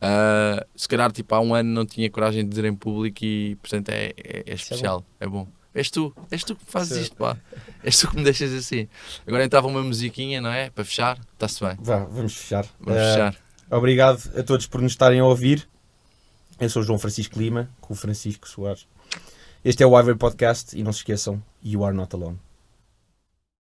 ah, 0.00 0.64
se 0.74 0.88
calhar 0.88 1.12
tipo, 1.12 1.34
há 1.34 1.40
um 1.40 1.54
ano 1.54 1.70
não 1.70 1.84
tinha 1.84 2.10
coragem 2.10 2.42
de 2.42 2.50
dizer 2.50 2.64
em 2.64 2.74
público 2.74 3.24
e 3.24 3.56
portanto 3.56 3.90
é, 3.90 4.12
é, 4.16 4.44
é 4.46 4.54
especial, 4.54 5.04
é 5.18 5.26
bom. 5.26 5.46
És 5.72 5.88
tu, 5.88 6.12
és 6.32 6.42
tu 6.42 6.56
que 6.56 6.64
fazes 6.66 6.96
Sim. 6.96 7.02
isto, 7.02 7.16
pá. 7.16 7.36
És 7.84 7.98
tu 7.98 8.08
que 8.08 8.16
me 8.16 8.24
deixas 8.24 8.52
assim. 8.52 8.88
Agora 9.24 9.44
entrava 9.44 9.68
uma 9.68 9.82
musiquinha, 9.82 10.40
não 10.40 10.50
é? 10.50 10.68
Para 10.68 10.84
fechar, 10.84 11.18
está-se 11.32 11.64
bem. 11.64 11.76
Vá, 11.80 11.98
vamos 12.04 12.34
fechar. 12.34 12.66
Vamos 12.80 13.00
fechar. 13.00 13.36
Obrigado 13.70 14.20
a 14.36 14.42
todos 14.42 14.66
por 14.66 14.82
nos 14.82 14.92
estarem 14.92 15.20
a 15.20 15.24
ouvir. 15.24 15.68
Eu 16.58 16.68
sou 16.68 16.82
João 16.82 16.98
Francisco 16.98 17.38
Lima, 17.38 17.70
com 17.80 17.94
o 17.94 17.96
Francisco 17.96 18.48
Soares. 18.48 18.86
Este 19.64 19.84
é 19.84 19.86
o 19.86 19.98
Ivory 19.98 20.18
Podcast 20.18 20.76
e 20.76 20.82
não 20.82 20.92
se 20.92 20.98
esqueçam, 20.98 21.40
you 21.62 21.84
are 21.84 21.94
not 21.94 22.14
alone. 22.14 22.38